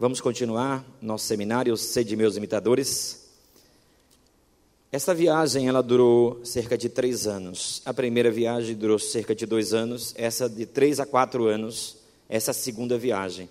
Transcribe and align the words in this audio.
Vamos 0.00 0.18
continuar 0.18 0.82
nosso 1.02 1.26
seminário 1.26 1.76
Sede 1.76 2.16
Meus 2.16 2.34
Imitadores. 2.34 3.28
Essa 4.90 5.14
viagem 5.14 5.68
ela 5.68 5.82
durou 5.82 6.42
cerca 6.42 6.78
de 6.78 6.88
três 6.88 7.26
anos. 7.26 7.82
A 7.84 7.92
primeira 7.92 8.30
viagem 8.30 8.74
durou 8.74 8.98
cerca 8.98 9.34
de 9.34 9.44
dois 9.44 9.74
anos. 9.74 10.14
Essa 10.16 10.48
de 10.48 10.64
três 10.64 11.00
a 11.00 11.04
quatro 11.04 11.44
anos. 11.44 11.98
Essa 12.30 12.54
segunda 12.54 12.96
viagem. 12.96 13.46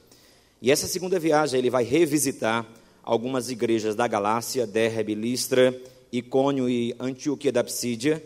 E 0.59 0.71
essa 0.71 0.87
segunda 0.87 1.19
viagem 1.19 1.59
ele 1.59 1.69
vai 1.69 1.83
revisitar 1.83 2.65
algumas 3.03 3.51
igrejas 3.51 3.93
da 3.93 4.07
Galácia, 4.07 4.65
Derbe, 4.65 5.13
Listra, 5.13 5.79
Icônio 6.11 6.67
e 6.67 6.95
Antioquia 6.99 7.51
da 7.51 7.63
Psídia. 7.63 8.23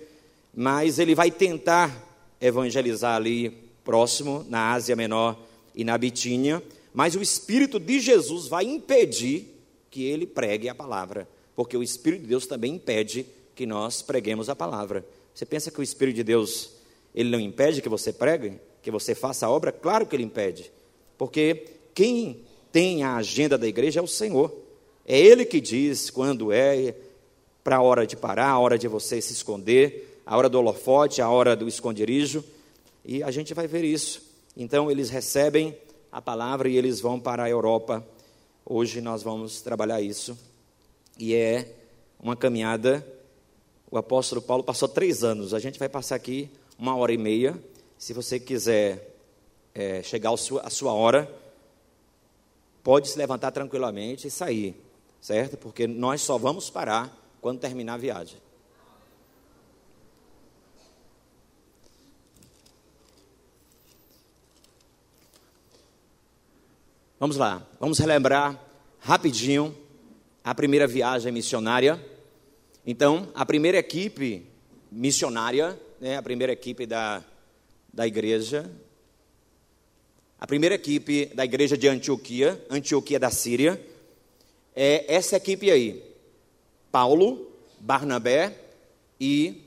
Mas 0.55 0.97
ele 0.97 1.13
vai 1.13 1.29
tentar 1.29 1.93
evangelizar 2.39 3.17
ali 3.17 3.49
próximo, 3.83 4.45
na 4.47 4.71
Ásia 4.71 4.95
Menor 4.95 5.37
e 5.75 5.83
na 5.83 5.97
Bitínia 5.97 6.63
mas 6.93 7.15
o 7.15 7.21
Espírito 7.21 7.79
de 7.79 7.99
Jesus 7.99 8.47
vai 8.47 8.65
impedir 8.65 9.47
que 9.89 10.03
ele 10.03 10.27
pregue 10.27 10.70
a 10.70 10.75
palavra, 10.75 11.27
porque 11.55 11.75
o 11.75 11.84
Espírito 11.84 12.21
de 12.21 12.27
Deus 12.27 12.47
também 12.47 12.75
impede 12.75 13.25
que 13.55 13.65
nós 13.65 14.01
preguemos 14.01 14.49
a 14.49 14.55
palavra. 14.55 15.05
Você 15.34 15.45
pensa 15.45 15.71
que 15.71 15.79
o 15.79 15.84
Espírito 15.84 16.15
de 16.15 16.23
Deus 16.23 16.71
ele 17.13 17.29
não 17.29 17.39
impede 17.39 17.81
que 17.81 17.89
você 17.89 18.11
pregue, 18.11 18.59
que 18.81 18.91
você 18.91 19.13
faça 19.13 19.45
a 19.45 19.49
obra? 19.49 19.71
Claro 19.71 20.05
que 20.05 20.15
ele 20.15 20.23
impede, 20.23 20.71
porque 21.17 21.67
quem 21.93 22.41
tem 22.71 23.03
a 23.03 23.17
agenda 23.17 23.55
da 23.57 23.67
igreja 23.67 23.99
é 23.99 24.03
o 24.03 24.07
Senhor. 24.07 24.51
É 25.05 25.17
Ele 25.17 25.45
que 25.45 25.62
diz 25.62 26.09
quando 26.09 26.51
é 26.51 26.95
para 27.63 27.77
a 27.77 27.81
hora 27.81 28.05
de 28.05 28.17
parar, 28.17 28.49
a 28.49 28.59
hora 28.59 28.77
de 28.77 28.87
você 28.87 29.21
se 29.21 29.31
esconder, 29.31 30.21
a 30.25 30.35
hora 30.35 30.49
do 30.49 30.57
holofote, 30.57 31.21
a 31.21 31.29
hora 31.29 31.55
do 31.55 31.67
esconderijo, 31.67 32.43
e 33.05 33.21
a 33.21 33.29
gente 33.29 33.53
vai 33.53 33.67
ver 33.67 33.84
isso. 33.84 34.23
Então, 34.57 34.89
eles 34.89 35.09
recebem 35.09 35.77
a 36.13 36.22
palavra 36.22 36.70
e 36.70 36.77
eles 36.77 37.02
vão 37.02 37.20
para 37.20 37.44
a 37.44 37.49
Europa. 37.49 38.05
Hoje 38.63 39.02
nós 39.02 39.23
vamos 39.23 39.63
trabalhar 39.63 39.99
isso. 39.99 40.38
E 41.18 41.34
é 41.34 41.76
uma 42.20 42.35
caminhada. 42.35 43.05
O 43.90 43.98
apóstolo 43.98 44.40
Paulo 44.40 44.63
passou 44.63 44.87
três 44.87 45.24
anos. 45.24 45.55
A 45.55 45.60
gente 45.60 45.79
vai 45.79 45.90
passar 45.90 46.13
aqui 46.13 46.52
uma 46.77 46.96
hora 46.96 47.12
e 47.12 47.18
meia. 47.18 47.57
Se 47.98 48.13
você 48.13 48.40
quiser 48.40 49.15
é, 49.74 50.04
chegar 50.04 50.32
à 50.32 50.37
sua, 50.37 50.70
sua 50.70 50.93
hora, 50.93 51.27
pode 52.84 53.09
se 53.09 53.18
levantar 53.18 53.49
tranquilamente 53.49 54.27
e 54.27 54.32
sair, 54.32 54.76
certo? 55.20 55.57
Porque 55.57 55.87
nós 55.87 56.21
só 56.21 56.37
vamos 56.37 56.70
parar 56.70 57.12
quando 57.41 57.59
terminar 57.59 57.96
a 57.96 57.98
viagem. 57.98 58.37
Vamos 67.24 67.38
lá, 67.38 67.66
vamos 67.79 68.00
relembrar 68.00 68.62
rapidinho 69.00 69.74
a 70.44 70.53
primeira 70.53 70.85
viagem 70.85 71.31
missionária. 71.31 71.97
Então, 72.85 73.30
a 73.34 73.46
primeira 73.46 73.78
equipe 73.78 74.46
missionária, 74.91 75.80
né, 76.02 76.18
a 76.18 76.22
primeira 76.22 76.52
equipe 76.52 76.85
da, 76.85 77.24
da 77.94 78.06
igreja, 78.06 78.69
a 80.38 80.46
primeira 80.46 80.75
equipe 80.75 81.28
da 81.28 81.46
igreja 81.46 81.78
de 81.78 81.88
Antioquia, 81.88 82.62
Antioquia 82.69 83.18
da 83.18 83.31
Síria, 83.31 83.81
é 84.75 85.06
essa 85.08 85.38
equipe 85.38 85.72
aí: 85.72 86.03
Paulo, 86.91 87.53
Barnabé 87.80 88.53
e 89.18 89.63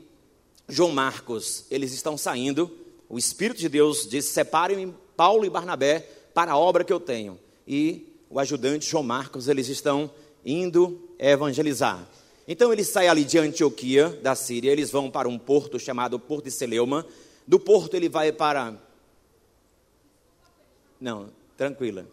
João 0.68 0.92
Marcos. 0.92 1.64
Eles 1.70 1.94
estão 1.94 2.18
saindo. 2.18 2.70
O 3.08 3.16
Espírito 3.16 3.60
de 3.60 3.70
Deus 3.70 4.06
diz: 4.06 4.26
separem 4.26 4.94
Paulo 5.16 5.46
e 5.46 5.48
Barnabé 5.48 6.00
para 6.34 6.52
a 6.52 6.58
obra 6.58 6.84
que 6.84 6.92
eu 6.92 7.00
tenho 7.00 7.45
e 7.66 8.06
o 8.30 8.38
ajudante 8.38 8.88
João 8.88 9.02
Marcos, 9.02 9.48
eles 9.48 9.68
estão 9.68 10.10
indo 10.44 11.00
evangelizar. 11.18 12.06
Então 12.46 12.72
eles 12.72 12.88
saem 12.88 13.08
ali 13.08 13.24
de 13.24 13.38
Antioquia, 13.38 14.08
da 14.22 14.34
Síria, 14.34 14.70
eles 14.70 14.90
vão 14.90 15.10
para 15.10 15.28
um 15.28 15.38
porto 15.38 15.78
chamado 15.78 16.18
Porto 16.18 16.44
de 16.44 16.50
Seleuma. 16.50 17.04
Do 17.46 17.58
porto 17.58 17.94
ele 17.94 18.08
vai 18.08 18.30
para. 18.30 18.74
Não, 21.00 21.28
tranquila. 21.56 22.06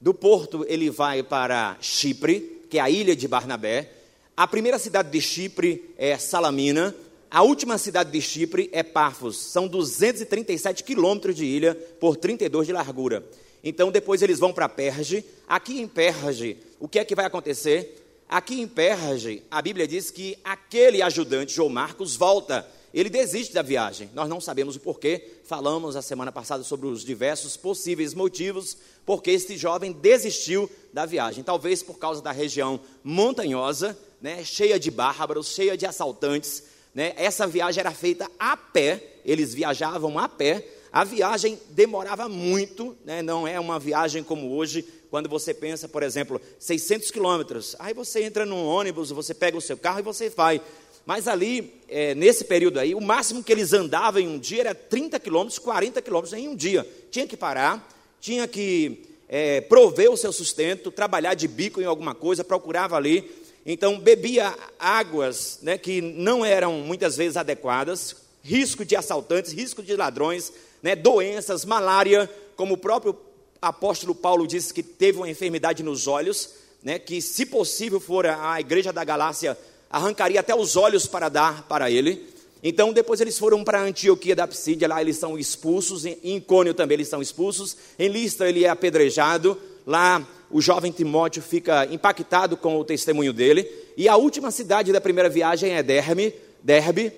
Do 0.00 0.14
porto 0.14 0.64
ele 0.68 0.90
vai 0.90 1.22
para 1.22 1.76
Chipre, 1.80 2.62
que 2.70 2.78
é 2.78 2.80
a 2.80 2.88
ilha 2.88 3.14
de 3.14 3.28
Barnabé. 3.28 3.92
A 4.36 4.46
primeira 4.46 4.78
cidade 4.78 5.10
de 5.10 5.20
Chipre 5.20 5.94
é 5.96 6.16
Salamina. 6.18 6.94
A 7.30 7.42
última 7.42 7.76
cidade 7.76 8.10
de 8.10 8.20
Chipre 8.20 8.70
é 8.72 8.82
Pafos. 8.82 9.36
São 9.36 9.66
237 9.66 10.84
quilômetros 10.84 11.36
de 11.36 11.44
ilha 11.44 11.74
por 11.98 12.16
32 12.16 12.66
de 12.66 12.72
largura. 12.72 13.24
Então 13.68 13.90
depois 13.90 14.22
eles 14.22 14.38
vão 14.38 14.52
para 14.52 14.68
Perge. 14.68 15.24
Aqui 15.48 15.80
em 15.80 15.88
Perge, 15.88 16.56
o 16.78 16.86
que 16.86 17.00
é 17.00 17.04
que 17.04 17.16
vai 17.16 17.24
acontecer? 17.24 18.22
Aqui 18.28 18.60
em 18.60 18.68
Perge, 18.68 19.42
a 19.50 19.60
Bíblia 19.60 19.88
diz 19.88 20.08
que 20.08 20.38
aquele 20.44 21.02
ajudante, 21.02 21.52
João 21.52 21.68
Marcos, 21.68 22.14
volta. 22.14 22.64
Ele 22.94 23.10
desiste 23.10 23.52
da 23.52 23.62
viagem. 23.62 24.08
Nós 24.14 24.28
não 24.28 24.40
sabemos 24.40 24.76
o 24.76 24.80
porquê. 24.80 25.40
Falamos 25.42 25.96
a 25.96 26.00
semana 26.00 26.30
passada 26.30 26.62
sobre 26.62 26.86
os 26.86 27.04
diversos 27.04 27.56
possíveis 27.56 28.14
motivos 28.14 28.76
porque 29.04 29.32
este 29.32 29.56
jovem 29.56 29.90
desistiu 29.90 30.70
da 30.92 31.04
viagem. 31.04 31.42
Talvez 31.42 31.82
por 31.82 31.98
causa 31.98 32.22
da 32.22 32.30
região 32.30 32.78
montanhosa, 33.02 33.98
né, 34.22 34.44
cheia 34.44 34.78
de 34.78 34.92
bárbaros, 34.92 35.48
cheia 35.48 35.76
de 35.76 35.84
assaltantes. 35.84 36.62
Né? 36.94 37.14
Essa 37.16 37.48
viagem 37.48 37.80
era 37.80 37.90
feita 37.90 38.30
a 38.38 38.56
pé. 38.56 39.02
Eles 39.24 39.52
viajavam 39.52 40.20
a 40.20 40.28
pé 40.28 40.64
a 40.96 41.04
viagem 41.04 41.58
demorava 41.68 42.26
muito, 42.26 42.96
né? 43.04 43.20
não 43.20 43.46
é 43.46 43.60
uma 43.60 43.78
viagem 43.78 44.22
como 44.22 44.56
hoje, 44.56 44.82
quando 45.10 45.28
você 45.28 45.52
pensa, 45.52 45.86
por 45.86 46.02
exemplo, 46.02 46.40
600 46.58 47.10
quilômetros. 47.10 47.76
Aí 47.78 47.92
você 47.92 48.22
entra 48.22 48.46
num 48.46 48.64
ônibus, 48.64 49.10
você 49.10 49.34
pega 49.34 49.58
o 49.58 49.60
seu 49.60 49.76
carro 49.76 49.98
e 49.98 50.02
você 50.02 50.30
vai. 50.30 50.58
Mas 51.04 51.28
ali, 51.28 51.70
é, 51.86 52.14
nesse 52.14 52.44
período 52.44 52.80
aí, 52.80 52.94
o 52.94 53.00
máximo 53.02 53.44
que 53.44 53.52
eles 53.52 53.74
andavam 53.74 54.22
em 54.22 54.26
um 54.26 54.38
dia 54.38 54.60
era 54.60 54.74
30 54.74 55.20
quilômetros, 55.20 55.58
40 55.58 56.00
quilômetros 56.00 56.32
em 56.32 56.48
um 56.48 56.56
dia. 56.56 56.88
Tinha 57.10 57.26
que 57.26 57.36
parar, 57.36 57.86
tinha 58.18 58.48
que 58.48 59.04
é, 59.28 59.60
prover 59.60 60.10
o 60.10 60.16
seu 60.16 60.32
sustento, 60.32 60.90
trabalhar 60.90 61.34
de 61.34 61.46
bico 61.46 61.78
em 61.78 61.84
alguma 61.84 62.14
coisa, 62.14 62.42
procurava 62.42 62.96
ali. 62.96 63.30
Então, 63.66 64.00
bebia 64.00 64.56
águas 64.78 65.58
né, 65.60 65.76
que 65.76 66.00
não 66.00 66.42
eram 66.42 66.72
muitas 66.78 67.18
vezes 67.18 67.36
adequadas, 67.36 68.16
risco 68.42 68.82
de 68.82 68.96
assaltantes, 68.96 69.52
risco 69.52 69.82
de 69.82 69.94
ladrões, 69.94 70.50
né, 70.82 70.94
doenças, 70.94 71.64
malária, 71.64 72.30
como 72.56 72.74
o 72.74 72.78
próprio 72.78 73.16
apóstolo 73.60 74.14
Paulo 74.14 74.46
disse 74.46 74.72
que 74.72 74.82
teve 74.82 75.18
uma 75.18 75.28
enfermidade 75.28 75.82
nos 75.82 76.06
olhos, 76.06 76.50
né, 76.82 76.98
que 76.98 77.20
se 77.20 77.46
possível 77.46 77.98
for 77.98 78.26
a 78.26 78.60
igreja 78.60 78.92
da 78.92 79.04
Galácia, 79.04 79.58
arrancaria 79.90 80.40
até 80.40 80.54
os 80.54 80.76
olhos 80.76 81.06
para 81.06 81.28
dar 81.28 81.62
para 81.64 81.90
ele. 81.90 82.28
Então, 82.62 82.92
depois 82.92 83.20
eles 83.20 83.38
foram 83.38 83.62
para 83.62 83.82
Antioquia 83.82 84.34
da 84.34 84.46
Psídia, 84.46 84.88
lá 84.88 85.00
eles 85.00 85.16
são 85.16 85.38
expulsos, 85.38 86.04
em 86.04 86.36
Icônio 86.36 86.74
também 86.74 86.96
eles 86.96 87.08
são 87.08 87.22
expulsos, 87.22 87.76
em 87.98 88.08
Listra 88.08 88.48
ele 88.48 88.64
é 88.64 88.68
apedrejado, 88.68 89.60
lá 89.86 90.26
o 90.50 90.60
jovem 90.60 90.92
Timóteo 90.92 91.42
fica 91.42 91.86
impactado 91.86 92.56
com 92.56 92.76
o 92.78 92.84
testemunho 92.84 93.32
dele, 93.32 93.68
e 93.96 94.08
a 94.08 94.16
última 94.16 94.50
cidade 94.50 94.92
da 94.92 95.00
primeira 95.00 95.28
viagem 95.28 95.72
é 95.72 95.82
Derbe, 95.82 96.34
Derbe, 96.62 97.12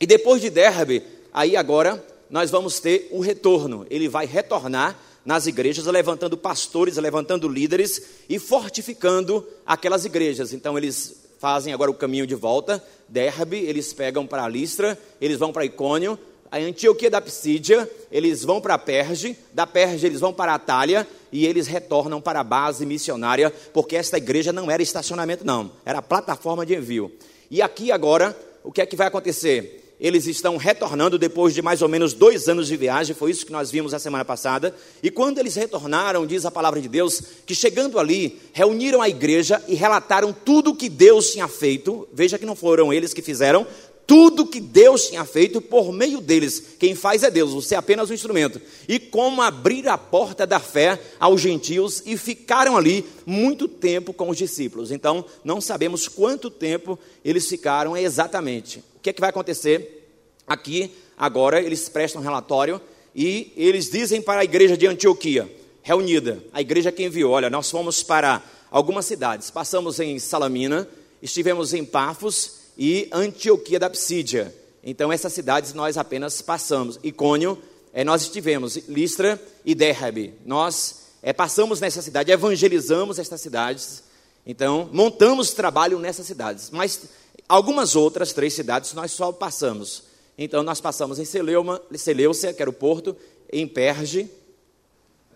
e 0.00 0.06
depois 0.06 0.42
de 0.42 0.50
Derbe, 0.50 1.02
aí 1.32 1.56
agora 1.56 2.04
nós 2.34 2.50
vamos 2.50 2.80
ter 2.80 3.06
o 3.12 3.20
retorno. 3.20 3.86
Ele 3.88 4.08
vai 4.08 4.26
retornar 4.26 4.98
nas 5.24 5.46
igrejas, 5.46 5.86
levantando 5.86 6.36
pastores, 6.36 6.96
levantando 6.96 7.46
líderes 7.46 8.02
e 8.28 8.40
fortificando 8.40 9.46
aquelas 9.64 10.04
igrejas. 10.04 10.52
Então 10.52 10.76
eles 10.76 11.14
fazem 11.38 11.72
agora 11.72 11.92
o 11.92 11.94
caminho 11.94 12.26
de 12.26 12.34
volta, 12.34 12.82
Derbe, 13.08 13.58
eles 13.58 13.92
pegam 13.92 14.26
para 14.26 14.48
Listra, 14.48 14.98
eles 15.20 15.38
vão 15.38 15.52
para 15.52 15.64
Icônio, 15.64 16.18
a 16.50 16.58
Antioquia 16.58 17.08
da 17.08 17.20
Psídia, 17.20 17.88
eles 18.10 18.42
vão 18.42 18.60
para 18.60 18.76
Perge, 18.78 19.38
da 19.52 19.64
Perge 19.64 20.04
eles 20.04 20.18
vão 20.18 20.32
para 20.32 20.54
Atália 20.54 21.06
e 21.30 21.46
eles 21.46 21.68
retornam 21.68 22.20
para 22.20 22.40
a 22.40 22.44
base 22.44 22.84
missionária, 22.84 23.52
porque 23.72 23.94
esta 23.94 24.16
igreja 24.16 24.52
não 24.52 24.68
era 24.68 24.82
estacionamento 24.82 25.46
não, 25.46 25.70
era 25.86 26.02
plataforma 26.02 26.66
de 26.66 26.74
envio. 26.74 27.12
E 27.48 27.62
aqui 27.62 27.92
agora, 27.92 28.36
o 28.64 28.72
que 28.72 28.80
é 28.80 28.86
que 28.86 28.96
vai 28.96 29.06
acontecer? 29.06 29.83
Eles 30.00 30.26
estão 30.26 30.56
retornando 30.56 31.18
depois 31.18 31.54
de 31.54 31.62
mais 31.62 31.80
ou 31.80 31.88
menos 31.88 32.12
dois 32.12 32.48
anos 32.48 32.66
de 32.66 32.76
viagem, 32.76 33.14
foi 33.14 33.30
isso 33.30 33.46
que 33.46 33.52
nós 33.52 33.70
vimos 33.70 33.94
a 33.94 33.98
semana 33.98 34.24
passada. 34.24 34.74
E 35.02 35.10
quando 35.10 35.38
eles 35.38 35.54
retornaram, 35.54 36.26
diz 36.26 36.44
a 36.44 36.50
palavra 36.50 36.80
de 36.80 36.88
Deus, 36.88 37.22
que 37.46 37.54
chegando 37.54 37.98
ali, 37.98 38.40
reuniram 38.52 39.00
a 39.00 39.08
igreja 39.08 39.62
e 39.68 39.74
relataram 39.74 40.32
tudo 40.32 40.70
o 40.70 40.76
que 40.76 40.88
Deus 40.88 41.30
tinha 41.30 41.46
feito. 41.46 42.08
Veja 42.12 42.38
que 42.38 42.46
não 42.46 42.56
foram 42.56 42.92
eles 42.92 43.14
que 43.14 43.22
fizeram, 43.22 43.66
tudo 44.06 44.46
que 44.46 44.60
Deus 44.60 45.08
tinha 45.08 45.24
feito 45.24 45.60
por 45.60 45.92
meio 45.92 46.20
deles. 46.20 46.74
Quem 46.78 46.94
faz 46.94 47.22
é 47.22 47.30
Deus, 47.30 47.52
você 47.52 47.74
é 47.74 47.78
apenas 47.78 48.10
um 48.10 48.14
instrumento. 48.14 48.60
E 48.88 48.98
como 48.98 49.40
abrir 49.40 49.88
a 49.88 49.96
porta 49.96 50.46
da 50.46 50.58
fé 50.58 51.00
aos 51.18 51.40
gentios 51.40 52.02
e 52.04 52.16
ficaram 52.16 52.76
ali 52.76 53.04
muito 53.24 53.68
tempo 53.68 54.12
com 54.12 54.28
os 54.28 54.36
discípulos. 54.36 54.90
Então, 54.90 55.24
não 55.44 55.60
sabemos 55.60 56.08
quanto 56.08 56.50
tempo 56.50 56.98
eles 57.24 57.48
ficaram 57.48 57.96
exatamente 57.96 58.82
que, 59.04 59.10
é 59.10 59.12
que 59.12 59.20
vai 59.20 59.28
acontecer? 59.28 60.08
Aqui, 60.46 60.90
agora, 61.16 61.60
eles 61.60 61.90
prestam 61.90 62.22
relatório 62.22 62.80
e 63.14 63.52
eles 63.54 63.90
dizem 63.90 64.22
para 64.22 64.40
a 64.40 64.44
igreja 64.44 64.78
de 64.78 64.86
Antioquia: 64.86 65.50
reunida. 65.82 66.42
A 66.54 66.62
igreja 66.62 66.90
que 66.90 67.04
enviou, 67.04 67.32
olha, 67.32 67.50
nós 67.50 67.70
fomos 67.70 68.02
para 68.02 68.42
algumas 68.70 69.04
cidades. 69.04 69.50
Passamos 69.50 70.00
em 70.00 70.18
Salamina, 70.18 70.88
estivemos 71.20 71.74
em 71.74 71.84
Pafos 71.84 72.60
e 72.78 73.06
Antioquia 73.12 73.78
da 73.78 73.90
Psídia. 73.90 74.54
Então, 74.82 75.12
essas 75.12 75.34
cidades 75.34 75.74
nós 75.74 75.98
apenas 75.98 76.40
passamos. 76.40 76.98
Icônio, 77.02 77.58
é, 77.92 78.04
nós 78.04 78.22
estivemos, 78.22 78.76
Listra 78.88 79.40
e 79.66 79.74
Derbe. 79.74 80.32
Nós 80.46 81.08
é, 81.22 81.30
passamos 81.34 81.78
nessa 81.78 82.00
cidade, 82.00 82.32
evangelizamos 82.32 83.18
estas 83.18 83.42
cidades. 83.42 84.02
Então, 84.46 84.88
montamos 84.92 85.52
trabalho 85.52 85.98
nessas 85.98 86.26
cidades. 86.26 86.70
Mas 86.70 87.02
algumas 87.48 87.96
outras 87.96 88.32
três 88.32 88.54
cidades 88.54 88.92
nós 88.94 89.12
só 89.12 89.32
passamos. 89.32 90.04
Então, 90.36 90.62
nós 90.62 90.80
passamos 90.80 91.18
em 91.18 91.24
Celeuma, 91.24 91.80
Seleucia, 91.94 92.52
que 92.52 92.60
era 92.60 92.70
o 92.70 92.74
porto, 92.74 93.16
em 93.52 93.66
Perge, 93.68 94.28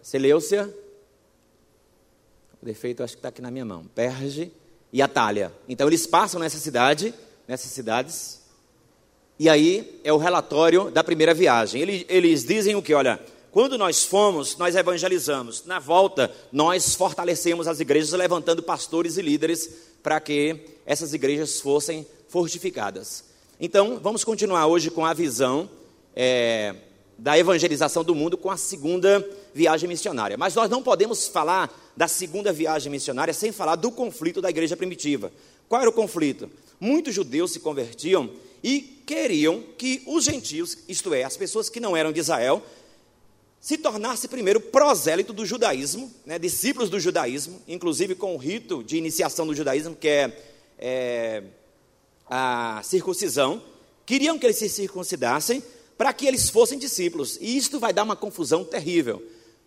Seleucia, 0.02 0.74
o 2.60 2.66
defeito 2.66 3.02
acho 3.02 3.14
que 3.14 3.18
está 3.18 3.28
aqui 3.28 3.40
na 3.40 3.50
minha 3.50 3.64
mão, 3.64 3.84
Perge 3.94 4.50
e 4.92 5.00
Atalha. 5.00 5.52
Então, 5.68 5.86
eles 5.86 6.06
passam 6.06 6.40
nessa 6.40 6.58
cidade, 6.58 7.14
nessas 7.46 7.70
cidades, 7.70 8.42
e 9.38 9.48
aí 9.48 10.00
é 10.02 10.12
o 10.12 10.16
relatório 10.16 10.90
da 10.90 11.04
primeira 11.04 11.32
viagem. 11.32 11.80
Eles, 11.80 12.04
eles 12.08 12.44
dizem 12.44 12.74
o 12.74 12.82
que? 12.82 12.92
Olha, 12.92 13.20
quando 13.52 13.78
nós 13.78 14.02
fomos, 14.02 14.56
nós 14.56 14.74
evangelizamos. 14.74 15.64
Na 15.64 15.78
volta, 15.78 16.34
nós 16.50 16.96
fortalecemos 16.96 17.68
as 17.68 17.78
igrejas, 17.78 18.12
levantando 18.12 18.62
pastores 18.62 19.16
e 19.16 19.22
líderes 19.22 19.70
para 20.02 20.20
que 20.20 20.56
essas 20.86 21.12
igrejas 21.12 21.60
fossem 21.60 22.06
fortificadas. 22.28 23.24
Então, 23.60 23.98
vamos 24.00 24.24
continuar 24.24 24.66
hoje 24.66 24.90
com 24.90 25.04
a 25.04 25.12
visão 25.12 25.68
é, 26.14 26.74
da 27.18 27.36
evangelização 27.36 28.04
do 28.04 28.14
mundo 28.14 28.38
com 28.38 28.50
a 28.50 28.56
segunda 28.56 29.28
viagem 29.52 29.88
missionária. 29.88 30.36
Mas 30.36 30.54
nós 30.54 30.70
não 30.70 30.82
podemos 30.82 31.26
falar 31.26 31.92
da 31.96 32.06
segunda 32.06 32.52
viagem 32.52 32.90
missionária 32.90 33.34
sem 33.34 33.50
falar 33.50 33.74
do 33.74 33.90
conflito 33.90 34.40
da 34.40 34.48
igreja 34.48 34.76
primitiva. 34.76 35.32
Qual 35.68 35.80
era 35.80 35.90
o 35.90 35.92
conflito? 35.92 36.48
Muitos 36.78 37.14
judeus 37.14 37.50
se 37.50 37.60
convertiam 37.60 38.30
e 38.62 39.02
queriam 39.04 39.62
que 39.76 40.02
os 40.06 40.24
gentios, 40.24 40.78
isto 40.88 41.12
é, 41.12 41.24
as 41.24 41.36
pessoas 41.36 41.68
que 41.68 41.80
não 41.80 41.96
eram 41.96 42.12
de 42.12 42.20
Israel, 42.20 42.62
se 43.60 43.76
tornassem 43.76 44.30
primeiro 44.30 44.60
prosélito 44.60 45.32
do 45.32 45.44
judaísmo, 45.44 46.10
né, 46.24 46.38
discípulos 46.38 46.88
do 46.88 47.00
judaísmo, 47.00 47.60
inclusive 47.66 48.14
com 48.14 48.34
o 48.34 48.38
rito 48.38 48.82
de 48.82 48.96
iniciação 48.96 49.46
do 49.46 49.54
judaísmo, 49.54 49.96
que 49.96 50.08
é, 50.08 50.42
é 50.78 51.42
a 52.28 52.80
circuncisão. 52.84 53.62
Queriam 54.06 54.38
que 54.38 54.46
eles 54.46 54.56
se 54.56 54.68
circuncidassem 54.68 55.62
para 55.96 56.12
que 56.12 56.26
eles 56.26 56.48
fossem 56.48 56.78
discípulos. 56.78 57.36
E 57.40 57.56
isto 57.56 57.80
vai 57.80 57.92
dar 57.92 58.04
uma 58.04 58.14
confusão 58.14 58.64
terrível. 58.64 59.22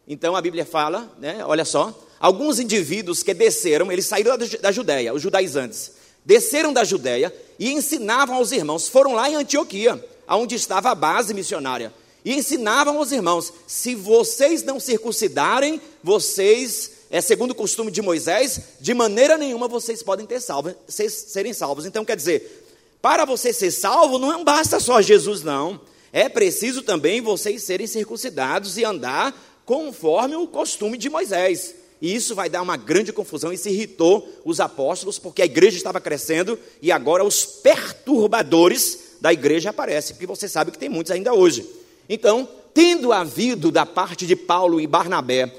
Então 0.07 0.35
a 0.35 0.41
Bíblia 0.41 0.65
fala, 0.65 1.13
né, 1.19 1.43
olha 1.45 1.65
só, 1.65 1.93
alguns 2.19 2.59
indivíduos 2.59 3.21
que 3.21 3.33
desceram, 3.33 3.91
eles 3.91 4.05
saíram 4.05 4.37
da 4.37 4.71
Judéia, 4.71 5.13
os 5.13 5.21
judaizantes, 5.21 5.91
desceram 6.25 6.73
da 6.73 6.83
Judéia 6.83 7.33
e 7.59 7.71
ensinavam 7.71 8.35
aos 8.35 8.51
irmãos, 8.51 8.87
foram 8.87 9.13
lá 9.13 9.29
em 9.29 9.35
Antioquia, 9.35 10.03
onde 10.27 10.55
estava 10.55 10.91
a 10.91 10.95
base 10.95 11.33
missionária, 11.33 11.93
e 12.23 12.33
ensinavam 12.33 12.97
aos 12.97 13.11
irmãos: 13.11 13.51
se 13.67 13.95
vocês 13.95 14.63
não 14.63 14.79
circuncidarem, 14.79 15.81
vocês, 16.03 16.91
é 17.09 17.21
segundo 17.21 17.51
o 17.51 17.55
costume 17.55 17.91
de 17.91 18.01
Moisés, 18.01 18.59
de 18.79 18.93
maneira 18.93 19.37
nenhuma 19.37 19.67
vocês 19.67 20.03
podem 20.03 20.25
ter 20.25 20.39
salvo, 20.39 20.73
serem 20.87 21.53
salvos. 21.53 21.85
Então 21.85 22.05
quer 22.05 22.15
dizer, 22.15 22.67
para 23.01 23.25
você 23.25 23.51
ser 23.51 23.71
salvo, 23.71 24.19
não 24.19 24.43
basta 24.43 24.79
só 24.79 25.01
Jesus, 25.01 25.43
não. 25.43 25.81
É 26.13 26.27
preciso 26.27 26.81
também 26.81 27.21
vocês 27.21 27.63
serem 27.63 27.87
circuncidados 27.87 28.77
e 28.77 28.83
andar 28.83 29.33
conforme 29.65 30.35
o 30.35 30.47
costume 30.47 30.97
de 30.97 31.09
Moisés. 31.09 31.75
E 32.01 32.13
isso 32.13 32.33
vai 32.33 32.49
dar 32.49 32.61
uma 32.61 32.75
grande 32.75 33.13
confusão. 33.13 33.53
Isso 33.53 33.69
irritou 33.69 34.27
os 34.43 34.59
apóstolos, 34.59 35.19
porque 35.19 35.41
a 35.41 35.45
igreja 35.45 35.77
estava 35.77 36.01
crescendo 36.01 36.59
e 36.81 36.91
agora 36.91 37.23
os 37.23 37.45
perturbadores 37.45 39.11
da 39.21 39.31
igreja 39.31 39.69
aparecem, 39.69 40.15
porque 40.15 40.25
você 40.25 40.49
sabe 40.49 40.71
que 40.71 40.79
tem 40.79 40.89
muitos 40.89 41.11
ainda 41.11 41.33
hoje. 41.33 41.80
Então, 42.13 42.45
tendo 42.73 43.13
havido 43.13 43.71
da 43.71 43.85
parte 43.85 44.27
de 44.27 44.35
Paulo 44.35 44.81
e 44.81 44.85
Barnabé 44.85 45.49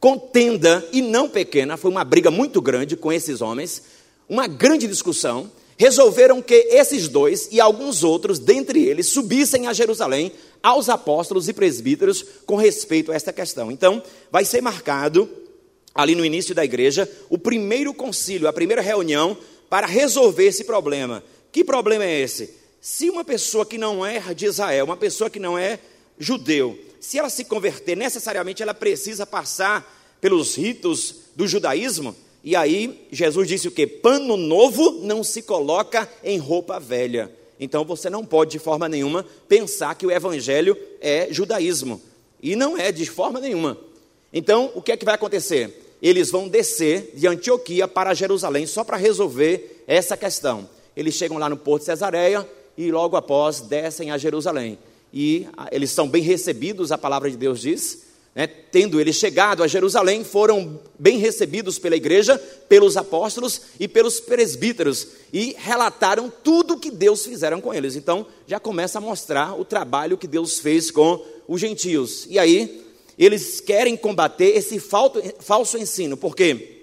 contenda 0.00 0.84
e 0.92 1.00
não 1.00 1.28
pequena, 1.28 1.76
foi 1.76 1.88
uma 1.88 2.02
briga 2.02 2.32
muito 2.32 2.60
grande 2.60 2.96
com 2.96 3.12
esses 3.12 3.40
homens, 3.40 3.84
uma 4.28 4.48
grande 4.48 4.88
discussão, 4.88 5.48
resolveram 5.76 6.42
que 6.42 6.66
esses 6.72 7.06
dois 7.06 7.48
e 7.52 7.60
alguns 7.60 8.02
outros, 8.02 8.40
dentre 8.40 8.84
eles, 8.84 9.06
subissem 9.06 9.68
a 9.68 9.72
Jerusalém 9.72 10.32
aos 10.60 10.88
apóstolos 10.88 11.48
e 11.48 11.52
presbíteros 11.52 12.24
com 12.44 12.56
respeito 12.56 13.12
a 13.12 13.14
esta 13.14 13.32
questão. 13.32 13.70
Então, 13.70 14.02
vai 14.32 14.44
ser 14.44 14.60
marcado 14.60 15.30
ali 15.94 16.16
no 16.16 16.24
início 16.24 16.56
da 16.56 16.64
igreja, 16.64 17.08
o 17.28 17.38
primeiro 17.38 17.94
concílio, 17.94 18.48
a 18.48 18.52
primeira 18.52 18.82
reunião 18.82 19.38
para 19.68 19.86
resolver 19.86 20.46
esse 20.46 20.64
problema. 20.64 21.22
Que 21.52 21.62
problema 21.62 22.04
é 22.04 22.20
esse? 22.20 22.50
Se 22.80 23.08
uma 23.08 23.22
pessoa 23.22 23.64
que 23.64 23.78
não 23.78 24.04
é 24.04 24.18
de 24.34 24.46
Israel, 24.46 24.86
uma 24.86 24.96
pessoa 24.96 25.30
que 25.30 25.38
não 25.38 25.56
é 25.56 25.78
judeu, 26.20 26.78
se 27.00 27.18
ela 27.18 27.30
se 27.30 27.44
converter, 27.44 27.96
necessariamente 27.96 28.62
ela 28.62 28.74
precisa 28.74 29.26
passar 29.26 30.18
pelos 30.20 30.54
ritos 30.54 31.16
do 31.34 31.48
judaísmo. 31.48 32.14
E 32.44 32.54
aí 32.54 33.06
Jesus 33.10 33.48
disse 33.48 33.66
o 33.66 33.70
que? 33.70 33.86
Pano 33.86 34.36
novo 34.36 35.00
não 35.02 35.24
se 35.24 35.42
coloca 35.42 36.08
em 36.22 36.38
roupa 36.38 36.78
velha. 36.78 37.32
Então 37.58 37.84
você 37.84 38.08
não 38.10 38.24
pode 38.24 38.52
de 38.52 38.58
forma 38.58 38.88
nenhuma 38.88 39.24
pensar 39.48 39.94
que 39.94 40.06
o 40.06 40.10
evangelho 40.10 40.76
é 41.00 41.28
judaísmo. 41.30 42.00
E 42.42 42.54
não 42.54 42.76
é 42.76 42.92
de 42.92 43.06
forma 43.06 43.40
nenhuma. 43.40 43.76
Então, 44.32 44.70
o 44.74 44.80
que 44.80 44.92
é 44.92 44.96
que 44.96 45.04
vai 45.04 45.14
acontecer? 45.14 45.96
Eles 46.00 46.30
vão 46.30 46.48
descer 46.48 47.12
de 47.14 47.26
Antioquia 47.26 47.86
para 47.86 48.14
Jerusalém 48.14 48.64
só 48.64 48.84
para 48.84 48.96
resolver 48.96 49.84
essa 49.86 50.16
questão. 50.16 50.68
Eles 50.96 51.14
chegam 51.14 51.36
lá 51.36 51.48
no 51.48 51.56
Porto 51.56 51.82
de 51.82 51.86
Cesareia 51.86 52.48
e 52.76 52.90
logo 52.90 53.16
após 53.16 53.60
descem 53.60 54.10
a 54.10 54.16
Jerusalém. 54.16 54.78
E 55.12 55.46
eles 55.72 55.90
são 55.90 56.08
bem 56.08 56.22
recebidos, 56.22 56.92
a 56.92 56.98
palavra 56.98 57.30
de 57.30 57.36
Deus 57.36 57.60
diz. 57.60 58.10
Né? 58.34 58.46
Tendo 58.46 59.00
eles 59.00 59.16
chegado 59.16 59.62
a 59.62 59.66
Jerusalém, 59.66 60.22
foram 60.22 60.80
bem 60.98 61.18
recebidos 61.18 61.78
pela 61.78 61.96
igreja, 61.96 62.38
pelos 62.68 62.96
apóstolos 62.96 63.62
e 63.78 63.88
pelos 63.88 64.20
presbíteros, 64.20 65.06
e 65.32 65.54
relataram 65.58 66.32
tudo 66.42 66.78
que 66.78 66.90
Deus 66.90 67.24
fizeram 67.24 67.60
com 67.60 67.74
eles. 67.74 67.96
Então, 67.96 68.26
já 68.46 68.60
começa 68.60 68.98
a 68.98 69.00
mostrar 69.00 69.58
o 69.58 69.64
trabalho 69.64 70.16
que 70.16 70.28
Deus 70.28 70.60
fez 70.60 70.90
com 70.90 71.24
os 71.48 71.60
gentios. 71.60 72.26
E 72.30 72.38
aí, 72.38 72.84
eles 73.18 73.60
querem 73.60 73.96
combater 73.96 74.56
esse 74.56 74.78
falso 74.78 75.76
ensino, 75.76 76.16
porque 76.16 76.79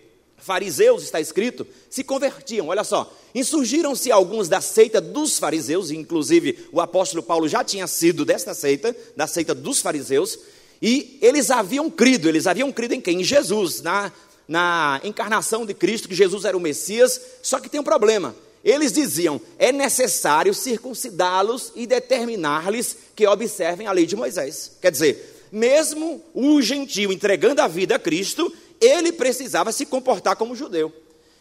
fariseus, 0.48 1.04
está 1.04 1.20
escrito, 1.20 1.68
se 1.90 2.06
convertiam. 2.06 2.68
Olha 2.68 2.86
só, 2.86 3.14
insurgiram-se 3.36 4.10
alguns 4.10 4.48
da 4.48 4.62
seita 4.62 5.02
dos 5.02 5.38
fariseus, 5.38 5.92
inclusive 5.92 6.68
o 6.72 6.80
apóstolo 6.80 7.22
Paulo 7.22 7.50
já 7.50 7.66
tinha 7.66 7.86
sido 7.86 8.24
desta 8.24 8.54
seita, 8.54 8.96
da 9.16 9.28
seita 9.28 9.54
dos 9.54 9.82
fariseus, 9.82 10.40
e 10.82 11.20
eles 11.22 11.52
haviam 11.52 11.90
crido, 11.90 12.30
eles 12.30 12.48
haviam 12.48 12.72
crido 12.72 12.94
em 12.94 13.02
quem? 13.02 13.20
Em 13.20 13.24
Jesus, 13.26 13.82
na, 13.82 14.10
na 14.48 15.02
encarnação 15.04 15.66
de 15.66 15.74
Cristo, 15.74 16.08
que 16.08 16.16
Jesus 16.16 16.46
era 16.46 16.56
o 16.56 16.62
Messias, 16.62 17.20
só 17.44 17.60
que 17.60 17.68
tem 17.68 17.82
um 17.82 17.84
problema. 17.84 18.34
Eles 18.64 18.94
diziam: 18.94 19.42
é 19.60 19.74
necessário 19.74 20.54
circuncidá-los 20.54 21.74
e 21.76 21.86
determinar-lhes 21.86 22.96
que 23.14 23.28
observem 23.28 23.86
a 23.86 23.92
lei 23.92 24.06
de 24.06 24.16
Moisés. 24.16 24.72
Quer 24.82 24.92
dizer, 24.92 25.48
mesmo 25.52 26.24
o 26.34 26.62
gentio 26.62 27.12
entregando 27.12 27.62
a 27.62 27.68
vida 27.68 27.96
a 27.96 28.00
Cristo, 28.00 28.54
ele 28.80 29.12
precisava 29.12 29.72
se 29.72 29.86
comportar 29.86 30.36
como 30.36 30.56
judeu. 30.56 30.94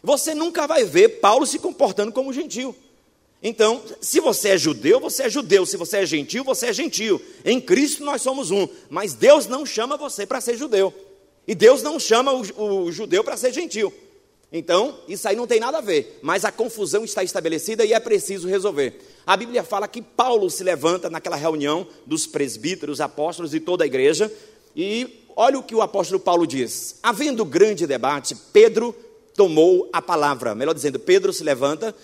Você 0.02 0.34
nunca 0.34 0.66
vai 0.66 0.84
ver 0.84 1.20
Paulo 1.20 1.46
se 1.46 1.58
comportando 1.58 2.12
como 2.12 2.32
gentio. 2.32 2.74
Então, 3.42 3.82
se 4.00 4.20
você 4.20 4.50
é 4.50 4.58
judeu, 4.58 4.98
você 4.98 5.24
é 5.24 5.30
judeu. 5.30 5.66
Se 5.66 5.76
você 5.76 5.98
é 5.98 6.06
gentil, 6.06 6.42
você 6.42 6.66
é 6.66 6.72
gentil. 6.72 7.20
Em 7.44 7.60
Cristo 7.60 8.04
nós 8.04 8.22
somos 8.22 8.50
um. 8.50 8.68
Mas 8.88 9.14
Deus 9.14 9.46
não 9.46 9.66
chama 9.66 9.96
você 9.96 10.26
para 10.26 10.40
ser 10.40 10.56
judeu. 10.56 10.92
E 11.46 11.54
Deus 11.54 11.82
não 11.82 11.98
chama 11.98 12.32
o, 12.32 12.84
o 12.84 12.92
judeu 12.92 13.22
para 13.22 13.36
ser 13.36 13.52
gentil. 13.52 13.92
Então, 14.52 15.00
isso 15.08 15.28
aí 15.28 15.34
não 15.34 15.46
tem 15.46 15.58
nada 15.58 15.78
a 15.78 15.80
ver, 15.80 16.20
mas 16.22 16.44
a 16.44 16.52
confusão 16.52 17.04
está 17.04 17.22
estabelecida 17.22 17.84
e 17.84 17.92
é 17.92 17.98
preciso 17.98 18.48
resolver. 18.48 18.94
A 19.26 19.36
Bíblia 19.36 19.64
fala 19.64 19.88
que 19.88 20.00
Paulo 20.00 20.48
se 20.48 20.62
levanta 20.62 21.10
naquela 21.10 21.36
reunião 21.36 21.86
dos 22.06 22.26
presbíteros, 22.26 23.00
apóstolos 23.00 23.54
e 23.54 23.60
toda 23.60 23.82
a 23.82 23.86
igreja, 23.86 24.32
e 24.74 25.25
olha 25.36 25.58
o 25.58 25.62
que 25.62 25.74
o 25.74 25.82
apóstolo 25.82 26.18
Paulo 26.18 26.46
diz: 26.46 26.98
havendo 27.02 27.44
grande 27.44 27.86
debate, 27.86 28.34
Pedro 28.52 28.92
tomou 29.36 29.88
a 29.92 30.02
palavra, 30.02 30.54
melhor 30.54 30.74
dizendo, 30.74 30.98
Pedro 30.98 31.32
se 31.32 31.44
levanta 31.44 31.94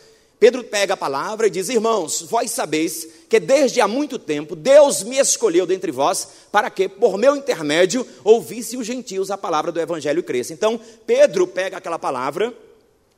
Pedro 0.43 0.65
pega 0.65 0.95
a 0.95 0.97
palavra 0.97 1.47
e 1.47 1.51
diz: 1.51 1.69
Irmãos, 1.69 2.23
vós 2.23 2.51
sabeis 2.51 3.07
que 3.29 3.39
desde 3.39 3.81
há 3.81 3.87
muito 3.87 4.19
tempo 4.19 4.57
Deus 4.57 5.05
me 5.05 5.17
escolheu 5.17 5.65
dentre 5.65 5.93
vós 5.93 6.27
para 6.51 6.69
que, 6.69 6.89
por 6.89 7.17
meu 7.17 7.37
intermédio, 7.37 8.05
ouvisse 8.25 8.77
os 8.77 8.85
gentios 8.85 9.31
a 9.31 9.39
palavra 9.39 9.71
do 9.71 9.79
evangelho 9.79 10.19
e 10.19 10.23
cresça. 10.25 10.53
Então, 10.53 10.81
Pedro 11.07 11.47
pega 11.47 11.77
aquela 11.77 11.97
palavra, 11.97 12.53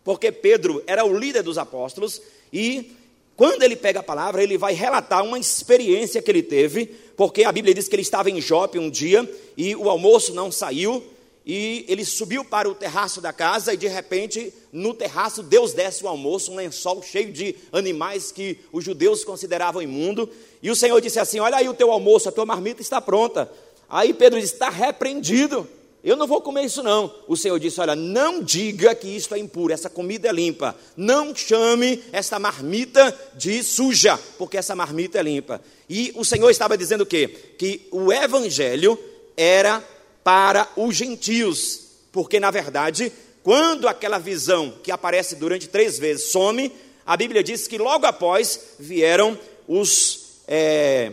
porque 0.04 0.30
Pedro 0.30 0.84
era 0.86 1.02
o 1.02 1.16
líder 1.16 1.42
dos 1.42 1.56
apóstolos, 1.56 2.20
e 2.52 2.94
quando 3.36 3.62
ele 3.62 3.74
pega 3.74 4.00
a 4.00 4.02
palavra, 4.02 4.42
ele 4.42 4.56
vai 4.56 4.74
relatar 4.74 5.24
uma 5.24 5.38
experiência 5.38 6.22
que 6.22 6.30
ele 6.30 6.42
teve, 6.42 6.86
porque 7.16 7.44
a 7.44 7.50
Bíblia 7.50 7.74
diz 7.74 7.88
que 7.88 7.94
ele 7.94 8.02
estava 8.02 8.30
em 8.30 8.40
Jope 8.40 8.78
um 8.78 8.88
dia 8.88 9.28
e 9.56 9.74
o 9.74 9.90
almoço 9.90 10.32
não 10.32 10.52
saiu, 10.52 11.02
e 11.46 11.84
ele 11.88 12.04
subiu 12.04 12.42
para 12.44 12.68
o 12.68 12.74
terraço 12.74 13.20
da 13.20 13.32
casa 13.32 13.74
e 13.74 13.76
de 13.76 13.86
repente, 13.86 14.52
no 14.72 14.94
terraço, 14.94 15.42
Deus 15.42 15.74
desce 15.74 16.02
o 16.02 16.08
almoço, 16.08 16.50
um 16.50 16.56
lençol 16.56 17.02
cheio 17.02 17.30
de 17.30 17.54
animais 17.70 18.32
que 18.32 18.58
os 18.72 18.82
judeus 18.82 19.24
consideravam 19.24 19.82
imundo. 19.82 20.30
E 20.62 20.70
o 20.70 20.76
Senhor 20.76 20.98
disse 21.02 21.20
assim: 21.20 21.40
Olha 21.40 21.58
aí 21.58 21.68
o 21.68 21.74
teu 21.74 21.92
almoço, 21.92 22.30
a 22.30 22.32
tua 22.32 22.46
marmita 22.46 22.80
está 22.80 22.98
pronta. 22.98 23.52
Aí 23.90 24.14
Pedro 24.14 24.40
disse: 24.40 24.54
Está 24.54 24.70
repreendido. 24.70 25.68
Eu 26.04 26.16
não 26.16 26.26
vou 26.26 26.42
comer 26.42 26.64
isso 26.64 26.82
não. 26.82 27.12
O 27.26 27.34
Senhor 27.34 27.58
disse: 27.58 27.80
Olha, 27.80 27.96
não 27.96 28.42
diga 28.42 28.94
que 28.94 29.08
isto 29.08 29.34
é 29.34 29.38
impuro, 29.38 29.72
essa 29.72 29.88
comida 29.88 30.28
é 30.28 30.32
limpa. 30.32 30.76
Não 30.94 31.34
chame 31.34 32.04
esta 32.12 32.38
marmita 32.38 33.18
de 33.34 33.62
suja, 33.62 34.18
porque 34.36 34.58
essa 34.58 34.76
marmita 34.76 35.18
é 35.18 35.22
limpa. 35.22 35.62
E 35.88 36.12
o 36.14 36.22
Senhor 36.22 36.50
estava 36.50 36.76
dizendo 36.76 37.00
o 37.00 37.06
quê? 37.06 37.26
Que 37.58 37.88
o 37.90 38.12
evangelho 38.12 38.98
era 39.34 39.82
para 40.22 40.68
os 40.76 40.94
gentios, 40.94 41.80
porque 42.12 42.38
na 42.38 42.50
verdade, 42.50 43.10
quando 43.42 43.88
aquela 43.88 44.18
visão 44.18 44.74
que 44.82 44.90
aparece 44.90 45.36
durante 45.36 45.68
três 45.68 45.98
vezes 45.98 46.30
some, 46.30 46.70
a 47.06 47.16
Bíblia 47.16 47.42
diz 47.42 47.66
que 47.66 47.78
logo 47.78 48.04
após 48.04 48.60
vieram 48.78 49.38
os, 49.66 50.42
é, 50.46 51.12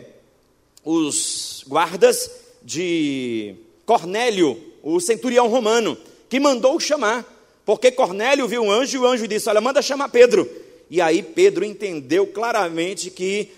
os 0.83 1.63
guardas 1.65 2.29
de 2.62 3.55
Cornélio, 3.86 4.70
o 4.83 5.00
centurião 5.00 5.47
romano, 5.47 5.97
que 6.29 6.39
mandou 6.39 6.79
chamar, 6.79 7.25
porque 7.65 7.91
Cornélio 7.91 8.47
viu 8.47 8.63
um 8.63 8.71
anjo 8.71 8.97
e 8.97 9.00
o 9.00 9.05
anjo 9.05 9.27
disse: 9.27 9.50
Olha, 9.50 9.61
manda 9.61 9.81
chamar 9.81 10.09
Pedro. 10.09 10.50
E 10.89 11.00
aí 11.00 11.23
Pedro 11.23 11.63
entendeu 11.63 12.27
claramente 12.27 13.09
que 13.09 13.51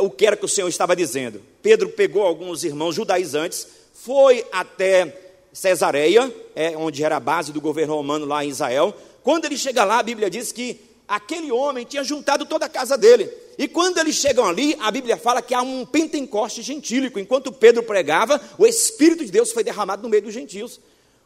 o 0.00 0.08
que 0.08 0.26
era 0.26 0.36
que 0.36 0.44
o 0.44 0.48
Senhor 0.48 0.68
estava 0.68 0.94
dizendo. 0.94 1.42
Pedro 1.62 1.88
pegou 1.88 2.22
alguns 2.22 2.64
irmãos 2.64 2.94
judaizantes, 2.94 3.66
foi 3.92 4.44
até 4.52 5.22
Cesareia, 5.52 6.32
é, 6.54 6.76
onde 6.76 7.02
era 7.02 7.16
a 7.16 7.20
base 7.20 7.52
do 7.52 7.60
governo 7.60 7.94
romano 7.94 8.26
lá 8.26 8.44
em 8.44 8.48
Israel. 8.48 8.94
Quando 9.22 9.46
ele 9.46 9.56
chega 9.56 9.84
lá, 9.84 9.98
a 9.98 10.02
Bíblia 10.02 10.30
diz 10.30 10.52
que 10.52 10.80
aquele 11.08 11.50
homem 11.50 11.84
tinha 11.84 12.04
juntado 12.04 12.46
toda 12.46 12.66
a 12.66 12.68
casa 12.68 12.96
dele. 12.96 13.30
E 13.58 13.66
quando 13.66 13.98
eles 13.98 14.16
chegam 14.16 14.44
ali, 14.44 14.76
a 14.80 14.90
Bíblia 14.90 15.16
fala 15.16 15.40
que 15.40 15.54
há 15.54 15.62
um 15.62 15.86
pentecoste 15.86 16.60
gentílico. 16.62 17.18
Enquanto 17.18 17.50
Pedro 17.50 17.82
pregava, 17.82 18.40
o 18.58 18.66
Espírito 18.66 19.24
de 19.24 19.30
Deus 19.30 19.50
foi 19.50 19.64
derramado 19.64 20.02
no 20.02 20.08
meio 20.08 20.22
dos 20.22 20.34
gentios. 20.34 20.78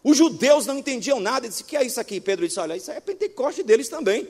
Os 0.02 0.16
judeus 0.16 0.64
não 0.66 0.78
entendiam 0.78 1.18
nada. 1.18 1.49
Disse: 1.49 1.64
que 1.64 1.76
é 1.76 1.84
isso 1.84 2.00
aqui? 2.00 2.20
Pedro 2.20 2.46
disse: 2.46 2.60
Olha, 2.60 2.76
isso 2.76 2.90
é 2.90 3.00
Pentecoste 3.00 3.62
deles 3.62 3.88
também. 3.88 4.28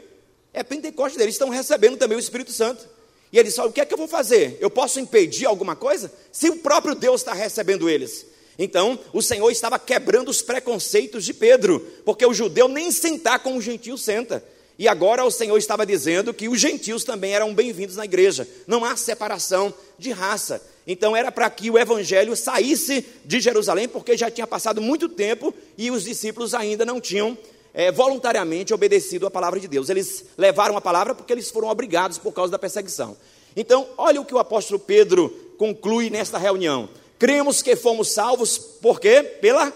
É 0.53 0.63
Pentecoste 0.63 1.17
deles, 1.19 1.35
estão 1.35 1.49
recebendo 1.49 1.97
também 1.97 2.17
o 2.17 2.21
Espírito 2.21 2.53
Santo. 2.53 2.89
E 3.33 3.39
ele 3.39 3.49
disse: 3.49 3.61
O 3.61 3.71
que 3.71 3.81
é 3.81 3.85
que 3.85 3.93
eu 3.93 3.99
vou 3.99 4.09
fazer? 4.09 4.57
Eu 4.61 4.71
posso 4.71 4.99
impedir 4.99 5.47
alguma 5.47 5.77
coisa? 5.77 6.11
Se 6.33 6.49
o 6.49 6.57
próprio 6.57 6.95
Deus 6.95 7.21
está 7.21 7.35
recebendo 7.35 7.89
eles. 7.89 8.27
Então, 8.59 8.99
o 9.13 9.23
Senhor 9.23 9.51
estava 9.51 9.79
quebrando 9.79 10.29
os 10.29 10.43
preconceitos 10.43 11.25
de 11.25 11.33
Pedro, 11.33 11.81
porque 12.05 12.27
o 12.27 12.35
judeu 12.35 12.69
nem 12.69 12.91
sentar 12.91 13.43
com 13.43 13.57
o 13.57 13.61
gentio 13.61 13.97
senta. 13.97 14.45
E 14.79 14.89
agora 14.89 15.25
o 15.25 15.31
Senhor 15.31 15.57
estava 15.59 15.85
dizendo 15.85 16.33
que 16.33 16.49
os 16.49 16.61
gentios 16.61 17.05
também 17.05 17.35
eram 17.35 17.55
bem-vindos 17.55 17.97
na 17.97 18.05
igreja. 18.05 18.49
Não 18.67 18.85
há 18.85 18.97
separação 18.97 19.73
de 19.99 20.11
raça. 20.11 20.63
Então 20.87 21.15
era 21.15 21.31
para 21.31 21.49
que 21.51 21.71
o 21.71 21.79
evangelho 21.79 22.35
saísse 22.35 23.05
de 23.25 23.41
Jerusalém, 23.41 23.89
porque 23.89 24.17
já 24.17 24.31
tinha 24.31 24.47
passado 24.47 24.81
muito 24.81 25.09
tempo 25.09 25.55
e 25.77 25.91
os 25.91 26.05
discípulos 26.05 26.55
ainda 26.55 26.85
não 26.85 27.01
tinham 27.01 27.37
é, 27.73 27.93
voluntariamente 27.93 28.75
obedecido 28.75 29.27
a 29.27 29.31
palavra 29.31 29.61
de 29.61 29.69
Deus. 29.69 29.89
Eles 29.89 30.25
levaram 30.37 30.77
a 30.77 30.81
palavra 30.81 31.15
porque 31.15 31.33
eles 31.33 31.51
foram 31.51 31.69
obrigados 31.69 32.19
por 32.19 32.33
causa 32.33 32.51
da 32.51 32.59
perseguição. 32.59 33.17
Então, 33.55 33.89
olha 33.99 34.21
o 34.21 34.25
que 34.25 34.35
o 34.35 34.39
apóstolo 34.39 34.79
Pedro 34.79 35.29
conclui 35.59 36.09
nesta 36.09 36.39
reunião. 36.39 36.89
Cremos 37.19 37.63
que 37.63 37.77
fomos 37.77 38.13
salvos, 38.13 38.57
por 38.57 38.99
quê? 38.99 39.23
Pela 39.23 39.73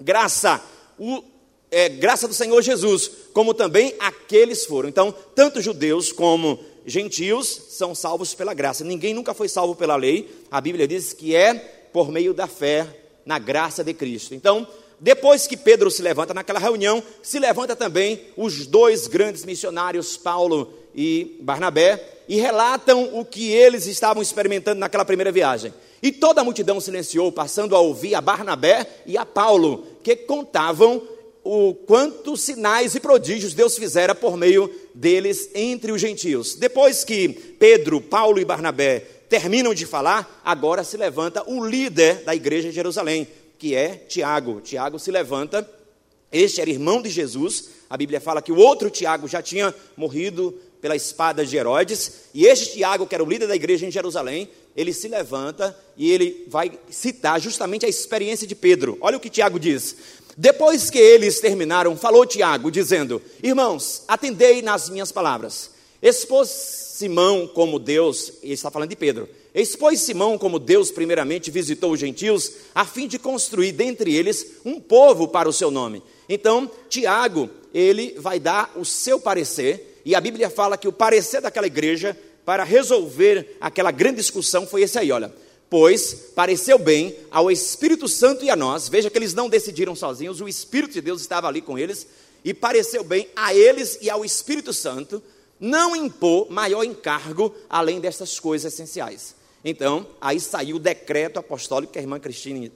graça. 0.00 0.60
O, 0.98 1.22
é, 1.70 1.88
graça 1.88 2.26
do 2.26 2.34
Senhor 2.34 2.60
Jesus, 2.62 3.10
como 3.36 3.52
também 3.52 3.94
aqueles 3.98 4.64
foram. 4.64 4.88
Então, 4.88 5.14
tanto 5.34 5.60
judeus 5.60 6.10
como 6.10 6.58
gentios 6.86 7.64
são 7.68 7.94
salvos 7.94 8.32
pela 8.32 8.54
graça. 8.54 8.82
Ninguém 8.82 9.12
nunca 9.12 9.34
foi 9.34 9.46
salvo 9.46 9.74
pela 9.74 9.94
lei. 9.94 10.26
A 10.50 10.58
Bíblia 10.58 10.88
diz 10.88 11.12
que 11.12 11.36
é 11.36 11.52
por 11.92 12.10
meio 12.10 12.32
da 12.32 12.46
fé 12.46 12.86
na 13.26 13.38
graça 13.38 13.84
de 13.84 13.92
Cristo. 13.92 14.34
Então, 14.34 14.66
depois 14.98 15.46
que 15.46 15.54
Pedro 15.54 15.90
se 15.90 16.00
levanta 16.00 16.32
naquela 16.32 16.58
reunião, 16.58 17.02
se 17.22 17.38
levanta 17.38 17.76
também 17.76 18.22
os 18.38 18.66
dois 18.66 19.06
grandes 19.06 19.44
missionários, 19.44 20.16
Paulo 20.16 20.72
e 20.94 21.36
Barnabé, 21.42 22.22
e 22.26 22.40
relatam 22.40 23.20
o 23.20 23.22
que 23.22 23.50
eles 23.50 23.86
estavam 23.86 24.22
experimentando 24.22 24.80
naquela 24.80 25.04
primeira 25.04 25.30
viagem. 25.30 25.74
E 26.02 26.10
toda 26.10 26.40
a 26.40 26.44
multidão 26.44 26.80
silenciou, 26.80 27.30
passando 27.30 27.76
a 27.76 27.80
ouvir 27.80 28.14
a 28.14 28.20
Barnabé 28.22 28.86
e 29.04 29.18
a 29.18 29.26
Paulo, 29.26 29.86
que 30.02 30.16
contavam 30.16 31.02
o 31.46 31.74
quantos 31.74 32.42
sinais 32.42 32.94
e 32.94 33.00
prodígios 33.00 33.54
Deus 33.54 33.78
fizera 33.78 34.14
por 34.14 34.36
meio 34.36 34.68
deles 34.94 35.48
entre 35.54 35.92
os 35.92 36.00
gentios. 36.00 36.56
Depois 36.56 37.04
que 37.04 37.28
Pedro, 37.28 38.00
Paulo 38.00 38.40
e 38.40 38.44
Barnabé 38.44 39.00
terminam 39.28 39.72
de 39.72 39.86
falar, 39.86 40.40
agora 40.44 40.82
se 40.82 40.96
levanta 40.96 41.48
o 41.48 41.64
líder 41.64 42.24
da 42.24 42.34
igreja 42.34 42.68
de 42.68 42.74
Jerusalém, 42.74 43.28
que 43.58 43.74
é 43.74 43.94
Tiago. 44.08 44.60
Tiago 44.60 44.98
se 44.98 45.10
levanta, 45.10 45.68
este 46.32 46.60
era 46.60 46.70
irmão 46.70 47.00
de 47.00 47.10
Jesus. 47.10 47.70
A 47.88 47.96
Bíblia 47.96 48.20
fala 48.20 48.42
que 48.42 48.52
o 48.52 48.58
outro 48.58 48.90
Tiago 48.90 49.28
já 49.28 49.40
tinha 49.40 49.74
morrido 49.96 50.52
pela 50.80 50.96
espada 50.96 51.44
de 51.44 51.56
Herodes, 51.56 52.12
e 52.34 52.46
este 52.46 52.74
Tiago, 52.74 53.06
que 53.06 53.14
era 53.14 53.24
o 53.24 53.28
líder 53.28 53.48
da 53.48 53.56
igreja 53.56 53.86
em 53.86 53.90
Jerusalém, 53.90 54.48
ele 54.76 54.92
se 54.92 55.08
levanta 55.08 55.76
e 55.96 56.10
ele 56.10 56.44
vai 56.48 56.78
citar 56.90 57.40
justamente 57.40 57.86
a 57.86 57.88
experiência 57.88 58.46
de 58.46 58.54
Pedro. 58.54 58.98
Olha 59.00 59.16
o 59.16 59.20
que 59.20 59.30
Tiago 59.30 59.58
diz. 59.58 59.96
Depois 60.36 60.90
que 60.90 60.98
eles 60.98 61.40
terminaram, 61.40 61.96
falou 61.96 62.26
Tiago, 62.26 62.70
dizendo: 62.70 63.22
Irmãos, 63.42 64.02
atendei 64.06 64.60
nas 64.60 64.90
minhas 64.90 65.10
palavras. 65.10 65.70
Expôs 66.02 66.48
Simão 66.48 67.46
como 67.46 67.78
Deus, 67.78 68.34
ele 68.42 68.52
está 68.52 68.70
falando 68.70 68.90
de 68.90 68.96
Pedro, 68.96 69.28
expôs 69.54 70.00
Simão 70.00 70.36
como 70.36 70.58
Deus 70.58 70.90
primeiramente 70.90 71.50
visitou 71.50 71.92
os 71.92 72.00
gentios, 72.00 72.52
a 72.74 72.84
fim 72.84 73.06
de 73.08 73.18
construir 73.18 73.72
dentre 73.72 74.14
eles 74.14 74.46
um 74.64 74.78
povo 74.78 75.28
para 75.28 75.48
o 75.48 75.52
seu 75.52 75.70
nome. 75.70 76.02
Então, 76.28 76.70
Tiago, 76.88 77.48
ele 77.72 78.14
vai 78.18 78.38
dar 78.38 78.72
o 78.76 78.84
seu 78.84 79.18
parecer, 79.18 80.00
e 80.04 80.14
a 80.14 80.20
Bíblia 80.20 80.50
fala 80.50 80.76
que 80.76 80.88
o 80.88 80.92
parecer 80.92 81.40
daquela 81.40 81.66
igreja 81.66 82.16
para 82.44 82.62
resolver 82.62 83.56
aquela 83.60 83.90
grande 83.90 84.18
discussão 84.18 84.66
foi 84.66 84.82
esse 84.82 84.98
aí, 84.98 85.10
olha. 85.10 85.32
Pois 85.68 86.14
pareceu 86.34 86.78
bem 86.78 87.16
ao 87.30 87.50
Espírito 87.50 88.06
Santo 88.06 88.44
e 88.44 88.50
a 88.50 88.56
nós, 88.56 88.88
veja 88.88 89.10
que 89.10 89.18
eles 89.18 89.34
não 89.34 89.48
decidiram 89.48 89.96
sozinhos, 89.96 90.40
o 90.40 90.48
Espírito 90.48 90.94
de 90.94 91.00
Deus 91.00 91.20
estava 91.20 91.48
ali 91.48 91.60
com 91.60 91.78
eles, 91.78 92.06
e 92.44 92.54
pareceu 92.54 93.02
bem 93.02 93.28
a 93.34 93.52
eles 93.52 93.98
e 94.00 94.08
ao 94.08 94.24
Espírito 94.24 94.72
Santo 94.72 95.20
não 95.58 95.96
impor 95.96 96.48
maior 96.50 96.84
encargo 96.84 97.52
além 97.68 97.98
dessas 97.98 98.38
coisas 98.38 98.72
essenciais. 98.72 99.34
Então, 99.64 100.06
aí 100.20 100.38
saiu 100.38 100.76
o 100.76 100.78
decreto 100.78 101.38
apostólico 101.40 101.92
que 101.92 101.98
a 101.98 102.02
irmã 102.02 102.20
Cristine, 102.20 102.72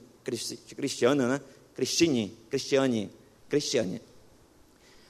Cristiana, 0.75 1.27
né? 1.27 1.41
Cristine, 1.73 2.37
Cristiane, 2.49 3.09
Cristiane. 3.47 4.01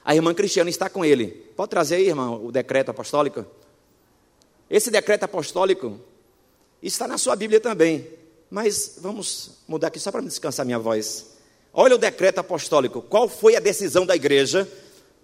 A 0.04 0.14
irmã 0.14 0.32
Cristiana 0.32 0.70
está 0.70 0.88
com 0.88 1.04
ele. 1.04 1.28
Pode 1.56 1.70
trazer 1.70 1.96
aí, 1.96 2.06
irmã, 2.06 2.30
o 2.30 2.52
decreto 2.52 2.90
apostólico? 2.90 3.44
Esse 4.70 4.90
decreto 4.90 5.24
apostólico 5.24 5.98
está 6.86 7.06
na 7.06 7.18
sua 7.18 7.36
Bíblia 7.36 7.60
também. 7.60 8.06
Mas 8.50 8.96
vamos 8.98 9.52
mudar 9.66 9.88
aqui 9.88 9.98
só 9.98 10.10
para 10.10 10.20
descansar 10.22 10.66
minha 10.66 10.78
voz. 10.78 11.26
Olha 11.72 11.94
o 11.94 11.98
decreto 11.98 12.38
apostólico. 12.38 13.00
Qual 13.00 13.28
foi 13.28 13.56
a 13.56 13.60
decisão 13.60 14.04
da 14.04 14.14
igreja 14.14 14.68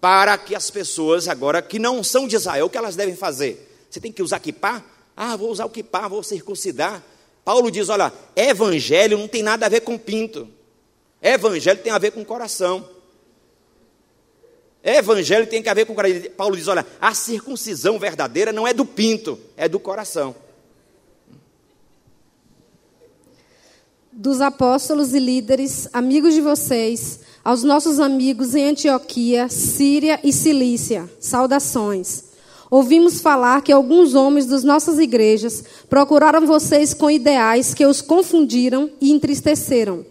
para 0.00 0.38
que 0.38 0.54
as 0.54 0.70
pessoas 0.70 1.28
agora 1.28 1.60
que 1.60 1.78
não 1.78 2.02
são 2.02 2.26
de 2.26 2.36
Israel, 2.36 2.66
o 2.66 2.70
que 2.70 2.78
elas 2.78 2.96
devem 2.96 3.16
fazer? 3.16 3.68
Você 3.90 4.00
tem 4.00 4.12
que 4.12 4.22
usar 4.22 4.38
kippah? 4.38 4.82
Ah, 5.16 5.36
vou 5.36 5.50
usar 5.50 5.66
o 5.66 5.70
kippah, 5.70 6.08
vou 6.08 6.22
circuncidar. 6.22 7.02
Paulo 7.44 7.70
diz, 7.70 7.88
olha, 7.88 8.12
evangelho 8.36 9.18
não 9.18 9.28
tem 9.28 9.42
nada 9.42 9.66
a 9.66 9.68
ver 9.68 9.80
com 9.80 9.98
pinto. 9.98 10.48
Evangelho 11.20 11.80
tem 11.82 11.92
a 11.92 11.98
ver 11.98 12.12
com 12.12 12.24
coração. 12.24 12.88
Evangelho 14.82 15.46
tem 15.46 15.62
que 15.62 15.74
ver 15.74 15.84
com 15.84 15.94
coração. 15.94 16.30
Paulo 16.36 16.56
diz: 16.56 16.68
olha, 16.68 16.86
a 17.00 17.12
circuncisão 17.14 17.98
verdadeira 17.98 18.52
não 18.52 18.66
é 18.66 18.72
do 18.72 18.86
pinto, 18.86 19.38
é 19.56 19.68
do 19.68 19.80
coração. 19.80 20.34
Dos 24.20 24.40
apóstolos 24.40 25.14
e 25.14 25.20
líderes, 25.20 25.88
amigos 25.92 26.34
de 26.34 26.40
vocês, 26.40 27.20
aos 27.44 27.62
nossos 27.62 28.00
amigos 28.00 28.52
em 28.52 28.70
Antioquia, 28.70 29.48
Síria 29.48 30.18
e 30.24 30.32
Cilícia, 30.32 31.08
saudações. 31.20 32.24
Ouvimos 32.68 33.20
falar 33.20 33.62
que 33.62 33.70
alguns 33.70 34.16
homens 34.16 34.46
das 34.46 34.64
nossas 34.64 34.98
igrejas 34.98 35.62
procuraram 35.88 36.44
vocês 36.44 36.92
com 36.92 37.08
ideais 37.08 37.72
que 37.74 37.86
os 37.86 38.02
confundiram 38.02 38.90
e 39.00 39.12
entristeceram. 39.12 40.04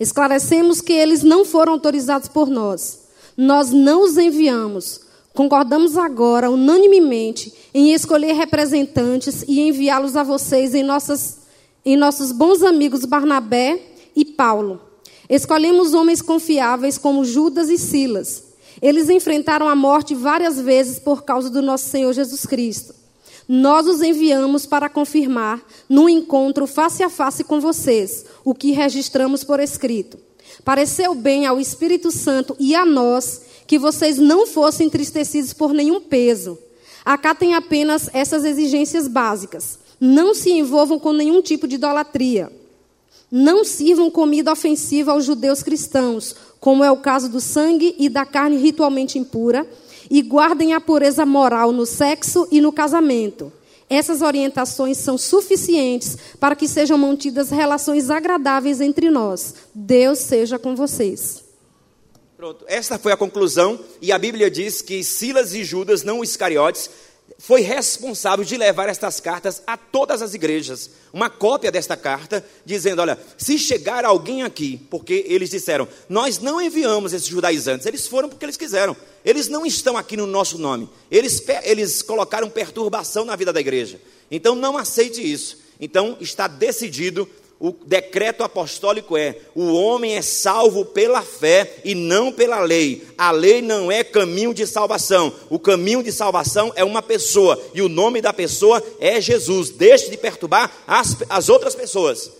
Esclarecemos 0.00 0.80
que 0.80 0.92
eles 0.92 1.22
não 1.22 1.44
foram 1.44 1.74
autorizados 1.74 2.26
por 2.26 2.48
nós 2.48 3.00
nós 3.40 3.70
não 3.70 4.04
os 4.04 4.18
enviamos. 4.18 5.00
Concordamos 5.32 5.96
agora, 5.96 6.50
unanimemente, 6.50 7.54
em 7.72 7.94
escolher 7.94 8.34
representantes 8.34 9.44
e 9.48 9.60
enviá-los 9.60 10.14
a 10.14 10.22
vocês 10.22 10.74
em, 10.74 10.82
nossas, 10.82 11.38
em 11.84 11.96
nossos 11.96 12.32
bons 12.32 12.62
amigos 12.62 13.04
Barnabé 13.04 13.80
e 14.14 14.24
Paulo. 14.24 14.80
Escolhemos 15.28 15.94
homens 15.94 16.20
confiáveis 16.20 16.98
como 16.98 17.24
Judas 17.24 17.68
e 17.68 17.78
Silas. 17.78 18.44
Eles 18.82 19.08
enfrentaram 19.08 19.68
a 19.68 19.74
morte 19.74 20.14
várias 20.14 20.60
vezes 20.60 20.98
por 20.98 21.22
causa 21.22 21.50
do 21.50 21.62
nosso 21.62 21.88
Senhor 21.88 22.12
Jesus 22.12 22.46
Cristo. 22.46 22.94
Nós 23.48 23.86
os 23.88 24.00
enviamos 24.00 24.64
para 24.64 24.88
confirmar, 24.88 25.60
num 25.88 26.08
encontro 26.08 26.68
face 26.68 27.02
a 27.02 27.10
face 27.10 27.42
com 27.42 27.60
vocês, 27.60 28.24
o 28.44 28.54
que 28.54 28.70
registramos 28.70 29.42
por 29.42 29.58
escrito. 29.58 30.16
Pareceu 30.64 31.16
bem 31.16 31.46
ao 31.46 31.60
Espírito 31.60 32.12
Santo 32.12 32.54
e 32.60 32.76
a 32.76 32.84
nós 32.84 33.42
que 33.66 33.76
vocês 33.76 34.18
não 34.18 34.46
fossem 34.46 34.86
entristecidos 34.86 35.52
por 35.52 35.72
nenhum 35.72 36.00
peso. 36.00 36.56
Acatem 37.04 37.54
apenas 37.54 38.08
essas 38.12 38.44
exigências 38.44 39.08
básicas. 39.08 39.79
Não 40.00 40.34
se 40.34 40.50
envolvam 40.50 40.98
com 40.98 41.12
nenhum 41.12 41.42
tipo 41.42 41.68
de 41.68 41.74
idolatria. 41.74 42.50
Não 43.30 43.64
sirvam 43.64 44.10
comida 44.10 44.50
ofensiva 44.50 45.12
aos 45.12 45.24
judeus 45.24 45.62
cristãos, 45.62 46.34
como 46.58 46.82
é 46.82 46.90
o 46.90 46.96
caso 46.96 47.28
do 47.28 47.40
sangue 47.40 47.94
e 47.98 48.08
da 48.08 48.24
carne 48.24 48.56
ritualmente 48.56 49.18
impura, 49.18 49.66
e 50.10 50.22
guardem 50.22 50.72
a 50.72 50.80
pureza 50.80 51.24
moral 51.24 51.70
no 51.70 51.86
sexo 51.86 52.48
e 52.50 52.60
no 52.60 52.72
casamento. 52.72 53.52
Essas 53.88 54.22
orientações 54.22 54.98
são 54.98 55.18
suficientes 55.18 56.16
para 56.38 56.56
que 56.56 56.66
sejam 56.66 56.96
mantidas 56.96 57.50
relações 57.50 58.08
agradáveis 58.08 58.80
entre 58.80 59.10
nós. 59.10 59.54
Deus 59.74 60.20
seja 60.20 60.58
com 60.58 60.74
vocês. 60.74 61.44
Pronto, 62.36 62.64
esta 62.66 62.98
foi 62.98 63.12
a 63.12 63.16
conclusão, 63.16 63.78
e 64.00 64.10
a 64.10 64.18
Bíblia 64.18 64.50
diz 64.50 64.80
que 64.80 65.04
Silas 65.04 65.52
e 65.52 65.62
Judas, 65.62 66.02
não 66.02 66.24
Iscariotes, 66.24 66.88
foi 67.38 67.62
responsável 67.62 68.44
de 68.44 68.56
levar 68.56 68.88
estas 68.88 69.20
cartas 69.20 69.62
a 69.66 69.76
todas 69.76 70.20
as 70.22 70.34
igrejas. 70.34 70.90
Uma 71.12 71.30
cópia 71.30 71.72
desta 71.72 71.96
carta, 71.96 72.44
dizendo: 72.64 73.00
olha, 73.00 73.18
se 73.38 73.58
chegar 73.58 74.04
alguém 74.04 74.42
aqui, 74.42 74.80
porque 74.90 75.24
eles 75.26 75.50
disseram, 75.50 75.88
nós 76.08 76.38
não 76.38 76.60
enviamos 76.60 77.12
esses 77.12 77.28
judaizantes, 77.28 77.86
eles 77.86 78.06
foram 78.06 78.28
porque 78.28 78.44
eles 78.44 78.56
quiseram, 78.56 78.96
eles 79.24 79.48
não 79.48 79.64
estão 79.64 79.96
aqui 79.96 80.16
no 80.16 80.26
nosso 80.26 80.58
nome, 80.58 80.88
eles, 81.10 81.42
eles 81.64 82.02
colocaram 82.02 82.50
perturbação 82.50 83.24
na 83.24 83.36
vida 83.36 83.52
da 83.52 83.60
igreja. 83.60 84.00
Então 84.30 84.54
não 84.54 84.76
aceite 84.76 85.20
isso. 85.20 85.58
Então 85.80 86.16
está 86.20 86.46
decidido 86.46 87.26
o 87.62 87.72
decreto 87.84 88.42
apostólico 88.42 89.18
é: 89.18 89.36
o 89.54 89.74
homem 89.74 90.16
é 90.16 90.22
salvo 90.22 90.82
pela 90.82 91.20
fé 91.20 91.80
e 91.84 91.94
não 91.94 92.32
pela 92.32 92.58
lei. 92.60 93.06
A 93.18 93.30
lei 93.30 93.60
não 93.60 93.92
é 93.92 94.02
caminho 94.02 94.54
de 94.54 94.66
salvação. 94.66 95.30
O 95.50 95.58
caminho 95.58 96.02
de 96.02 96.10
salvação 96.10 96.72
é 96.74 96.82
uma 96.82 97.02
pessoa 97.02 97.62
e 97.74 97.82
o 97.82 97.88
nome 97.88 98.22
da 98.22 98.32
pessoa 98.32 98.82
é 98.98 99.20
Jesus. 99.20 99.68
Deixe 99.68 100.08
de 100.08 100.16
perturbar 100.16 100.72
as, 100.86 101.14
as 101.28 101.50
outras 101.50 101.74
pessoas. 101.74 102.30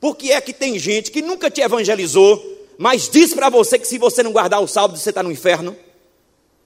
Por 0.00 0.16
que 0.16 0.32
é 0.32 0.40
que 0.40 0.54
tem 0.54 0.78
gente 0.78 1.10
que 1.10 1.20
nunca 1.20 1.50
te 1.50 1.60
evangelizou, 1.60 2.42
mas 2.78 3.10
diz 3.10 3.34
para 3.34 3.50
você 3.50 3.78
que 3.78 3.86
se 3.86 3.98
você 3.98 4.22
não 4.22 4.32
guardar 4.32 4.62
o 4.62 4.66
salvo, 4.66 4.96
você 4.96 5.10
está 5.10 5.22
no 5.22 5.30
inferno? 5.30 5.76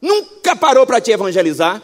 Nunca 0.01 0.55
parou 0.55 0.87
para 0.87 1.01
te 1.01 1.11
evangelizar? 1.11 1.83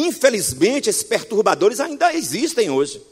Infelizmente, 0.00 0.88
esses 0.88 1.02
perturbadores 1.02 1.78
ainda 1.78 2.14
existem 2.14 2.70
hoje. 2.70 3.02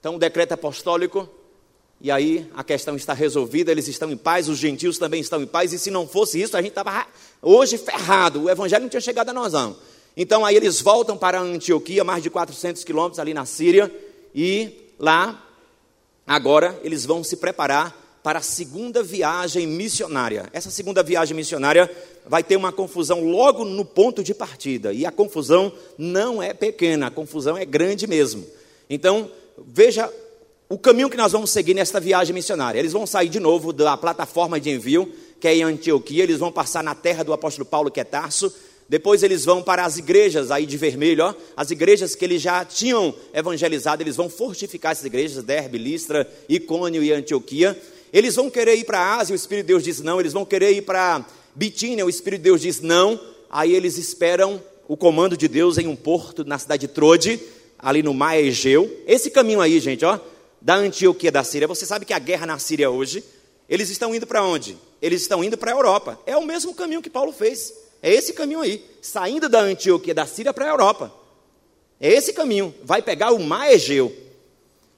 Então, 0.00 0.16
o 0.16 0.18
decreto 0.18 0.52
apostólico, 0.52 1.28
e 2.00 2.10
aí 2.10 2.50
a 2.54 2.64
questão 2.64 2.96
está 2.96 3.12
resolvida, 3.12 3.70
eles 3.70 3.86
estão 3.86 4.10
em 4.10 4.16
paz, 4.16 4.48
os 4.48 4.58
gentios 4.58 4.98
também 4.98 5.20
estão 5.20 5.40
em 5.40 5.46
paz, 5.46 5.72
e 5.72 5.78
se 5.78 5.90
não 5.90 6.06
fosse 6.06 6.40
isso, 6.40 6.56
a 6.56 6.62
gente 6.62 6.70
estava 6.70 7.06
hoje 7.40 7.78
ferrado, 7.78 8.44
o 8.44 8.50
evangelho 8.50 8.82
não 8.82 8.88
tinha 8.88 9.00
chegado 9.00 9.28
a 9.28 9.32
nós, 9.32 9.52
não. 9.52 9.76
Então, 10.16 10.44
aí 10.44 10.56
eles 10.56 10.80
voltam 10.80 11.16
para 11.16 11.40
Antioquia, 11.40 12.02
mais 12.02 12.22
de 12.22 12.30
400 12.30 12.82
quilômetros 12.82 13.20
ali 13.20 13.32
na 13.32 13.46
Síria, 13.46 13.92
e 14.34 14.92
lá, 14.98 15.46
agora, 16.26 16.78
eles 16.82 17.04
vão 17.04 17.22
se 17.22 17.36
preparar 17.36 18.07
para 18.28 18.40
a 18.40 18.42
segunda 18.42 19.02
viagem 19.02 19.66
missionária. 19.66 20.50
Essa 20.52 20.68
segunda 20.70 21.02
viagem 21.02 21.34
missionária 21.34 21.90
vai 22.26 22.42
ter 22.42 22.56
uma 22.56 22.70
confusão 22.70 23.24
logo 23.24 23.64
no 23.64 23.86
ponto 23.86 24.22
de 24.22 24.34
partida. 24.34 24.92
E 24.92 25.06
a 25.06 25.10
confusão 25.10 25.72
não 25.96 26.42
é 26.42 26.52
pequena, 26.52 27.06
a 27.06 27.10
confusão 27.10 27.56
é 27.56 27.64
grande 27.64 28.06
mesmo. 28.06 28.44
Então, 28.90 29.30
veja 29.66 30.12
o 30.68 30.76
caminho 30.76 31.08
que 31.08 31.16
nós 31.16 31.32
vamos 31.32 31.48
seguir 31.50 31.72
nesta 31.72 31.98
viagem 31.98 32.34
missionária. 32.34 32.78
Eles 32.78 32.92
vão 32.92 33.06
sair 33.06 33.30
de 33.30 33.40
novo 33.40 33.72
da 33.72 33.96
plataforma 33.96 34.60
de 34.60 34.68
envio, 34.68 35.10
que 35.40 35.48
é 35.48 35.54
em 35.56 35.62
Antioquia, 35.62 36.22
eles 36.22 36.38
vão 36.38 36.52
passar 36.52 36.84
na 36.84 36.94
terra 36.94 37.24
do 37.24 37.32
apóstolo 37.32 37.64
Paulo, 37.64 37.90
que 37.90 37.98
é 37.98 38.04
Tarso. 38.04 38.52
Depois 38.90 39.22
eles 39.22 39.46
vão 39.46 39.62
para 39.62 39.86
as 39.86 39.96
igrejas 39.96 40.50
aí 40.50 40.66
de 40.66 40.76
vermelho, 40.76 41.24
ó, 41.24 41.34
as 41.56 41.70
igrejas 41.70 42.14
que 42.14 42.26
eles 42.26 42.42
já 42.42 42.62
tinham 42.62 43.14
evangelizado, 43.32 44.02
eles 44.02 44.16
vão 44.16 44.28
fortificar 44.28 44.92
essas 44.92 45.06
igrejas, 45.06 45.42
Derbe, 45.42 45.78
Listra, 45.78 46.30
Icônio 46.46 47.02
e 47.02 47.10
Antioquia. 47.10 47.74
Eles 48.12 48.34
vão 48.34 48.50
querer 48.50 48.76
ir 48.76 48.84
para 48.84 48.98
a 48.98 49.16
Ásia, 49.16 49.32
o 49.32 49.36
Espírito 49.36 49.66
de 49.66 49.72
Deus 49.72 49.84
diz 49.84 50.00
não. 50.00 50.20
Eles 50.20 50.32
vão 50.32 50.44
querer 50.44 50.72
ir 50.72 50.82
para 50.82 51.24
Bitínia, 51.54 52.04
o 52.04 52.10
Espírito 52.10 52.40
de 52.40 52.44
Deus 52.44 52.60
diz 52.60 52.80
não. 52.80 53.20
Aí 53.50 53.74
eles 53.74 53.98
esperam 53.98 54.62
o 54.86 54.96
comando 54.96 55.36
de 55.36 55.48
Deus 55.48 55.78
em 55.78 55.86
um 55.86 55.96
porto 55.96 56.44
na 56.44 56.58
cidade 56.58 56.86
de 56.86 56.92
Trode, 56.92 57.40
ali 57.78 58.02
no 58.02 58.14
mar 58.14 58.38
Egeu. 58.38 58.90
Esse 59.06 59.30
caminho 59.30 59.60
aí, 59.60 59.78
gente, 59.78 60.04
ó, 60.04 60.18
da 60.60 60.74
Antioquia 60.74 61.30
da 61.30 61.44
Síria. 61.44 61.68
Você 61.68 61.84
sabe 61.84 62.04
que 62.04 62.12
a 62.12 62.18
guerra 62.18 62.46
na 62.46 62.58
Síria 62.58 62.90
hoje, 62.90 63.22
eles 63.68 63.90
estão 63.90 64.14
indo 64.14 64.26
para 64.26 64.42
onde? 64.42 64.76
Eles 65.00 65.22
estão 65.22 65.44
indo 65.44 65.56
para 65.56 65.70
a 65.70 65.74
Europa. 65.74 66.18
É 66.26 66.36
o 66.36 66.44
mesmo 66.44 66.74
caminho 66.74 67.02
que 67.02 67.10
Paulo 67.10 67.32
fez. 67.32 67.72
É 68.02 68.12
esse 68.12 68.32
caminho 68.32 68.60
aí, 68.60 68.84
saindo 69.02 69.48
da 69.48 69.60
Antioquia 69.60 70.14
da 70.14 70.26
Síria 70.26 70.52
para 70.52 70.64
a 70.66 70.68
Europa. 70.68 71.12
É 72.00 72.12
esse 72.12 72.32
caminho, 72.32 72.72
vai 72.84 73.02
pegar 73.02 73.32
o 73.32 73.40
mar 73.40 73.72
Egeu. 73.72 74.14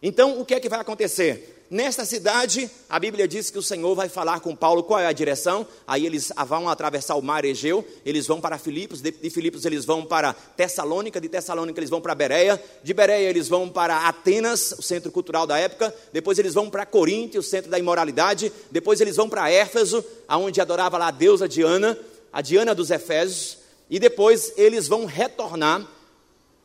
Então, 0.03 0.41
o 0.41 0.45
que 0.45 0.55
é 0.55 0.61
que 0.61 0.69
vai 0.69 0.81
acontecer? 0.81 1.60
Nesta 1.71 2.05
cidade, 2.05 2.69
a 2.89 2.99
Bíblia 2.99 3.29
diz 3.29 3.49
que 3.49 3.57
o 3.57 3.63
Senhor 3.63 3.95
vai 3.95 4.09
falar 4.09 4.41
com 4.41 4.57
Paulo 4.57 4.83
qual 4.83 4.99
é 4.99 5.07
a 5.07 5.13
direção. 5.13 5.65
Aí 5.87 6.05
eles 6.05 6.33
vão 6.45 6.69
atravessar 6.69 7.15
o 7.15 7.23
mar 7.23 7.45
Egeu, 7.45 7.87
eles 8.05 8.27
vão 8.27 8.41
para 8.41 8.59
Filipos, 8.59 9.01
de, 9.01 9.13
Filipos 9.31 9.65
eles 9.65 9.85
vão 9.85 10.05
para 10.05 10.33
Tessalônica, 10.33 11.21
de 11.21 11.29
Tessalônica 11.29 11.79
eles 11.79 11.89
vão 11.89 12.01
para 12.01 12.13
Bereia, 12.13 12.61
de 12.83 12.93
Bereia 12.93 13.31
eles 13.31 13.47
vão 13.47 13.69
para 13.69 14.09
Atenas, 14.09 14.73
o 14.73 14.83
centro 14.83 15.13
cultural 15.13 15.47
da 15.47 15.59
época, 15.59 15.95
depois 16.13 16.41
eles 16.41 16.55
vão 16.55 16.69
para 16.69 16.85
Corinto, 16.85 17.39
o 17.39 17.43
centro 17.43 17.71
da 17.71 17.79
imoralidade, 17.79 18.53
depois 18.69 19.01
eles 19.01 19.15
vão 19.15 19.29
para 19.29 19.49
Éfeso, 19.49 20.05
aonde 20.27 20.61
adorava 20.61 20.99
lá 20.99 21.07
a 21.07 21.13
deusa 21.13 21.49
Diana, 21.49 21.97
a 22.33 22.43
Diana 22.43 22.75
dos 22.75 22.91
Efésios, 22.91 23.59
e 23.89 24.01
depois 24.01 24.53
eles 24.57 24.89
vão 24.89 25.05
retornar 25.05 25.87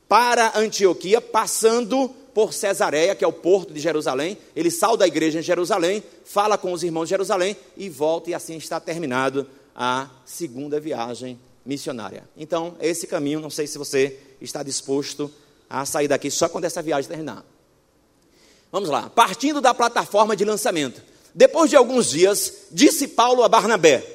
para 0.07 0.57
Antioquia, 0.57 1.21
passando 1.21 2.11
por 2.35 2.51
Cesareia, 2.51 3.15
que 3.15 3.23
é 3.23 3.27
o 3.27 3.31
porto 3.31 3.73
de 3.73 3.79
Jerusalém. 3.79 4.37
Ele 4.53 4.69
sai 4.69 4.97
da 4.97 5.07
igreja 5.07 5.39
em 5.39 5.41
Jerusalém, 5.41 6.03
fala 6.25 6.57
com 6.57 6.73
os 6.73 6.83
irmãos 6.83 7.05
de 7.05 7.11
Jerusalém 7.11 7.55
e 7.77 7.87
volta, 7.87 8.29
e 8.29 8.33
assim 8.33 8.57
está 8.57 8.77
terminado 8.77 9.47
a 9.73 10.09
segunda 10.25 10.77
viagem 10.77 11.39
missionária. 11.65 12.25
Então, 12.35 12.75
esse 12.81 13.07
caminho, 13.07 13.39
não 13.39 13.49
sei 13.49 13.65
se 13.67 13.77
você 13.77 14.19
está 14.41 14.61
disposto 14.61 15.31
a 15.69 15.85
sair 15.85 16.09
daqui 16.09 16.29
só 16.29 16.49
quando 16.49 16.65
essa 16.65 16.81
viagem 16.81 17.07
terminar. 17.07 17.45
Vamos 18.69 18.89
lá, 18.89 19.09
partindo 19.09 19.61
da 19.61 19.73
plataforma 19.73 20.35
de 20.35 20.43
lançamento. 20.43 21.01
Depois 21.33 21.69
de 21.69 21.77
alguns 21.77 22.09
dias, 22.09 22.65
disse 22.69 23.07
Paulo 23.07 23.43
a 23.43 23.49
Barnabé: 23.49 24.05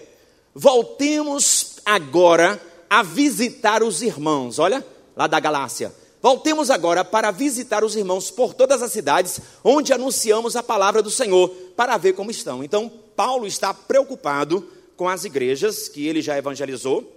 Voltemos 0.55 1.77
agora 1.87 2.61
a 2.89 3.03
visitar 3.03 3.83
os 3.83 4.03
irmãos, 4.03 4.59
olha, 4.59 4.85
lá 5.17 5.27
da 5.27 5.41
Galácia 5.41 5.91
Voltemos 6.23 6.69
agora 6.69 7.03
para 7.03 7.31
visitar 7.31 7.83
os 7.83 7.97
irmãos 7.97 8.31
por 8.31 8.53
todas 8.53 8.83
as 8.83 8.93
cidades 8.93 9.41
onde 9.65 9.93
anunciamos 9.93 10.55
a 10.55 10.63
palavra 10.63 11.03
do 11.03 11.11
Senhor, 11.11 11.49
para 11.75 11.97
ver 11.97 12.13
como 12.13 12.31
estão. 12.31 12.63
Então, 12.63 12.93
Paulo 13.17 13.47
está 13.47 13.73
preocupado 13.73 14.69
com 14.97 15.09
as 15.09 15.25
igrejas 15.25 15.89
que 15.89 16.07
ele 16.07 16.21
já 16.21 16.37
evangelizou, 16.37 17.11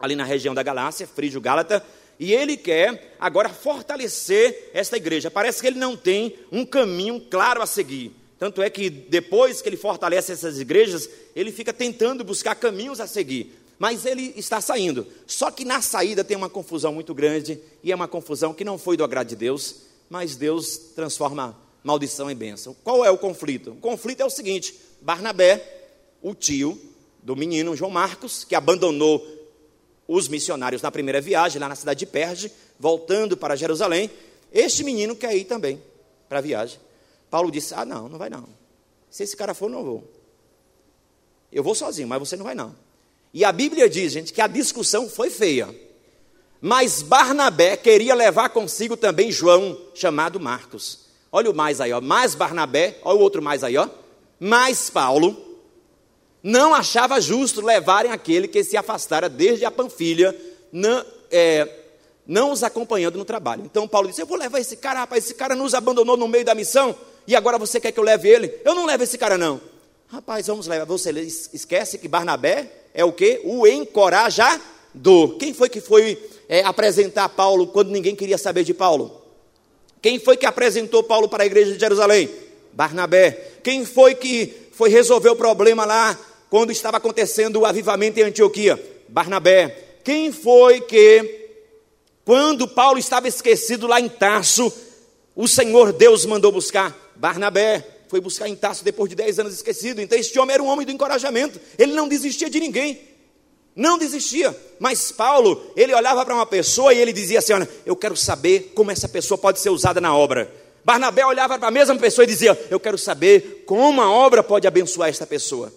ali 0.00 0.16
na 0.16 0.24
região 0.24 0.54
da 0.54 0.62
Galácia, 0.62 1.06
Frígio 1.06 1.42
Gálata, 1.42 1.84
e 2.18 2.32
ele 2.32 2.56
quer 2.56 3.14
agora 3.20 3.50
fortalecer 3.50 4.70
esta 4.72 4.96
igreja. 4.96 5.30
Parece 5.30 5.60
que 5.60 5.66
ele 5.66 5.78
não 5.78 5.94
tem 5.94 6.34
um 6.50 6.64
caminho 6.64 7.20
claro 7.30 7.60
a 7.60 7.66
seguir. 7.66 8.12
Tanto 8.38 8.62
é 8.62 8.70
que 8.70 8.88
depois 8.88 9.60
que 9.60 9.68
ele 9.68 9.76
fortalece 9.76 10.32
essas 10.32 10.58
igrejas, 10.58 11.08
ele 11.36 11.52
fica 11.52 11.72
tentando 11.72 12.24
buscar 12.24 12.54
caminhos 12.54 12.98
a 12.98 13.06
seguir 13.06 13.57
mas 13.78 14.04
ele 14.04 14.32
está 14.36 14.60
saindo. 14.60 15.06
Só 15.26 15.50
que 15.50 15.64
na 15.64 15.80
saída 15.80 16.24
tem 16.24 16.36
uma 16.36 16.48
confusão 16.48 16.92
muito 16.92 17.14
grande, 17.14 17.60
e 17.82 17.92
é 17.92 17.94
uma 17.94 18.08
confusão 18.08 18.52
que 18.52 18.64
não 18.64 18.76
foi 18.76 18.96
do 18.96 19.04
agrado 19.04 19.28
de 19.28 19.36
Deus, 19.36 19.76
mas 20.10 20.36
Deus 20.36 20.76
transforma 20.96 21.56
maldição 21.82 22.30
em 22.30 22.34
bênção. 22.34 22.74
Qual 22.82 23.04
é 23.04 23.10
o 23.10 23.18
conflito? 23.18 23.70
O 23.70 23.76
conflito 23.76 24.20
é 24.20 24.24
o 24.24 24.30
seguinte: 24.30 24.74
Barnabé, 25.00 25.90
o 26.20 26.34
tio 26.34 26.78
do 27.22 27.36
menino 27.36 27.76
João 27.76 27.90
Marcos, 27.90 28.44
que 28.44 28.54
abandonou 28.54 29.24
os 30.06 30.26
missionários 30.26 30.82
na 30.82 30.90
primeira 30.90 31.20
viagem, 31.20 31.60
lá 31.60 31.68
na 31.68 31.74
cidade 31.74 32.00
de 32.00 32.06
Perge, 32.06 32.50
voltando 32.78 33.36
para 33.36 33.54
Jerusalém, 33.54 34.10
este 34.52 34.82
menino 34.82 35.14
quer 35.14 35.36
ir 35.36 35.44
também 35.44 35.80
para 36.28 36.38
a 36.38 36.42
viagem. 36.42 36.80
Paulo 37.30 37.50
disse: 37.50 37.74
Ah, 37.74 37.84
não, 37.84 38.08
não 38.08 38.18
vai 38.18 38.30
não. 38.30 38.48
Se 39.10 39.22
esse 39.22 39.36
cara 39.36 39.54
for, 39.54 39.70
não 39.70 39.84
vou. 39.84 40.04
Eu 41.52 41.62
vou 41.62 41.74
sozinho, 41.74 42.08
mas 42.08 42.18
você 42.18 42.36
não 42.36 42.44
vai 42.44 42.54
não. 42.54 42.74
E 43.32 43.44
a 43.44 43.52
Bíblia 43.52 43.88
diz, 43.88 44.12
gente, 44.12 44.32
que 44.32 44.40
a 44.40 44.46
discussão 44.46 45.08
foi 45.08 45.30
feia. 45.30 45.68
Mas 46.60 47.02
Barnabé 47.02 47.76
queria 47.76 48.14
levar 48.14 48.48
consigo 48.48 48.96
também 48.96 49.30
João, 49.30 49.78
chamado 49.94 50.40
Marcos. 50.40 51.06
Olha 51.30 51.50
o 51.50 51.54
mais 51.54 51.80
aí, 51.80 51.92
ó. 51.92 52.00
Mais 52.00 52.34
Barnabé, 52.34 52.98
olha 53.02 53.18
o 53.18 53.22
outro 53.22 53.42
mais 53.42 53.62
aí, 53.62 53.76
ó. 53.76 53.88
Mais 54.40 54.90
Paulo. 54.90 55.36
Não 56.42 56.74
achava 56.74 57.20
justo 57.20 57.60
levarem 57.60 58.10
aquele 58.10 58.48
que 58.48 58.64
se 58.64 58.76
afastara 58.76 59.28
desde 59.28 59.64
a 59.64 59.70
Panfilha, 59.70 60.34
não, 60.72 61.04
é, 61.30 61.68
não 62.26 62.52
os 62.52 62.62
acompanhando 62.62 63.18
no 63.18 63.24
trabalho. 63.24 63.64
Então 63.64 63.88
Paulo 63.88 64.08
disse: 64.08 64.22
Eu 64.22 64.26
vou 64.26 64.38
levar 64.38 64.60
esse 64.60 64.76
cara, 64.76 65.00
rapaz, 65.00 65.24
esse 65.24 65.34
cara 65.34 65.54
nos 65.54 65.74
abandonou 65.74 66.16
no 66.16 66.28
meio 66.28 66.44
da 66.44 66.54
missão, 66.54 66.94
e 67.26 67.34
agora 67.34 67.58
você 67.58 67.80
quer 67.80 67.92
que 67.92 67.98
eu 67.98 68.04
leve 68.04 68.28
ele? 68.28 68.54
Eu 68.64 68.74
não 68.74 68.86
levo 68.86 69.02
esse 69.02 69.18
cara, 69.18 69.36
não. 69.36 69.60
Rapaz, 70.06 70.46
vamos 70.46 70.66
levar. 70.66 70.86
Você 70.86 71.10
esquece 71.52 71.98
que 71.98 72.08
Barnabé 72.08 72.70
é 72.98 73.04
o 73.04 73.12
que? 73.12 73.40
O 73.44 73.64
encorajador. 73.64 75.36
Quem 75.38 75.54
foi 75.54 75.68
que 75.68 75.80
foi 75.80 76.20
é, 76.48 76.64
apresentar 76.64 77.28
Paulo 77.28 77.68
quando 77.68 77.92
ninguém 77.92 78.16
queria 78.16 78.36
saber 78.36 78.64
de 78.64 78.74
Paulo? 78.74 79.22
Quem 80.02 80.18
foi 80.18 80.36
que 80.36 80.44
apresentou 80.44 81.04
Paulo 81.04 81.28
para 81.28 81.44
a 81.44 81.46
igreja 81.46 81.72
de 81.72 81.78
Jerusalém? 81.78 82.28
Barnabé. 82.72 83.52
Quem 83.62 83.84
foi 83.84 84.16
que 84.16 84.52
foi 84.72 84.90
resolver 84.90 85.28
o 85.28 85.36
problema 85.36 85.84
lá 85.84 86.18
quando 86.50 86.72
estava 86.72 86.96
acontecendo 86.96 87.60
o 87.60 87.64
avivamento 87.64 88.18
em 88.18 88.24
Antioquia? 88.24 88.84
Barnabé. 89.08 90.00
Quem 90.02 90.32
foi 90.32 90.80
que, 90.80 91.50
quando 92.24 92.66
Paulo 92.66 92.98
estava 92.98 93.28
esquecido 93.28 93.86
lá 93.86 94.00
em 94.00 94.08
Tarso, 94.08 94.72
o 95.36 95.46
Senhor 95.46 95.92
Deus 95.92 96.26
mandou 96.26 96.50
buscar? 96.50 96.98
Barnabé 97.14 97.97
foi 98.08 98.20
buscar 98.20 98.48
em 98.48 98.56
Tarso 98.56 98.82
depois 98.84 99.08
de 99.08 99.14
dez 99.14 99.38
anos 99.38 99.54
esquecido. 99.54 100.00
Então, 100.00 100.18
este 100.18 100.38
homem 100.38 100.54
era 100.54 100.62
um 100.62 100.66
homem 100.66 100.86
do 100.86 100.92
encorajamento. 100.92 101.60
Ele 101.78 101.92
não 101.92 102.08
desistia 102.08 102.48
de 102.48 102.58
ninguém. 102.58 103.00
Não 103.76 103.96
desistia. 103.96 104.58
Mas 104.80 105.12
Paulo, 105.12 105.72
ele 105.76 105.94
olhava 105.94 106.24
para 106.24 106.34
uma 106.34 106.46
pessoa 106.46 106.92
e 106.92 106.98
ele 106.98 107.12
dizia 107.12 107.38
assim: 107.38 107.52
Olha, 107.52 107.68
eu 107.86 107.94
quero 107.94 108.16
saber 108.16 108.72
como 108.74 108.90
essa 108.90 109.08
pessoa 109.08 109.38
pode 109.38 109.60
ser 109.60 109.70
usada 109.70 110.00
na 110.00 110.16
obra. 110.16 110.52
Barnabé 110.84 111.24
olhava 111.24 111.58
para 111.58 111.68
a 111.68 111.70
mesma 111.70 111.94
pessoa 111.96 112.24
e 112.24 112.26
dizia: 112.26 112.58
Eu 112.70 112.80
quero 112.80 112.98
saber 112.98 113.62
como 113.66 114.00
a 114.00 114.10
obra 114.10 114.42
pode 114.42 114.66
abençoar 114.66 115.08
esta 115.08 115.26
pessoa. 115.26 115.72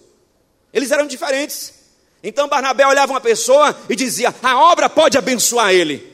Eles 0.72 0.90
eram 0.90 1.06
diferentes. 1.06 1.74
Então 2.22 2.48
Barnabé 2.48 2.86
olhava 2.86 3.12
uma 3.12 3.20
pessoa 3.20 3.76
e 3.88 3.94
dizia: 3.94 4.34
A 4.42 4.58
obra 4.70 4.88
pode 4.88 5.16
abençoar 5.16 5.72
ele. 5.72 6.10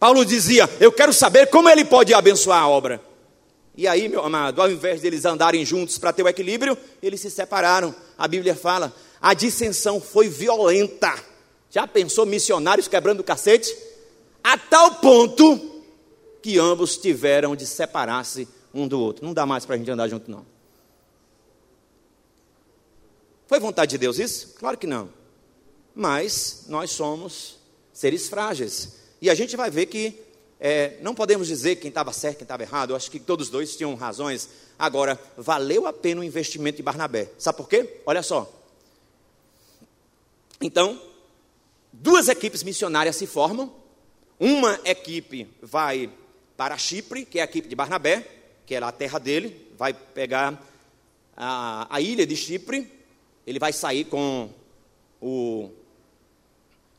Paulo 0.00 0.24
dizia: 0.24 0.68
Eu 0.80 0.90
quero 0.90 1.12
saber 1.12 1.46
como 1.50 1.68
ele 1.68 1.84
pode 1.84 2.12
abençoar 2.12 2.62
a 2.62 2.68
obra. 2.68 3.00
E 3.74 3.88
aí, 3.88 4.08
meu 4.08 4.22
amado, 4.22 4.60
ao 4.60 4.70
invés 4.70 5.00
deles 5.00 5.24
andarem 5.24 5.64
juntos 5.64 5.96
para 5.96 6.12
ter 6.12 6.22
o 6.22 6.28
equilíbrio, 6.28 6.76
eles 7.02 7.20
se 7.20 7.30
separaram. 7.30 7.94
A 8.18 8.28
Bíblia 8.28 8.54
fala: 8.54 8.94
a 9.20 9.32
dissensão 9.34 10.00
foi 10.00 10.28
violenta. 10.28 11.14
Já 11.70 11.86
pensou 11.86 12.26
missionários 12.26 12.86
quebrando 12.86 13.20
o 13.20 13.24
cacete? 13.24 13.74
A 14.44 14.58
tal 14.58 14.96
ponto 14.96 15.72
que 16.42 16.58
ambos 16.58 16.98
tiveram 16.98 17.56
de 17.56 17.66
separar-se 17.66 18.46
um 18.74 18.86
do 18.86 19.00
outro. 19.00 19.24
Não 19.24 19.32
dá 19.32 19.46
mais 19.46 19.64
para 19.64 19.76
a 19.76 19.78
gente 19.78 19.90
andar 19.90 20.08
junto, 20.08 20.30
não. 20.30 20.44
Foi 23.46 23.60
vontade 23.60 23.90
de 23.90 23.98
Deus 23.98 24.18
isso? 24.18 24.54
Claro 24.58 24.76
que 24.76 24.86
não. 24.86 25.08
Mas 25.94 26.64
nós 26.68 26.90
somos 26.90 27.58
seres 27.92 28.28
frágeis. 28.28 28.94
E 29.20 29.30
a 29.30 29.34
gente 29.34 29.56
vai 29.56 29.70
ver 29.70 29.86
que 29.86 30.18
é, 30.64 30.96
não 31.02 31.12
podemos 31.12 31.48
dizer 31.48 31.74
quem 31.74 31.88
estava 31.88 32.12
certo, 32.12 32.38
quem 32.38 32.44
estava 32.44 32.62
errado. 32.62 32.90
Eu 32.90 32.96
acho 32.96 33.10
que 33.10 33.18
todos 33.18 33.50
dois 33.50 33.74
tinham 33.76 33.96
razões. 33.96 34.48
Agora, 34.78 35.20
valeu 35.36 35.88
a 35.88 35.92
pena 35.92 36.20
o 36.20 36.24
investimento 36.24 36.76
de 36.76 36.84
Barnabé. 36.84 37.32
Sabe 37.36 37.56
por 37.58 37.68
quê? 37.68 38.00
Olha 38.06 38.22
só. 38.22 38.48
Então, 40.60 41.02
duas 41.92 42.28
equipes 42.28 42.62
missionárias 42.62 43.16
se 43.16 43.26
formam. 43.26 43.74
Uma 44.38 44.78
equipe 44.84 45.48
vai 45.60 46.08
para 46.56 46.78
Chipre, 46.78 47.24
que 47.24 47.40
é 47.40 47.42
a 47.42 47.46
equipe 47.46 47.68
de 47.68 47.74
Barnabé, 47.74 48.24
que 48.64 48.72
era 48.72 48.86
a 48.86 48.92
terra 48.92 49.18
dele, 49.18 49.68
vai 49.76 49.92
pegar 49.92 50.64
a, 51.36 51.88
a 51.90 52.00
ilha 52.00 52.24
de 52.24 52.36
Chipre. 52.36 52.88
Ele 53.44 53.58
vai 53.58 53.72
sair 53.72 54.04
com 54.04 54.48
o 55.20 55.70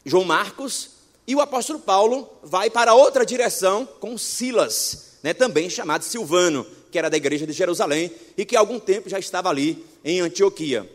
João 0.03 0.25
Marcos 0.25 0.92
e 1.25 1.35
o 1.35 1.41
apóstolo 1.41 1.79
Paulo 1.79 2.29
vai 2.43 2.69
para 2.69 2.93
outra 2.93 3.25
direção 3.25 3.85
com 3.99 4.17
Silas, 4.17 5.17
né, 5.23 5.33
também 5.33 5.69
chamado 5.69 6.03
Silvano, 6.03 6.65
que 6.91 6.97
era 6.99 7.09
da 7.09 7.17
igreja 7.17 7.47
de 7.47 7.53
Jerusalém 7.53 8.11
e 8.37 8.45
que 8.45 8.55
há 8.55 8.59
algum 8.59 8.79
tempo 8.79 9.09
já 9.09 9.17
estava 9.17 9.49
ali 9.49 9.83
em 10.03 10.19
Antioquia. 10.19 10.89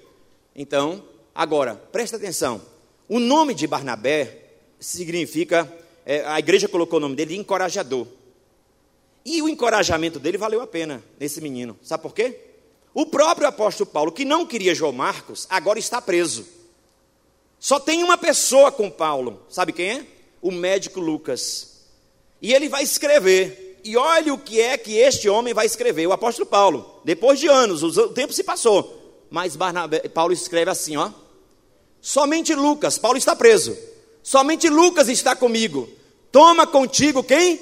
Então, 0.54 1.02
agora, 1.34 1.74
presta 1.90 2.16
atenção: 2.16 2.60
o 3.08 3.18
nome 3.18 3.54
de 3.54 3.66
Barnabé 3.66 4.44
significa, 4.78 5.70
é, 6.04 6.24
a 6.26 6.38
igreja 6.38 6.68
colocou 6.68 6.98
o 6.98 7.00
nome 7.00 7.16
dele 7.16 7.34
de 7.34 7.40
encorajador. 7.40 8.06
E 9.24 9.42
o 9.42 9.48
encorajamento 9.48 10.18
dele 10.18 10.38
valeu 10.38 10.60
a 10.60 10.66
pena 10.66 11.02
nesse 11.18 11.40
menino. 11.40 11.76
Sabe 11.82 12.02
por 12.02 12.14
quê? 12.14 12.38
O 12.94 13.06
próprio 13.06 13.46
apóstolo 13.46 13.90
Paulo, 13.90 14.12
que 14.12 14.24
não 14.24 14.46
queria 14.46 14.74
João 14.74 14.92
Marcos, 14.92 15.46
agora 15.50 15.78
está 15.78 16.00
preso. 16.00 16.46
Só 17.58 17.80
tem 17.80 18.02
uma 18.02 18.16
pessoa 18.16 18.70
com 18.70 18.90
Paulo. 18.90 19.42
Sabe 19.48 19.72
quem 19.72 19.90
é? 19.90 20.06
O 20.40 20.50
médico 20.50 21.00
Lucas. 21.00 21.78
E 22.40 22.52
ele 22.52 22.68
vai 22.68 22.82
escrever. 22.82 23.80
E 23.84 23.96
olha 23.96 24.34
o 24.34 24.38
que 24.38 24.60
é 24.60 24.76
que 24.76 24.96
este 24.96 25.28
homem 25.28 25.54
vai 25.54 25.66
escrever, 25.66 26.06
o 26.06 26.12
apóstolo 26.12 26.46
Paulo. 26.46 27.00
Depois 27.04 27.38
de 27.38 27.46
anos, 27.46 27.82
o 27.82 28.08
tempo 28.08 28.32
se 28.32 28.44
passou. 28.44 29.26
Mas 29.30 29.56
Barnabé, 29.56 30.00
Paulo 30.08 30.32
escreve 30.32 30.70
assim, 30.70 30.96
ó. 30.96 31.10
Somente 32.00 32.54
Lucas, 32.54 32.98
Paulo 32.98 33.18
está 33.18 33.34
preso. 33.34 33.76
Somente 34.22 34.68
Lucas 34.68 35.08
está 35.08 35.34
comigo. 35.34 35.88
Toma 36.30 36.66
contigo 36.66 37.22
quem? 37.22 37.60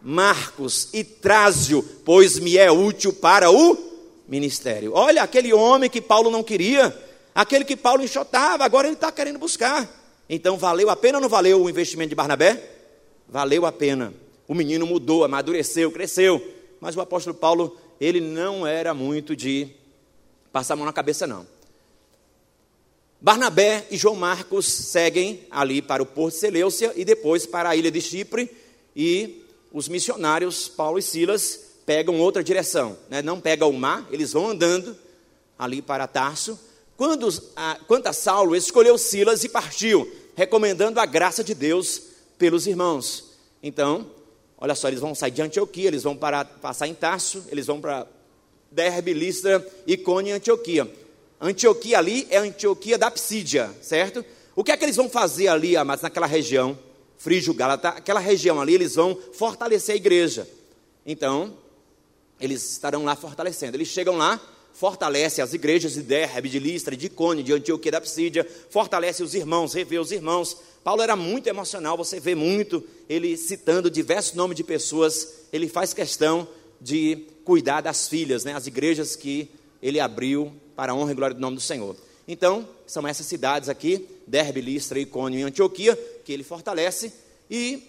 Marcos 0.00 0.88
e 0.92 1.04
traze-o, 1.04 1.82
pois 1.82 2.38
me 2.38 2.58
é 2.58 2.70
útil 2.70 3.12
para 3.12 3.50
o 3.50 3.78
ministério. 4.28 4.92
Olha, 4.94 5.22
aquele 5.22 5.52
homem 5.52 5.88
que 5.88 6.00
Paulo 6.00 6.30
não 6.30 6.42
queria, 6.42 6.96
aquele 7.34 7.64
que 7.64 7.76
Paulo 7.76 8.02
enxotava, 8.02 8.64
agora 8.64 8.88
ele 8.88 8.94
está 8.94 9.12
querendo 9.12 9.38
buscar. 9.38 10.01
Então, 10.28 10.56
valeu 10.56 10.88
a 10.90 10.96
pena 10.96 11.18
ou 11.18 11.22
não 11.22 11.28
valeu 11.28 11.62
o 11.62 11.68
investimento 11.68 12.10
de 12.10 12.14
Barnabé? 12.14 12.70
Valeu 13.28 13.66
a 13.66 13.72
pena. 13.72 14.12
O 14.46 14.54
menino 14.54 14.86
mudou, 14.86 15.24
amadureceu, 15.24 15.90
cresceu. 15.90 16.42
Mas 16.80 16.96
o 16.96 17.00
apóstolo 17.00 17.34
Paulo, 17.34 17.76
ele 18.00 18.20
não 18.20 18.66
era 18.66 18.92
muito 18.92 19.36
de 19.36 19.68
passar 20.52 20.74
a 20.74 20.76
mão 20.76 20.86
na 20.86 20.92
cabeça, 20.92 21.26
não. 21.26 21.46
Barnabé 23.20 23.86
e 23.88 23.96
João 23.96 24.16
Marcos 24.16 24.66
seguem 24.66 25.46
ali 25.48 25.80
para 25.80 26.02
o 26.02 26.06
Porto 26.06 26.34
de 26.34 26.40
Seleucia 26.40 26.92
e 26.96 27.04
depois 27.04 27.46
para 27.46 27.68
a 27.68 27.76
ilha 27.76 27.90
de 27.90 28.00
Chipre. 28.00 28.50
E 28.96 29.44
os 29.72 29.88
missionários, 29.88 30.68
Paulo 30.68 30.98
e 30.98 31.02
Silas, 31.02 31.60
pegam 31.86 32.18
outra 32.18 32.42
direção. 32.42 32.98
Né? 33.08 33.22
Não 33.22 33.40
pegam 33.40 33.70
o 33.70 33.78
mar, 33.78 34.06
eles 34.10 34.32
vão 34.32 34.50
andando 34.50 34.96
ali 35.58 35.80
para 35.80 36.08
Tarso. 36.08 36.58
Quando, 37.02 37.28
a, 37.56 37.80
quanto 37.88 38.06
a 38.06 38.12
Saulo, 38.12 38.54
escolheu 38.54 38.96
Silas 38.96 39.42
e 39.42 39.48
partiu 39.48 40.08
recomendando 40.36 41.00
a 41.00 41.04
graça 41.04 41.42
de 41.42 41.52
Deus 41.52 42.00
pelos 42.38 42.64
irmãos. 42.64 43.24
Então, 43.60 44.06
olha 44.56 44.76
só, 44.76 44.86
eles 44.86 45.00
vão 45.00 45.12
sair 45.12 45.32
de 45.32 45.42
Antioquia, 45.42 45.88
eles 45.88 46.04
vão 46.04 46.16
para, 46.16 46.44
passar 46.44 46.86
em 46.86 46.94
Tarso, 46.94 47.44
eles 47.48 47.66
vão 47.66 47.80
para 47.80 48.06
Derbe, 48.70 49.14
Listra, 49.14 49.66
Icônia 49.84 50.30
e 50.30 50.34
Antioquia. 50.34 50.88
Antioquia 51.40 51.98
ali 51.98 52.24
é 52.30 52.38
Antioquia 52.38 52.96
da 52.96 53.10
Psídia, 53.10 53.68
certo? 53.82 54.24
O 54.54 54.62
que 54.62 54.70
é 54.70 54.76
que 54.76 54.84
eles 54.84 54.94
vão 54.94 55.10
fazer 55.10 55.48
ali, 55.48 55.76
amados, 55.76 56.04
naquela 56.04 56.28
região? 56.28 56.78
Frígio, 57.18 57.52
Gálata, 57.52 57.88
aquela 57.88 58.20
região 58.20 58.60
ali, 58.60 58.74
eles 58.74 58.94
vão 58.94 59.18
fortalecer 59.32 59.94
a 59.94 59.96
igreja. 59.96 60.48
Então, 61.04 61.52
eles 62.40 62.62
estarão 62.70 63.02
lá 63.02 63.16
fortalecendo. 63.16 63.76
Eles 63.76 63.88
chegam 63.88 64.16
lá, 64.16 64.40
fortalece 64.74 65.40
as 65.40 65.54
igrejas 65.54 65.94
de 65.94 66.02
Derbe, 66.02 66.48
de 66.48 66.58
Listra, 66.58 66.96
de 66.96 67.06
Icônia, 67.06 67.44
de 67.44 67.52
Antioquia 67.52 67.92
da 67.92 68.00
Psídia, 68.00 68.46
fortalece 68.70 69.22
os 69.22 69.34
irmãos, 69.34 69.74
revê 69.74 69.98
os 69.98 70.12
irmãos. 70.12 70.56
Paulo 70.82 71.02
era 71.02 71.14
muito 71.14 71.46
emocional, 71.46 71.96
você 71.96 72.18
vê 72.18 72.34
muito 72.34 72.82
ele 73.08 73.36
citando 73.36 73.90
diversos 73.90 74.34
nomes 74.34 74.56
de 74.56 74.64
pessoas, 74.64 75.28
ele 75.52 75.68
faz 75.68 75.94
questão 75.94 76.48
de 76.80 77.26
cuidar 77.44 77.80
das 77.80 78.08
filhas, 78.08 78.44
né, 78.44 78.54
as 78.54 78.66
igrejas 78.66 79.14
que 79.14 79.48
ele 79.82 80.00
abriu 80.00 80.52
para 80.74 80.92
a 80.92 80.94
honra 80.94 81.12
e 81.12 81.14
glória 81.14 81.34
do 81.34 81.40
nome 81.40 81.56
do 81.56 81.62
Senhor. 81.62 81.96
Então, 82.26 82.68
são 82.86 83.06
essas 83.06 83.26
cidades 83.26 83.68
aqui, 83.68 84.06
Derbe, 84.26 84.60
Listra, 84.60 84.98
Icônio 84.98 85.40
e 85.40 85.42
Antioquia, 85.42 85.96
que 86.24 86.32
ele 86.32 86.44
fortalece, 86.44 87.12
e 87.50 87.82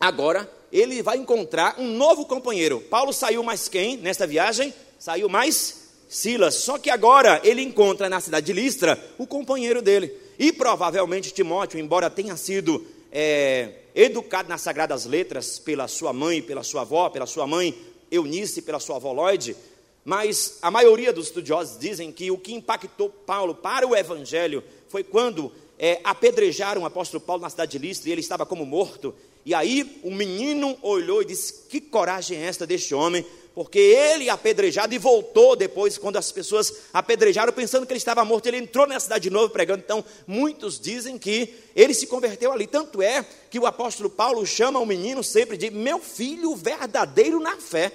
agora 0.00 0.50
ele 0.72 1.02
vai 1.02 1.18
encontrar 1.18 1.76
um 1.78 1.96
novo 1.96 2.24
companheiro. 2.24 2.80
Paulo 2.80 3.12
saiu 3.12 3.42
mais 3.42 3.68
quem 3.68 3.96
nesta 3.96 4.26
viagem? 4.26 4.72
Saiu 4.98 5.28
mais 5.28 5.87
Silas. 6.08 6.54
Só 6.54 6.78
que 6.78 6.90
agora 6.90 7.40
ele 7.44 7.62
encontra 7.62 8.08
na 8.08 8.20
cidade 8.20 8.46
de 8.46 8.52
Listra 8.52 8.98
o 9.18 9.26
companheiro 9.26 9.82
dele. 9.82 10.12
E 10.38 10.52
provavelmente 10.52 11.32
Timóteo, 11.32 11.78
embora 11.78 12.08
tenha 12.08 12.36
sido 12.36 12.86
é, 13.12 13.70
educado 13.94 14.48
nas 14.48 14.60
Sagradas 14.60 15.04
Letras 15.04 15.58
pela 15.58 15.88
sua 15.88 16.12
mãe, 16.12 16.40
pela 16.40 16.62
sua 16.62 16.82
avó, 16.82 17.08
pela 17.10 17.26
sua 17.26 17.46
mãe 17.46 17.76
Eunice, 18.10 18.62
pela 18.62 18.80
sua 18.80 18.96
avó 18.96 19.12
Lloyd, 19.12 19.54
mas 20.04 20.58
a 20.62 20.70
maioria 20.70 21.12
dos 21.12 21.26
estudiosos 21.26 21.78
dizem 21.78 22.10
que 22.10 22.30
o 22.30 22.38
que 22.38 22.54
impactou 22.54 23.10
Paulo 23.10 23.54
para 23.54 23.86
o 23.86 23.94
evangelho 23.94 24.64
foi 24.88 25.04
quando 25.04 25.52
é, 25.78 26.00
apedrejaram 26.02 26.82
o 26.82 26.86
apóstolo 26.86 27.20
Paulo 27.20 27.42
na 27.42 27.50
cidade 27.50 27.72
de 27.72 27.78
Listra 27.78 28.08
e 28.08 28.12
ele 28.12 28.20
estava 28.20 28.46
como 28.46 28.64
morto. 28.64 29.14
E 29.44 29.54
aí 29.54 30.00
o 30.02 30.10
menino 30.10 30.76
olhou 30.82 31.22
e 31.22 31.26
disse: 31.26 31.66
Que 31.68 31.80
coragem 31.80 32.38
é 32.38 32.46
esta 32.46 32.66
deste 32.66 32.94
homem? 32.94 33.24
Porque 33.58 33.80
ele 33.80 34.30
apedrejado 34.30 34.94
e 34.94 34.98
voltou 34.98 35.56
depois, 35.56 35.98
quando 35.98 36.16
as 36.16 36.30
pessoas 36.30 36.72
apedrejaram, 36.92 37.52
pensando 37.52 37.84
que 37.84 37.92
ele 37.92 37.98
estava 37.98 38.24
morto, 38.24 38.46
ele 38.46 38.58
entrou 38.58 38.86
na 38.86 39.00
cidade 39.00 39.24
de 39.24 39.30
novo 39.30 39.50
pregando. 39.50 39.82
Então, 39.84 40.04
muitos 40.28 40.78
dizem 40.78 41.18
que 41.18 41.52
ele 41.74 41.92
se 41.92 42.06
converteu 42.06 42.52
ali. 42.52 42.68
Tanto 42.68 43.02
é 43.02 43.26
que 43.50 43.58
o 43.58 43.66
apóstolo 43.66 44.08
Paulo 44.08 44.46
chama 44.46 44.78
o 44.78 44.86
menino 44.86 45.24
sempre 45.24 45.56
de 45.56 45.72
meu 45.72 45.98
filho 45.98 46.54
verdadeiro 46.54 47.40
na 47.40 47.56
fé. 47.56 47.90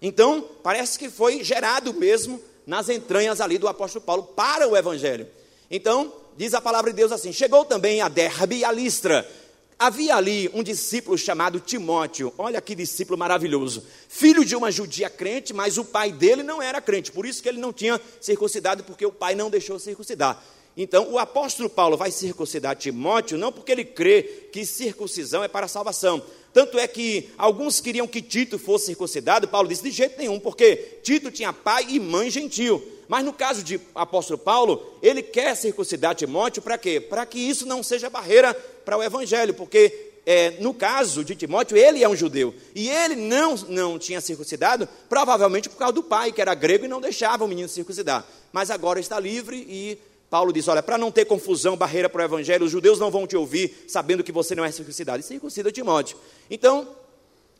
Então, 0.00 0.42
parece 0.62 0.98
que 0.98 1.10
foi 1.10 1.44
gerado 1.44 1.92
mesmo 1.92 2.40
nas 2.66 2.88
entranhas 2.88 3.38
ali 3.38 3.58
do 3.58 3.68
apóstolo 3.68 4.02
Paulo 4.02 4.22
para 4.22 4.66
o 4.66 4.74
evangelho. 4.74 5.28
Então, 5.70 6.10
diz 6.38 6.54
a 6.54 6.60
palavra 6.62 6.90
de 6.90 6.96
Deus 6.96 7.12
assim: 7.12 7.34
chegou 7.34 7.66
também 7.66 8.00
a 8.00 8.08
Derbe 8.08 8.60
e 8.60 8.64
a 8.64 8.72
Listra. 8.72 9.30
Havia 9.78 10.16
ali 10.16 10.50
um 10.54 10.62
discípulo 10.62 11.18
chamado 11.18 11.60
Timóteo, 11.60 12.32
olha 12.38 12.62
que 12.62 12.74
discípulo 12.74 13.18
maravilhoso, 13.18 13.84
filho 14.08 14.42
de 14.42 14.56
uma 14.56 14.70
judia 14.70 15.10
crente, 15.10 15.52
mas 15.52 15.76
o 15.76 15.84
pai 15.84 16.10
dele 16.10 16.42
não 16.42 16.62
era 16.62 16.80
crente, 16.80 17.12
por 17.12 17.26
isso 17.26 17.42
que 17.42 17.48
ele 17.48 17.60
não 17.60 17.74
tinha 17.74 18.00
circuncidado, 18.18 18.84
porque 18.84 19.04
o 19.04 19.12
pai 19.12 19.34
não 19.34 19.50
deixou 19.50 19.78
circuncidar. 19.78 20.42
Então, 20.78 21.10
o 21.12 21.18
apóstolo 21.18 21.68
Paulo 21.68 21.94
vai 21.94 22.10
circuncidar 22.10 22.74
Timóteo, 22.76 23.36
não 23.36 23.52
porque 23.52 23.72
ele 23.72 23.84
crê 23.84 24.48
que 24.50 24.64
circuncisão 24.64 25.44
é 25.44 25.48
para 25.48 25.68
salvação. 25.68 26.22
Tanto 26.54 26.78
é 26.78 26.88
que 26.88 27.30
alguns 27.36 27.78
queriam 27.78 28.06
que 28.06 28.22
Tito 28.22 28.58
fosse 28.58 28.86
circuncidado, 28.86 29.46
Paulo 29.46 29.68
disse: 29.68 29.82
de 29.82 29.90
jeito 29.90 30.18
nenhum, 30.18 30.40
porque 30.40 31.00
Tito 31.02 31.30
tinha 31.30 31.52
pai 31.52 31.86
e 31.88 32.00
mãe 32.00 32.30
gentil. 32.30 32.82
Mas 33.08 33.24
no 33.24 33.32
caso 33.32 33.62
de 33.62 33.80
apóstolo 33.94 34.38
Paulo, 34.38 34.98
ele 35.02 35.22
quer 35.22 35.54
circuncidar 35.56 36.14
Timóteo 36.14 36.62
para 36.62 36.76
quê? 36.76 37.00
Para 37.00 37.24
que 37.24 37.38
isso 37.38 37.66
não 37.66 37.82
seja 37.82 38.10
barreira 38.10 38.52
para 38.84 38.98
o 38.98 39.02
evangelho, 39.02 39.54
porque 39.54 40.12
é, 40.26 40.50
no 40.58 40.74
caso 40.74 41.24
de 41.24 41.36
Timóteo, 41.36 41.76
ele 41.76 42.02
é 42.02 42.08
um 42.08 42.16
judeu. 42.16 42.52
E 42.74 42.90
ele 42.90 43.14
não, 43.14 43.54
não 43.68 43.96
tinha 43.96 44.20
circuncidado, 44.20 44.88
provavelmente 45.08 45.68
por 45.68 45.78
causa 45.78 45.92
do 45.92 46.02
pai, 46.02 46.32
que 46.32 46.40
era 46.40 46.52
grego 46.52 46.84
e 46.84 46.88
não 46.88 47.00
deixava 47.00 47.44
o 47.44 47.48
menino 47.48 47.68
circuncidar. 47.68 48.26
Mas 48.52 48.68
agora 48.68 48.98
está 48.98 49.20
livre 49.20 49.56
e 49.56 49.96
Paulo 50.28 50.52
diz: 50.52 50.66
Olha, 50.66 50.82
para 50.82 50.98
não 50.98 51.12
ter 51.12 51.24
confusão, 51.26 51.76
barreira 51.76 52.08
para 52.08 52.22
o 52.22 52.24
evangelho, 52.24 52.64
os 52.64 52.72
judeus 52.72 52.98
não 52.98 53.08
vão 53.08 53.24
te 53.24 53.36
ouvir 53.36 53.84
sabendo 53.86 54.24
que 54.24 54.32
você 54.32 54.54
não 54.56 54.64
é 54.64 54.72
circuncidado. 54.72 55.20
E 55.20 55.22
circuncida 55.22 55.70
Timóteo. 55.70 56.18
Então, 56.50 56.88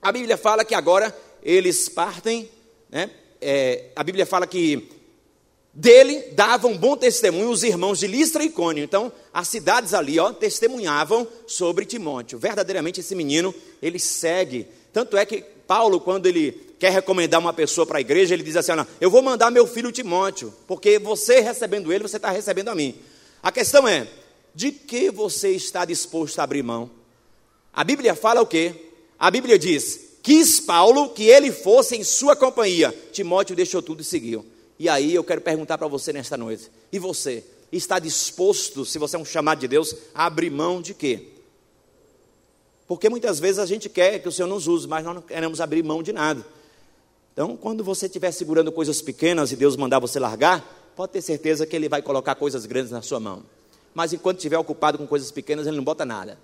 a 0.02 0.10
Bíblia 0.10 0.36
fala 0.36 0.64
que 0.64 0.74
agora 0.74 1.16
eles 1.44 1.88
partem, 1.88 2.50
né? 2.90 3.10
É, 3.40 3.90
a 3.94 4.02
Bíblia 4.02 4.26
fala 4.26 4.44
que 4.44 4.95
dele 5.76 6.30
davam 6.32 6.74
bom 6.74 6.96
testemunho 6.96 7.50
os 7.50 7.62
irmãos 7.62 7.98
de 7.98 8.06
Listra 8.06 8.42
e 8.42 8.48
Cônio. 8.48 8.82
Então, 8.82 9.12
as 9.32 9.46
cidades 9.46 9.92
ali, 9.92 10.18
ó, 10.18 10.32
testemunhavam 10.32 11.28
sobre 11.46 11.84
Timóteo. 11.84 12.38
Verdadeiramente 12.38 13.00
esse 13.00 13.14
menino, 13.14 13.54
ele 13.82 13.98
segue. 13.98 14.66
Tanto 14.90 15.18
é 15.18 15.26
que 15.26 15.44
Paulo, 15.66 16.00
quando 16.00 16.24
ele 16.24 16.52
quer 16.78 16.92
recomendar 16.92 17.38
uma 17.38 17.52
pessoa 17.52 17.86
para 17.86 17.98
a 17.98 18.00
igreja, 18.00 18.32
ele 18.32 18.42
diz 18.42 18.56
assim: 18.56 18.72
eu 18.98 19.10
vou 19.10 19.20
mandar 19.20 19.50
meu 19.50 19.66
filho 19.66 19.92
Timóteo, 19.92 20.52
porque 20.66 20.98
você 20.98 21.40
recebendo 21.40 21.92
ele, 21.92 22.02
você 22.02 22.16
está 22.16 22.30
recebendo 22.30 22.68
a 22.68 22.74
mim. 22.74 22.94
A 23.42 23.52
questão 23.52 23.86
é, 23.86 24.08
de 24.54 24.72
que 24.72 25.10
você 25.10 25.50
está 25.50 25.84
disposto 25.84 26.38
a 26.38 26.44
abrir 26.44 26.62
mão? 26.62 26.90
A 27.70 27.84
Bíblia 27.84 28.14
fala 28.14 28.40
o 28.40 28.46
quê? 28.46 28.74
A 29.18 29.30
Bíblia 29.30 29.58
diz: 29.58 30.00
quis 30.22 30.58
Paulo 30.58 31.10
que 31.10 31.24
ele 31.24 31.52
fosse 31.52 31.96
em 31.96 32.02
sua 32.02 32.34
companhia. 32.34 32.96
Timóteo 33.12 33.54
deixou 33.54 33.82
tudo 33.82 34.00
e 34.00 34.04
seguiu. 34.04 34.55
E 34.78 34.88
aí 34.88 35.14
eu 35.14 35.24
quero 35.24 35.40
perguntar 35.40 35.78
para 35.78 35.86
você 35.86 36.12
nesta 36.12 36.36
noite: 36.36 36.70
e 36.92 36.98
você 36.98 37.44
está 37.72 37.98
disposto, 37.98 38.84
se 38.84 38.98
você 38.98 39.16
é 39.16 39.18
um 39.18 39.24
chamado 39.24 39.60
de 39.60 39.68
Deus, 39.68 39.94
a 40.14 40.26
abrir 40.26 40.50
mão 40.50 40.80
de 40.80 40.94
quê? 40.94 41.28
Porque 42.86 43.08
muitas 43.08 43.40
vezes 43.40 43.58
a 43.58 43.66
gente 43.66 43.88
quer 43.88 44.20
que 44.20 44.28
o 44.28 44.32
Senhor 44.32 44.48
nos 44.48 44.68
use, 44.68 44.86
mas 44.86 45.04
nós 45.04 45.14
não 45.14 45.22
queremos 45.22 45.60
abrir 45.60 45.82
mão 45.82 46.02
de 46.02 46.12
nada. 46.12 46.46
Então, 47.32 47.56
quando 47.56 47.82
você 47.82 48.06
estiver 48.06 48.30
segurando 48.30 48.70
coisas 48.70 49.02
pequenas 49.02 49.50
e 49.52 49.56
Deus 49.56 49.76
mandar 49.76 49.98
você 49.98 50.18
largar, 50.18 50.92
pode 50.94 51.12
ter 51.12 51.20
certeza 51.20 51.66
que 51.66 51.74
Ele 51.74 51.88
vai 51.88 52.00
colocar 52.00 52.34
coisas 52.36 52.64
grandes 52.64 52.92
na 52.92 53.02
sua 53.02 53.18
mão. 53.18 53.42
Mas 53.92 54.12
enquanto 54.12 54.38
estiver 54.38 54.58
ocupado 54.58 54.96
com 54.96 55.06
coisas 55.06 55.30
pequenas, 55.30 55.66
Ele 55.66 55.76
não 55.76 55.84
bota 55.84 56.04
nada. 56.04 56.38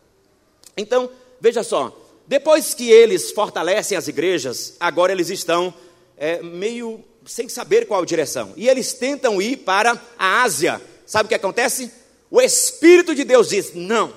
Então, 0.76 1.08
veja 1.40 1.62
só, 1.62 1.96
depois 2.26 2.74
que 2.74 2.90
eles 2.90 3.30
fortalecem 3.30 3.96
as 3.96 4.08
igrejas, 4.08 4.74
agora 4.80 5.12
eles 5.12 5.30
estão 5.30 5.72
é, 6.16 6.42
meio 6.42 7.02
sem 7.26 7.48
saber 7.48 7.86
qual 7.86 8.04
direção. 8.04 8.52
E 8.56 8.68
eles 8.68 8.92
tentam 8.92 9.40
ir 9.40 9.58
para 9.58 10.00
a 10.18 10.42
Ásia. 10.42 10.80
Sabe 11.06 11.26
o 11.26 11.28
que 11.28 11.34
acontece? 11.34 11.90
O 12.30 12.40
Espírito 12.40 13.14
de 13.14 13.24
Deus 13.24 13.48
diz: 13.48 13.74
não, 13.74 14.12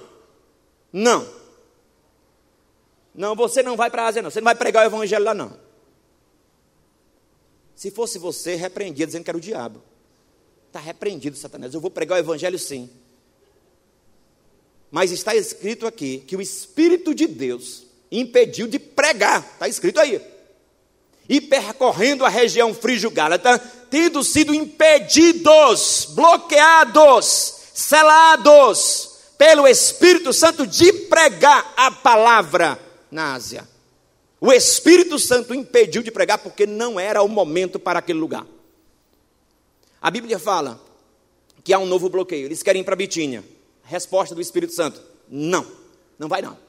não. 0.91 1.27
Não, 3.13 3.35
você 3.35 3.63
não 3.63 3.77
vai 3.77 3.89
para 3.89 4.03
a 4.03 4.07
Ásia, 4.07 4.21
não. 4.21 4.29
Você 4.29 4.41
não 4.41 4.45
vai 4.45 4.55
pregar 4.55 4.83
o 4.83 4.87
Evangelho 4.87 5.23
lá, 5.23 5.33
não. 5.33 5.57
Se 7.75 7.91
fosse 7.91 8.17
você, 8.17 8.55
repreendia, 8.55 9.05
dizendo 9.05 9.23
que 9.23 9.29
era 9.29 9.37
o 9.37 9.41
diabo. 9.41 9.81
Está 10.67 10.79
repreendido, 10.79 11.37
Satanás. 11.37 11.73
Eu 11.73 11.79
vou 11.79 11.91
pregar 11.91 12.17
o 12.17 12.19
Evangelho 12.19 12.59
sim. 12.59 12.89
Mas 14.91 15.11
está 15.11 15.35
escrito 15.35 15.87
aqui 15.87 16.19
que 16.19 16.35
o 16.35 16.41
Espírito 16.41 17.13
de 17.13 17.27
Deus 17.27 17.83
impediu 18.11 18.67
de 18.67 18.79
pregar. 18.79 19.43
Está 19.53 19.67
escrito 19.67 19.99
aí 19.99 20.34
e 21.27 21.41
percorrendo 21.41 22.23
a 22.23 22.29
região 22.29 22.73
frígio-gálata, 22.73 23.59
tendo 23.89 24.23
sido 24.23 24.53
impedidos, 24.53 26.09
bloqueados, 26.11 27.55
selados 27.73 29.15
pelo 29.37 29.67
Espírito 29.67 30.31
Santo 30.31 30.65
de 30.65 30.91
pregar 30.93 31.73
a 31.75 31.91
palavra 31.91 32.79
na 33.11 33.33
Ásia. 33.33 33.67
O 34.39 34.51
Espírito 34.51 35.17
Santo 35.17 35.53
impediu 35.53 36.03
de 36.03 36.11
pregar 36.11 36.37
porque 36.37 36.65
não 36.65 36.99
era 36.99 37.21
o 37.23 37.27
momento 37.27 37.79
para 37.79 37.99
aquele 37.99 38.19
lugar. 38.19 38.45
A 40.01 40.11
Bíblia 40.11 40.37
fala 40.37 40.79
que 41.63 41.73
há 41.73 41.79
um 41.79 41.85
novo 41.85 42.09
bloqueio. 42.09 42.45
Eles 42.45 42.61
querem 42.61 42.81
ir 42.81 42.85
para 42.85 42.95
Bitínia. 42.95 43.43
Resposta 43.83 44.35
do 44.35 44.41
Espírito 44.41 44.73
Santo: 44.73 45.01
não, 45.27 45.65
não 46.19 46.27
vai 46.27 46.41
não. 46.41 46.64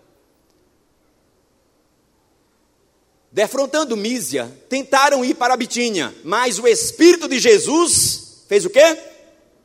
Defrontando 3.37 3.99
Mísia, 3.99 4.51
tentaram 4.67 5.23
ir 5.23 5.35
para 5.35 5.53
a 5.53 5.57
Bitínia, 5.59 6.15
mas 6.25 6.59
o 6.59 6.67
Espírito 6.67 7.29
de 7.29 7.39
Jesus 7.39 8.45
fez 8.49 8.65
o 8.65 8.71
quê? 8.71 8.99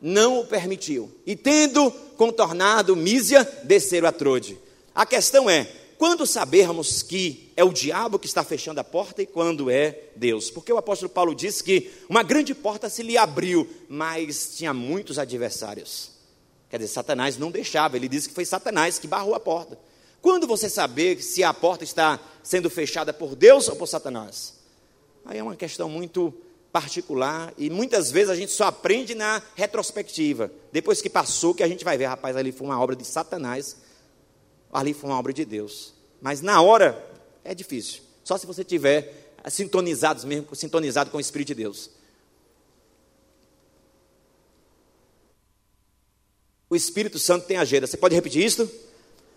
Não 0.01 0.41
o 0.41 0.45
permitiu. 0.45 1.10
E 1.25 1.38
tendo 1.38 1.89
contornado 2.17 2.97
Mísia, 2.97 3.49
desceram 3.63 4.10
a 4.10 4.12
Trode. 4.12 4.60
A 4.93 5.05
questão 5.05 5.49
é, 5.49 5.71
quando 5.97 6.27
sabermos 6.27 7.01
que 7.01 7.49
é 7.55 7.63
o 7.63 7.71
diabo 7.71 8.19
que 8.19 8.27
está 8.27 8.43
fechando 8.43 8.81
a 8.81 8.84
porta 8.84 9.21
e 9.21 9.25
quando 9.25 9.69
é 9.71 9.97
Deus? 10.17 10.51
Porque 10.51 10.73
o 10.73 10.77
apóstolo 10.77 11.10
Paulo 11.10 11.34
disse 11.34 11.63
que 11.63 11.93
uma 12.10 12.23
grande 12.23 12.53
porta 12.53 12.89
se 12.89 13.01
lhe 13.01 13.17
abriu, 13.17 13.65
mas 13.88 14.57
tinha 14.57 14.73
muitos 14.73 15.17
adversários. 15.17 16.12
Quer 16.69 16.79
dizer, 16.79 16.91
Satanás 16.91 17.38
não 17.38 17.49
deixava, 17.49 17.95
ele 17.95 18.10
disse 18.10 18.27
que 18.27 18.36
foi 18.36 18.43
Satanás 18.43 18.99
que 18.99 19.07
barrou 19.07 19.34
a 19.34 19.39
porta. 19.39 19.79
Quando 20.21 20.45
você 20.45 20.69
saber 20.69 21.21
se 21.21 21.43
a 21.43 21.53
porta 21.53 21.84
está 21.84 22.19
sendo 22.43 22.69
fechada 22.69 23.12
por 23.12 23.36
Deus 23.36 23.67
ou 23.67 23.75
por 23.75 23.88
Satanás? 23.88 24.53
Aí 25.25 25.39
é 25.39 25.43
uma 25.43 25.55
questão 25.55 25.89
muito 25.89 26.34
particular 26.71 27.53
e 27.57 27.69
muitas 27.69 28.12
vezes 28.12 28.29
a 28.29 28.36
gente 28.36 28.51
só 28.51 28.65
aprende 28.65 29.15
na 29.15 29.41
retrospectiva. 29.55 30.51
Depois 30.71 31.01
que 31.01 31.10
passou, 31.10 31.53
que 31.53 31.63
a 31.63 31.67
gente 31.67 31.84
vai 31.84 31.97
ver, 31.97 32.05
rapaz, 32.05 32.36
ali 32.38 32.51
foi 32.51 32.67
uma 32.67 32.79
obra 32.79 32.95
de 32.95 33.05
Satanás, 33.05 33.77
ali 34.71 34.93
foi 34.93 35.10
uma 35.10 35.17
obra 35.19 35.34
de 35.34 35.43
Deus. 35.43 35.93
Mas 36.21 36.41
na 36.41 36.62
hora 36.62 37.03
é 37.43 37.55
difícil. 37.55 38.01
Só 38.23 38.38
se 38.38 38.45
você 38.45 38.63
tiver 38.63 39.34
sintonizado 39.49 40.25
mesmo, 40.27 40.55
sintonizado 40.55 41.10
com 41.10 41.17
o 41.17 41.21
Espírito 41.21 41.47
de 41.47 41.55
Deus. 41.55 41.89
O 46.69 46.75
Espírito 46.75 47.19
Santo 47.19 47.47
tem 47.47 47.57
agenda. 47.57 47.86
Você 47.86 47.97
pode 47.97 48.15
repetir 48.15 48.45
isso? 48.45 48.69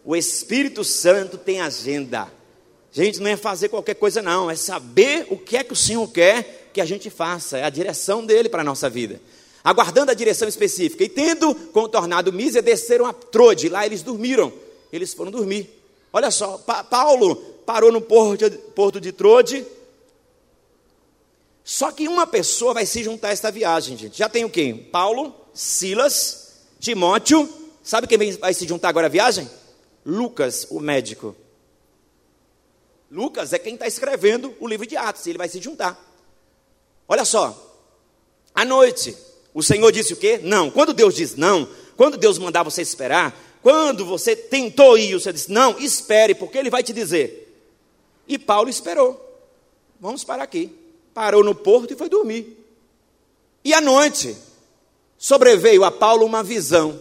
O 0.05 0.15
Espírito 0.15 0.85
Santo 0.85 1.39
tem 1.39 1.61
agenda. 1.61 2.31
Gente, 2.93 3.21
não 3.21 3.31
é 3.31 3.37
fazer 3.37 3.69
qualquer 3.71 3.95
coisa, 3.95 4.21
não, 4.23 4.51
é 4.51 4.55
saber 4.55 5.27
o 5.31 5.37
que 5.37 5.57
é 5.57 5.65
que 5.65 5.73
o 5.73 5.77
Senhor 5.77 6.07
quer 6.09 6.71
que 6.73 6.81
a 6.81 6.85
gente 6.85 7.09
faça, 7.09 7.57
é 7.57 7.65
a 7.65 7.71
direção 7.71 8.25
dele 8.25 8.49
para 8.49 8.61
a 8.61 8.65
nossa 8.65 8.91
vida. 8.91 9.21
Aguardando 9.63 10.11
a 10.11 10.15
direção 10.15 10.47
específica. 10.47 11.03
E 11.03 11.09
tendo 11.09 11.55
contornado 11.73 12.33
Mísia, 12.33 12.61
desceram 12.61 13.07
a 13.07 13.13
Trode, 13.13 13.69
lá 13.69 13.87
eles 13.87 14.03
dormiram. 14.03 14.53
Eles 14.93 15.15
foram 15.15 15.31
dormir. 15.31 15.71
Olha 16.13 16.31
só, 16.31 16.59
pa 16.59 16.85
Paulo 16.85 17.37
parou 17.65 17.91
no 17.91 18.01
porto, 18.01 19.01
de 19.01 19.11
Trode. 19.11 19.65
Só 21.65 21.91
que 21.91 22.07
uma 22.07 22.27
pessoa 22.27 22.75
vai 22.75 22.85
se 22.85 23.03
juntar 23.03 23.29
a 23.29 23.33
esta 23.33 23.51
viagem, 23.51 23.97
gente. 23.97 24.19
Já 24.19 24.29
tem 24.29 24.45
o 24.45 24.51
quê? 24.51 24.87
Paulo, 24.93 25.35
Silas, 25.55 26.59
Timóteo. 26.79 27.49
Sabe 27.83 28.07
quem 28.07 28.37
vai 28.37 28.53
se 28.53 28.69
juntar 28.69 28.91
agora 28.91 29.07
à 29.07 29.11
viagem? 29.11 29.49
Lucas, 30.05 30.67
o 30.71 30.81
médico. 30.81 31.35
Lucas 33.11 33.53
é 33.53 33.59
quem 33.59 33.75
está 33.75 33.87
escrevendo 33.87 34.55
o 34.61 34.67
livro 34.67 34.87
de 34.87 34.97
Atos, 34.97 35.27
ele 35.27 35.39
vai 35.39 35.49
se 35.49 35.61
juntar. 35.61 35.99
Olha 37.07 37.25
só, 37.25 37.75
à 38.55 38.65
noite, 38.65 39.17
o 39.53 39.63
Senhor 39.63 39.91
disse 39.93 40.13
o 40.13 40.17
quê? 40.17 40.41
Não. 40.43 40.71
Quando 40.71 40.93
Deus 40.93 41.15
diz 41.15 41.37
não, 41.37 41.69
quando 41.97 42.17
Deus 42.17 42.39
mandar 42.39 42.63
você 42.63 42.83
esperar, 42.83 43.39
quando 43.63 44.05
você 44.05 44.35
tentou 44.35 44.99
ir, 44.99 45.15
você 45.15 45.33
disse: 45.33 45.51
Não, 45.51 45.79
espere, 45.79 46.35
porque 46.35 46.59
Ele 46.59 46.71
vai 46.71 46.83
te 46.83 46.93
dizer. 46.93 47.57
E 48.27 48.39
Paulo 48.39 48.69
esperou. 48.69 49.21
Vamos 50.01 50.25
parar 50.25 50.43
aqui. 50.43 50.71
Parou 51.15 51.45
no 51.45 51.55
porto 51.55 51.93
e 51.93 51.97
foi 51.97 52.09
dormir. 52.09 52.59
E 53.65 53.73
à 53.73 53.81
noite, 53.81 54.37
sobreveio 55.17 55.85
a 55.85 55.91
Paulo 55.91 56.27
uma 56.27 56.43
visão, 56.43 57.01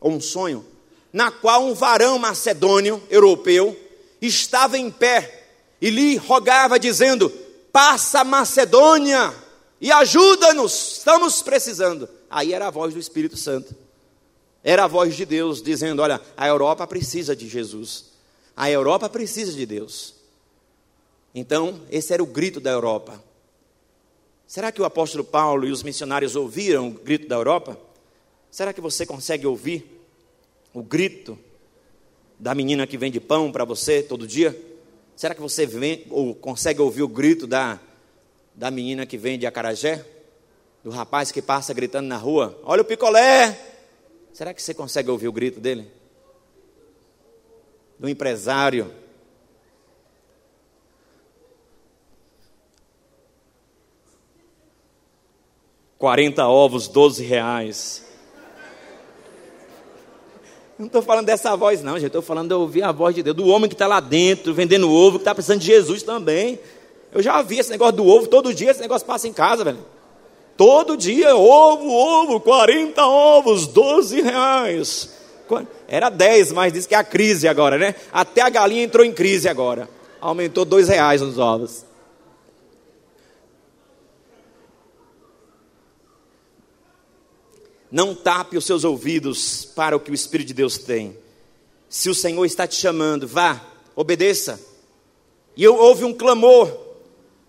ou 0.00 0.12
um 0.12 0.20
sonho, 0.20 0.64
na 1.12 1.30
qual 1.30 1.64
um 1.64 1.74
varão 1.74 2.18
macedônio, 2.18 3.02
europeu, 3.10 3.76
estava 4.20 4.78
em 4.78 4.90
pé 4.90 5.46
e 5.80 5.90
lhe 5.90 6.16
rogava, 6.16 6.78
dizendo: 6.78 7.30
Passa 7.72 8.24
Macedônia 8.24 9.34
e 9.80 9.90
ajuda-nos, 9.92 10.98
estamos 10.98 11.42
precisando. 11.42 12.08
Aí 12.30 12.52
era 12.52 12.66
a 12.66 12.70
voz 12.70 12.92
do 12.92 13.00
Espírito 13.00 13.36
Santo, 13.36 13.74
era 14.62 14.84
a 14.84 14.88
voz 14.88 15.16
de 15.16 15.24
Deus 15.24 15.62
dizendo: 15.62 16.02
Olha, 16.02 16.20
a 16.36 16.46
Europa 16.46 16.86
precisa 16.86 17.34
de 17.34 17.48
Jesus, 17.48 18.06
a 18.56 18.70
Europa 18.70 19.08
precisa 19.08 19.52
de 19.52 19.64
Deus. 19.64 20.14
Então, 21.34 21.82
esse 21.90 22.12
era 22.12 22.22
o 22.22 22.26
grito 22.26 22.58
da 22.58 22.70
Europa. 22.70 23.22
Será 24.46 24.72
que 24.72 24.80
o 24.80 24.84
apóstolo 24.84 25.22
Paulo 25.22 25.66
e 25.66 25.70
os 25.70 25.82
missionários 25.82 26.34
ouviram 26.34 26.88
o 26.88 26.92
grito 26.92 27.28
da 27.28 27.36
Europa? 27.36 27.78
Será 28.50 28.72
que 28.72 28.80
você 28.80 29.04
consegue 29.04 29.46
ouvir 29.46 29.97
o 30.78 30.82
grito 30.82 31.36
da 32.38 32.54
menina 32.54 32.86
que 32.86 32.96
vende 32.96 33.18
pão 33.18 33.50
para 33.50 33.64
você 33.64 34.02
todo 34.02 34.26
dia? 34.26 34.56
Será 35.16 35.34
que 35.34 35.40
você 35.40 35.66
vem, 35.66 36.06
ou 36.08 36.34
consegue 36.34 36.80
ouvir 36.80 37.02
o 37.02 37.08
grito 37.08 37.46
da, 37.46 37.80
da 38.54 38.70
menina 38.70 39.04
que 39.04 39.18
vende 39.18 39.44
acarajé? 39.44 40.04
Do 40.84 40.90
rapaz 40.90 41.32
que 41.32 41.42
passa 41.42 41.74
gritando 41.74 42.06
na 42.06 42.16
rua: 42.16 42.56
Olha 42.62 42.82
o 42.82 42.84
picolé! 42.84 43.58
Será 44.32 44.54
que 44.54 44.62
você 44.62 44.72
consegue 44.72 45.10
ouvir 45.10 45.26
o 45.26 45.32
grito 45.32 45.58
dele? 45.58 45.90
Do 47.98 48.08
empresário 48.08 48.92
40 55.98 56.46
ovos, 56.46 56.86
12 56.86 57.24
reais. 57.24 58.07
Não 60.78 60.86
estou 60.86 61.02
falando 61.02 61.26
dessa 61.26 61.56
voz, 61.56 61.82
não, 61.82 61.94
gente. 61.94 62.06
Estou 62.06 62.22
falando 62.22 62.48
de 62.48 62.54
ouvir 62.54 62.82
a 62.82 62.92
voz 62.92 63.14
de 63.14 63.22
Deus, 63.22 63.36
do 63.36 63.46
homem 63.48 63.68
que 63.68 63.74
está 63.74 63.86
lá 63.86 63.98
dentro, 63.98 64.54
vendendo 64.54 64.90
ovo, 64.90 65.18
que 65.18 65.22
está 65.22 65.34
precisando 65.34 65.60
de 65.60 65.66
Jesus 65.66 66.02
também. 66.04 66.58
Eu 67.12 67.20
já 67.20 67.42
vi 67.42 67.58
esse 67.58 67.70
negócio 67.70 67.96
do 67.96 68.06
ovo, 68.06 68.28
todo 68.28 68.54
dia 68.54 68.70
esse 68.70 68.80
negócio 68.80 69.06
passa 69.06 69.26
em 69.26 69.32
casa, 69.32 69.64
velho. 69.64 69.78
Todo 70.56 70.96
dia, 70.96 71.34
ovo, 71.34 71.90
ovo, 71.90 72.40
40 72.40 73.04
ovos, 73.06 73.66
12 73.66 74.20
reais. 74.20 75.10
Era 75.88 76.10
10, 76.10 76.52
mas 76.52 76.72
diz 76.72 76.86
que 76.86 76.94
é 76.94 76.98
a 76.98 77.04
crise 77.04 77.48
agora, 77.48 77.78
né? 77.78 77.94
Até 78.12 78.42
a 78.42 78.50
galinha 78.50 78.82
entrou 78.82 79.04
em 79.04 79.12
crise 79.12 79.48
agora. 79.48 79.88
Aumentou 80.20 80.64
2 80.64 80.88
reais 80.88 81.22
nos 81.22 81.38
ovos. 81.38 81.87
Não 87.90 88.14
tape 88.14 88.56
os 88.56 88.66
seus 88.66 88.84
ouvidos 88.84 89.64
para 89.64 89.96
o 89.96 90.00
que 90.00 90.10
o 90.10 90.14
Espírito 90.14 90.48
de 90.48 90.54
Deus 90.54 90.78
tem. 90.78 91.16
Se 91.88 92.10
o 92.10 92.14
Senhor 92.14 92.44
está 92.44 92.66
te 92.66 92.74
chamando, 92.74 93.26
vá, 93.26 93.64
obedeça. 93.96 94.60
E 95.56 95.66
houve 95.66 96.04
um 96.04 96.12
clamor 96.12 96.70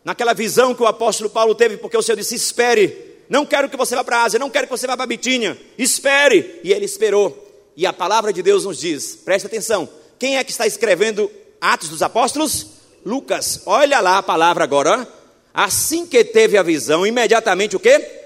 naquela 0.03 0.33
visão 0.33 0.73
que 0.73 0.81
o 0.81 0.87
apóstolo 0.87 1.29
Paulo 1.29 1.53
teve, 1.53 1.77
porque 1.77 1.97
o 1.97 2.01
Senhor 2.01 2.15
disse: 2.15 2.35
Espere, 2.35 3.09
não 3.29 3.45
quero 3.45 3.69
que 3.69 3.77
você 3.77 3.95
vá 3.95 4.03
para 4.03 4.17
a 4.17 4.23
Ásia, 4.23 4.39
não 4.39 4.49
quero 4.49 4.65
que 4.65 4.71
você 4.71 4.87
vá 4.87 4.95
para 4.95 5.03
a 5.03 5.07
Bitínia, 5.07 5.59
espere. 5.77 6.59
E 6.63 6.71
ele 6.73 6.85
esperou. 6.85 7.47
E 7.75 7.85
a 7.85 7.93
palavra 7.93 8.33
de 8.33 8.41
Deus 8.41 8.65
nos 8.65 8.79
diz: 8.79 9.15
preste 9.15 9.45
atenção, 9.45 9.87
quem 10.17 10.37
é 10.37 10.43
que 10.43 10.51
está 10.51 10.65
escrevendo 10.65 11.29
Atos 11.61 11.89
dos 11.89 12.01
Apóstolos? 12.01 12.67
Lucas, 13.05 13.61
olha 13.65 13.99
lá 13.99 14.17
a 14.17 14.23
palavra 14.23 14.63
agora. 14.63 15.07
Assim 15.53 16.05
que 16.05 16.23
teve 16.23 16.57
a 16.57 16.63
visão, 16.63 17.05
imediatamente 17.05 17.75
o 17.75 17.79
que? 17.79 18.18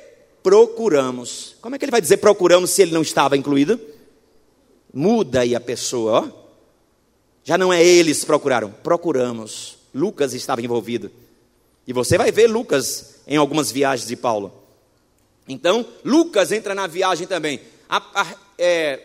Procuramos. 0.43 1.55
Como 1.61 1.73
é 1.73 1.79
que 1.79 1.85
ele 1.85 1.91
vai 1.91 2.01
dizer 2.01 2.17
procuramos 2.17 2.69
se 2.69 2.81
ele 2.81 2.91
não 2.91 3.01
estava 3.01 3.37
incluído? 3.37 3.79
Muda 4.93 5.39
aí 5.39 5.55
a 5.55 5.61
pessoa, 5.61 6.19
ó. 6.19 6.43
Já 7.43 7.57
não 7.57 7.73
é 7.73 7.83
eles 7.83 8.23
procuraram, 8.23 8.71
procuramos. 8.83 9.77
Lucas 9.93 10.33
estava 10.33 10.61
envolvido. 10.61 11.09
E 11.87 11.93
você 11.93 12.17
vai 12.17 12.31
ver 12.31 12.47
Lucas 12.47 13.15
em 13.27 13.37
algumas 13.37 13.71
viagens 13.71 14.07
de 14.07 14.15
Paulo. 14.15 14.53
Então, 15.47 15.85
Lucas 16.05 16.51
entra 16.51 16.75
na 16.75 16.87
viagem 16.87 17.27
também. 17.27 17.59
A, 17.89 17.97
a, 18.21 18.35
é, 18.57 19.01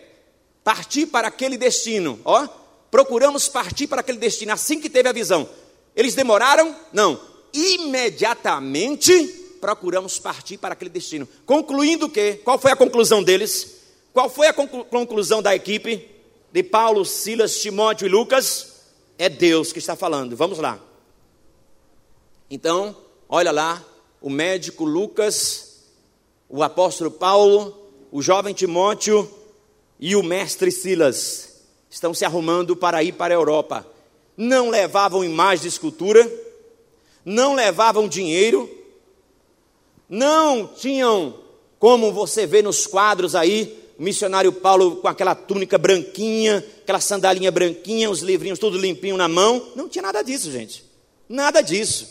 partir 0.63 1.07
para 1.07 1.29
aquele 1.29 1.57
destino, 1.57 2.21
ó. 2.25 2.47
Procuramos 2.91 3.49
partir 3.49 3.87
para 3.87 4.01
aquele 4.01 4.19
destino 4.19 4.53
assim 4.53 4.81
que 4.81 4.89
teve 4.89 5.09
a 5.09 5.13
visão. 5.13 5.49
Eles 5.95 6.15
demoraram? 6.15 6.75
Não. 6.93 7.21
Imediatamente 7.53 9.48
procuramos 9.61 10.19
partir 10.19 10.59
para 10.59 10.73
aquele 10.73 10.91
destino. 10.91 11.29
Concluindo 11.45 12.07
o 12.07 12.11
quê? 12.11 12.41
Qual 12.45 12.59
foi 12.59 12.73
a 12.73 12.77
conclusão 12.77 13.23
deles? 13.23 13.77
Qual 14.13 14.29
foi 14.29 14.47
a 14.47 14.53
conclu 14.53 14.85
conclusão 14.85 15.43
da 15.43 15.55
equipe 15.55 16.09
de 16.51 16.63
Paulo, 16.63 17.05
Silas, 17.05 17.61
Timóteo 17.61 18.07
e 18.07 18.09
Lucas? 18.09 18.83
É 19.19 19.29
Deus 19.29 19.73
que 19.73 19.79
está 19.79 19.95
falando. 19.95 20.37
Vamos 20.37 20.59
lá. 20.59 20.81
Então, 22.51 22.97
olha 23.29 23.53
lá, 23.53 23.85
o 24.21 24.31
médico 24.31 24.85
Lucas, 24.85 25.85
o 26.49 26.63
apóstolo 26.63 27.11
Paulo, 27.11 27.77
o 28.11 28.23
jovem 28.23 28.55
Timóteo 28.55 29.31
e 30.01 30.17
o 30.17 30.23
mestre 30.23 30.71
Silas 30.71 31.63
estão 31.91 32.15
se 32.15 32.25
arrumando 32.25 32.77
para 32.77 33.03
ir 33.03 33.13
para 33.13 33.35
a 33.35 33.37
Europa. 33.37 33.87
Não 34.37 34.71
levavam 34.71 35.25
imagem 35.25 35.63
de 35.63 35.69
escultura, 35.69 36.31
não 37.25 37.55
levavam 37.55 38.09
dinheiro, 38.09 38.71
não 40.09 40.67
tinham, 40.67 41.35
como 41.79 42.13
você 42.13 42.47
vê 42.47 42.63
nos 42.63 42.87
quadros 42.87 43.35
aí, 43.35 43.79
o 43.99 44.03
missionário 44.03 44.53
Paulo 44.53 44.97
com 44.97 45.09
aquela 45.09 45.35
túnica 45.35 45.77
branquinha, 45.77 46.65
aquela 46.83 47.01
sandalinha 47.01 47.51
branquinha, 47.51 48.09
os 48.09 48.21
livrinhos 48.21 48.59
tudo 48.59 48.79
limpinho 48.79 49.17
na 49.17 49.29
mão. 49.29 49.73
Não 49.75 49.89
tinha 49.89 50.03
nada 50.03 50.23
disso, 50.23 50.51
gente. 50.51 50.85
Nada 51.29 51.61
disso. 51.61 52.09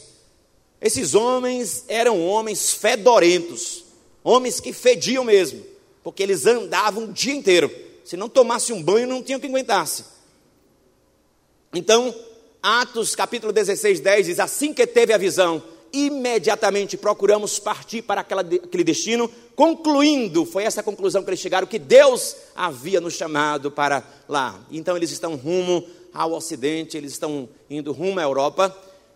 Esses 0.81 1.15
homens 1.15 1.85
eram 1.87 2.23
homens 2.27 2.71
fedorentos, 2.71 3.85
homens 4.23 4.59
que 4.59 4.71
fediam 4.71 5.23
mesmo, 5.23 5.65
porque 6.03 6.21
eles 6.21 6.45
andavam 6.45 7.05
o 7.05 7.13
dia 7.13 7.33
inteiro. 7.33 7.73
Se 8.03 8.15
não 8.15 8.29
tomasse 8.29 8.71
um 8.71 8.83
banho, 8.83 9.07
não 9.07 9.23
tinham 9.23 9.39
que 9.39 9.47
aguentasse. 9.47 10.05
Então, 11.73 12.13
Atos 12.61 13.15
capítulo 13.15 13.51
16, 13.51 13.99
10 13.99 14.25
diz: 14.25 14.39
Assim 14.39 14.73
que 14.73 14.85
teve 14.85 15.13
a 15.13 15.17
visão, 15.17 15.63
imediatamente 16.05 16.97
procuramos 16.97 17.57
partir 17.59 18.01
para 18.01 18.21
aquela, 18.21 18.41
aquele 18.41 18.83
destino, 18.83 19.29
concluindo, 19.55 20.45
foi 20.45 20.63
essa 20.63 20.83
conclusão 20.83 21.23
que 21.23 21.29
eles 21.29 21.39
chegaram, 21.39 21.65
que 21.65 21.79
Deus 21.79 22.35
havia 22.55 23.01
nos 23.01 23.13
chamado 23.13 23.71
para 23.71 24.03
lá. 24.27 24.59
Então 24.71 24.95
eles 24.95 25.11
estão 25.11 25.35
rumo 25.35 25.83
ao 26.13 26.33
Ocidente, 26.33 26.97
eles 26.97 27.13
estão 27.13 27.47
indo 27.69 27.91
rumo 27.91 28.19
à 28.19 28.23
Europa. 28.23 28.75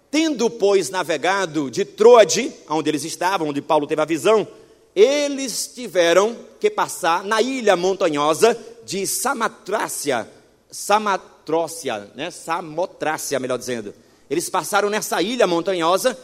Tendo, 0.09 0.49
pois, 0.49 0.89
navegado 0.89 1.71
de 1.71 1.85
Troade, 1.85 2.51
onde 2.69 2.89
eles 2.89 3.03
estavam, 3.03 3.49
onde 3.49 3.61
Paulo 3.61 3.87
teve 3.87 4.01
a 4.01 4.05
visão, 4.05 4.47
eles 4.95 5.71
tiveram 5.73 6.35
que 6.59 6.69
passar 6.69 7.23
na 7.23 7.41
ilha 7.41 7.77
montanhosa 7.77 8.57
de 8.85 9.07
Samatrácia, 9.07 10.27
Samatrócia, 10.69 12.11
né? 12.13 12.29
Samotrácia, 12.29 13.39
melhor 13.39 13.57
dizendo. 13.57 13.93
Eles 14.29 14.49
passaram 14.49 14.89
nessa 14.89 15.21
ilha 15.21 15.45
montanhosa 15.45 16.17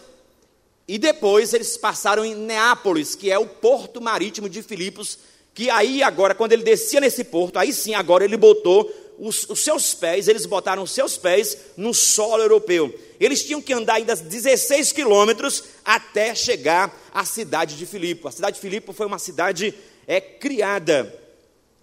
e 0.88 0.98
depois 0.98 1.54
eles 1.54 1.76
passaram 1.76 2.24
em 2.24 2.34
Neápolis, 2.34 3.14
que 3.14 3.30
é 3.30 3.38
o 3.38 3.46
porto 3.46 4.00
marítimo 4.00 4.48
de 4.48 4.64
Filipos, 4.64 5.20
que 5.54 5.70
aí 5.70 6.02
agora, 6.02 6.34
quando 6.34 6.54
ele 6.54 6.64
descia 6.64 7.02
nesse 7.02 7.24
porto, 7.24 7.58
aí 7.58 7.74
sim, 7.74 7.94
agora 7.94 8.24
ele 8.24 8.38
botou 8.38 8.90
os, 9.18 9.50
os, 9.50 9.64
seus 9.64 9.94
pés, 9.94 10.28
eles 10.28 10.46
botaram 10.46 10.84
os 10.84 10.92
seus 10.92 11.18
pés 11.18 11.58
no 11.76 11.94
solo 11.94 12.44
europeu. 12.44 12.94
Eles 13.20 13.44
tinham 13.44 13.62
que 13.62 13.74
andar 13.74 13.96
ainda 13.96 14.16
16 14.16 14.92
quilômetros 14.92 15.64
até 15.84 16.36
chegar 16.36 16.96
à 17.12 17.26
cidade 17.26 17.76
de 17.76 17.86
Filipe. 17.86 18.28
A 18.28 18.32
cidade 18.32 18.56
de 18.56 18.62
Filipe 18.62 18.94
foi 18.94 19.08
uma 19.08 19.18
cidade 19.18 19.74
é, 20.06 20.22
criada 20.22 21.14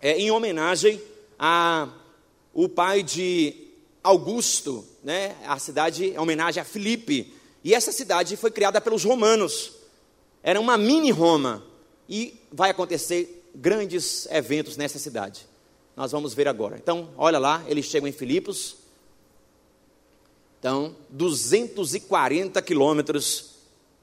é, 0.00 0.16
em 0.18 0.30
homenagem 0.30 1.00
a 1.38 1.88
o 2.52 2.68
pai 2.68 3.02
de 3.02 3.52
Augusto, 4.00 4.86
né? 5.02 5.34
A 5.44 5.58
cidade 5.58 6.04
em 6.04 6.18
homenagem 6.18 6.60
a 6.60 6.64
Filipe. 6.64 7.33
E 7.64 7.74
essa 7.74 7.90
cidade 7.90 8.36
foi 8.36 8.50
criada 8.50 8.78
pelos 8.78 9.02
romanos. 9.02 9.72
Era 10.42 10.60
uma 10.60 10.76
mini 10.76 11.10
Roma. 11.10 11.64
E 12.06 12.38
vai 12.52 12.70
acontecer 12.70 13.50
grandes 13.54 14.26
eventos 14.30 14.76
nessa 14.76 14.98
cidade. 14.98 15.46
Nós 15.96 16.12
vamos 16.12 16.34
ver 16.34 16.46
agora. 16.46 16.76
Então, 16.76 17.08
olha 17.16 17.38
lá, 17.38 17.64
eles 17.66 17.86
chegam 17.86 18.06
em 18.06 18.12
Filipos. 18.12 18.76
Então, 20.58 20.94
240 21.08 22.60
quilômetros 22.60 23.54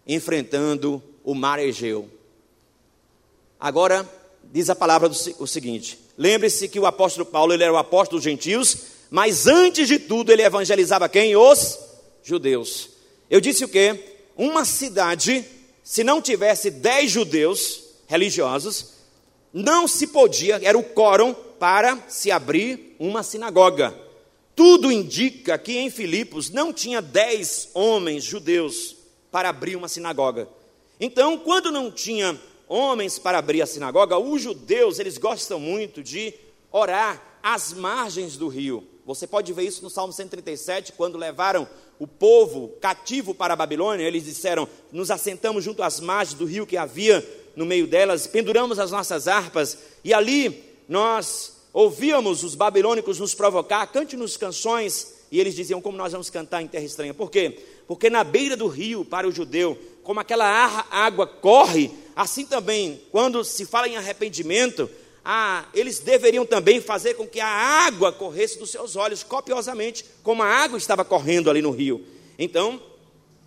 enfrentando 0.07 1.01
o 1.23 1.35
mar 1.35 1.59
Egeu. 1.59 2.09
Agora, 3.59 4.09
diz 4.43 4.69
a 4.71 4.75
palavra 4.75 5.07
do, 5.07 5.15
o 5.37 5.45
seguinte: 5.45 5.99
Lembre-se 6.17 6.67
que 6.67 6.79
o 6.79 6.85
apóstolo 6.85 7.25
Paulo 7.25 7.53
ele 7.53 7.63
era 7.63 7.73
o 7.73 7.77
apóstolo 7.77 8.19
dos 8.19 8.23
gentios, 8.23 8.77
mas 9.11 9.45
antes 9.45 9.87
de 9.87 9.99
tudo 9.99 10.31
ele 10.31 10.41
evangelizava 10.41 11.07
quem? 11.07 11.35
Os 11.35 11.79
judeus. 12.23 12.90
Eu 13.31 13.39
disse 13.39 13.63
o 13.63 13.69
quê? 13.69 14.17
Uma 14.35 14.65
cidade, 14.65 15.45
se 15.81 16.03
não 16.03 16.21
tivesse 16.21 16.69
dez 16.69 17.09
judeus 17.09 17.81
religiosos, 18.05 18.95
não 19.53 19.87
se 19.87 20.07
podia, 20.07 20.59
era 20.61 20.77
o 20.77 20.83
quórum 20.83 21.33
para 21.33 21.97
se 22.09 22.29
abrir 22.29 22.93
uma 22.99 23.23
sinagoga. 23.23 23.97
Tudo 24.53 24.91
indica 24.91 25.57
que 25.57 25.77
em 25.77 25.89
Filipos 25.89 26.49
não 26.49 26.73
tinha 26.73 27.01
dez 27.01 27.69
homens 27.73 28.25
judeus 28.25 28.97
para 29.31 29.47
abrir 29.47 29.77
uma 29.77 29.87
sinagoga. 29.87 30.49
Então, 30.99 31.37
quando 31.37 31.71
não 31.71 31.89
tinha 31.89 32.37
homens 32.67 33.17
para 33.17 33.37
abrir 33.37 33.61
a 33.61 33.65
sinagoga, 33.65 34.17
os 34.17 34.41
judeus, 34.41 34.99
eles 34.99 35.17
gostam 35.17 35.57
muito 35.57 36.03
de 36.03 36.33
orar 36.69 37.39
às 37.41 37.71
margens 37.71 38.35
do 38.35 38.49
rio. 38.49 38.85
Você 39.05 39.25
pode 39.25 39.51
ver 39.53 39.63
isso 39.63 39.81
no 39.81 39.89
Salmo 39.89 40.11
137, 40.11 40.91
quando 40.93 41.17
levaram 41.17 41.67
o 42.01 42.07
povo 42.07 42.69
cativo 42.81 43.31
para 43.31 43.53
a 43.53 43.55
Babilônia, 43.55 44.07
eles 44.07 44.25
disseram: 44.25 44.67
Nos 44.91 45.11
assentamos 45.11 45.63
junto 45.63 45.83
às 45.83 45.99
margens 45.99 46.35
do 46.35 46.45
rio 46.45 46.65
que 46.65 46.75
havia 46.75 47.23
no 47.55 47.63
meio 47.63 47.85
delas, 47.85 48.25
penduramos 48.25 48.79
as 48.79 48.89
nossas 48.89 49.27
harpas, 49.27 49.77
e 50.03 50.11
ali 50.11 50.63
nós 50.89 51.57
ouvíamos 51.71 52.43
os 52.43 52.55
babilônicos 52.55 53.19
nos 53.19 53.35
provocar, 53.35 53.85
cante-nos 53.85 54.35
canções, 54.35 55.13
e 55.31 55.39
eles 55.39 55.53
diziam: 55.53 55.79
Como 55.79 55.95
nós 55.95 56.11
vamos 56.11 56.31
cantar 56.31 56.63
em 56.63 56.67
terra 56.67 56.85
estranha? 56.85 57.13
Por 57.13 57.29
quê? 57.29 57.59
Porque 57.87 58.09
na 58.09 58.23
beira 58.23 58.57
do 58.57 58.65
rio, 58.65 59.05
para 59.05 59.27
o 59.27 59.31
judeu, 59.31 59.77
como 60.01 60.19
aquela 60.19 60.47
água 60.89 61.27
corre, 61.27 61.91
assim 62.15 62.47
também, 62.47 62.99
quando 63.11 63.43
se 63.43 63.63
fala 63.63 63.87
em 63.87 63.95
arrependimento, 63.95 64.89
ah, 65.23 65.65
eles 65.73 65.99
deveriam 65.99 66.45
também 66.45 66.81
fazer 66.81 67.13
com 67.13 67.27
que 67.27 67.39
a 67.39 67.47
água 67.47 68.11
corresse 68.11 68.57
dos 68.57 68.71
seus 68.71 68.95
olhos 68.95 69.23
copiosamente, 69.23 70.03
como 70.23 70.41
a 70.41 70.47
água 70.47 70.77
estava 70.77 71.05
correndo 71.05 71.49
ali 71.49 71.61
no 71.61 71.71
rio. 71.71 72.03
Então, 72.39 72.81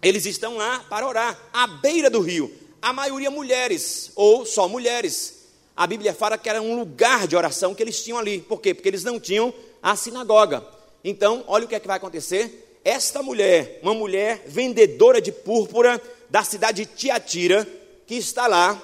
eles 0.00 0.24
estão 0.24 0.56
lá 0.56 0.84
para 0.88 1.06
orar, 1.06 1.38
à 1.52 1.66
beira 1.66 2.08
do 2.08 2.20
rio. 2.20 2.52
A 2.80 2.92
maioria 2.92 3.30
mulheres, 3.30 4.12
ou 4.14 4.46
só 4.46 4.68
mulheres. 4.68 5.48
A 5.76 5.86
Bíblia 5.86 6.14
fala 6.14 6.38
que 6.38 6.48
era 6.48 6.62
um 6.62 6.78
lugar 6.78 7.26
de 7.26 7.34
oração 7.34 7.74
que 7.74 7.82
eles 7.82 8.02
tinham 8.04 8.18
ali. 8.18 8.40
Por 8.40 8.60
quê? 8.60 8.72
Porque 8.72 8.88
eles 8.88 9.02
não 9.02 9.18
tinham 9.18 9.52
a 9.82 9.96
sinagoga. 9.96 10.64
Então, 11.02 11.42
olha 11.48 11.64
o 11.64 11.68
que 11.68 11.74
é 11.74 11.80
que 11.80 11.86
vai 11.86 11.96
acontecer. 11.96 12.78
Esta 12.84 13.22
mulher, 13.22 13.80
uma 13.82 13.94
mulher 13.94 14.44
vendedora 14.46 15.20
de 15.20 15.32
púrpura 15.32 16.00
da 16.30 16.44
cidade 16.44 16.84
de 16.84 16.90
Tiatira, 16.94 17.66
que 18.06 18.14
está 18.14 18.46
lá 18.46 18.80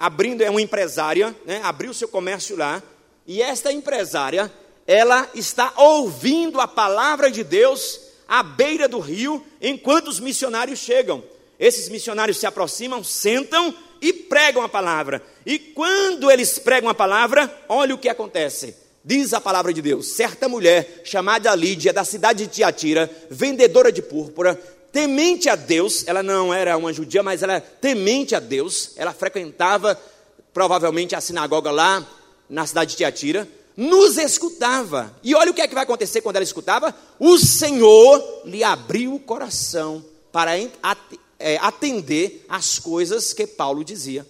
abrindo, 0.00 0.40
é 0.40 0.48
uma 0.48 0.62
empresária, 0.62 1.36
né, 1.44 1.60
abriu 1.62 1.92
seu 1.92 2.08
comércio 2.08 2.56
lá, 2.56 2.82
e 3.26 3.42
esta 3.42 3.70
empresária, 3.70 4.50
ela 4.86 5.28
está 5.34 5.74
ouvindo 5.76 6.58
a 6.58 6.66
palavra 6.66 7.30
de 7.30 7.44
Deus 7.44 8.00
à 8.26 8.42
beira 8.42 8.88
do 8.88 8.98
rio, 8.98 9.44
enquanto 9.60 10.08
os 10.08 10.18
missionários 10.18 10.78
chegam. 10.78 11.22
Esses 11.58 11.90
missionários 11.90 12.38
se 12.38 12.46
aproximam, 12.46 13.04
sentam 13.04 13.74
e 14.00 14.10
pregam 14.10 14.62
a 14.62 14.68
palavra. 14.70 15.22
E 15.44 15.58
quando 15.58 16.30
eles 16.30 16.58
pregam 16.58 16.88
a 16.88 16.94
palavra, 16.94 17.54
olha 17.68 17.94
o 17.94 17.98
que 17.98 18.08
acontece. 18.08 18.74
Diz 19.04 19.34
a 19.34 19.40
palavra 19.40 19.70
de 19.70 19.82
Deus: 19.82 20.12
certa 20.12 20.48
mulher 20.48 21.02
chamada 21.04 21.54
Lídia, 21.54 21.92
da 21.92 22.04
cidade 22.04 22.46
de 22.46 22.52
Tiatira, 22.52 23.10
vendedora 23.30 23.92
de 23.92 24.00
púrpura, 24.00 24.58
temente 24.92 25.48
a 25.48 25.56
Deus, 25.56 26.04
ela 26.06 26.22
não 26.22 26.52
era 26.52 26.76
uma 26.76 26.92
judia, 26.92 27.22
mas 27.22 27.42
ela 27.42 27.60
temente 27.60 28.34
a 28.34 28.40
Deus, 28.40 28.92
ela 28.96 29.12
frequentava 29.12 29.98
provavelmente 30.52 31.14
a 31.14 31.20
sinagoga 31.20 31.70
lá 31.70 32.06
na 32.48 32.66
cidade 32.66 32.90
de 32.90 32.96
Tiatira, 32.96 33.48
nos 33.76 34.18
escutava. 34.18 35.14
E 35.22 35.34
olha 35.34 35.50
o 35.50 35.54
que 35.54 35.60
é 35.60 35.68
que 35.68 35.74
vai 35.74 35.84
acontecer 35.84 36.20
quando 36.20 36.36
ela 36.36 36.44
escutava: 36.44 36.94
o 37.18 37.38
Senhor 37.38 38.42
lhe 38.44 38.62
abriu 38.62 39.14
o 39.14 39.20
coração 39.20 40.04
para 40.32 40.58
é, 40.58 41.56
atender 41.58 42.44
as 42.48 42.78
coisas 42.78 43.32
que 43.32 43.46
Paulo 43.46 43.84
dizia. 43.84 44.26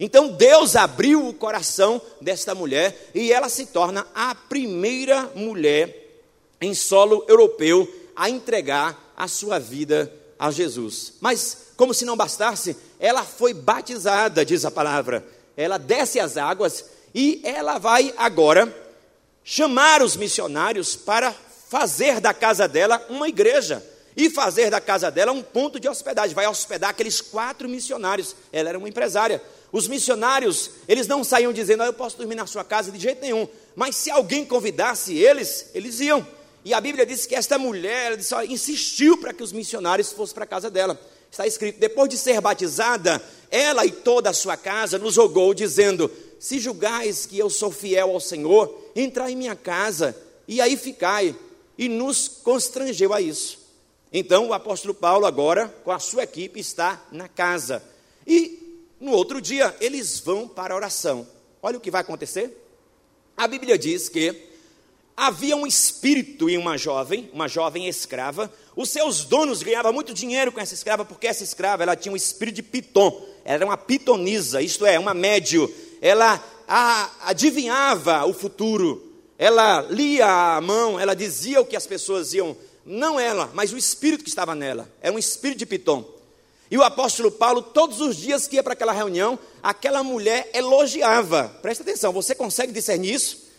Então 0.00 0.30
Deus 0.30 0.74
abriu 0.74 1.28
o 1.28 1.32
coração 1.32 2.02
desta 2.20 2.54
mulher 2.54 3.10
e 3.14 3.32
ela 3.32 3.48
se 3.48 3.66
torna 3.66 4.04
a 4.14 4.34
primeira 4.34 5.30
mulher 5.34 6.20
em 6.60 6.74
solo 6.74 7.24
europeu 7.28 7.88
a 8.16 8.28
entregar 8.28 9.11
a 9.22 9.28
sua 9.28 9.60
vida 9.60 10.12
a 10.36 10.50
Jesus. 10.50 11.12
Mas, 11.20 11.68
como 11.76 11.94
se 11.94 12.04
não 12.04 12.16
bastasse, 12.16 12.76
ela 12.98 13.22
foi 13.22 13.54
batizada, 13.54 14.44
diz 14.44 14.64
a 14.64 14.70
palavra. 14.70 15.24
Ela 15.56 15.78
desce 15.78 16.18
as 16.18 16.36
águas 16.36 16.84
e 17.14 17.40
ela 17.44 17.78
vai 17.78 18.12
agora 18.16 18.76
chamar 19.44 20.02
os 20.02 20.16
missionários 20.16 20.96
para 20.96 21.32
fazer 21.68 22.20
da 22.20 22.34
casa 22.34 22.66
dela 22.66 23.00
uma 23.08 23.28
igreja 23.28 23.80
e 24.16 24.28
fazer 24.28 24.70
da 24.70 24.80
casa 24.80 25.08
dela 25.08 25.30
um 25.30 25.40
ponto 25.40 25.78
de 25.78 25.88
hospedagem. 25.88 26.34
Vai 26.34 26.48
hospedar 26.48 26.90
aqueles 26.90 27.20
quatro 27.20 27.68
missionários. 27.68 28.34
Ela 28.52 28.70
era 28.70 28.78
uma 28.78 28.88
empresária. 28.88 29.40
Os 29.70 29.86
missionários, 29.86 30.68
eles 30.88 31.06
não 31.06 31.22
saíam 31.22 31.52
dizendo, 31.52 31.84
ah, 31.84 31.86
eu 31.86 31.92
posso 31.92 32.16
dormir 32.16 32.34
na 32.34 32.46
sua 32.46 32.64
casa 32.64 32.90
de 32.90 32.98
jeito 32.98 33.20
nenhum. 33.20 33.46
Mas 33.76 33.94
se 33.94 34.10
alguém 34.10 34.44
convidasse 34.44 35.16
eles, 35.16 35.70
eles 35.74 36.00
iam. 36.00 36.26
E 36.64 36.72
a 36.72 36.80
Bíblia 36.80 37.04
diz 37.04 37.26
que 37.26 37.34
esta 37.34 37.58
mulher 37.58 38.16
disse, 38.16 38.34
insistiu 38.48 39.18
para 39.18 39.32
que 39.32 39.42
os 39.42 39.52
missionários 39.52 40.12
fossem 40.12 40.34
para 40.34 40.44
a 40.44 40.46
casa 40.46 40.70
dela. 40.70 40.98
Está 41.30 41.46
escrito: 41.46 41.80
depois 41.80 42.08
de 42.08 42.18
ser 42.18 42.40
batizada, 42.40 43.20
ela 43.50 43.84
e 43.86 43.90
toda 43.90 44.30
a 44.30 44.34
sua 44.34 44.56
casa 44.56 44.98
nos 44.98 45.16
rogou, 45.16 45.54
dizendo: 45.54 46.10
Se 46.38 46.60
julgais 46.60 47.26
que 47.26 47.38
eu 47.38 47.48
sou 47.50 47.72
fiel 47.72 48.10
ao 48.10 48.20
Senhor, 48.20 48.90
entrai 48.94 49.32
em 49.32 49.36
minha 49.36 49.56
casa 49.56 50.16
e 50.46 50.60
aí 50.60 50.76
ficai. 50.76 51.34
E 51.78 51.88
nos 51.88 52.28
constrangeu 52.28 53.14
a 53.14 53.20
isso. 53.20 53.58
Então 54.12 54.48
o 54.48 54.52
apóstolo 54.52 54.92
Paulo, 54.92 55.24
agora, 55.24 55.74
com 55.82 55.90
a 55.90 55.98
sua 55.98 56.24
equipe, 56.24 56.60
está 56.60 57.02
na 57.10 57.28
casa. 57.28 57.82
E 58.26 58.78
no 59.00 59.12
outro 59.12 59.40
dia, 59.40 59.74
eles 59.80 60.20
vão 60.20 60.46
para 60.46 60.74
a 60.74 60.76
oração. 60.76 61.26
Olha 61.62 61.78
o 61.78 61.80
que 61.80 61.90
vai 61.90 62.02
acontecer. 62.02 62.56
A 63.34 63.48
Bíblia 63.48 63.78
diz 63.78 64.10
que 64.10 64.51
havia 65.26 65.56
um 65.56 65.66
espírito 65.66 66.50
em 66.50 66.58
uma 66.58 66.76
jovem, 66.76 67.30
uma 67.32 67.46
jovem 67.46 67.88
escrava. 67.88 68.52
Os 68.74 68.90
seus 68.90 69.24
donos 69.24 69.62
ganhavam 69.62 69.92
muito 69.92 70.12
dinheiro 70.12 70.50
com 70.50 70.60
essa 70.60 70.74
escrava, 70.74 71.04
porque 71.04 71.28
essa 71.28 71.44
escrava 71.44 71.82
ela 71.82 71.94
tinha 71.94 72.12
um 72.12 72.16
espírito 72.16 72.56
de 72.56 72.62
piton. 72.62 73.08
Ela 73.44 73.56
era 73.56 73.66
uma 73.66 73.76
pitonisa, 73.76 74.60
isto 74.60 74.84
é, 74.84 74.98
uma 74.98 75.14
médio. 75.14 75.72
Ela 76.00 76.42
a, 76.66 77.10
adivinhava 77.26 78.24
o 78.26 78.34
futuro. 78.34 79.12
Ela 79.38 79.82
lia 79.82 80.56
a 80.56 80.60
mão, 80.60 80.98
ela 80.98 81.14
dizia 81.14 81.60
o 81.60 81.66
que 81.66 81.76
as 81.76 81.86
pessoas 81.86 82.34
iam. 82.34 82.56
Não 82.84 83.18
ela, 83.18 83.48
mas 83.54 83.72
o 83.72 83.78
espírito 83.78 84.24
que 84.24 84.30
estava 84.30 84.56
nela. 84.56 84.90
Era 85.00 85.14
um 85.14 85.18
espírito 85.18 85.58
de 85.58 85.66
piton. 85.66 86.04
E 86.68 86.76
o 86.76 86.82
apóstolo 86.82 87.30
Paulo, 87.30 87.62
todos 87.62 88.00
os 88.00 88.16
dias 88.16 88.48
que 88.48 88.56
ia 88.56 88.62
para 88.62 88.72
aquela 88.72 88.92
reunião, 88.92 89.38
aquela 89.62 90.02
mulher 90.02 90.50
elogiava. 90.52 91.54
Presta 91.62 91.84
atenção, 91.84 92.12
você 92.12 92.34
consegue 92.34 92.72
discernir 92.72 93.14
isso? 93.14 93.52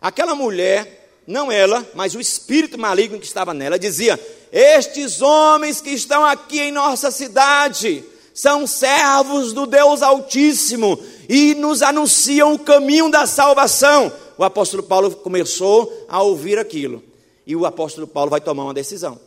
Aquela 0.00 0.34
mulher 0.34 0.97
não 1.28 1.52
ela, 1.52 1.86
mas 1.94 2.14
o 2.14 2.20
espírito 2.20 2.78
maligno 2.78 3.20
que 3.20 3.26
estava 3.26 3.52
nela, 3.52 3.78
dizia: 3.78 4.18
Estes 4.50 5.20
homens 5.20 5.78
que 5.78 5.90
estão 5.90 6.24
aqui 6.24 6.58
em 6.58 6.72
nossa 6.72 7.10
cidade 7.10 8.02
são 8.32 8.66
servos 8.66 9.52
do 9.52 9.66
Deus 9.66 10.00
Altíssimo 10.00 10.98
e 11.28 11.54
nos 11.54 11.82
anunciam 11.82 12.54
o 12.54 12.58
caminho 12.58 13.10
da 13.10 13.26
salvação. 13.26 14.10
O 14.38 14.44
apóstolo 14.44 14.82
Paulo 14.82 15.14
começou 15.16 16.06
a 16.08 16.22
ouvir 16.22 16.58
aquilo 16.58 17.02
e 17.46 17.54
o 17.54 17.66
apóstolo 17.66 18.06
Paulo 18.06 18.30
vai 18.30 18.40
tomar 18.40 18.64
uma 18.64 18.72
decisão. 18.72 19.20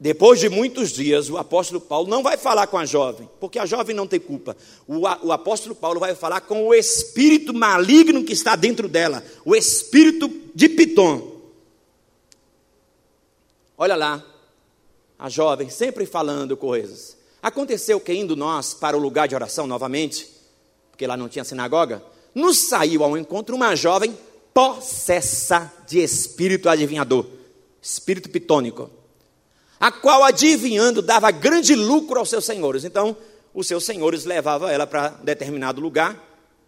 Depois 0.00 0.40
de 0.40 0.48
muitos 0.48 0.92
dias, 0.92 1.28
o 1.28 1.36
apóstolo 1.36 1.78
Paulo 1.78 2.08
não 2.08 2.22
vai 2.22 2.38
falar 2.38 2.66
com 2.68 2.78
a 2.78 2.86
jovem, 2.86 3.28
porque 3.38 3.58
a 3.58 3.66
jovem 3.66 3.94
não 3.94 4.06
tem 4.06 4.18
culpa. 4.18 4.56
O, 4.88 5.00
o, 5.00 5.30
apóstolo 5.30 5.74
Paulo 5.74 6.00
vai 6.00 6.14
falar 6.14 6.40
com 6.40 6.66
o 6.66 6.72
espírito 6.72 7.52
maligno 7.52 8.24
que 8.24 8.32
está 8.32 8.56
dentro 8.56 8.88
dela, 8.88 9.22
o 9.44 9.54
espírito 9.54 10.30
de 10.54 10.70
Piton. 10.70 11.42
Olha 13.76 13.94
lá, 13.94 14.24
a 15.18 15.28
jovem 15.28 15.68
sempre 15.68 16.06
falando 16.06 16.56
coisas. 16.56 17.14
Aconteceu 17.42 18.00
que 18.00 18.14
indo 18.14 18.34
nós 18.34 18.72
para 18.72 18.96
o 18.96 19.00
lugar 19.00 19.28
de 19.28 19.34
oração 19.34 19.66
novamente, 19.66 20.26
porque 20.90 21.06
lá 21.06 21.14
não 21.14 21.28
tinha 21.28 21.44
sinagoga, 21.44 22.02
nos 22.34 22.56
saiu 22.56 23.04
ao 23.04 23.18
encontro 23.18 23.54
uma 23.54 23.76
jovem 23.76 24.16
possessa 24.54 25.70
de 25.86 25.98
espírito 25.98 26.70
adivinhador, 26.70 27.26
espírito 27.82 28.30
pitônico 28.30 28.98
a 29.80 29.90
qual 29.90 30.22
adivinhando 30.22 31.00
dava 31.00 31.30
grande 31.30 31.74
lucro 31.74 32.18
aos 32.18 32.28
seus 32.28 32.44
senhores. 32.44 32.84
Então, 32.84 33.16
os 33.54 33.66
seus 33.66 33.84
senhores 33.84 34.26
levavam 34.26 34.68
ela 34.68 34.86
para 34.86 35.08
determinado 35.08 35.80
lugar, 35.80 36.22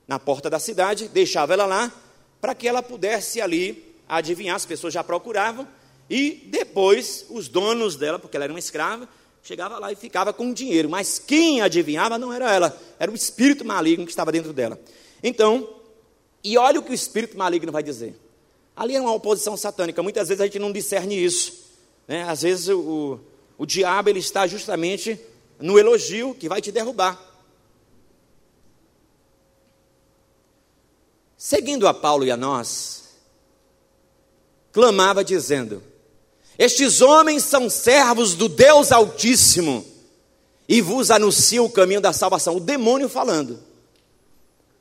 na 0.08 0.18
porta 0.18 0.48
da 0.48 0.58
cidade, 0.58 1.08
deixava 1.08 1.52
ela 1.52 1.66
lá, 1.66 1.92
para 2.40 2.54
que 2.54 2.66
ela 2.66 2.82
pudesse 2.82 3.40
ali 3.40 3.94
adivinhar, 4.08 4.56
as 4.56 4.66
pessoas 4.66 4.92
já 4.92 5.04
procuravam, 5.04 5.68
e 6.10 6.48
depois 6.48 7.26
os 7.30 7.48
donos 7.48 7.94
dela, 7.94 8.18
porque 8.18 8.36
ela 8.36 8.44
era 8.44 8.52
uma 8.52 8.58
escrava, 8.58 9.08
chegava 9.42 9.78
lá 9.78 9.92
e 9.92 9.96
ficava 9.96 10.32
com 10.32 10.52
dinheiro, 10.52 10.88
mas 10.88 11.18
quem 11.18 11.60
adivinhava 11.60 12.18
não 12.18 12.32
era 12.32 12.52
ela, 12.52 12.76
era 12.98 13.12
o 13.12 13.14
espírito 13.14 13.64
maligno 13.64 14.04
que 14.04 14.10
estava 14.10 14.32
dentro 14.32 14.52
dela. 14.52 14.80
Então, 15.22 15.68
E 16.44 16.58
olha 16.58 16.80
o 16.80 16.82
que 16.82 16.90
o 16.90 16.94
espírito 16.94 17.38
maligno 17.38 17.70
vai 17.70 17.82
dizer. 17.82 18.16
Ali 18.74 18.96
é 18.96 19.00
uma 19.00 19.12
oposição 19.12 19.56
satânica. 19.56 20.02
Muitas 20.02 20.28
vezes 20.28 20.40
a 20.40 20.44
gente 20.44 20.58
não 20.58 20.72
discerne 20.72 21.22
isso. 21.22 21.61
Né? 22.12 22.24
Às 22.28 22.42
vezes 22.42 22.68
o, 22.68 23.18
o, 23.56 23.64
diabo 23.64 24.10
ele 24.10 24.18
está 24.18 24.46
justamente 24.46 25.18
no 25.58 25.78
elogio 25.78 26.34
que 26.34 26.46
vai 26.46 26.60
te 26.60 26.70
derrubar. 26.70 27.18
Seguindo 31.38 31.88
a 31.88 31.94
Paulo 31.94 32.26
e 32.26 32.30
a 32.30 32.36
nós, 32.36 33.14
clamava 34.72 35.24
dizendo: 35.24 35.82
Estes 36.58 37.00
homens 37.00 37.44
são 37.44 37.70
servos 37.70 38.34
do 38.34 38.46
Deus 38.46 38.92
Altíssimo 38.92 39.82
e 40.68 40.82
vos 40.82 41.10
anunciam 41.10 41.64
o 41.64 41.72
caminho 41.72 42.02
da 42.02 42.12
salvação. 42.12 42.56
O 42.56 42.60
demônio 42.60 43.08
falando. 43.08 43.58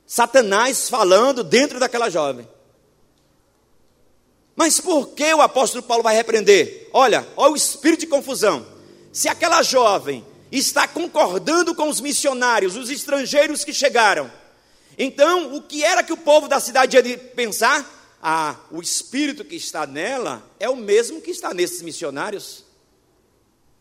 Satanás 0.06 0.90
falando 0.90 1.46
dentro 1.46 1.80
daquela 1.80 2.10
jovem. 2.10 2.46
Mas 4.56 4.80
por 4.80 5.10
que 5.10 5.34
o 5.34 5.42
apóstolo 5.42 5.84
Paulo 5.84 6.04
vai 6.04 6.16
repreender? 6.16 6.90
Olha, 6.94 7.28
olha 7.36 7.54
o 7.54 7.56
espírito 7.56 8.02
de 8.02 8.08
confusão. 8.08 8.66
Se 9.12 9.28
aquela 9.28 9.62
jovem 9.64 10.26
está 10.52 10.88
concordando 10.88 11.74
com 11.74 11.88
os 11.90 12.02
missionários, 12.02 12.76
os 12.76 12.90
estrangeiros 12.90 13.64
que 13.64 13.74
chegaram, 13.74 14.32
então 14.98 15.56
o 15.56 15.62
que 15.62 15.84
era 15.84 16.04
que 16.04 16.14
o 16.14 16.18
povo 16.18 16.48
da 16.48 16.60
cidade 16.60 16.98
ia 16.98 17.18
pensar? 17.18 18.00
Ah, 18.22 18.56
o 18.70 18.82
espírito 18.82 19.44
que 19.44 19.56
está 19.56 19.88
nela 19.88 20.44
é 20.60 20.70
o 20.70 20.76
mesmo 20.76 21.22
que 21.22 21.32
está 21.32 21.54
nesses 21.54 21.82
missionários. 21.82 22.64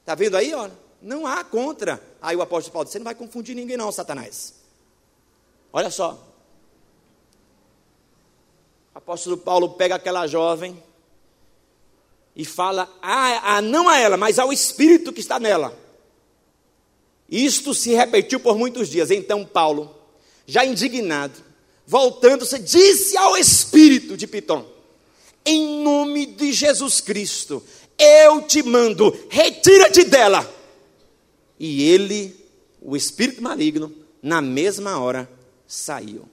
Está 0.01 0.15
vendo 0.15 0.37
aí, 0.37 0.55
olha? 0.55 0.73
Não 1.03 1.27
há 1.27 1.45
contra. 1.45 2.03
Aí 2.23 2.37
o 2.37 2.43
apóstolo 2.43 2.73
Paulo, 2.73 2.89
você 2.89 2.99
não 2.99 3.05
vai 3.05 3.15
confundir 3.15 3.55
ninguém 3.55 3.77
não, 3.77 3.93
Satanás. 3.93 4.55
Olha 5.73 5.91
só. 5.91 6.30
O 8.95 8.99
apóstolo 8.99 9.37
Paulo 9.37 9.71
pega 9.71 9.95
aquela 9.95 10.27
jovem 10.27 10.83
e 12.35 12.45
fala, 12.45 12.89
a, 13.01 13.57
a, 13.57 13.63
não 13.63 13.89
a 13.89 13.99
ela, 13.99 14.17
mas 14.17 14.39
ao 14.39 14.53
espírito 14.53 15.13
que 15.13 15.21
está 15.21 15.39
nela. 15.39 15.77
Isto 17.29 17.73
se 17.73 17.95
repetiu 17.95 18.41
por 18.41 18.59
muitos 18.59 18.89
dias. 18.89 19.11
Então 19.11 19.45
Paulo, 19.45 19.95
já 20.47 20.65
indignado, 20.65 21.35
voltando-se, 21.87 22.59
disse 22.59 23.17
ao 23.17 23.37
espírito 23.37 24.17
de 24.17 24.27
Pitom: 24.27 24.67
Em 25.45 25.83
nome 25.83 26.27
de 26.27 26.53
Jesus 26.53 27.01
Cristo, 27.01 27.63
eu 27.97 28.43
te 28.43 28.63
mando, 28.63 29.17
retira-te 29.29 30.03
dela. 30.05 30.49
E 31.59 31.89
ele, 31.89 32.35
o 32.81 32.97
espírito 32.97 33.43
maligno, 33.43 33.95
na 34.21 34.41
mesma 34.41 34.99
hora 34.99 35.31
saiu. 35.67 36.29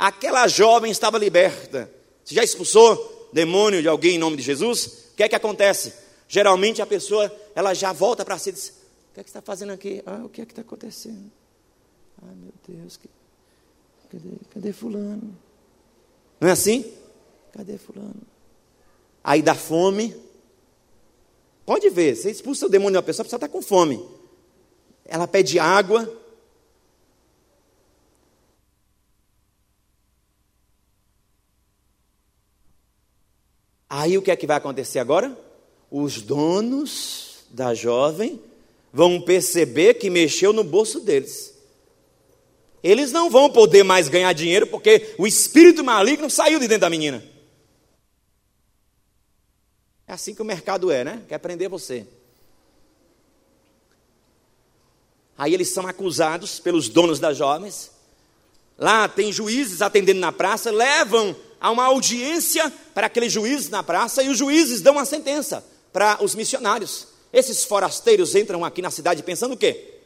Aquela 0.00 0.48
jovem 0.48 0.90
estava 0.90 1.18
liberta. 1.18 1.92
Você 2.24 2.34
já 2.34 2.42
expulsou 2.42 3.28
demônio 3.34 3.82
de 3.82 3.88
alguém 3.88 4.14
em 4.14 4.18
nome 4.18 4.34
de 4.34 4.42
Jesus? 4.42 5.10
O 5.12 5.14
que 5.14 5.22
é 5.22 5.28
que 5.28 5.36
acontece? 5.36 5.92
Geralmente 6.26 6.80
a 6.80 6.86
pessoa, 6.86 7.30
ela 7.54 7.74
já 7.74 7.92
volta 7.92 8.24
para 8.24 8.38
si 8.38 8.48
e 8.48 8.52
diz, 8.52 8.68
o 9.10 9.12
que 9.12 9.20
é 9.20 9.22
que 9.22 9.28
está 9.28 9.42
fazendo 9.42 9.74
aqui? 9.74 10.02
Ah, 10.06 10.22
o 10.24 10.30
que 10.30 10.40
é 10.40 10.46
que 10.46 10.52
está 10.52 10.62
acontecendo? 10.62 11.30
Ai, 12.22 12.34
meu 12.34 12.52
Deus, 12.66 12.96
que... 12.96 13.10
cadê, 14.10 14.30
cadê 14.54 14.72
fulano? 14.72 15.36
Não 16.40 16.48
é 16.48 16.52
assim? 16.52 16.94
Cadê 17.52 17.76
fulano? 17.76 18.22
Aí 19.22 19.42
dá 19.42 19.54
fome. 19.54 20.16
Pode 21.66 21.90
ver, 21.90 22.16
você 22.16 22.30
expulsa 22.30 22.64
o 22.64 22.70
demônio 22.70 22.92
de 22.92 22.96
uma 22.96 23.02
pessoa, 23.02 23.22
a 23.22 23.26
pessoa 23.26 23.36
está 23.36 23.48
com 23.48 23.60
fome. 23.60 24.02
Ela 25.04 25.28
pede 25.28 25.58
água, 25.58 26.10
Aí 33.90 34.16
o 34.16 34.22
que 34.22 34.30
é 34.30 34.36
que 34.36 34.46
vai 34.46 34.56
acontecer 34.56 35.00
agora? 35.00 35.36
Os 35.90 36.22
donos 36.22 37.44
da 37.50 37.74
jovem 37.74 38.40
vão 38.92 39.20
perceber 39.20 39.94
que 39.94 40.08
mexeu 40.08 40.52
no 40.52 40.62
bolso 40.62 41.00
deles. 41.00 41.52
Eles 42.84 43.10
não 43.10 43.28
vão 43.28 43.50
poder 43.50 43.82
mais 43.82 44.08
ganhar 44.08 44.32
dinheiro 44.32 44.68
porque 44.68 45.14
o 45.18 45.26
espírito 45.26 45.82
maligno 45.82 46.30
saiu 46.30 46.60
de 46.60 46.68
dentro 46.68 46.82
da 46.82 46.90
menina. 46.90 47.22
É 50.06 50.12
assim 50.12 50.36
que 50.36 50.42
o 50.42 50.44
mercado 50.44 50.92
é, 50.92 51.02
né? 51.02 51.24
Quer 51.28 51.38
prender 51.38 51.68
você. 51.68 52.06
Aí 55.36 55.52
eles 55.52 55.70
são 55.70 55.86
acusados 55.86 56.60
pelos 56.60 56.88
donos 56.88 57.18
das 57.18 57.36
jovens. 57.36 57.90
Lá 58.78 59.08
tem 59.08 59.32
juízes 59.32 59.82
atendendo 59.82 60.20
na 60.20 60.30
praça, 60.30 60.70
levam 60.70 61.34
há 61.60 61.70
uma 61.70 61.84
audiência 61.84 62.72
para 62.94 63.06
aqueles 63.06 63.32
juízes 63.32 63.68
na 63.68 63.82
praça 63.82 64.22
e 64.22 64.28
os 64.28 64.38
juízes 64.38 64.80
dão 64.80 64.94
uma 64.94 65.04
sentença 65.04 65.64
para 65.92 66.22
os 66.22 66.34
missionários. 66.34 67.08
Esses 67.32 67.64
forasteiros 67.64 68.34
entram 68.34 68.64
aqui 68.64 68.80
na 68.80 68.90
cidade 68.90 69.22
pensando 69.22 69.54
o 69.54 69.56
quê? 69.56 69.98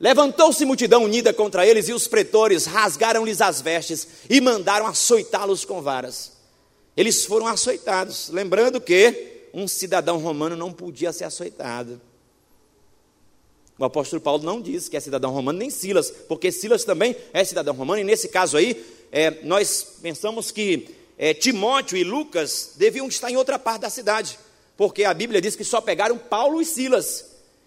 Levantou-se 0.00 0.64
multidão 0.64 1.04
unida 1.04 1.32
contra 1.32 1.64
eles 1.64 1.88
e 1.88 1.92
os 1.92 2.08
pretores 2.08 2.66
rasgaram-lhes 2.66 3.40
as 3.40 3.60
vestes 3.60 4.08
e 4.28 4.40
mandaram 4.40 4.86
açoitá-los 4.86 5.64
com 5.64 5.80
varas. 5.80 6.32
Eles 6.96 7.24
foram 7.24 7.46
açoitados, 7.46 8.28
lembrando 8.28 8.80
que 8.80 9.48
um 9.54 9.68
cidadão 9.68 10.18
romano 10.18 10.56
não 10.56 10.72
podia 10.72 11.12
ser 11.12 11.24
açoitado. 11.24 12.00
O 13.78 13.84
apóstolo 13.84 14.20
Paulo 14.20 14.42
não 14.42 14.60
diz 14.60 14.88
que 14.88 14.96
é 14.96 15.00
cidadão 15.00 15.32
romano, 15.32 15.58
nem 15.58 15.70
Silas, 15.70 16.10
porque 16.10 16.52
Silas 16.52 16.84
também 16.84 17.16
é 17.32 17.44
cidadão 17.44 17.74
romano, 17.74 18.00
e 18.00 18.04
nesse 18.04 18.28
caso 18.28 18.56
aí, 18.56 18.84
é, 19.12 19.42
nós 19.42 19.98
pensamos 20.00 20.50
que 20.50 20.88
é, 21.18 21.34
Timóteo 21.34 21.98
e 21.98 22.02
Lucas 22.02 22.72
deviam 22.76 23.06
estar 23.06 23.30
em 23.30 23.36
outra 23.36 23.58
parte 23.58 23.82
da 23.82 23.90
cidade, 23.90 24.38
porque 24.74 25.04
a 25.04 25.12
Bíblia 25.12 25.38
diz 25.38 25.54
que 25.54 25.64
só 25.64 25.82
pegaram 25.82 26.16
Paulo 26.16 26.62
e 26.62 26.64
Silas 26.64 27.26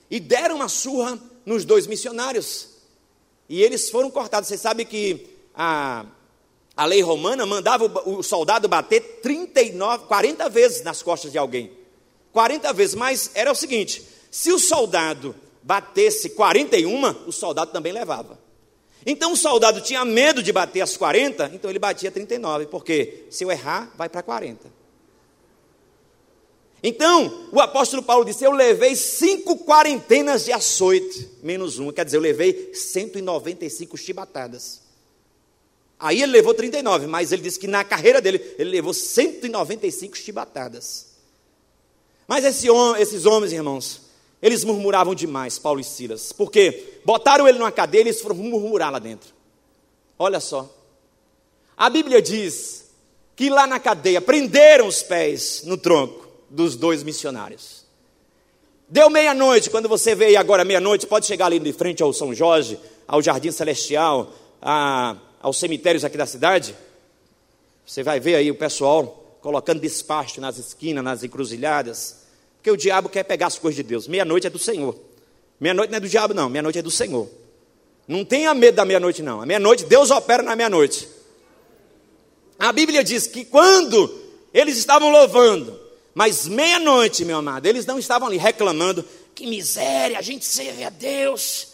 e 0.10 0.20
deram 0.20 0.56
uma 0.56 0.68
surra 0.68 1.20
nos 1.46 1.64
dois 1.64 1.86
missionários. 1.86 2.70
E 3.48 3.62
eles 3.62 3.92
foram 3.92 4.10
cortados. 4.10 4.50
Você 4.50 4.58
sabe 4.58 4.86
que 4.86 5.28
a, 5.54 6.04
a 6.76 6.86
lei 6.86 7.02
romana 7.02 7.46
mandava 7.46 7.86
o, 7.86 8.18
o 8.18 8.24
soldado 8.24 8.68
bater 8.68 9.20
39, 9.22 10.06
40 10.06 10.50
vezes 10.50 10.84
nas 10.84 11.04
costas 11.04 11.32
de 11.32 11.38
alguém. 11.38 11.72
40 12.34 12.74
vezes, 12.74 12.96
mas 12.96 13.30
era 13.36 13.52
o 13.52 13.56
seguinte: 13.56 14.04
se 14.32 14.52
o 14.52 14.58
soldado 14.58 15.36
batesse 15.62 16.32
41, 16.32 17.28
o 17.28 17.32
soldado 17.32 17.72
também 17.72 17.94
levava. 17.94 18.45
Então 19.06 19.34
o 19.34 19.38
soldado 19.38 19.82
tinha 19.82 20.04
medo 20.04 20.42
de 20.42 20.52
bater 20.52 20.82
as 20.82 20.98
40, 20.98 21.52
então 21.54 21.70
ele 21.70 21.78
batia 21.78 22.10
39, 22.10 22.66
porque 22.68 23.26
se 23.30 23.44
eu 23.44 23.52
errar, 23.52 23.94
vai 23.96 24.10
para 24.10 24.24
40. 24.24 24.74
Então, 26.82 27.50
o 27.52 27.60
apóstolo 27.60 28.04
Paulo 28.04 28.24
disse: 28.24 28.44
Eu 28.44 28.52
levei 28.52 28.96
cinco 28.96 29.58
quarentenas 29.58 30.46
de 30.46 30.52
açoite, 30.52 31.30
menos 31.42 31.80
uma, 31.80 31.92
quer 31.92 32.06
dizer, 32.06 32.18
eu 32.18 32.22
levei 32.22 32.74
195 32.74 33.98
chibatadas. 33.98 34.82
Aí 36.00 36.22
ele 36.22 36.32
levou 36.32 36.54
39, 36.54 37.08
mas 37.08 37.32
ele 37.32 37.42
disse 37.42 37.60
que 37.60 37.68
na 37.68 37.84
carreira 37.84 38.22
dele, 38.22 38.40
ele 38.60 38.70
levou 38.70 38.94
195 38.94 40.16
chibatadas. 40.16 41.16
Mas 42.28 42.44
esse, 42.44 42.68
esses 43.00 43.26
homens, 43.26 43.54
irmãos, 43.54 44.02
eles 44.42 44.64
murmuravam 44.64 45.16
demais, 45.16 45.58
Paulo 45.58 45.80
e 45.80 45.84
Silas, 45.84 46.32
porque 46.32 47.00
botaram 47.06 47.48
ele 47.48 47.58
numa 47.58 47.72
cadeia 47.72 48.02
e 48.02 48.08
eles 48.08 48.22
foram 48.22 48.36
murmurar 48.36 48.92
lá 48.92 49.00
dentro. 49.00 49.30
Olha 50.20 50.40
só. 50.40 50.70
A 51.76 51.90
Bíblia 51.90 52.22
diz 52.22 52.86
que 53.36 53.50
lá 53.50 53.68
na 53.68 53.80
cadeia 53.80 54.22
prenderam 54.22 54.88
os 54.88 55.04
pés 55.04 55.64
no 55.66 55.78
tronco 55.78 56.28
dos 56.50 56.76
dois 56.76 57.04
missionários. 57.04 57.86
Deu 58.88 59.10
meia-noite, 59.10 59.70
quando 59.70 59.90
você 59.90 60.14
veio 60.14 60.40
agora 60.40 60.64
meia-noite, 60.64 61.08
pode 61.08 61.26
chegar 61.26 61.48
ali 61.48 61.60
de 61.60 61.74
frente 61.74 62.04
ao 62.04 62.14
São 62.14 62.34
Jorge, 62.34 62.80
ao 63.08 63.22
Jardim 63.22 63.52
Celestial, 63.52 64.32
a, 64.62 65.18
aos 65.42 65.58
cemitérios 65.58 66.06
aqui 66.06 66.18
da 66.18 66.26
cidade. 66.26 66.76
Você 67.86 68.04
vai 68.04 68.20
ver 68.20 68.36
aí 68.36 68.52
o 68.52 68.56
pessoal 68.56 69.38
colocando 69.42 69.80
despacho 69.80 70.40
nas 70.40 70.58
esquinas, 70.58 71.04
nas 71.04 71.24
encruzilhadas 71.24 72.25
porque 72.66 72.72
o 72.72 72.78
diabo 72.78 73.10
quer 73.10 73.22
pegar 73.22 73.46
as 73.46 73.60
coisas 73.60 73.76
de 73.76 73.84
Deus. 73.84 74.08
Meia-noite 74.08 74.48
é 74.48 74.50
do 74.50 74.58
Senhor. 74.58 75.00
Meia-noite 75.60 75.92
não 75.92 75.98
é 75.98 76.00
do 76.00 76.10
diabo, 76.10 76.34
não. 76.34 76.50
Meia-noite 76.50 76.80
é 76.80 76.82
do 76.82 76.90
Senhor. 76.90 77.30
Não 78.08 78.26
tenha 78.26 78.56
medo 78.56 78.74
da 78.74 78.84
meia-noite, 78.84 79.22
não. 79.22 79.40
A 79.40 79.46
meia-noite, 79.46 79.86
Deus 79.86 80.10
opera 80.10 80.42
na 80.42 80.56
meia-noite. 80.56 81.08
A 82.58 82.74
Bíblia 82.74 83.04
diz 83.04 83.28
que 83.28 83.46
quando 83.46 84.12
eles 84.52 84.80
estavam 84.80 85.12
louvando, 85.12 85.80
mas 86.16 86.48
meia-noite, 86.48 87.24
meu 87.24 87.38
amado, 87.38 87.68
eles 87.68 87.86
não 87.86 88.00
estavam 88.00 88.28
ali 88.28 88.38
reclamando, 88.38 89.06
que 89.36 89.46
miséria, 89.46 90.18
a 90.18 90.24
gente 90.24 90.44
serve 90.44 90.86
a 90.86 90.90
Deus, 90.90 91.68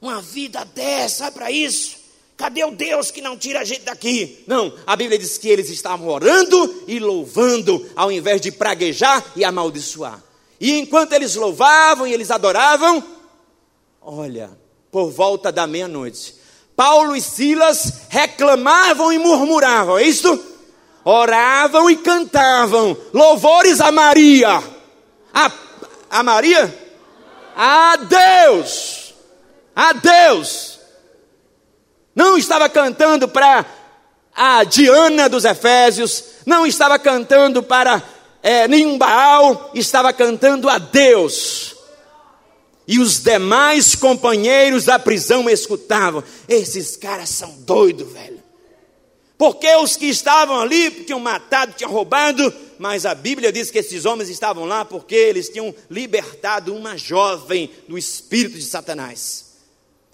uma 0.00 0.22
vida 0.22 0.64
dessa, 0.64 1.26
é 1.26 1.30
para 1.30 1.50
isso. 1.50 1.98
Cadê 2.38 2.64
o 2.64 2.70
Deus 2.70 3.10
que 3.10 3.20
não 3.20 3.36
tira 3.36 3.60
a 3.60 3.64
gente 3.64 3.82
daqui? 3.82 4.44
Não, 4.46 4.72
a 4.86 4.96
Bíblia 4.96 5.18
diz 5.18 5.36
que 5.36 5.48
eles 5.50 5.68
estavam 5.68 6.08
orando 6.08 6.84
e 6.88 6.98
louvando, 6.98 7.86
ao 7.94 8.10
invés 8.10 8.40
de 8.40 8.50
praguejar 8.50 9.22
e 9.36 9.44
amaldiçoar. 9.44 10.26
E 10.60 10.78
enquanto 10.78 11.12
eles 11.12 11.34
louvavam 11.34 12.06
e 12.06 12.12
eles 12.12 12.30
adoravam, 12.30 13.02
olha, 14.00 14.50
por 14.90 15.10
volta 15.10 15.52
da 15.52 15.66
meia-noite, 15.66 16.34
Paulo 16.74 17.14
e 17.14 17.20
Silas 17.20 18.02
reclamavam 18.08 19.12
e 19.12 19.18
murmuravam, 19.18 19.98
é 19.98 20.04
isto? 20.04 20.38
Oravam 21.04 21.88
e 21.88 21.96
cantavam 21.96 22.96
louvores 23.12 23.80
a 23.80 23.90
Maria. 23.90 24.62
A, 25.32 25.50
a 26.10 26.22
Maria? 26.22 26.88
A 27.56 27.96
Deus. 27.96 29.14
A 29.74 29.92
Deus. 29.92 30.78
Não 32.14 32.36
estava 32.36 32.68
cantando 32.68 33.28
para 33.28 33.64
a 34.34 34.62
Diana 34.64 35.28
dos 35.28 35.44
Efésios, 35.44 36.24
não 36.46 36.66
estava 36.66 36.98
cantando 36.98 37.62
para 37.62 38.02
é, 38.48 38.66
nenhum 38.66 38.96
Baal, 38.96 39.70
estava 39.74 40.10
cantando 40.10 40.70
a 40.70 40.78
Deus. 40.78 41.76
E 42.86 42.98
os 42.98 43.22
demais 43.22 43.94
companheiros 43.94 44.86
da 44.86 44.98
prisão 44.98 45.50
escutavam: 45.50 46.24
esses 46.48 46.96
caras 46.96 47.28
são 47.28 47.52
doidos, 47.58 48.10
velho. 48.10 48.42
Porque 49.36 49.68
os 49.76 49.96
que 49.96 50.06
estavam 50.06 50.58
ali 50.58 50.90
tinham 51.04 51.20
matado, 51.20 51.74
tinham 51.76 51.92
roubado, 51.92 52.50
mas 52.78 53.04
a 53.04 53.14
Bíblia 53.14 53.52
diz 53.52 53.70
que 53.70 53.80
esses 53.80 54.06
homens 54.06 54.30
estavam 54.30 54.64
lá 54.64 54.82
porque 54.82 55.14
eles 55.14 55.50
tinham 55.50 55.74
libertado 55.90 56.74
uma 56.74 56.96
jovem 56.96 57.70
do 57.86 57.98
espírito 57.98 58.56
de 58.56 58.64
Satanás. 58.64 59.44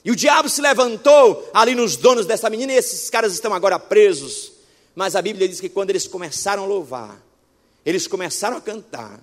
E 0.04 0.10
o 0.10 0.16
diabo 0.16 0.48
se 0.48 0.60
levantou 0.60 1.48
ali 1.54 1.76
nos 1.76 1.94
donos 1.96 2.26
dessa 2.26 2.50
menina, 2.50 2.72
e 2.72 2.76
esses 2.76 3.08
caras 3.08 3.32
estão 3.32 3.54
agora 3.54 3.78
presos. 3.78 4.50
Mas 4.92 5.14
a 5.14 5.22
Bíblia 5.22 5.48
diz 5.48 5.60
que 5.60 5.68
quando 5.68 5.90
eles 5.90 6.08
começaram 6.08 6.64
a 6.64 6.66
louvar, 6.66 7.23
eles 7.84 8.06
começaram 8.06 8.56
a 8.56 8.60
cantar, 8.60 9.20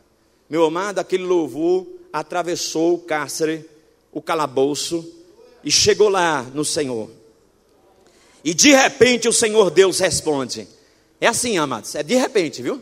meu 0.50 0.66
amado, 0.66 1.00
aquele 1.00 1.24
louvor 1.24 1.88
atravessou 2.12 2.96
o 2.96 3.00
cárcere, 3.00 3.66
o 4.12 4.22
calabouço, 4.22 5.10
e 5.64 5.72
chegou 5.72 6.10
lá 6.10 6.44
no 6.54 6.66
Senhor. 6.66 7.10
E 8.44 8.54
de 8.54 8.72
repente 8.72 9.28
o 9.28 9.34
Senhor 9.34 9.70
Deus 9.70 10.00
responde. 10.00 10.68
É 11.20 11.28
assim, 11.28 11.58
amados, 11.58 11.96
é 11.96 12.04
de 12.04 12.16
repente, 12.16 12.62
viu? 12.62 12.82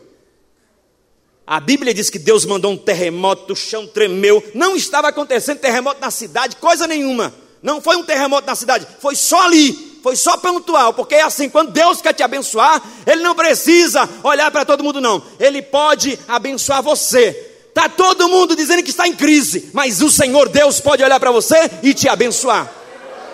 A 1.46 1.60
Bíblia 1.60 1.92
diz 1.92 2.08
que 2.08 2.18
Deus 2.18 2.44
mandou 2.44 2.72
um 2.72 2.76
terremoto, 2.76 3.52
o 3.52 3.56
chão 3.56 3.86
tremeu. 3.86 4.42
Não 4.54 4.76
estava 4.76 5.08
acontecendo 5.08 5.58
terremoto 5.58 6.00
na 6.00 6.10
cidade, 6.10 6.56
coisa 6.56 6.86
nenhuma. 6.86 7.34
Não 7.62 7.80
foi 7.80 7.96
um 7.96 8.04
terremoto 8.04 8.46
na 8.46 8.54
cidade, 8.54 8.86
foi 9.00 9.14
só 9.14 9.46
ali, 9.46 9.89
foi 10.02 10.16
só 10.16 10.36
pontual, 10.36 10.94
porque 10.94 11.14
é 11.14 11.22
assim, 11.22 11.48
quando 11.48 11.72
Deus 11.72 12.00
quer 12.00 12.12
te 12.12 12.22
abençoar, 12.22 12.82
Ele 13.06 13.22
não 13.22 13.34
precisa 13.34 14.08
olhar 14.22 14.50
para 14.50 14.64
todo 14.64 14.84
mundo, 14.84 15.00
não. 15.00 15.22
Ele 15.38 15.62
pode 15.62 16.18
abençoar 16.26 16.82
você. 16.82 17.48
Está 17.68 17.88
todo 17.88 18.28
mundo 18.28 18.56
dizendo 18.56 18.82
que 18.82 18.90
está 18.90 19.06
em 19.06 19.14
crise, 19.14 19.70
mas 19.72 20.02
o 20.02 20.10
Senhor 20.10 20.48
Deus 20.48 20.80
pode 20.80 21.02
olhar 21.02 21.20
para 21.20 21.30
você 21.30 21.70
e 21.82 21.94
te 21.94 22.08
abençoar. 22.08 22.70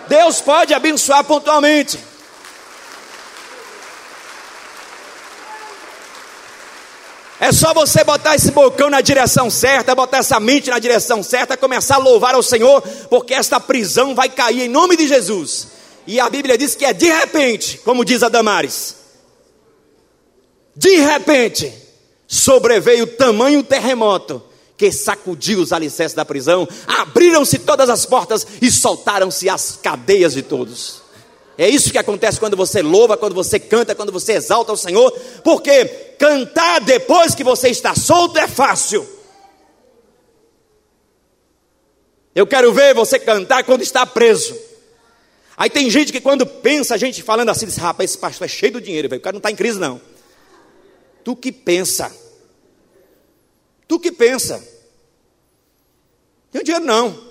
Deus 0.08 0.40
pode 0.40 0.74
abençoar 0.74 1.24
pontualmente. 1.24 1.98
É 7.38 7.52
só 7.52 7.74
você 7.74 8.02
botar 8.02 8.34
esse 8.34 8.50
bocão 8.50 8.88
na 8.88 9.02
direção 9.02 9.50
certa, 9.50 9.94
botar 9.94 10.18
essa 10.18 10.40
mente 10.40 10.70
na 10.70 10.78
direção 10.78 11.22
certa, 11.22 11.56
começar 11.56 11.96
a 11.96 11.98
louvar 11.98 12.34
ao 12.34 12.42
Senhor, 12.42 12.80
porque 13.10 13.34
esta 13.34 13.60
prisão 13.60 14.14
vai 14.14 14.28
cair 14.28 14.62
em 14.62 14.68
nome 14.68 14.96
de 14.96 15.06
Jesus. 15.06 15.68
E 16.06 16.20
a 16.20 16.30
Bíblia 16.30 16.56
diz 16.56 16.74
que 16.74 16.84
é 16.84 16.92
de 16.92 17.06
repente, 17.06 17.78
como 17.78 18.04
diz 18.04 18.22
a 18.22 18.28
Damares. 18.28 18.96
De 20.74 20.96
repente, 20.96 21.72
sobreveio 22.26 23.06
tamanho 23.06 23.62
terremoto 23.62 24.42
que 24.76 24.92
sacudiu 24.92 25.60
os 25.60 25.72
alicerces 25.72 26.14
da 26.14 26.24
prisão, 26.24 26.68
abriram-se 26.86 27.58
todas 27.58 27.88
as 27.88 28.04
portas 28.04 28.46
e 28.60 28.70
soltaram-se 28.70 29.48
as 29.48 29.78
cadeias 29.82 30.34
de 30.34 30.42
todos. 30.42 31.02
É 31.58 31.66
isso 31.68 31.90
que 31.90 31.96
acontece 31.96 32.38
quando 32.38 32.56
você 32.56 32.82
louva, 32.82 33.16
quando 33.16 33.34
você 33.34 33.58
canta, 33.58 33.94
quando 33.94 34.12
você 34.12 34.34
exalta 34.34 34.72
o 34.72 34.76
Senhor, 34.76 35.10
porque 35.42 35.86
cantar 36.18 36.82
depois 36.82 37.34
que 37.34 37.42
você 37.42 37.70
está 37.70 37.94
solto 37.94 38.38
é 38.38 38.46
fácil. 38.46 39.08
Eu 42.34 42.46
quero 42.46 42.70
ver 42.74 42.94
você 42.94 43.18
cantar 43.18 43.64
quando 43.64 43.80
está 43.80 44.04
preso. 44.04 44.54
Aí 45.56 45.70
tem 45.70 45.88
gente 45.88 46.12
que 46.12 46.20
quando 46.20 46.46
pensa, 46.46 46.94
a 46.94 46.98
gente 46.98 47.22
falando 47.22 47.48
assim, 47.48 47.64
diz, 47.64 47.76
rapaz, 47.76 48.10
esse 48.10 48.18
pastor 48.18 48.44
é 48.44 48.48
cheio 48.48 48.74
de 48.74 48.82
dinheiro, 48.82 49.08
o 49.08 49.20
cara 49.20 49.32
não 49.32 49.38
está 49.38 49.50
em 49.50 49.56
crise 49.56 49.78
não. 49.78 50.00
Tu 51.24 51.34
que 51.34 51.50
pensa. 51.50 52.14
Tu 53.88 53.98
que 53.98 54.12
pensa. 54.12 54.62
Tem 56.52 56.62
dinheiro 56.62 56.84
não. 56.84 57.26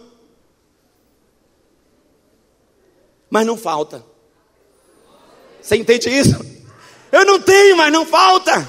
Mas 3.30 3.46
não 3.46 3.58
falta. 3.58 4.04
Você 5.62 5.76
entende 5.76 6.10
isso? 6.10 6.36
Eu 7.12 7.26
não 7.26 7.40
tenho, 7.40 7.78
mas 7.78 7.92
não 7.92 8.06
falta. 8.06 8.68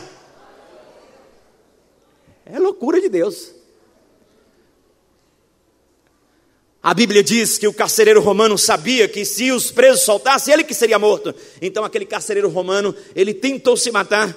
É 2.45 2.59
loucura 2.59 3.01
de 3.01 3.09
Deus. 3.09 3.56
A 6.87 6.95
Bíblia 6.95 7.21
diz 7.21 7.59
que 7.59 7.67
o 7.67 7.73
carcereiro 7.73 8.21
romano 8.21 8.57
sabia 8.57 9.09
que 9.09 9.25
se 9.25 9.51
os 9.51 9.73
presos 9.73 10.05
soltassem, 10.05 10.55
ele 10.55 10.63
que 10.63 10.73
seria 10.73 11.01
morto. 11.01 11.35
Então 11.61 11.85
aquele 11.85 12.07
carcereiro 12.07 12.49
romano, 12.49 12.95
ele 13.13 13.35
tentou 13.35 13.77
se 13.77 13.91
matar. 13.91 14.33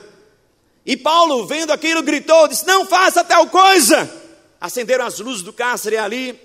E 0.84 0.98
Paulo, 0.98 1.46
vendo 1.46 1.72
aquilo, 1.72 2.02
gritou, 2.02 2.48
disse: 2.48 2.66
"Não 2.66 2.88
faça 2.88 3.24
tal 3.24 3.46
coisa!" 3.50 4.12
Acenderam 4.60 5.06
as 5.06 5.20
luzes 5.20 5.44
do 5.44 5.54
cárcere 5.54 5.98
ali, 5.98 6.40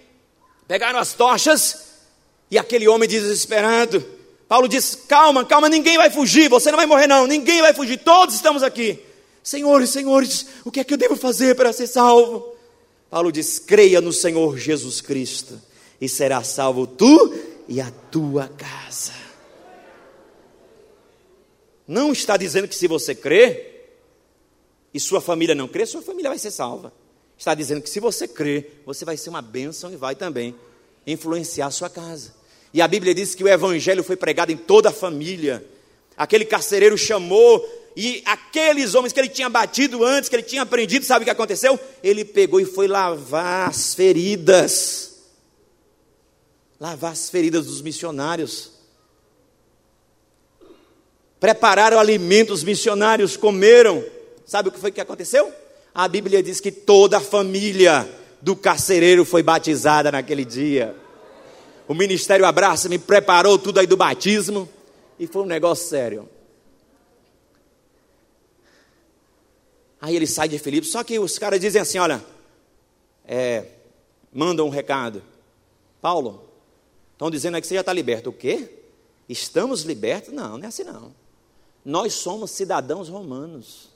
pegaram 0.68 0.98
as 0.98 1.14
tochas, 1.14 1.84
e 2.50 2.59
aquele 2.59 2.86
homem 2.86 3.09
desesperado, 3.09 4.05
Paulo 4.46 4.68
diz: 4.68 4.94
calma, 5.09 5.42
calma, 5.42 5.70
ninguém 5.70 5.96
vai 5.96 6.11
fugir, 6.11 6.50
você 6.50 6.70
não 6.70 6.76
vai 6.76 6.84
morrer, 6.84 7.07
não, 7.07 7.26
ninguém 7.26 7.62
vai 7.62 7.72
fugir, 7.72 7.96
todos 7.96 8.34
estamos 8.34 8.62
aqui. 8.62 8.98
Senhores, 9.42 9.88
senhores, 9.88 10.48
o 10.66 10.70
que 10.70 10.80
é 10.80 10.84
que 10.84 10.92
eu 10.92 10.98
devo 10.98 11.16
fazer 11.16 11.57
para 11.57 11.72
ser 11.72 11.86
salvo? 11.86 12.55
Paulo 13.09 13.32
diz: 13.32 13.59
creia 13.59 14.02
no 14.02 14.12
Senhor 14.12 14.59
Jesus 14.59 15.00
Cristo, 15.00 15.59
e 16.01 16.09
será 16.09 16.42
salvo 16.42 16.86
tu 16.86 17.34
e 17.68 17.80
a 17.80 17.90
tua 18.11 18.49
casa. 18.49 19.12
Não 21.86 22.12
está 22.12 22.36
dizendo 22.36 22.66
que 22.66 22.74
se 22.74 22.88
você 22.88 23.14
crê 23.14 23.72
e 24.92 25.01
sua 25.01 25.20
família 25.20 25.55
não 25.55 25.68
crê, 25.68 25.84
sua 25.84 26.03
família 26.03 26.30
vai 26.30 26.38
ser 26.38 26.51
salva. 26.51 26.92
Está 27.36 27.55
dizendo 27.55 27.82
que 27.82 27.90
se 27.90 28.01
você 28.01 28.26
crê, 28.26 28.70
você 28.86 29.05
vai 29.05 29.16
ser 29.16 29.30
uma 29.30 29.42
bênção 29.42 29.92
e 29.92 29.97
vai 29.97 30.14
também 30.14 30.55
influenciar 31.07 31.66
a 31.66 31.70
sua 31.70 31.90
casa. 31.90 32.34
E 32.72 32.80
a 32.80 32.88
Bíblia 32.88 33.14
diz 33.14 33.34
que 33.34 33.45
o 33.45 33.49
evangelho 33.49 34.03
foi 34.03 34.16
pregado 34.16 34.51
em 34.51 34.57
toda 34.57 34.88
a 34.88 34.92
família. 34.92 35.64
Aquele 36.16 36.45
carcereiro 36.45 36.97
chamou 36.97 37.64
e 37.97 38.22
aqueles 38.24 38.95
homens 38.95 39.12
que 39.12 39.20
ele 39.20 39.28
tinha 39.28 39.49
batido 39.49 40.05
antes, 40.05 40.28
que 40.28 40.36
ele 40.36 40.42
tinha 40.42 40.62
aprendido, 40.62 41.05
sabe 41.05 41.22
o 41.22 41.24
que 41.24 41.30
aconteceu? 41.30 41.78
Ele 42.03 42.24
pegou 42.24 42.61
e 42.61 42.64
foi 42.64 42.88
lavar 42.88 43.68
as 43.68 43.95
feridas. 43.95 45.13
Lavar 46.85 47.12
as 47.12 47.30
feridas 47.30 47.64
dos 47.64 47.80
missionários. 47.80 48.72
Prepararam 51.41 51.99
alimentos, 51.99 52.62
missionários 52.62 53.39
comeram. 53.39 54.05
Sabe 54.45 54.68
o 54.68 54.72
que 54.72 54.78
foi 54.78 54.93
que 54.93 55.01
aconteceu? 55.01 55.51
A 55.95 56.07
Bíblia 56.07 56.43
diz 56.43 56.61
que 56.61 56.70
toda 56.70 57.16
a 57.16 57.20
família 57.22 58.07
do 58.43 58.55
carcereiro 58.55 59.24
foi 59.24 59.43
batizada 59.43 60.12
naquele 60.12 60.45
dia. 60.45 60.95
O 61.89 61.95
Ministério 61.95 62.45
Abraça 62.45 62.87
me 62.87 62.99
preparou 62.99 63.59
tudo 63.59 63.80
aí 63.80 63.87
do 63.87 63.97
batismo 63.97 64.68
e 65.18 65.26
foi 65.26 65.41
um 65.41 65.47
negócio 65.47 65.89
sério. 65.89 66.28
Aí 70.03 70.14
ele 70.14 70.26
sai 70.26 70.51
de 70.51 70.59
Filipe, 70.59 70.87
só 70.87 71.03
que 71.03 71.18
os 71.18 71.39
caras 71.39 71.59
dizem 71.59 71.80
assim: 71.80 71.97
olha, 71.97 72.22
é, 73.26 73.68
mandam 74.30 74.66
um 74.66 74.70
recado. 74.70 75.22
Paulo, 76.03 76.43
estão 77.24 77.30
dizendo 77.30 77.54
aí 77.54 77.60
que 77.60 77.66
você 77.66 77.74
já 77.74 77.80
está 77.80 77.92
liberto. 77.92 78.30
O 78.30 78.32
quê? 78.32 78.68
Estamos 79.28 79.82
libertos? 79.82 80.32
Não, 80.32 80.58
não 80.58 80.64
é 80.64 80.68
assim 80.68 80.84
não. 80.84 81.14
Nós 81.84 82.12
somos 82.14 82.50
cidadãos 82.50 83.08
romanos. 83.08 83.88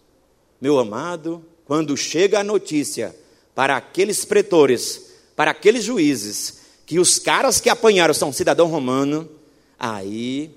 Meu 0.60 0.78
amado, 0.78 1.44
quando 1.64 1.96
chega 1.96 2.40
a 2.40 2.44
notícia 2.44 3.14
para 3.54 3.76
aqueles 3.76 4.24
pretores, 4.24 5.12
para 5.36 5.50
aqueles 5.50 5.84
juízes, 5.84 6.60
que 6.86 6.98
os 6.98 7.18
caras 7.18 7.60
que 7.60 7.68
apanharam 7.68 8.14
são 8.14 8.32
cidadão 8.32 8.66
romano, 8.66 9.28
aí 9.78 10.50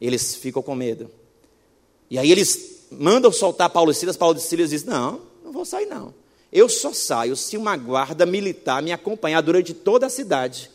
eles 0.00 0.34
ficam 0.34 0.62
com 0.62 0.74
medo. 0.74 1.10
E 2.10 2.18
aí 2.18 2.30
eles 2.30 2.86
mandam 2.90 3.32
soltar 3.32 3.70
Paulo 3.70 3.90
e 3.90 3.94
Silas, 3.94 4.16
Paulo 4.16 4.36
e 4.36 4.40
Silas 4.40 4.70
diz: 4.70 4.84
Não, 4.84 5.22
não 5.42 5.50
vou 5.50 5.64
sair 5.64 5.86
não. 5.86 6.12
Eu 6.52 6.68
só 6.68 6.92
saio 6.92 7.36
se 7.36 7.56
uma 7.56 7.76
guarda 7.76 8.26
militar 8.26 8.82
me 8.82 8.92
acompanhar 8.92 9.40
durante 9.40 9.72
toda 9.72 10.06
a 10.06 10.10
cidade. 10.10 10.70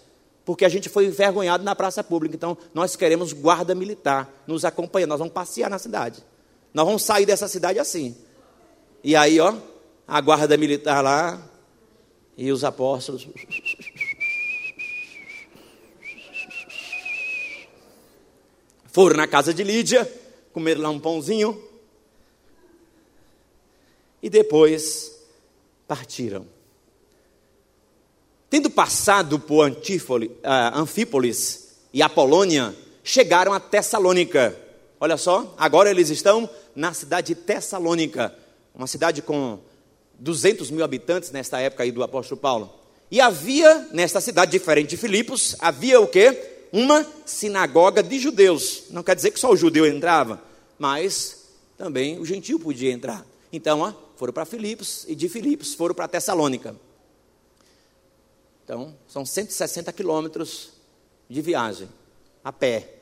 Porque 0.45 0.63
a 0.63 0.69
gente 0.69 0.87
foi 0.87 1.07
envergonhado 1.07 1.63
na 1.63 1.75
praça 1.75 2.03
pública. 2.03 2.35
Então, 2.35 2.57
nós 2.73 2.95
queremos 2.95 3.33
guarda 3.33 3.73
militar 3.73 4.31
nos 4.45 4.63
acompanhando. 4.63 5.09
Nós 5.09 5.19
vamos 5.19 5.33
passear 5.33 5.69
na 5.69 5.79
cidade. 5.79 6.23
Nós 6.73 6.85
vamos 6.85 7.03
sair 7.03 7.25
dessa 7.25 7.47
cidade 7.47 7.79
assim. 7.79 8.15
E 9.03 9.15
aí, 9.15 9.39
ó, 9.39 9.55
a 10.07 10.21
guarda 10.21 10.55
militar 10.55 11.03
lá 11.03 11.41
e 12.37 12.51
os 12.51 12.63
apóstolos 12.63 13.27
Foram 18.95 19.17
na 19.17 19.27
casa 19.27 19.53
de 19.53 19.61
Lídia, 19.61 20.09
comeram 20.53 20.83
lá 20.83 20.89
um 20.89 21.01
pãozinho. 21.01 21.61
E 24.23 24.29
depois 24.29 25.19
partiram. 25.85 26.47
Tendo 28.55 28.69
passado 28.69 29.37
por 29.37 29.69
uh, 29.69 29.77
Anfípolis 30.73 31.71
e 31.93 32.01
Apolônia, 32.01 32.73
chegaram 33.03 33.51
a 33.51 33.59
Tessalônica. 33.59 34.57
Olha 34.97 35.17
só, 35.17 35.53
agora 35.57 35.91
eles 35.91 36.09
estão 36.09 36.49
na 36.73 36.93
cidade 36.93 37.35
de 37.35 37.35
Tessalônica, 37.35 38.33
uma 38.73 38.87
cidade 38.87 39.21
com 39.21 39.59
200 40.17 40.71
mil 40.71 40.85
habitantes 40.85 41.31
nesta 41.31 41.59
época 41.59 41.83
aí 41.83 41.91
do 41.91 42.01
apóstolo 42.01 42.39
Paulo. 42.39 42.73
E 43.11 43.19
havia, 43.19 43.89
nesta 43.91 44.21
cidade 44.21 44.53
diferente 44.53 44.91
de 44.91 44.95
Filipos, 44.95 45.57
havia 45.59 45.99
o 45.99 46.07
quê? 46.07 46.41
Uma 46.71 47.05
sinagoga 47.25 48.01
de 48.01 48.17
judeus. 48.17 48.83
Não 48.89 49.03
quer 49.03 49.17
dizer 49.17 49.31
que 49.31 49.39
só 49.41 49.51
o 49.51 49.57
judeu 49.57 49.85
entrava, 49.85 50.41
mas 50.79 51.49
também 51.77 52.19
o 52.19 52.25
gentil 52.25 52.57
podia 52.57 52.93
entrar. 52.93 53.25
Então, 53.51 53.81
ó, 53.81 53.91
foram 54.15 54.31
para 54.31 54.45
Filipos 54.45 55.03
e 55.09 55.13
de 55.13 55.27
Filipos 55.27 55.73
foram 55.73 55.93
para 55.93 56.07
Tessalônica. 56.07 56.73
Então, 58.66 58.97
são 59.07 59.24
160 59.24 59.93
quilômetros 59.93 60.72
de 61.30 61.39
viagem, 61.39 61.88
a 62.43 62.51
pé. 62.51 62.95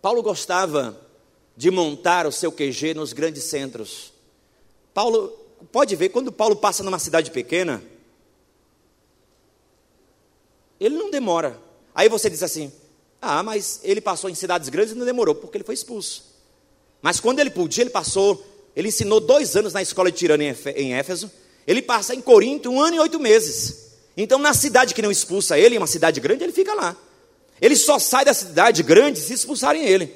Paulo 0.00 0.22
gostava 0.22 0.96
de 1.56 1.72
montar 1.72 2.24
o 2.24 2.30
seu 2.30 2.52
QG 2.52 2.94
nos 2.94 3.12
grandes 3.12 3.42
centros. 3.42 4.12
Paulo, 4.94 5.28
pode 5.72 5.96
ver, 5.96 6.10
quando 6.10 6.30
Paulo 6.30 6.54
passa 6.54 6.84
numa 6.84 7.00
cidade 7.00 7.32
pequena, 7.32 7.82
ele 10.78 10.96
não 10.96 11.10
demora. 11.10 11.60
Aí 11.92 12.08
você 12.08 12.30
diz 12.30 12.44
assim: 12.44 12.72
ah, 13.20 13.42
mas 13.42 13.80
ele 13.82 14.00
passou 14.00 14.30
em 14.30 14.36
cidades 14.36 14.68
grandes 14.68 14.92
e 14.92 14.96
não 14.96 15.04
demorou, 15.04 15.34
porque 15.34 15.56
ele 15.56 15.64
foi 15.64 15.74
expulso. 15.74 16.24
Mas 17.02 17.18
quando 17.18 17.40
ele 17.40 17.50
podia, 17.50 17.82
ele 17.82 17.90
passou, 17.90 18.40
ele 18.76 18.86
ensinou 18.86 19.18
dois 19.18 19.56
anos 19.56 19.72
na 19.72 19.82
escola 19.82 20.12
de 20.12 20.18
tirano 20.18 20.44
em 20.44 20.94
Éfeso, 20.94 21.28
ele 21.66 21.82
passa 21.82 22.14
em 22.14 22.20
Corinto 22.20 22.70
um 22.70 22.80
ano 22.80 22.94
e 22.94 23.00
oito 23.00 23.18
meses. 23.18 23.89
Então, 24.16 24.38
na 24.38 24.52
cidade 24.54 24.94
que 24.94 25.02
não 25.02 25.10
expulsa 25.10 25.58
ele, 25.58 25.78
uma 25.78 25.86
cidade 25.86 26.20
grande, 26.20 26.44
ele 26.44 26.52
fica 26.52 26.74
lá. 26.74 26.96
Ele 27.60 27.76
só 27.76 27.98
sai 27.98 28.24
da 28.24 28.34
cidade 28.34 28.82
grande 28.82 29.20
se 29.20 29.32
expulsarem 29.32 29.84
ele. 29.84 30.12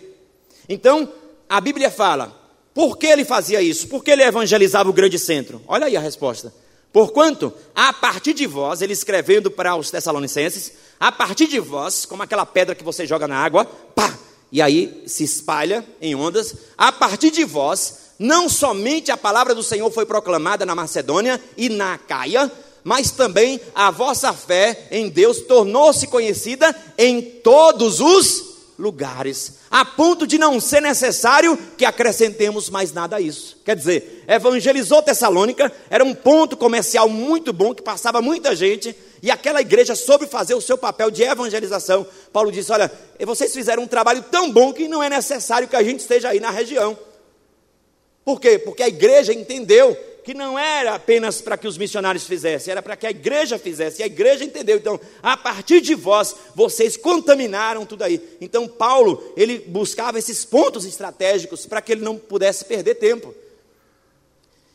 Então, 0.69 1.13
a 1.49 1.61
Bíblia 1.61 1.91
fala, 1.91 2.35
por 2.73 2.97
que 2.97 3.07
ele 3.07 3.25
fazia 3.25 3.61
isso? 3.63 3.87
Por 3.89 4.03
que 4.03 4.11
ele 4.11 4.23
evangelizava 4.23 4.89
o 4.89 4.93
grande 4.93 5.19
centro? 5.19 5.63
Olha 5.67 5.87
aí 5.87 5.97
a 5.97 6.01
resposta. 6.01 6.53
Porquanto, 6.93 7.53
a 7.75 7.93
partir 7.93 8.33
de 8.35 8.47
vós, 8.47 8.81
ele 8.81 8.93
escrevendo 8.93 9.51
para 9.51 9.77
os 9.77 9.91
Tessalonicenses, 9.91 10.73
a 10.99 11.11
partir 11.11 11.47
de 11.47 11.59
vós, 11.59 12.07
como 12.07 12.23
aquela 12.23 12.47
pedra 12.47 12.75
que 12.75 12.85
você 12.85 13.05
joga 13.07 13.27
na 13.27 13.37
água, 13.37 13.65
pá, 13.65 14.17
e 14.51 14.63
aí 14.63 15.03
se 15.07 15.25
espalha 15.25 15.85
em 16.01 16.15
ondas, 16.15 16.55
a 16.79 16.93
partir 16.93 17.33
de 17.33 17.45
vós, 17.45 17.99
não 18.19 18.49
somente 18.49 19.11
a 19.11 19.17
palavra 19.17 19.55
do 19.55 19.63
Senhor 19.63 19.91
foi 19.91 20.07
proclamada 20.07 20.65
na 20.65 20.75
Macedônia 20.75 21.43
e 21.57 21.69
na 21.69 21.99
Caia, 21.99 22.51
mas 22.85 23.11
também 23.11 23.59
a 23.75 23.91
vossa 23.91 24.33
fé 24.35 24.87
em 24.91 25.09
Deus 25.09 25.41
tornou-se 25.41 26.07
conhecida 26.07 26.77
em 26.99 27.21
todos 27.21 27.99
os 27.99 28.55
lugares, 28.79 29.61
a 29.71 29.85
ponto 29.85 30.27
de 30.27 30.37
não 30.37 30.61
ser 30.61 30.83
necessário 30.83 31.57
que 31.79 31.85
acrescentemos 31.85 32.69
mais 32.69 32.93
nada 32.93 33.17
a 33.17 33.21
isso. 33.21 33.57
Quer 33.65 33.77
dizer, 33.77 34.25
evangelizou 34.27 35.01
Tessalônica, 35.03 35.73
era 35.89 36.05
um 36.05 36.15
ponto 36.15 36.57
comercial 36.57 37.09
muito 37.09 37.53
bom 37.53 37.75
que 37.75 37.83
passava 37.83 38.21
muita 38.21 38.55
gente, 38.55 38.95
e 39.23 39.31
aquela 39.31 39.61
igreja 39.61 39.95
soube 39.95 40.27
fazer 40.27 40.55
o 40.55 40.61
seu 40.61 40.77
papel 40.77 41.11
de 41.11 41.23
evangelização. 41.23 42.07
Paulo 42.33 42.53
disse: 42.53 42.71
Olha, 42.73 42.91
vocês 43.21 43.55
fizeram 43.55 43.85
um 43.85 43.89
trabalho 43.89 44.23
tão 44.31 44.51
bom 44.51 44.73
que 44.73 44.89
não 44.89 45.03
é 45.03 45.09
necessário 45.09 45.69
que 45.69 45.77
a 45.77 45.83
gente 45.83 46.01
esteja 46.01 46.29
aí 46.29 46.41
na 46.41 46.51
região. 46.51 46.99
Por 48.25 48.41
quê? 48.41 48.59
Porque 48.59 48.83
a 48.83 48.89
igreja 48.89 49.33
entendeu 49.33 49.97
que 50.25 50.33
não 50.33 50.59
era 50.59 50.95
apenas 50.95 51.43
para 51.43 51.59
que 51.59 51.69
os 51.69 51.77
missionários 51.77 52.27
fizessem, 52.27 52.73
era 52.73 52.81
para 52.81 52.97
que 52.97 53.07
a 53.07 53.11
igreja 53.11 53.59
fizesse. 53.59 54.01
E 54.01 54.03
a 54.03 54.07
igreja 54.07 54.43
entendeu. 54.43 54.79
Então, 54.79 54.99
a 55.23 55.37
partir 55.37 55.83
de 55.83 55.95
vós, 55.95 56.35
vocês 56.55 56.97
contaminaram 56.97 57.85
tudo 57.85 58.03
aí. 58.03 58.37
Então, 58.41 58.67
Paulo, 58.67 59.33
ele 59.37 59.59
buscava 59.59 60.19
esses 60.19 60.43
pontos 60.43 60.87
estratégicos 60.87 61.67
para 61.67 61.83
que 61.83 61.93
ele 61.93 62.01
não 62.01 62.17
pudesse 62.17 62.65
perder 62.65 62.95
tempo. 62.95 63.35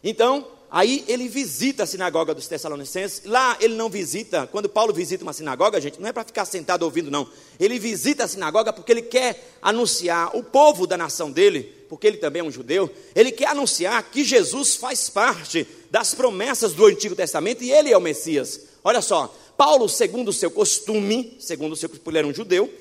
Então, 0.04 0.48
aí 0.70 1.04
ele 1.08 1.28
visita 1.28 1.82
a 1.82 1.88
sinagoga 1.88 2.36
dos 2.36 2.48
Tessalonicenses. 2.48 3.24
Lá 3.26 3.58
ele 3.60 3.74
não 3.74 3.90
visita, 3.90 4.46
quando 4.46 4.70
Paulo 4.70 4.94
visita 4.94 5.24
uma 5.24 5.34
sinagoga, 5.34 5.82
gente, 5.82 6.00
não 6.00 6.08
é 6.08 6.14
para 6.14 6.24
ficar 6.24 6.46
sentado 6.46 6.84
ouvindo, 6.84 7.10
não. 7.10 7.28
Ele 7.60 7.80
visita 7.80 8.24
a 8.24 8.28
sinagoga 8.28 8.72
porque 8.72 8.92
ele 8.92 9.02
quer 9.02 9.58
anunciar 9.64 10.36
o 10.36 10.44
povo 10.44 10.86
da 10.86 10.96
nação 10.96 11.32
dele 11.32 11.79
porque 11.90 12.06
ele 12.06 12.18
também 12.18 12.42
é 12.42 12.46
um 12.46 12.52
judeu, 12.52 12.90
ele 13.16 13.32
quer 13.32 13.48
anunciar 13.48 14.04
que 14.12 14.24
Jesus 14.24 14.76
faz 14.76 15.10
parte 15.10 15.68
das 15.90 16.14
promessas 16.14 16.74
do 16.74 16.86
Antigo 16.86 17.16
Testamento 17.16 17.64
e 17.64 17.72
ele 17.72 17.92
é 17.92 17.98
o 17.98 18.02
Messias. 18.02 18.62
Olha 18.84 19.02
só, 19.02 19.36
Paulo, 19.58 19.90
segundo 19.90 20.30
o 20.30 20.34
seu 20.34 20.52
costume, 20.52 21.36
segundo 21.40 21.74
o 21.74 21.76
seu 21.76 21.90
costume, 21.90 22.12
ele 22.12 22.18
era 22.20 22.28
um 22.28 22.34
judeu, 22.34 22.72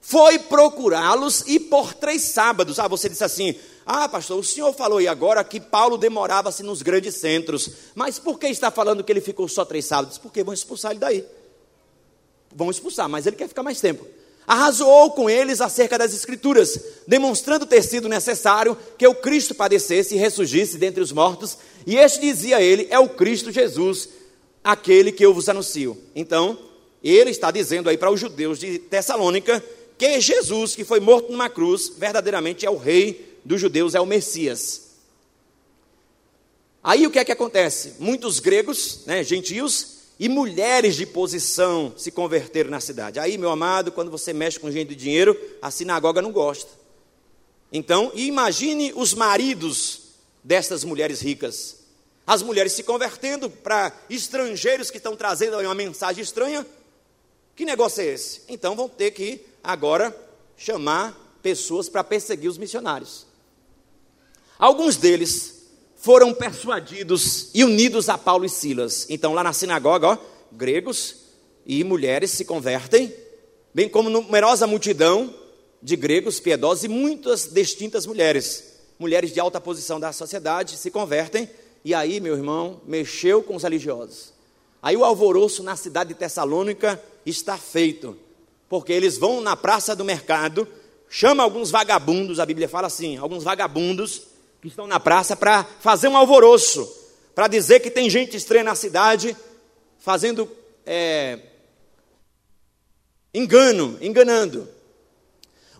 foi 0.00 0.40
procurá-los 0.40 1.44
e 1.46 1.60
por 1.60 1.94
três 1.94 2.22
sábados. 2.22 2.80
Ah, 2.80 2.88
você 2.88 3.08
disse 3.08 3.24
assim: 3.24 3.54
Ah, 3.86 4.08
pastor, 4.08 4.38
o 4.38 4.44
senhor 4.44 4.72
falou 4.74 4.98
aí 4.98 5.06
agora 5.06 5.44
que 5.44 5.60
Paulo 5.60 5.96
demorava-se 5.96 6.64
nos 6.64 6.82
grandes 6.82 7.14
centros, 7.14 7.70
mas 7.94 8.18
por 8.18 8.38
que 8.38 8.48
está 8.48 8.70
falando 8.70 9.04
que 9.04 9.12
ele 9.12 9.20
ficou 9.20 9.46
só 9.48 9.64
três 9.64 9.84
sábados? 9.84 10.18
Porque 10.18 10.42
vão 10.42 10.52
expulsar 10.52 10.90
ele 10.90 11.00
daí. 11.00 11.24
Vão 12.54 12.70
expulsar, 12.70 13.08
mas 13.08 13.26
ele 13.26 13.36
quer 13.36 13.48
ficar 13.48 13.62
mais 13.62 13.80
tempo 13.80 14.04
arrazoou 14.48 15.10
com 15.10 15.28
eles 15.28 15.60
acerca 15.60 15.98
das 15.98 16.14
Escrituras, 16.14 16.80
demonstrando 17.06 17.66
ter 17.66 17.82
sido 17.82 18.08
necessário 18.08 18.76
que 18.96 19.06
o 19.06 19.14
Cristo 19.14 19.54
padecesse 19.54 20.14
e 20.14 20.18
ressurgisse 20.18 20.78
dentre 20.78 21.02
os 21.02 21.12
mortos, 21.12 21.58
e 21.86 21.96
este 21.96 22.20
dizia 22.22 22.60
ele: 22.62 22.88
É 22.90 22.98
o 22.98 23.10
Cristo 23.10 23.52
Jesus, 23.52 24.08
aquele 24.64 25.12
que 25.12 25.24
eu 25.24 25.34
vos 25.34 25.50
anuncio. 25.50 25.98
Então, 26.16 26.58
ele 27.04 27.30
está 27.30 27.50
dizendo 27.50 27.90
aí 27.90 27.98
para 27.98 28.10
os 28.10 28.18
judeus 28.18 28.58
de 28.58 28.78
Tessalônica 28.78 29.62
que 29.98 30.20
Jesus, 30.20 30.74
que 30.74 30.84
foi 30.84 31.00
morto 31.00 31.30
numa 31.30 31.50
cruz, 31.50 31.92
verdadeiramente 31.96 32.64
é 32.64 32.70
o 32.70 32.76
rei 32.76 33.36
dos 33.44 33.60
judeus, 33.60 33.94
é 33.94 34.00
o 34.00 34.06
Messias. 34.06 34.88
Aí 36.82 37.06
o 37.06 37.10
que 37.10 37.18
é 37.18 37.24
que 37.24 37.32
acontece? 37.32 37.94
Muitos 37.98 38.38
gregos, 38.38 39.00
né, 39.04 39.22
gentios, 39.22 39.97
e 40.18 40.28
mulheres 40.28 40.96
de 40.96 41.06
posição 41.06 41.94
se 41.96 42.10
converteram 42.10 42.70
na 42.70 42.80
cidade. 42.80 43.20
Aí, 43.20 43.38
meu 43.38 43.50
amado, 43.50 43.92
quando 43.92 44.10
você 44.10 44.32
mexe 44.32 44.58
com 44.58 44.70
gente 44.70 44.88
de 44.88 44.96
dinheiro, 44.96 45.38
a 45.62 45.70
sinagoga 45.70 46.20
não 46.20 46.32
gosta. 46.32 46.70
Então, 47.72 48.10
imagine 48.14 48.92
os 48.96 49.14
maridos 49.14 50.08
destas 50.42 50.82
mulheres 50.82 51.20
ricas. 51.20 51.76
As 52.26 52.42
mulheres 52.42 52.72
se 52.72 52.82
convertendo 52.82 53.48
para 53.48 53.92
estrangeiros 54.10 54.90
que 54.90 54.96
estão 54.96 55.16
trazendo 55.16 55.58
uma 55.58 55.74
mensagem 55.74 56.22
estranha. 56.22 56.66
Que 57.54 57.64
negócio 57.64 58.02
é 58.02 58.06
esse? 58.06 58.42
Então 58.48 58.76
vão 58.76 58.88
ter 58.88 59.12
que 59.12 59.40
agora 59.62 60.14
chamar 60.56 61.16
pessoas 61.42 61.88
para 61.88 62.04
perseguir 62.04 62.50
os 62.50 62.58
missionários. 62.58 63.26
Alguns 64.58 64.96
deles 64.96 65.57
foram 65.98 66.32
persuadidos 66.32 67.50
e 67.52 67.64
unidos 67.64 68.08
a 68.08 68.16
Paulo 68.16 68.44
e 68.44 68.48
Silas. 68.48 69.06
Então, 69.10 69.34
lá 69.34 69.42
na 69.42 69.52
sinagoga, 69.52 70.08
ó, 70.08 70.18
gregos 70.52 71.16
e 71.66 71.82
mulheres 71.82 72.30
se 72.30 72.44
convertem, 72.44 73.12
bem 73.74 73.88
como 73.88 74.08
numerosa 74.08 74.66
multidão 74.66 75.34
de 75.82 75.96
gregos 75.96 76.40
piedosos 76.40 76.84
e 76.84 76.88
muitas 76.88 77.48
distintas 77.52 78.06
mulheres, 78.06 78.78
mulheres 78.98 79.32
de 79.32 79.40
alta 79.40 79.60
posição 79.60 79.98
da 79.98 80.12
sociedade, 80.12 80.76
se 80.76 80.90
convertem. 80.90 81.50
E 81.84 81.92
aí, 81.92 82.20
meu 82.20 82.34
irmão, 82.34 82.80
mexeu 82.86 83.42
com 83.42 83.56
os 83.56 83.62
religiosos. 83.64 84.32
Aí 84.80 84.96
o 84.96 85.04
alvoroço 85.04 85.62
na 85.62 85.74
cidade 85.74 86.10
de 86.10 86.14
Tessalônica 86.14 87.02
está 87.26 87.58
feito, 87.58 88.16
porque 88.68 88.92
eles 88.92 89.18
vão 89.18 89.40
na 89.40 89.56
praça 89.56 89.94
do 89.96 90.04
mercado, 90.04 90.66
chama 91.08 91.42
alguns 91.42 91.70
vagabundos, 91.70 92.38
a 92.38 92.46
Bíblia 92.46 92.68
fala 92.68 92.86
assim, 92.86 93.16
alguns 93.16 93.42
vagabundos 93.42 94.37
que 94.60 94.68
estão 94.68 94.86
na 94.86 94.98
praça 94.98 95.36
para 95.36 95.64
fazer 95.80 96.08
um 96.08 96.16
alvoroço, 96.16 96.90
para 97.34 97.46
dizer 97.46 97.80
que 97.80 97.90
tem 97.90 98.10
gente 98.10 98.36
estranha 98.36 98.64
na 98.64 98.74
cidade, 98.74 99.36
fazendo 99.98 100.50
é, 100.84 101.38
engano, 103.32 103.96
enganando. 104.00 104.68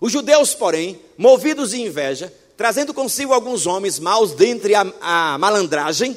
Os 0.01 0.12
judeus, 0.12 0.55
porém, 0.55 1.01
movidos 1.16 1.70
de 1.70 1.81
inveja, 1.81 2.33
trazendo 2.57 2.95
consigo 2.95 3.33
alguns 3.33 3.66
homens 3.66 3.99
maus 3.99 4.33
dentre 4.33 4.74
a, 4.74 4.87
a 5.01 5.39
malandragem, 5.39 6.16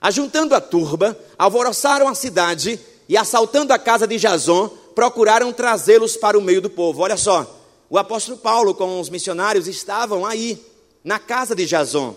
ajuntando 0.00 0.54
a 0.54 0.60
turba, 0.60 1.16
alvoroçaram 1.38 2.08
a 2.08 2.14
cidade 2.14 2.80
e, 3.08 3.16
assaltando 3.16 3.72
a 3.72 3.78
casa 3.78 4.06
de 4.06 4.18
Jason, 4.18 4.68
procuraram 4.94 5.52
trazê-los 5.52 6.16
para 6.16 6.38
o 6.38 6.42
meio 6.42 6.60
do 6.60 6.70
povo. 6.70 7.02
Olha 7.02 7.16
só, 7.16 7.60
o 7.88 7.96
apóstolo 7.96 8.38
Paulo 8.38 8.74
com 8.74 9.00
os 9.00 9.08
missionários 9.08 9.68
estavam 9.68 10.26
aí 10.26 10.60
na 11.06 11.20
casa 11.20 11.54
de 11.54 11.64
Jason. 11.64 12.16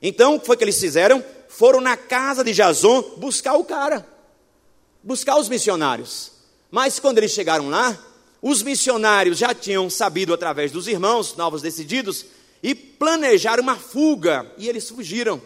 Então, 0.00 0.36
o 0.36 0.40
que 0.40 0.46
foi 0.46 0.56
que 0.56 0.64
eles 0.64 0.80
fizeram? 0.80 1.22
Foram 1.46 1.78
na 1.78 1.94
casa 1.94 2.42
de 2.42 2.54
Jason 2.54 3.02
buscar 3.18 3.52
o 3.56 3.64
cara, 3.64 4.08
buscar 5.02 5.36
os 5.36 5.46
missionários. 5.46 6.32
Mas 6.70 6.98
quando 6.98 7.18
eles 7.18 7.32
chegaram 7.32 7.68
lá, 7.68 7.94
os 8.40 8.62
missionários 8.62 9.36
já 9.36 9.54
tinham 9.54 9.90
sabido 9.90 10.32
através 10.32 10.72
dos 10.72 10.88
irmãos, 10.88 11.36
novos 11.36 11.60
decididos, 11.60 12.24
e 12.62 12.74
planejaram 12.74 13.62
uma 13.62 13.76
fuga, 13.76 14.50
e 14.56 14.70
eles 14.70 14.88
fugiram. 14.88 15.38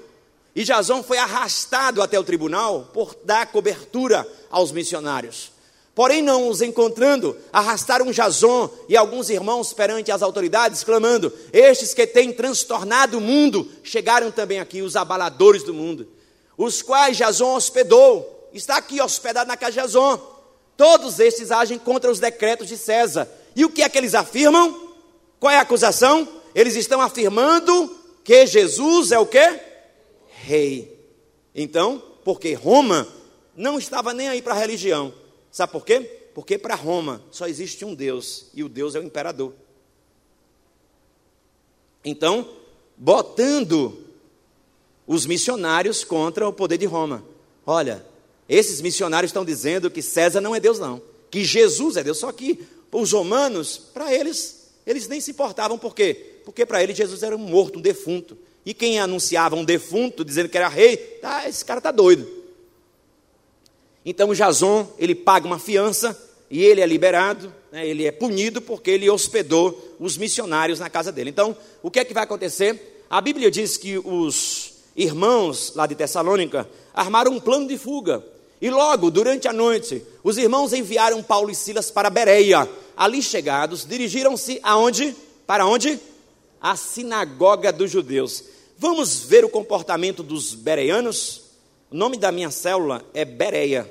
E 0.54 0.62
Jason 0.62 1.02
foi 1.02 1.18
arrastado 1.18 2.00
até 2.00 2.16
o 2.16 2.24
tribunal 2.24 2.90
por 2.94 3.16
dar 3.24 3.46
cobertura 3.48 4.24
aos 4.48 4.70
missionários. 4.70 5.50
Porém, 5.98 6.22
não 6.22 6.48
os 6.48 6.62
encontrando, 6.62 7.36
arrastaram 7.52 8.12
Jason 8.12 8.70
e 8.88 8.96
alguns 8.96 9.30
irmãos 9.30 9.72
perante 9.72 10.12
as 10.12 10.22
autoridades, 10.22 10.84
clamando: 10.84 11.32
Estes 11.52 11.92
que 11.92 12.06
têm 12.06 12.32
transtornado 12.32 13.18
o 13.18 13.20
mundo, 13.20 13.68
chegaram 13.82 14.30
também 14.30 14.60
aqui, 14.60 14.80
os 14.80 14.94
abaladores 14.94 15.64
do 15.64 15.74
mundo, 15.74 16.06
os 16.56 16.82
quais 16.82 17.16
Jason 17.16 17.52
hospedou. 17.52 18.48
Está 18.54 18.76
aqui 18.76 19.00
hospedado 19.02 19.48
na 19.48 19.56
casa 19.56 19.72
de 19.72 19.80
Jason. 19.80 20.20
Todos 20.76 21.18
estes 21.18 21.50
agem 21.50 21.80
contra 21.80 22.08
os 22.08 22.20
decretos 22.20 22.68
de 22.68 22.76
César. 22.76 23.28
E 23.56 23.64
o 23.64 23.68
que 23.68 23.82
é 23.82 23.88
que 23.88 23.98
eles 23.98 24.14
afirmam? 24.14 24.92
Qual 25.40 25.50
é 25.50 25.56
a 25.56 25.62
acusação? 25.62 26.28
Eles 26.54 26.76
estão 26.76 27.00
afirmando 27.00 27.92
que 28.22 28.46
Jesus 28.46 29.10
é 29.10 29.18
o 29.18 29.26
quê? 29.26 29.58
Rei. 30.28 30.96
Então, 31.52 32.00
porque 32.24 32.54
Roma 32.54 33.04
não 33.56 33.80
estava 33.80 34.14
nem 34.14 34.28
aí 34.28 34.40
para 34.40 34.54
a 34.54 34.58
religião 34.58 35.12
Sabe 35.50 35.72
por 35.72 35.84
quê? 35.84 36.00
Porque 36.34 36.58
para 36.58 36.74
Roma 36.74 37.22
só 37.30 37.46
existe 37.46 37.84
um 37.84 37.94
Deus, 37.94 38.46
e 38.54 38.62
o 38.62 38.68
Deus 38.68 38.94
é 38.94 39.00
o 39.00 39.02
imperador. 39.02 39.52
Então, 42.04 42.48
botando 42.96 44.04
os 45.06 45.24
missionários 45.26 46.04
contra 46.04 46.46
o 46.46 46.52
poder 46.52 46.78
de 46.78 46.86
Roma. 46.86 47.24
Olha, 47.66 48.04
esses 48.48 48.80
missionários 48.80 49.30
estão 49.30 49.44
dizendo 49.44 49.90
que 49.90 50.02
César 50.02 50.40
não 50.40 50.54
é 50.54 50.60
Deus, 50.60 50.78
não. 50.78 51.02
Que 51.30 51.44
Jesus 51.44 51.96
é 51.96 52.04
Deus. 52.04 52.18
Só 52.18 52.30
que 52.30 52.66
os 52.92 53.12
romanos, 53.12 53.78
para 53.78 54.12
eles, 54.14 54.70
eles 54.86 55.08
nem 55.08 55.20
se 55.20 55.30
importavam. 55.30 55.78
Por 55.78 55.94
quê? 55.94 56.40
Porque 56.44 56.64
para 56.64 56.82
eles 56.82 56.96
Jesus 56.96 57.22
era 57.22 57.34
um 57.34 57.38
morto, 57.38 57.78
um 57.78 57.82
defunto. 57.82 58.36
E 58.64 58.74
quem 58.74 58.98
anunciava 58.98 59.56
um 59.56 59.64
defunto, 59.64 60.24
dizendo 60.24 60.48
que 60.48 60.56
era 60.56 60.68
rei, 60.68 60.96
tá, 60.96 61.48
esse 61.48 61.64
cara 61.64 61.78
está 61.78 61.90
doido. 61.90 62.37
Então 64.04 64.32
Jason, 64.34 64.86
ele 64.98 65.14
paga 65.14 65.46
uma 65.46 65.58
fiança 65.58 66.16
e 66.50 66.62
ele 66.64 66.80
é 66.80 66.86
liberado, 66.86 67.52
né, 67.70 67.86
ele 67.86 68.06
é 68.06 68.12
punido 68.12 68.60
porque 68.62 68.90
ele 68.90 69.10
hospedou 69.10 69.96
os 70.00 70.16
missionários 70.16 70.78
na 70.78 70.88
casa 70.88 71.12
dele. 71.12 71.30
Então, 71.30 71.56
o 71.82 71.90
que 71.90 72.00
é 72.00 72.04
que 72.04 72.14
vai 72.14 72.24
acontecer? 72.24 73.04
A 73.10 73.20
Bíblia 73.20 73.50
diz 73.50 73.76
que 73.76 73.98
os 73.98 74.72
irmãos 74.96 75.72
lá 75.74 75.86
de 75.86 75.94
Tessalônica 75.94 76.68
armaram 76.94 77.32
um 77.32 77.40
plano 77.40 77.68
de 77.68 77.78
fuga. 77.78 78.24
E 78.60 78.70
logo, 78.70 79.10
durante 79.10 79.46
a 79.46 79.52
noite, 79.52 80.02
os 80.24 80.36
irmãos 80.36 80.72
enviaram 80.72 81.22
Paulo 81.22 81.50
e 81.50 81.54
Silas 81.54 81.90
para 81.90 82.10
Bereia. 82.10 82.68
Ali 82.96 83.22
chegados, 83.22 83.86
dirigiram-se 83.86 84.58
aonde? 84.62 85.14
Para 85.46 85.64
onde? 85.64 85.98
A 86.60 86.74
sinagoga 86.74 87.72
dos 87.72 87.90
judeus. 87.90 88.42
Vamos 88.76 89.20
ver 89.20 89.44
o 89.44 89.48
comportamento 89.48 90.22
dos 90.22 90.54
bereanos? 90.54 91.47
O 91.90 91.96
nome 91.96 92.18
da 92.18 92.30
minha 92.30 92.50
célula 92.50 93.02
é 93.14 93.24
Bereia. 93.24 93.90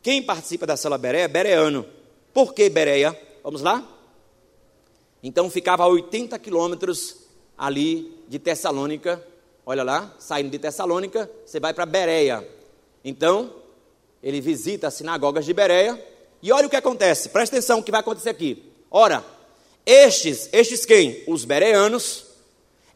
Quem 0.00 0.22
participa 0.22 0.66
da 0.66 0.76
célula 0.76 0.98
Bereia 0.98 1.24
é 1.24 1.28
bereano. 1.28 1.84
Por 2.32 2.54
que 2.54 2.70
Bereia? 2.70 3.18
Vamos 3.42 3.60
lá? 3.60 3.86
Então 5.22 5.50
ficava 5.50 5.82
a 5.82 5.88
80 5.88 6.38
quilômetros 6.38 7.16
ali 7.58 8.16
de 8.28 8.38
Tessalônica. 8.38 9.24
Olha 9.66 9.82
lá, 9.82 10.14
saindo 10.18 10.50
de 10.50 10.58
Tessalônica, 10.58 11.30
você 11.44 11.58
vai 11.58 11.74
para 11.74 11.86
Bereia. 11.86 12.46
Então, 13.04 13.52
ele 14.22 14.40
visita 14.40 14.88
as 14.88 14.94
sinagogas 14.94 15.44
de 15.44 15.52
Bereia. 15.52 16.00
E 16.40 16.52
olha 16.52 16.66
o 16.66 16.70
que 16.70 16.76
acontece, 16.76 17.28
presta 17.28 17.56
atenção 17.56 17.78
o 17.78 17.82
que 17.82 17.90
vai 17.90 18.00
acontecer 18.00 18.30
aqui. 18.30 18.64
Ora, 18.90 19.24
estes, 19.86 20.48
estes 20.52 20.84
quem? 20.84 21.22
Os 21.26 21.44
bereanos, 21.44 22.26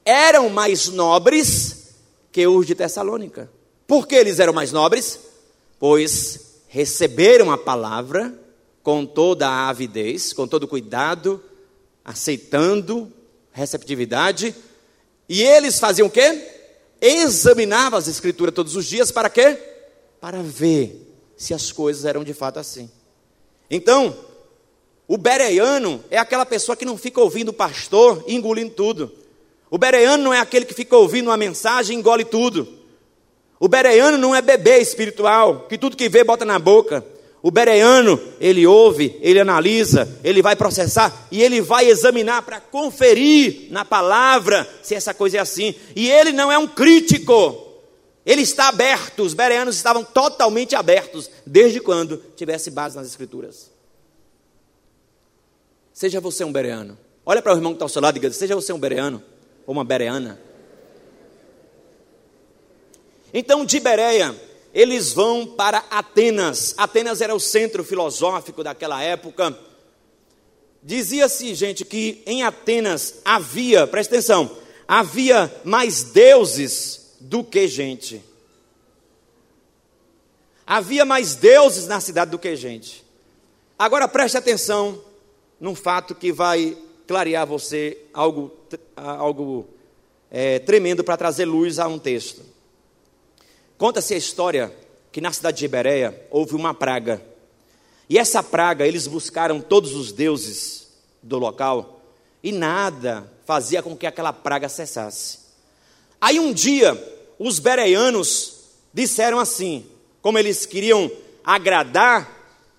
eram 0.05 0.49
mais 0.49 0.89
nobres 0.89 1.95
que 2.33 2.47
os 2.47 2.67
de 2.67 2.75
Tessalônica. 2.75 3.56
Por 3.87 4.07
que 4.07 4.15
eles 4.15 4.41
eram 4.41 4.53
mais 4.53 4.73
nobres? 4.73 5.21
Pois 5.79 6.61
receberam 6.69 7.51
a 7.51 7.59
palavra 7.59 8.35
com 8.83 9.05
toda 9.07 9.49
a 9.49 9.69
avidez, 9.69 10.33
com 10.33 10.47
todo 10.47 10.69
cuidado, 10.69 11.43
aceitando, 12.05 13.13
receptividade, 13.53 14.55
e 15.29 15.43
eles 15.43 15.79
faziam 15.79 16.09
o 16.09 16.11
quê? 16.11 16.47
Examinavam 17.01 17.99
as 17.99 18.09
escrituras 18.09 18.55
todos 18.55 18.77
os 18.77 18.87
dias 18.87 19.11
para 19.11 19.29
quê? 19.29 19.59
Para 20.21 20.43
ver 20.43 21.03
se 21.37 21.53
as 21.53 21.73
coisas 21.73 22.05
eram 22.05 22.23
de 22.23 22.33
fato 22.33 22.59
assim. 22.59 22.91
Então, 23.71 24.17
o 25.09 25.17
bereano 25.17 26.03
é 26.11 26.19
aquela 26.19 26.47
pessoa 26.47 26.77
que 26.77 26.85
não 26.85 26.97
fica 26.97 27.21
ouvindo 27.21 27.49
o 27.49 27.55
pastor 27.55 28.25
e 28.27 28.35
engolindo 28.35 28.71
tudo. 28.71 29.13
O 29.71 29.79
bereano 29.79 30.23
não 30.23 30.35
é 30.35 30.39
aquele 30.39 30.65
que 30.65 30.75
fica 30.75 30.97
ouvindo 30.97 31.29
uma 31.29 31.37
mensagem 31.37 31.97
e 31.97 32.01
engole 32.01 32.25
tudo. 32.25 32.69
O 33.59 33.69
bereano 33.69 34.19
não 34.19 34.35
é 34.35 34.43
bebê 34.43 34.79
espiritual, 34.79 35.67
que 35.69 35.79
tudo 35.79 35.97
que 35.97 36.09
vê 36.09 36.23
bota 36.23 36.45
na 36.45 36.59
boca. 36.59 37.05
O 37.43 37.51
bereano, 37.51 38.21
ele 38.41 38.67
ouve, 38.67 39.17
ele 39.21 39.39
analisa, 39.39 40.09
ele 40.25 40.43
vai 40.43 40.57
processar 40.57 41.29
e 41.31 41.43
ele 41.43 41.61
vai 41.61 41.87
examinar 41.89 42.43
para 42.43 42.61
conferir 42.61 43.69
na 43.71 43.85
palavra 43.85 44.69
se 44.83 44.95
essa 44.95 45.15
coisa 45.15 45.37
é 45.37 45.41
assim. 45.41 45.75
E 45.95 46.11
ele 46.11 46.33
não 46.33 46.51
é 46.51 46.59
um 46.59 46.67
crítico, 46.67 47.67
ele 48.27 48.43
está 48.43 48.69
aberto. 48.69 49.23
Os 49.23 49.33
bereanos 49.33 49.77
estavam 49.77 50.03
totalmente 50.03 50.75
abertos, 50.75 51.31
desde 51.47 51.81
quando 51.81 52.21
tivesse 52.35 52.71
base 52.71 52.97
nas 52.97 53.07
Escrituras. 53.07 53.71
Seja 55.93 56.21
você 56.21 56.45
um 56.45 56.53
bereano. 56.53 56.99
Olha 57.25 57.41
para 57.41 57.55
o 57.55 57.57
irmão 57.57 57.73
que 57.73 57.77
está 57.77 57.85
ao 57.85 57.89
seu 57.89 58.03
lado 58.03 58.17
e 58.17 58.21
diga: 58.21 58.33
seja 58.33 58.55
você 58.55 58.73
um 58.73 58.79
bereano 58.79 59.23
ou 59.67 59.73
uma 59.73 59.85
bereana. 59.85 60.39
Então, 63.39 63.67
de 63.67 63.79
Bereia, 63.79 64.35
eles 64.73 65.13
vão 65.13 65.47
para 65.47 65.85
Atenas. 65.91 66.75
Atenas 66.79 67.21
era 67.21 67.35
o 67.35 67.39
centro 67.39 67.85
filosófico 67.85 68.65
daquela 68.65 69.03
época. 69.03 69.55
Dizia-se, 70.83 71.55
gente, 71.55 71.85
que 71.85 72.23
em 72.25 72.45
Atenas 72.45 73.17
havia, 73.23 73.87
presta 73.87 74.15
atenção, 74.15 74.57
havia 74.89 75.55
mais 75.65 76.03
deuses 76.03 77.15
do 77.21 77.45
que 77.45 77.69
gente. 77.69 78.25
Havia 80.67 81.05
mais 81.05 81.35
deuses 81.35 81.87
na 81.87 82.01
cidade 82.01 82.31
do 82.31 82.39
que 82.39 82.57
gente. 82.57 83.05
Agora 83.79 84.09
preste 84.09 84.39
atenção 84.39 84.99
num 85.61 85.75
fato 85.75 86.15
que 86.15 86.33
vai 86.33 86.75
clarear 87.07 87.47
você 87.47 87.99
algo, 88.15 88.51
algo 88.97 89.69
é, 90.31 90.59
tremendo 90.59 91.05
para 91.05 91.19
trazer 91.19 91.45
luz 91.45 91.79
a 91.79 91.87
um 91.87 91.99
texto. 91.99 92.46
Conta-se 93.79 94.15
a 94.15 94.17
história 94.17 94.75
que 95.13 95.21
na 95.21 95.33
cidade 95.33 95.59
de 95.59 95.69
Bereia 95.69 96.27
houve 96.31 96.55
uma 96.55 96.73
praga. 96.73 97.23
E 98.09 98.19
essa 98.19 98.43
praga, 98.43 98.87
eles 98.87 99.07
buscaram 99.07 99.61
todos 99.61 99.95
os 99.95 100.13
deuses 100.13 100.89
do 101.23 101.39
local 101.39 102.03
e 102.43 102.53
nada 102.53 103.31
fazia 103.45 103.83
com 103.83 103.97
que 103.97 104.07
aquela 104.07 104.33
praga 104.33 104.69
cessasse. 104.69 105.41
Aí 106.21 106.39
um 106.41 106.53
dia, 106.53 106.95
os 107.39 107.59
bereanos 107.59 108.55
disseram 108.95 109.39
assim, 109.39 109.85
como 110.23 110.39
eles 110.39 110.65
queriam 110.65 111.11
agradar 111.45 112.35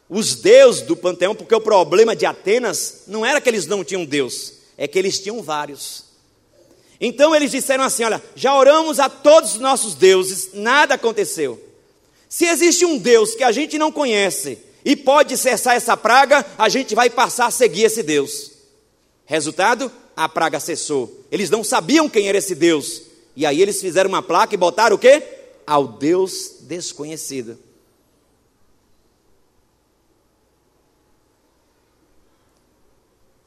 os 0.09 0.35
deuses 0.35 0.81
do 0.81 0.95
panteão, 0.95 1.35
porque 1.35 1.53
o 1.53 1.61
problema 1.61 2.15
de 2.15 2.25
Atenas 2.25 3.03
não 3.07 3.25
era 3.25 3.39
que 3.39 3.49
eles 3.49 3.67
não 3.67 3.83
tinham 3.83 4.05
Deus, 4.05 4.53
é 4.77 4.87
que 4.87 4.97
eles 4.97 5.19
tinham 5.19 5.43
vários. 5.43 6.06
Então 6.99 7.35
eles 7.35 7.51
disseram 7.51 7.83
assim: 7.83 8.03
Olha, 8.03 8.21
já 8.35 8.55
oramos 8.55 8.99
a 8.99 9.09
todos 9.09 9.53
os 9.53 9.59
nossos 9.59 9.93
deuses, 9.93 10.49
nada 10.53 10.95
aconteceu. 10.95 11.61
Se 12.29 12.45
existe 12.45 12.85
um 12.85 12.97
Deus 12.97 13.35
que 13.35 13.43
a 13.43 13.51
gente 13.51 13.77
não 13.77 13.91
conhece 13.91 14.57
e 14.83 14.95
pode 14.95 15.37
cessar 15.37 15.75
essa 15.75 15.95
praga, 15.95 16.45
a 16.57 16.67
gente 16.69 16.95
vai 16.95 17.09
passar 17.09 17.47
a 17.47 17.51
seguir 17.51 17.83
esse 17.83 18.03
Deus. 18.03 18.51
Resultado: 19.25 19.91
a 20.15 20.27
praga 20.27 20.59
cessou. 20.59 21.25
Eles 21.31 21.49
não 21.49 21.63
sabiam 21.63 22.09
quem 22.09 22.27
era 22.27 22.37
esse 22.37 22.55
Deus. 22.55 23.03
E 23.35 23.45
aí 23.45 23.61
eles 23.61 23.79
fizeram 23.79 24.09
uma 24.09 24.23
placa 24.23 24.55
e 24.55 24.57
botaram 24.57 24.95
o 24.95 24.99
quê? 24.99 25.21
Ao 25.65 25.87
Deus 25.87 26.55
desconhecido. 26.61 27.59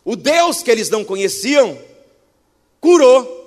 O 0.05 0.15
Deus 0.17 0.63
que 0.63 0.71
eles 0.71 0.89
não 0.89 1.05
conheciam 1.05 1.79
curou 2.81 3.40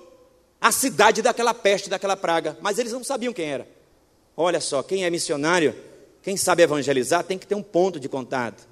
a 0.64 0.72
cidade 0.72 1.22
daquela 1.22 1.54
peste, 1.54 1.90
daquela 1.90 2.16
praga, 2.16 2.58
mas 2.62 2.80
eles 2.80 2.94
não 2.94 3.04
sabiam 3.04 3.34
quem 3.34 3.52
era. 3.52 3.68
Olha 4.36 4.62
só, 4.62 4.82
quem 4.82 5.04
é 5.04 5.10
missionário, 5.10 5.76
quem 6.22 6.38
sabe 6.38 6.64
evangelizar, 6.64 7.22
tem 7.26 7.38
que 7.38 7.46
ter 7.46 7.54
um 7.54 7.62
ponto 7.62 8.00
de 8.00 8.08
contato. 8.08 8.66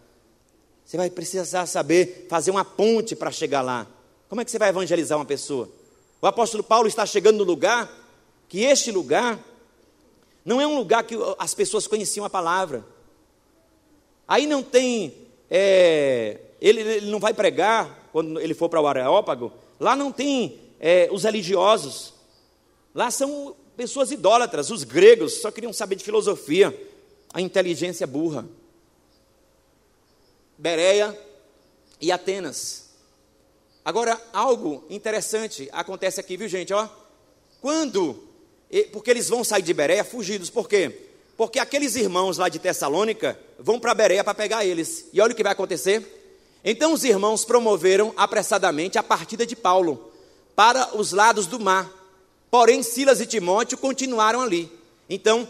Você 0.85 0.95
vai 0.95 1.09
precisar 1.09 1.65
saber 1.65 2.27
fazer 2.29 2.49
uma 2.49 2.63
ponte 2.63 3.13
para 3.13 3.29
chegar 3.29 3.61
lá. 3.61 3.85
Como 4.29 4.39
é 4.39 4.45
que 4.45 4.51
você 4.51 4.57
vai 4.57 4.69
evangelizar 4.69 5.17
uma 5.17 5.25
pessoa? 5.25 5.67
O 6.21 6.27
apóstolo 6.27 6.63
Paulo 6.63 6.87
está 6.87 7.05
chegando 7.05 7.39
no 7.39 7.43
lugar 7.43 7.91
que 8.47 8.61
este 8.61 8.89
lugar 8.89 9.37
não 10.45 10.61
é 10.61 10.65
um 10.65 10.77
lugar 10.77 11.03
que 11.03 11.17
as 11.37 11.53
pessoas 11.53 11.87
conheciam 11.87 12.25
a 12.25 12.29
palavra. 12.29 12.85
Aí 14.25 14.47
não 14.47 14.63
tem 14.63 15.13
é, 15.49 16.39
ele, 16.61 16.79
ele 16.79 17.11
não 17.11 17.19
vai 17.19 17.33
pregar 17.33 18.07
quando 18.13 18.39
ele 18.39 18.53
for 18.53 18.69
para 18.69 18.79
o 18.79 18.87
Areópago. 18.87 19.51
Lá 19.77 19.93
não 19.93 20.09
tem 20.09 20.60
é, 20.81 21.07
os 21.11 21.23
religiosos. 21.23 22.11
Lá 22.93 23.11
são 23.11 23.55
pessoas 23.77 24.11
idólatras. 24.11 24.71
Os 24.71 24.83
gregos 24.83 25.39
só 25.39 25.51
queriam 25.51 25.71
saber 25.71 25.95
de 25.95 26.03
filosofia. 26.03 26.75
A 27.31 27.39
inteligência 27.39 28.07
burra. 28.07 28.45
Bereia 30.57 31.17
e 32.01 32.11
Atenas. 32.11 32.89
Agora, 33.85 34.19
algo 34.33 34.83
interessante 34.89 35.69
acontece 35.71 36.19
aqui, 36.19 36.35
viu 36.35 36.47
gente? 36.47 36.73
Ó, 36.73 36.87
quando, 37.61 38.27
porque 38.91 39.09
eles 39.11 39.29
vão 39.29 39.43
sair 39.43 39.61
de 39.61 39.73
Bereia 39.73 40.03
fugidos, 40.03 40.49
por 40.49 40.67
quê? 40.67 41.07
Porque 41.37 41.57
aqueles 41.57 41.95
irmãos 41.95 42.37
lá 42.37 42.49
de 42.49 42.59
Tessalônica 42.59 43.39
vão 43.57 43.79
para 43.79 43.95
Bereia 43.95 44.23
para 44.23 44.33
pegar 44.33 44.65
eles. 44.65 45.07
E 45.13 45.21
olha 45.21 45.33
o 45.33 45.35
que 45.35 45.41
vai 45.41 45.53
acontecer. 45.53 46.19
Então 46.63 46.93
os 46.93 47.03
irmãos 47.03 47.43
promoveram 47.43 48.13
apressadamente 48.15 48.99
a 48.99 49.03
partida 49.03 49.45
de 49.45 49.55
Paulo 49.55 50.10
para 50.61 50.95
os 50.95 51.11
lados 51.11 51.47
do 51.47 51.59
mar. 51.59 51.89
Porém, 52.51 52.83
Silas 52.83 53.19
e 53.19 53.25
Timóteo 53.25 53.79
continuaram 53.79 54.41
ali. 54.41 54.71
Então, 55.09 55.49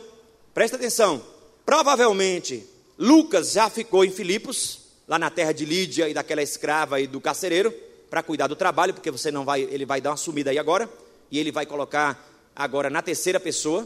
presta 0.53 0.77
atenção. 0.77 1.21
Provavelmente, 1.65 2.65
Lucas 2.97 3.51
já 3.51 3.69
ficou 3.69 4.05
em 4.05 4.09
Filipos, 4.09 4.79
lá 5.05 5.19
na 5.19 5.29
terra 5.29 5.51
de 5.51 5.65
Lídia 5.65 6.07
e 6.07 6.13
daquela 6.13 6.41
escrava 6.41 7.01
e 7.01 7.07
do 7.07 7.19
carcereiro, 7.19 7.73
para 8.09 8.23
cuidar 8.23 8.47
do 8.47 8.55
trabalho, 8.55 8.93
porque 8.93 9.11
você 9.11 9.29
não 9.29 9.43
vai, 9.43 9.63
ele 9.63 9.85
vai 9.85 9.99
dar 9.99 10.11
uma 10.11 10.15
sumida 10.15 10.49
aí 10.49 10.57
agora, 10.57 10.89
e 11.29 11.37
ele 11.37 11.51
vai 11.51 11.65
colocar 11.65 12.25
agora 12.55 12.89
na 12.89 13.01
terceira 13.01 13.37
pessoa. 13.37 13.85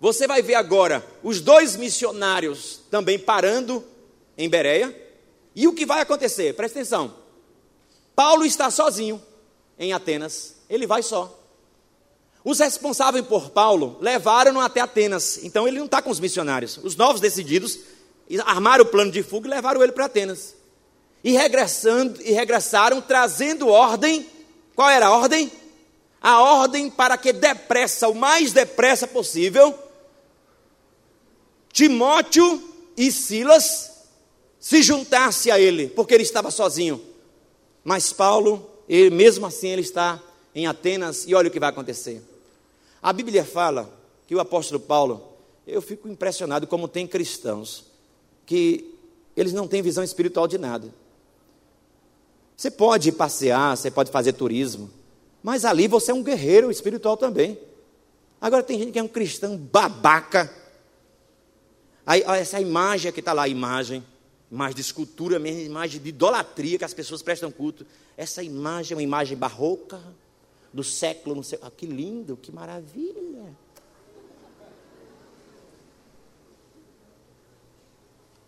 Você 0.00 0.26
vai 0.26 0.42
ver 0.42 0.56
agora 0.56 1.06
os 1.22 1.40
dois 1.40 1.76
missionários 1.76 2.80
também 2.90 3.20
parando 3.20 3.84
em 4.36 4.48
Bereia. 4.48 4.92
E 5.54 5.68
o 5.68 5.72
que 5.72 5.86
vai 5.86 6.00
acontecer? 6.00 6.56
Presta 6.56 6.80
atenção. 6.80 7.14
Paulo 8.16 8.44
está 8.44 8.68
sozinho 8.68 9.22
em 9.78 9.92
Atenas. 9.92 10.56
Ele 10.68 10.86
vai 10.86 11.02
só. 11.02 11.42
Os 12.44 12.60
responsáveis 12.60 13.26
por 13.26 13.50
Paulo 13.50 13.98
levaram-no 14.00 14.60
até 14.60 14.80
Atenas. 14.80 15.40
Então 15.42 15.66
ele 15.66 15.78
não 15.78 15.86
está 15.86 16.00
com 16.00 16.10
os 16.10 16.20
missionários. 16.20 16.78
Os 16.82 16.94
novos 16.94 17.20
decididos 17.20 17.78
armaram 18.44 18.84
o 18.84 18.88
plano 18.88 19.10
de 19.10 19.22
fuga 19.22 19.48
e 19.48 19.50
levaram 19.50 19.82
ele 19.82 19.92
para 19.92 20.06
Atenas. 20.06 20.54
E, 21.24 21.32
regressando, 21.32 22.22
e 22.22 22.30
regressaram 22.30 23.00
trazendo 23.00 23.68
ordem. 23.68 24.28
Qual 24.76 24.88
era 24.88 25.06
a 25.06 25.10
ordem? 25.10 25.50
A 26.20 26.40
ordem 26.40 26.88
para 26.88 27.16
que 27.18 27.32
depressa, 27.32 28.08
o 28.08 28.14
mais 28.14 28.52
depressa 28.52 29.06
possível, 29.06 29.76
Timóteo 31.72 32.62
e 32.96 33.12
Silas 33.12 33.90
se 34.58 34.82
juntasse 34.82 35.50
a 35.50 35.60
ele, 35.60 35.88
porque 35.88 36.14
ele 36.14 36.22
estava 36.22 36.50
sozinho. 36.50 37.04
Mas 37.84 38.12
Paulo, 38.12 38.68
ele, 38.88 39.10
mesmo 39.10 39.46
assim, 39.46 39.68
ele 39.68 39.82
está 39.82 40.22
em 40.54 40.66
Atenas 40.66 41.26
e 41.26 41.34
olha 41.34 41.48
o 41.48 41.50
que 41.50 41.60
vai 41.60 41.70
acontecer. 41.70 42.22
A 43.02 43.12
Bíblia 43.12 43.44
fala 43.44 43.90
que 44.26 44.34
o 44.34 44.40
apóstolo 44.40 44.80
Paulo, 44.80 45.32
eu 45.66 45.82
fico 45.82 46.08
impressionado 46.08 46.66
como 46.66 46.88
tem 46.88 47.06
cristãos 47.06 47.84
que 48.44 48.94
eles 49.36 49.52
não 49.52 49.68
têm 49.68 49.82
visão 49.82 50.02
espiritual 50.02 50.46
de 50.46 50.58
nada. 50.58 50.92
Você 52.56 52.70
pode 52.70 53.12
passear, 53.12 53.76
você 53.76 53.90
pode 53.90 54.10
fazer 54.10 54.32
turismo, 54.32 54.90
mas 55.42 55.64
ali 55.64 55.86
você 55.86 56.10
é 56.10 56.14
um 56.14 56.22
guerreiro 56.22 56.70
espiritual 56.70 57.16
também. 57.16 57.58
Agora 58.40 58.62
tem 58.62 58.78
gente 58.78 58.92
que 58.92 58.98
é 58.98 59.02
um 59.02 59.08
cristão 59.08 59.56
babaca, 59.56 60.50
Aí, 62.06 62.22
essa 62.24 62.60
imagem 62.60 63.10
que 63.10 63.18
está 63.18 63.32
lá, 63.32 63.42
a 63.42 63.48
imagem, 63.48 64.04
imagem 64.50 64.74
de 64.76 64.80
escultura 64.80 65.38
mesmo, 65.38 65.60
imagem 65.60 66.00
de 66.00 66.08
idolatria 66.08 66.78
que 66.78 66.84
as 66.84 66.94
pessoas 66.94 67.22
prestam 67.22 67.50
culto. 67.50 67.86
Essa 68.16 68.42
imagem 68.42 68.94
é 68.94 68.96
uma 68.96 69.02
imagem 69.02 69.36
barroca 69.36 70.00
do 70.72 70.84
século, 70.84 71.34
não 71.34 71.42
sei, 71.42 71.58
ah, 71.62 71.70
que 71.70 71.86
lindo, 71.86 72.36
que 72.36 72.52
maravilha. 72.52 73.56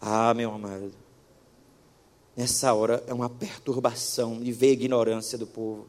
Ah, 0.01 0.33
meu 0.33 0.53
amado, 0.53 0.93
nessa 2.37 2.73
hora 2.73 3.03
é 3.07 3.13
uma 3.13 3.29
perturbação 3.29 4.41
de 4.41 4.53
ver 4.53 4.69
a 4.69 4.73
ignorância 4.73 5.37
do 5.37 5.47
povo. 5.47 5.89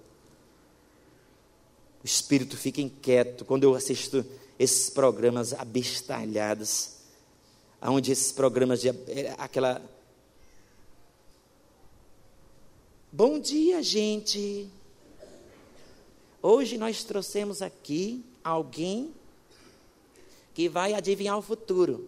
O 2.03 2.05
espírito 2.05 2.57
fica 2.57 2.81
inquieto 2.81 3.45
quando 3.45 3.65
eu 3.65 3.75
assisto 3.75 4.25
esses 4.57 4.89
programas 4.89 5.53
abestalhados 5.53 6.99
onde 7.81 8.11
esses 8.11 8.31
programas 8.31 8.81
de 8.81 8.89
é, 8.89 9.33
aquela 9.37 9.81
Bom 13.11 13.39
dia, 13.39 13.81
gente. 13.81 14.69
Hoje 16.43 16.77
nós 16.77 17.03
trouxemos 17.03 17.59
aqui 17.59 18.23
alguém 18.43 19.11
que 20.53 20.69
vai 20.69 20.93
adivinhar 20.93 21.35
o 21.35 21.41
futuro. 21.41 22.07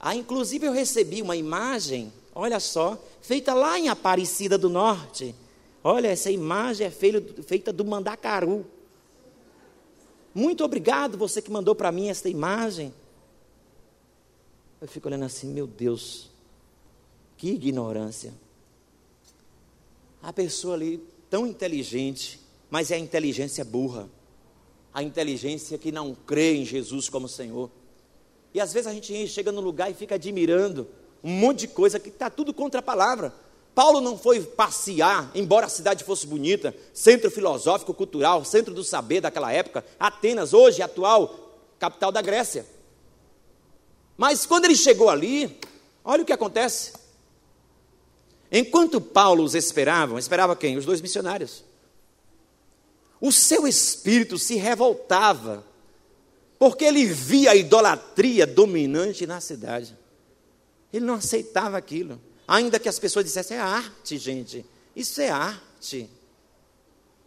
Ah, 0.00 0.16
inclusive 0.16 0.66
eu 0.66 0.72
recebi 0.72 1.20
uma 1.20 1.36
imagem, 1.36 2.10
olha 2.34 2.58
só, 2.58 2.98
feita 3.20 3.52
lá 3.52 3.78
em 3.78 3.90
Aparecida 3.90 4.56
do 4.56 4.70
Norte. 4.70 5.34
Olha, 5.84 6.08
essa 6.08 6.30
imagem 6.30 6.86
é 6.86 6.90
feita 6.90 7.70
do 7.70 7.84
Mandacaru. 7.84 8.64
Muito 10.34 10.64
obrigado 10.64 11.18
você 11.18 11.42
que 11.42 11.50
mandou 11.50 11.74
para 11.74 11.92
mim 11.92 12.08
esta 12.08 12.30
imagem. 12.30 12.94
Eu 14.80 14.88
fico 14.88 15.06
olhando 15.06 15.26
assim, 15.26 15.48
meu 15.52 15.66
Deus, 15.66 16.30
que 17.36 17.50
ignorância. 17.50 18.32
A 20.22 20.32
pessoa 20.32 20.74
ali, 20.74 21.02
tão 21.28 21.46
inteligente, 21.46 22.40
mas 22.70 22.90
é 22.90 22.94
a 22.94 22.98
inteligência 22.98 23.64
burra. 23.64 24.08
A 24.94 25.02
inteligência 25.02 25.76
que 25.76 25.90
não 25.90 26.14
crê 26.14 26.54
em 26.54 26.64
Jesus 26.64 27.08
como 27.08 27.28
Senhor. 27.28 27.70
E 28.54 28.60
às 28.60 28.72
vezes 28.72 28.86
a 28.86 28.92
gente 28.94 29.26
chega 29.26 29.50
no 29.50 29.60
lugar 29.60 29.90
e 29.90 29.94
fica 29.94 30.14
admirando 30.14 30.86
um 31.24 31.30
monte 31.30 31.60
de 31.60 31.68
coisa 31.68 31.98
que 31.98 32.08
está 32.08 32.30
tudo 32.30 32.54
contra 32.54 32.80
a 32.80 32.82
palavra. 32.82 33.34
Paulo 33.74 34.00
não 34.00 34.18
foi 34.18 34.42
passear, 34.42 35.30
embora 35.34 35.66
a 35.66 35.68
cidade 35.68 36.04
fosse 36.04 36.26
bonita, 36.26 36.74
centro 36.92 37.30
filosófico, 37.30 37.94
cultural, 37.94 38.44
centro 38.44 38.74
do 38.74 38.84
saber 38.84 39.20
daquela 39.22 39.50
época, 39.50 39.84
Atenas, 39.98 40.52
hoje 40.52 40.82
atual 40.82 41.58
capital 41.78 42.12
da 42.12 42.20
Grécia. 42.20 42.66
Mas 44.16 44.44
quando 44.44 44.66
ele 44.66 44.76
chegou 44.76 45.08
ali, 45.08 45.58
olha 46.04 46.22
o 46.22 46.26
que 46.26 46.32
acontece. 46.32 46.92
Enquanto 48.52 49.00
Paulo 49.00 49.42
os 49.42 49.54
esperava, 49.54 50.18
esperava 50.18 50.54
quem? 50.54 50.76
Os 50.76 50.84
dois 50.84 51.00
missionários. 51.00 51.64
O 53.18 53.32
seu 53.32 53.66
espírito 53.66 54.38
se 54.38 54.56
revoltava, 54.56 55.64
porque 56.58 56.84
ele 56.84 57.06
via 57.06 57.52
a 57.52 57.56
idolatria 57.56 58.46
dominante 58.46 59.26
na 59.26 59.40
cidade. 59.40 59.96
Ele 60.92 61.06
não 61.06 61.14
aceitava 61.14 61.78
aquilo. 61.78 62.20
Ainda 62.46 62.78
que 62.78 62.88
as 62.88 62.98
pessoas 62.98 63.24
dissessem, 63.24 63.56
é 63.56 63.60
arte, 63.60 64.18
gente. 64.18 64.66
Isso 64.94 65.22
é 65.22 65.30
arte. 65.30 66.10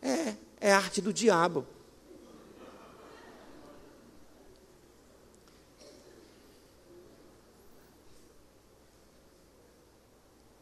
É, 0.01 0.35
é 0.61 0.71
arte 0.71 1.01
do 1.01 1.11
diabo. 1.11 1.65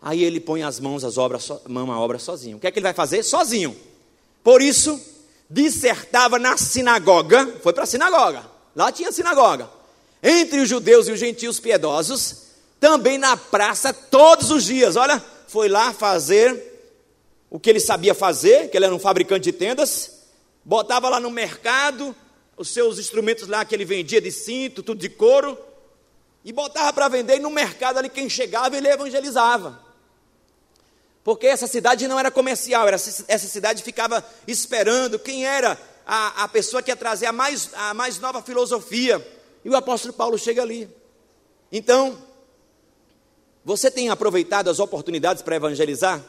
Aí 0.05 0.21
ele 0.21 0.41
põe 0.41 0.63
as 0.63 0.81
mãos 0.81 1.05
às 1.05 1.17
obras, 1.17 1.49
mão 1.65 1.89
à 1.89 1.97
obra 1.97 2.19
sozinho. 2.19 2.57
O 2.57 2.59
que 2.59 2.67
é 2.67 2.71
que 2.71 2.77
ele 2.77 2.83
vai 2.83 2.93
fazer? 2.93 3.23
Sozinho. 3.23 3.73
Por 4.43 4.61
isso, 4.61 4.99
dissertava 5.49 6.37
na 6.37 6.57
sinagoga, 6.57 7.55
foi 7.63 7.71
para 7.71 7.83
a 7.83 7.87
sinagoga, 7.87 8.43
lá 8.75 8.91
tinha 8.91 9.13
sinagoga, 9.13 9.69
entre 10.21 10.59
os 10.59 10.67
judeus 10.67 11.07
e 11.07 11.13
os 11.13 11.19
gentios 11.19 11.57
piedosos, 11.57 12.47
também 12.81 13.17
na 13.17 13.37
praça 13.37 13.93
todos 13.93 14.51
os 14.51 14.65
dias. 14.65 14.97
Olha, 14.97 15.23
foi 15.47 15.69
lá 15.69 15.93
fazer 15.93 16.71
o 17.49 17.57
que 17.57 17.69
ele 17.69 17.79
sabia 17.79 18.13
fazer, 18.13 18.69
que 18.69 18.75
ele 18.75 18.85
era 18.85 18.93
um 18.93 18.99
fabricante 18.99 19.43
de 19.43 19.53
tendas, 19.53 20.23
botava 20.65 21.07
lá 21.07 21.19
no 21.19 21.31
mercado 21.31 22.13
os 22.57 22.69
seus 22.69 22.99
instrumentos 22.99 23.47
lá 23.47 23.63
que 23.63 23.73
ele 23.73 23.85
vendia 23.85 24.19
de 24.19 24.31
cinto, 24.31 24.83
tudo 24.83 24.99
de 24.99 25.07
couro, 25.07 25.57
e 26.43 26.51
botava 26.51 26.91
para 26.91 27.07
vender, 27.07 27.37
e 27.37 27.39
no 27.39 27.49
mercado 27.49 27.99
ali 27.99 28.09
quem 28.09 28.29
chegava 28.29 28.75
ele 28.75 28.89
evangelizava. 28.89 29.82
Porque 31.23 31.47
essa 31.47 31.67
cidade 31.67 32.07
não 32.07 32.19
era 32.19 32.29
comercial, 32.29 32.87
era, 32.87 32.97
essa 32.97 33.47
cidade 33.47 33.81
ficava 33.81 34.23
esperando 34.45 35.17
quem 35.17 35.45
era 35.45 35.79
a, 36.05 36.43
a 36.43 36.47
pessoa 36.47 36.83
que 36.83 36.91
ia 36.91 36.95
trazer 36.95 37.27
a 37.27 37.31
mais, 37.31 37.69
a 37.73 37.93
mais 37.93 38.19
nova 38.19 38.41
filosofia. 38.41 39.25
E 39.63 39.69
o 39.69 39.75
apóstolo 39.75 40.13
Paulo 40.13 40.37
chega 40.37 40.61
ali. 40.61 40.89
Então, 41.71 42.17
você 43.63 43.89
tem 43.89 44.09
aproveitado 44.09 44.69
as 44.69 44.79
oportunidades 44.79 45.41
para 45.41 45.55
evangelizar? 45.55 46.21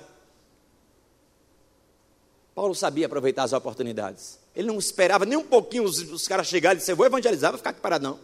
Paulo 2.55 2.75
sabia 2.75 3.07
aproveitar 3.07 3.43
as 3.43 3.53
oportunidades. 3.53 4.39
Ele 4.55 4.69
não 4.69 4.79
esperava 4.79 5.27
nem 5.27 5.37
um 5.37 5.45
pouquinho 5.45 5.83
os, 5.83 5.99
os 5.99 6.29
caras 6.29 6.47
chegarem 6.47 6.77
e 6.77 6.81
dizer, 6.81 6.95
vou 6.95 7.05
evangelizar, 7.05 7.51
vou 7.51 7.59
ficar 7.59 7.71
aqui 7.71 7.81
parado, 7.81 8.05
não. 8.05 8.21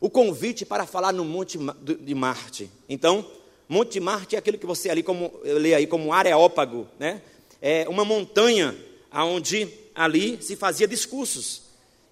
O 0.00 0.10
convite 0.10 0.64
para 0.64 0.86
falar 0.86 1.12
no 1.12 1.24
Monte 1.24 1.56
de 1.56 2.14
Marte. 2.16 2.68
Então, 2.88 3.24
Monte 3.72 3.92
de 3.92 4.00
Marte 4.00 4.34
é 4.34 4.38
aquilo 4.40 4.58
que 4.58 4.66
você 4.66 4.90
ali 4.90 5.00
como 5.00 5.32
lê 5.44 5.74
aí 5.74 5.86
como 5.86 6.12
Areópago, 6.12 6.88
né? 6.98 7.22
É 7.62 7.88
uma 7.88 8.04
montanha 8.04 8.76
aonde 9.12 9.68
ali 9.94 10.42
se 10.42 10.56
fazia 10.56 10.88
discursos. 10.88 11.62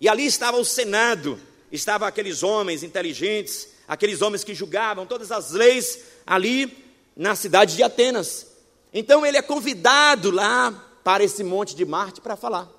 E 0.01 0.09
ali 0.09 0.25
estava 0.25 0.57
o 0.57 0.65
Senado, 0.65 1.37
estavam 1.73 2.07
aqueles 2.07 2.45
homens 2.45 2.85
inteligentes, 2.85 3.71
aqueles 3.89 4.23
homens 4.23 4.45
que 4.45 4.55
julgavam 4.55 5.05
todas 5.05 5.33
as 5.33 5.51
leis 5.51 5.99
ali 6.25 6.73
na 7.17 7.35
cidade 7.35 7.75
de 7.75 7.83
Atenas. 7.83 8.47
Então 8.95 9.27
ele 9.27 9.37
é 9.37 9.43
convidado 9.43 10.31
lá 10.31 10.71
para 11.03 11.25
esse 11.25 11.43
monte 11.43 11.75
de 11.75 11.85
Marte 11.85 12.21
para 12.21 12.37
falar. 12.37 12.71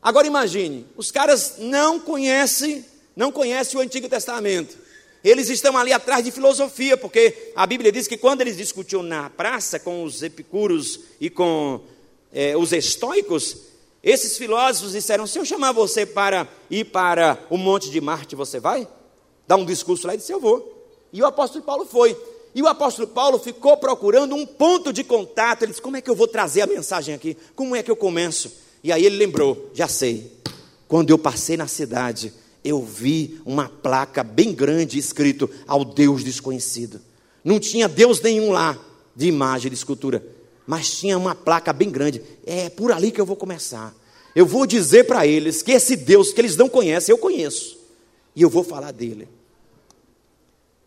Agora 0.00 0.28
imagine, 0.28 0.86
os 0.96 1.10
caras 1.10 1.56
não 1.58 1.98
conhecem, 1.98 2.84
não 3.16 3.32
conhecem 3.32 3.80
o 3.80 3.82
Antigo 3.82 4.08
Testamento. 4.08 4.78
Eles 5.22 5.50
estão 5.50 5.76
ali 5.76 5.92
atrás 5.92 6.24
de 6.24 6.30
filosofia, 6.30 6.96
porque 6.96 7.52
a 7.54 7.66
Bíblia 7.66 7.92
diz 7.92 8.06
que 8.06 8.16
quando 8.16 8.40
eles 8.40 8.56
discutiam 8.56 9.02
na 9.02 9.28
praça 9.28 9.78
com 9.78 10.02
os 10.02 10.22
epicuros 10.22 11.00
e 11.20 11.28
com 11.28 11.80
é, 12.32 12.56
os 12.56 12.72
estoicos, 12.72 13.56
esses 14.02 14.38
filósofos 14.38 14.92
disseram: 14.92 15.26
se 15.26 15.38
eu 15.38 15.44
chamar 15.44 15.72
você 15.72 16.06
para 16.06 16.48
ir 16.70 16.86
para 16.86 17.38
o 17.50 17.58
Monte 17.58 17.90
de 17.90 18.00
Marte, 18.00 18.34
você 18.34 18.58
vai? 18.58 18.88
Dar 19.46 19.56
um 19.56 19.64
discurso 19.64 20.06
lá 20.06 20.14
e 20.14 20.16
disse: 20.16 20.32
eu 20.32 20.40
vou. 20.40 20.88
E 21.12 21.20
o 21.20 21.26
apóstolo 21.26 21.64
Paulo 21.64 21.84
foi. 21.84 22.16
E 22.54 22.62
o 22.62 22.66
apóstolo 22.66 23.06
Paulo 23.06 23.38
ficou 23.38 23.76
procurando 23.76 24.34
um 24.34 24.46
ponto 24.46 24.92
de 24.92 25.04
contato. 25.04 25.62
Ele 25.62 25.72
disse: 25.72 25.82
como 25.82 25.96
é 25.96 26.00
que 26.00 26.08
eu 26.08 26.14
vou 26.14 26.26
trazer 26.26 26.62
a 26.62 26.66
mensagem 26.66 27.14
aqui? 27.14 27.36
Como 27.54 27.76
é 27.76 27.82
que 27.82 27.90
eu 27.90 27.96
começo? 27.96 28.52
E 28.82 28.90
aí 28.90 29.04
ele 29.04 29.16
lembrou: 29.16 29.70
já 29.74 29.86
sei. 29.86 30.32
Quando 30.88 31.10
eu 31.10 31.18
passei 31.18 31.56
na 31.56 31.68
cidade, 31.68 32.32
eu 32.64 32.82
vi 32.82 33.40
uma 33.44 33.68
placa 33.68 34.22
bem 34.22 34.52
grande 34.52 34.98
escrito 34.98 35.48
ao 35.66 35.84
Deus 35.84 36.22
desconhecido. 36.22 37.00
Não 37.42 37.58
tinha 37.58 37.88
Deus 37.88 38.20
nenhum 38.20 38.52
lá 38.52 38.78
de 39.16 39.26
imagem 39.26 39.70
de 39.70 39.76
escultura 39.76 40.40
mas 40.70 41.00
tinha 41.00 41.18
uma 41.18 41.34
placa 41.34 41.72
bem 41.72 41.90
grande. 41.90 42.22
É 42.46 42.68
por 42.68 42.92
ali 42.92 43.10
que 43.10 43.20
eu 43.20 43.26
vou 43.26 43.34
começar. 43.34 43.92
Eu 44.36 44.46
vou 44.46 44.64
dizer 44.64 45.02
para 45.04 45.26
eles 45.26 45.62
que 45.62 45.72
esse 45.72 45.96
Deus 45.96 46.32
que 46.32 46.40
eles 46.40 46.56
não 46.56 46.68
conhecem, 46.68 47.12
eu 47.12 47.18
conheço. 47.18 47.76
E 48.36 48.42
eu 48.42 48.48
vou 48.48 48.62
falar 48.62 48.92
dele. 48.92 49.28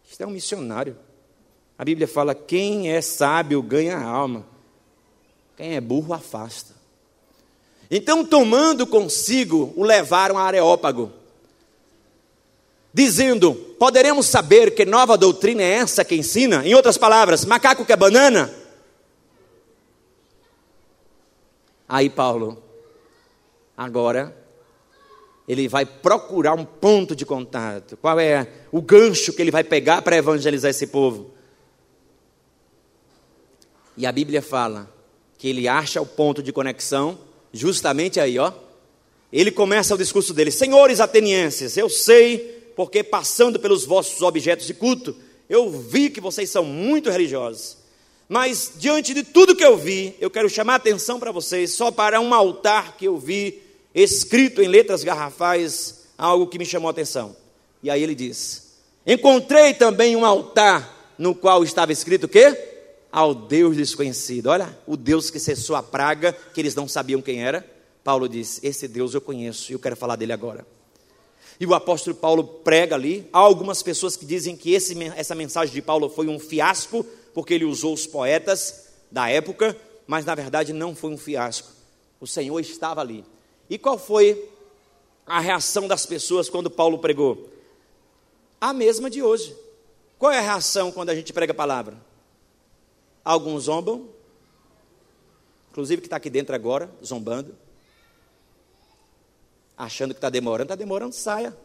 Isto 0.09 0.23
é 0.23 0.25
um 0.25 0.29
missionário. 0.29 0.95
A 1.77 1.83
Bíblia 1.83 2.07
fala: 2.07 2.33
quem 2.33 2.93
é 2.93 3.01
sábio 3.01 3.61
ganha 3.61 3.99
alma, 3.99 4.45
quem 5.57 5.75
é 5.75 5.81
burro 5.81 6.13
afasta. 6.13 6.73
Então, 7.91 8.23
tomando 8.23 8.87
consigo, 8.87 9.73
o 9.75 9.83
levaram 9.83 10.37
a 10.37 10.43
Areópago, 10.43 11.11
dizendo: 12.93 13.53
Poderemos 13.79 14.27
saber 14.27 14.75
que 14.75 14.85
nova 14.85 15.17
doutrina 15.17 15.61
é 15.61 15.71
essa 15.71 16.05
que 16.05 16.15
ensina? 16.15 16.65
Em 16.65 16.75
outras 16.75 16.97
palavras, 16.97 17.45
macaco 17.45 17.85
que 17.85 17.93
é 17.93 17.97
banana? 17.97 18.53
Aí 21.87 22.09
Paulo, 22.09 22.63
agora, 23.75 24.35
ele 25.47 25.67
vai 25.67 25.85
procurar 25.85 26.53
um 26.53 26.65
ponto 26.65 27.15
de 27.15 27.25
contato. 27.25 27.97
Qual 27.97 28.19
é 28.19 28.47
o 28.71 28.81
gancho 28.81 29.33
que 29.33 29.41
ele 29.41 29.51
vai 29.51 29.63
pegar 29.63 30.01
para 30.01 30.17
evangelizar 30.17 30.71
esse 30.71 30.87
povo? 30.87 31.31
E 33.95 34.05
a 34.05 34.11
Bíblia 34.11 34.41
fala 34.41 34.89
que 35.37 35.47
ele 35.47 35.67
acha 35.67 36.01
o 36.01 36.05
ponto 36.05 36.41
de 36.41 36.53
conexão 36.53 37.19
justamente 37.51 38.19
aí, 38.19 38.39
ó. 38.39 38.51
Ele 39.31 39.51
começa 39.51 39.93
o 39.93 39.97
discurso 39.97 40.33
dele: 40.33 40.51
Senhores 40.51 40.99
atenienses, 40.99 41.75
eu 41.75 41.89
sei, 41.89 42.62
porque 42.75 43.03
passando 43.03 43.59
pelos 43.59 43.85
vossos 43.85 44.21
objetos 44.21 44.65
de 44.65 44.73
culto, 44.73 45.15
eu 45.49 45.69
vi 45.69 46.09
que 46.09 46.21
vocês 46.21 46.49
são 46.49 46.63
muito 46.63 47.09
religiosos. 47.09 47.77
Mas 48.27 48.73
diante 48.77 49.13
de 49.13 49.23
tudo 49.23 49.55
que 49.55 49.63
eu 49.63 49.77
vi, 49.77 50.15
eu 50.19 50.29
quero 50.29 50.49
chamar 50.49 50.73
a 50.73 50.77
atenção 50.77 51.19
para 51.19 51.31
vocês 51.31 51.73
só 51.73 51.91
para 51.91 52.19
um 52.19 52.33
altar 52.33 52.97
que 52.97 53.05
eu 53.05 53.17
vi 53.17 53.61
escrito 53.93 54.61
em 54.61 54.67
letras 54.67 55.03
garrafais, 55.03 56.05
algo 56.17 56.47
que 56.47 56.57
me 56.57 56.65
chamou 56.65 56.87
a 56.87 56.91
atenção. 56.91 57.35
E 57.81 57.89
aí 57.89 58.01
ele 58.01 58.15
diz: 58.15 58.73
Encontrei 59.05 59.73
também 59.73 60.15
um 60.15 60.25
altar 60.25 61.13
no 61.17 61.35
qual 61.35 61.63
estava 61.63 61.91
escrito 61.91 62.23
o 62.23 62.29
quê? 62.29 62.57
Ao 63.11 63.35
Deus 63.35 63.77
desconhecido. 63.77 64.47
Olha, 64.47 64.75
o 64.87 64.97
Deus 64.97 65.29
que 65.29 65.39
cessou 65.39 65.75
a 65.75 65.83
praga, 65.83 66.33
que 66.53 66.59
eles 66.61 66.73
não 66.73 66.87
sabiam 66.87 67.21
quem 67.21 67.43
era. 67.43 67.65
Paulo 68.03 68.27
diz: 68.27 68.59
Esse 68.63 68.87
Deus 68.87 69.13
eu 69.13 69.21
conheço 69.21 69.71
e 69.71 69.75
eu 69.75 69.79
quero 69.79 69.95
falar 69.95 70.15
dele 70.15 70.33
agora. 70.33 70.65
E 71.63 71.65
o 71.65 71.73
apóstolo 71.73 72.13
Paulo 72.13 72.43
prega 72.43 72.93
ali. 72.93 73.25
Há 73.31 73.39
algumas 73.39 73.81
pessoas 73.81 74.17
que 74.17 74.25
dizem 74.25 74.53
que 74.53 74.73
esse, 74.73 75.01
essa 75.15 75.33
mensagem 75.33 75.73
de 75.73 75.81
Paulo 75.81 76.09
foi 76.09 76.27
um 76.27 76.37
fiasco, 76.37 77.05
porque 77.33 77.53
ele 77.53 77.63
usou 77.63 77.93
os 77.93 78.05
poetas 78.05 78.89
da 79.09 79.29
época, 79.29 79.73
mas 80.05 80.25
na 80.25 80.35
verdade 80.35 80.73
não 80.73 80.93
foi 80.93 81.11
um 81.11 81.17
fiasco. 81.17 81.71
O 82.19 82.27
Senhor 82.27 82.59
estava 82.59 82.99
ali. 82.99 83.23
E 83.69 83.77
qual 83.77 83.97
foi 83.97 84.49
a 85.25 85.39
reação 85.39 85.87
das 85.87 86.05
pessoas 86.05 86.49
quando 86.49 86.69
Paulo 86.69 86.99
pregou? 86.99 87.49
A 88.59 88.73
mesma 88.73 89.09
de 89.09 89.23
hoje. 89.23 89.55
Qual 90.19 90.33
é 90.33 90.39
a 90.39 90.41
reação 90.41 90.91
quando 90.91 91.11
a 91.11 91.15
gente 91.15 91.31
prega 91.31 91.53
a 91.53 91.55
palavra? 91.55 91.95
Alguns 93.23 93.63
zombam, 93.63 94.09
inclusive 95.71 96.01
que 96.01 96.07
está 96.07 96.17
aqui 96.17 96.29
dentro 96.29 96.53
agora, 96.53 96.91
zombando, 97.01 97.55
achando 99.77 100.13
que 100.13 100.17
está 100.17 100.29
demorando, 100.29 100.65
está 100.65 100.75
demorando, 100.75 101.13
saia. 101.13 101.55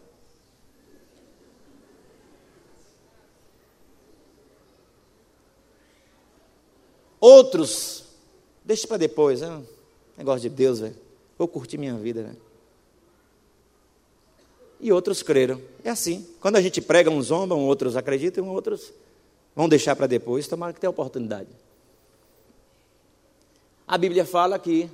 Outros, 7.20 8.04
deixa 8.64 8.86
para 8.86 8.96
depois, 8.96 9.42
é 9.42 9.50
um 9.50 9.66
negócio 10.16 10.42
de 10.42 10.48
Deus, 10.48 10.80
velho. 10.80 10.96
Vou 11.36 11.48
curtir 11.48 11.78
minha 11.78 11.94
vida, 11.94 12.22
velho. 12.22 12.48
E 14.80 14.92
outros 14.92 15.22
creram. 15.22 15.60
É 15.82 15.90
assim. 15.90 16.26
Quando 16.40 16.56
a 16.56 16.62
gente 16.62 16.80
prega, 16.80 17.10
uns 17.10 17.26
zombam, 17.26 17.66
outros 17.66 17.96
acreditam, 17.96 18.48
outros 18.48 18.92
vão 19.54 19.68
deixar 19.68 19.96
para 19.96 20.06
depois, 20.06 20.46
tomara 20.46 20.72
que 20.72 20.80
tenha 20.80 20.90
oportunidade. 20.90 21.48
A 23.86 23.98
Bíblia 23.98 24.24
fala 24.24 24.58
que, 24.58 24.88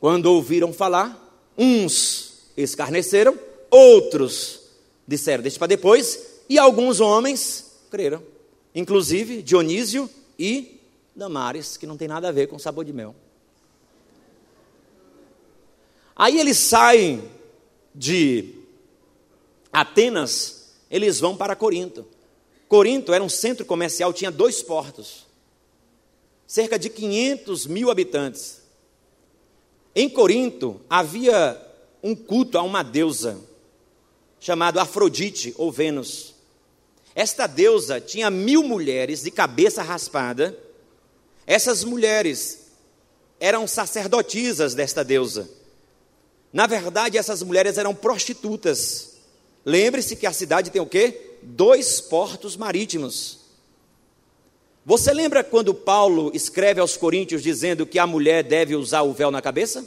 quando 0.00 0.26
ouviram 0.26 0.72
falar, 0.72 1.23
uns 1.56 2.40
escarneceram, 2.56 3.38
outros 3.70 4.60
disseram, 5.06 5.42
deixa 5.42 5.58
para 5.58 5.68
depois, 5.68 6.34
e 6.48 6.58
alguns 6.58 7.00
homens 7.00 7.72
creram, 7.90 8.22
inclusive 8.74 9.42
Dionísio 9.42 10.08
e 10.38 10.80
Damares, 11.14 11.76
que 11.76 11.86
não 11.86 11.96
tem 11.96 12.08
nada 12.08 12.28
a 12.28 12.32
ver 12.32 12.48
com 12.48 12.58
sabor 12.58 12.84
de 12.84 12.92
mel. 12.92 13.14
Aí 16.16 16.38
eles 16.38 16.58
saem 16.58 17.28
de 17.94 18.54
Atenas, 19.72 20.72
eles 20.90 21.18
vão 21.18 21.36
para 21.36 21.56
Corinto. 21.56 22.06
Corinto 22.68 23.12
era 23.12 23.22
um 23.22 23.28
centro 23.28 23.64
comercial, 23.64 24.12
tinha 24.12 24.30
dois 24.30 24.62
portos, 24.62 25.26
cerca 26.46 26.78
de 26.78 26.88
500 26.88 27.66
mil 27.66 27.90
habitantes. 27.90 28.63
Em 29.94 30.08
Corinto 30.08 30.80
havia 30.88 31.60
um 32.02 32.14
culto 32.14 32.58
a 32.58 32.62
uma 32.62 32.82
deusa, 32.82 33.38
chamada 34.40 34.82
Afrodite 34.82 35.54
ou 35.56 35.70
Vênus. 35.70 36.34
Esta 37.14 37.46
deusa 37.46 38.00
tinha 38.00 38.30
mil 38.30 38.62
mulheres 38.62 39.22
de 39.22 39.30
cabeça 39.30 39.82
raspada 39.82 40.58
essas 41.46 41.84
mulheres 41.84 42.60
eram 43.38 43.66
sacerdotisas 43.66 44.74
desta 44.74 45.04
deusa. 45.04 45.48
Na 46.52 46.66
verdade, 46.66 47.18
essas 47.18 47.42
mulheres 47.42 47.76
eram 47.76 47.94
prostitutas. 47.94 49.16
Lembre-se 49.64 50.16
que 50.16 50.26
a 50.26 50.32
cidade 50.32 50.70
tem 50.70 50.80
o 50.80 50.86
quê? 50.86 51.38
Dois 51.42 52.00
portos 52.00 52.56
marítimos. 52.56 53.40
Você 54.86 55.14
lembra 55.14 55.42
quando 55.42 55.72
Paulo 55.72 56.30
escreve 56.34 56.78
aos 56.78 56.96
Coríntios 56.96 57.42
dizendo 57.42 57.86
que 57.86 57.98
a 57.98 58.06
mulher 58.06 58.44
deve 58.44 58.76
usar 58.76 59.02
o 59.02 59.14
véu 59.14 59.30
na 59.30 59.40
cabeça? 59.40 59.84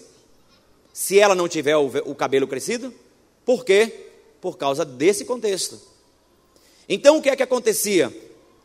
Se 0.92 1.20
ela 1.20 1.36
não 1.36 1.48
tiver 1.48 1.78
o, 1.78 2.16
cabelo 2.16 2.48
crescido? 2.48 2.92
Por 3.46 3.64
quê? 3.64 4.10
Por 4.42 4.58
causa 4.58 4.84
desse 4.84 5.24
contexto. 5.24 5.80
Então 6.90 7.18
o 7.18 7.22
que 7.22 7.30
é 7.30 7.36
que 7.36 7.44
acontecia? 7.44 8.12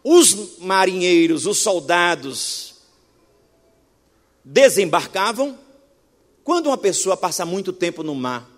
Os 0.03 0.59
marinheiros, 0.59 1.45
os 1.45 1.59
soldados, 1.59 2.77
desembarcavam. 4.43 5.59
Quando 6.43 6.69
uma 6.69 6.79
pessoa 6.79 7.15
passa 7.15 7.45
muito 7.45 7.75
tempo 7.75 8.03
no 8.03 8.15
mar, 8.15 8.51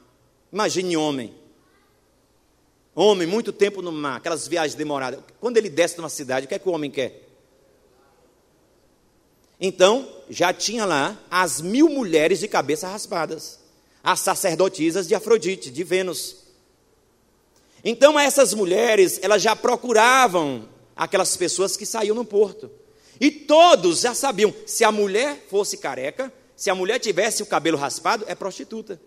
imagine 0.53 0.97
homem, 0.97 1.35
homem, 2.95 3.27
muito 3.27 3.53
tempo 3.53 3.83
no 3.83 3.91
mar, 3.91 4.19
aquelas 4.19 4.47
viagens 4.47 4.77
demoradas. 4.77 5.21
Quando 5.41 5.57
ele 5.57 5.69
desce 5.69 5.97
numa 5.99 6.09
cidade, 6.09 6.47
o 6.47 6.49
que 6.49 6.55
é 6.55 6.59
que 6.59 6.69
o 6.69 6.73
homem 6.73 6.91
quer? 6.91 7.24
Então, 9.61 10.09
já 10.29 10.53
tinha 10.53 10.85
lá 10.85 11.19
as 11.31 11.61
mil 11.61 11.89
mulheres 11.89 12.41
de 12.41 12.49
cabeça 12.49 12.89
raspadas, 12.89 13.59
as 14.03 14.21
sacerdotisas 14.21 15.07
de 15.07 15.15
Afrodite, 15.15 15.71
de 15.71 15.85
Vênus. 15.85 16.37
Então, 17.85 18.19
essas 18.19 18.55
mulheres, 18.55 19.19
elas 19.23 19.43
já 19.43 19.55
procuravam 19.55 20.69
aquelas 20.97 21.37
pessoas 21.37 21.77
que 21.77 21.87
saíam 21.87 22.15
no 22.15 22.25
porto. 22.25 22.71
E 23.21 23.31
todos 23.31 24.01
já 24.01 24.15
sabiam: 24.15 24.53
se 24.67 24.85
a 24.85 24.93
mulher 24.93 25.47
fosse 25.49 25.77
careca, 25.77 26.33
se 26.57 26.71
a 26.71 26.75
mulher 26.75 26.99
tivesse 26.99 27.43
o 27.43 27.47
cabelo 27.47 27.79
raspado, 27.79 28.25
é 28.27 28.35
prostituta. 28.35 29.01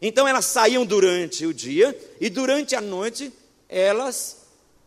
Então 0.00 0.28
elas 0.28 0.44
saíam 0.44 0.86
durante 0.86 1.44
o 1.44 1.52
dia 1.52 1.98
e 2.20 2.30
durante 2.30 2.76
a 2.76 2.80
noite 2.80 3.32
elas 3.68 4.38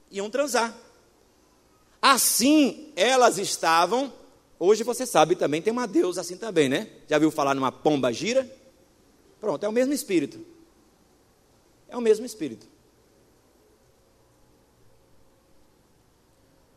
iam 0.10 0.30
transar. 0.30 0.76
Assim 2.02 2.92
elas 2.96 3.38
estavam. 3.38 4.12
Hoje 4.64 4.84
você 4.84 5.08
sabe 5.08 5.36
também, 5.36 5.60
tem 5.60 5.74
uma 5.74 5.88
deusa 5.88 6.22
assim 6.22 6.38
também, 6.38 6.70
né? 6.70 6.88
Já 7.08 7.18
viu 7.18 7.32
falar 7.32 7.56
numa 7.56 7.72
pomba 7.72 8.14
gira? 8.14 8.48
Pronto, 9.40 9.66
é 9.66 9.68
o 9.68 9.72
mesmo 9.72 9.92
espírito. 9.92 10.40
É 11.90 11.98
o 11.98 12.02
mesmo 12.02 12.28
espírito. 12.28 12.68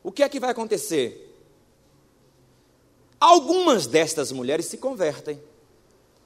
O 0.03 0.11
que 0.11 0.23
é 0.23 0.29
que 0.31 0.41
vai 0.41 0.49
acontecer? 0.49 1.31
Algumas 3.21 3.87
destas 3.87 4.33
mulheres 4.33 4.65
se 4.65 4.79
convertem. 4.79 5.39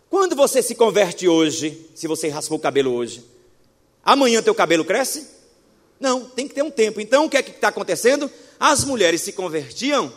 Quando 0.09 0.37
você 0.37 0.63
se 0.63 0.77
converte 0.77 1.27
hoje, 1.27 1.91
se 1.93 2.07
você 2.07 2.29
raspou 2.29 2.59
o 2.59 2.61
cabelo 2.61 2.93
hoje, 2.93 3.25
amanhã 4.05 4.41
teu 4.41 4.55
cabelo 4.55 4.85
cresce? 4.85 5.29
Não, 5.99 6.25
tem 6.25 6.47
que 6.47 6.55
ter 6.55 6.63
um 6.63 6.71
tempo. 6.71 7.01
Então 7.01 7.25
o 7.25 7.29
que 7.29 7.37
é 7.37 7.43
que 7.43 7.51
está 7.51 7.67
acontecendo? 7.67 8.31
As 8.61 8.85
mulheres 8.85 9.23
se 9.23 9.33
convertiam, 9.33 10.13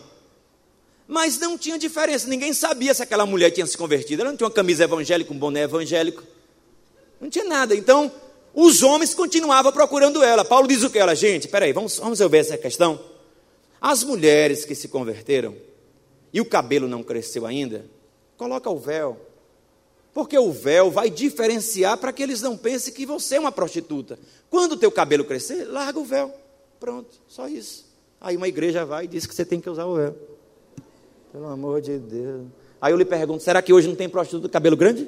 mas 1.11 1.37
não 1.37 1.57
tinha 1.57 1.77
diferença. 1.77 2.25
Ninguém 2.25 2.53
sabia 2.53 2.93
se 2.93 3.03
aquela 3.03 3.25
mulher 3.25 3.51
tinha 3.51 3.67
se 3.67 3.77
convertido. 3.77 4.21
Ela 4.21 4.31
não 4.31 4.37
tinha 4.37 4.47
uma 4.47 4.53
camisa 4.53 4.85
evangélica, 4.85 5.33
um 5.33 5.37
boné 5.37 5.63
evangélico. 5.63 6.23
Não 7.19 7.29
tinha 7.29 7.43
nada. 7.43 7.75
Então, 7.75 8.09
os 8.53 8.81
homens 8.81 9.13
continuavam 9.13 9.73
procurando 9.73 10.23
ela. 10.23 10.45
Paulo 10.45 10.69
diz 10.69 10.83
o 10.83 10.89
que? 10.89 10.97
Ela, 10.97 11.13
gente, 11.13 11.49
peraí, 11.49 11.73
vamos, 11.73 11.97
vamos 11.97 12.17
resolver 12.17 12.37
essa 12.37 12.57
questão. 12.57 12.97
As 13.81 14.05
mulheres 14.05 14.63
que 14.63 14.73
se 14.73 14.87
converteram 14.87 15.53
e 16.31 16.39
o 16.39 16.45
cabelo 16.45 16.87
não 16.87 17.03
cresceu 17.03 17.45
ainda, 17.45 17.85
coloca 18.37 18.69
o 18.69 18.79
véu. 18.79 19.19
Porque 20.13 20.39
o 20.39 20.49
véu 20.49 20.89
vai 20.89 21.09
diferenciar 21.09 21.97
para 21.97 22.13
que 22.13 22.23
eles 22.23 22.41
não 22.41 22.55
pensem 22.55 22.93
que 22.93 23.05
você 23.05 23.35
é 23.35 23.39
uma 23.41 23.51
prostituta. 23.51 24.17
Quando 24.49 24.73
o 24.73 24.77
teu 24.77 24.89
cabelo 24.89 25.25
crescer, 25.25 25.65
larga 25.65 25.99
o 25.99 26.05
véu. 26.05 26.33
Pronto, 26.79 27.09
só 27.27 27.49
isso. 27.49 27.85
Aí 28.21 28.37
uma 28.37 28.47
igreja 28.47 28.85
vai 28.85 29.03
e 29.03 29.07
diz 29.09 29.25
que 29.25 29.35
você 29.35 29.43
tem 29.43 29.59
que 29.59 29.69
usar 29.69 29.85
o 29.87 29.95
véu. 29.95 30.30
Pelo 31.31 31.47
amor 31.47 31.81
de 31.81 31.97
Deus. 31.97 32.47
Aí 32.81 32.91
eu 32.91 32.97
lhe 32.97 33.05
pergunto: 33.05 33.41
será 33.41 33.61
que 33.61 33.71
hoje 33.71 33.87
não 33.87 33.95
tem 33.95 34.09
prostituta 34.09 34.47
de 34.47 34.51
cabelo 34.51 34.75
grande? 34.75 35.07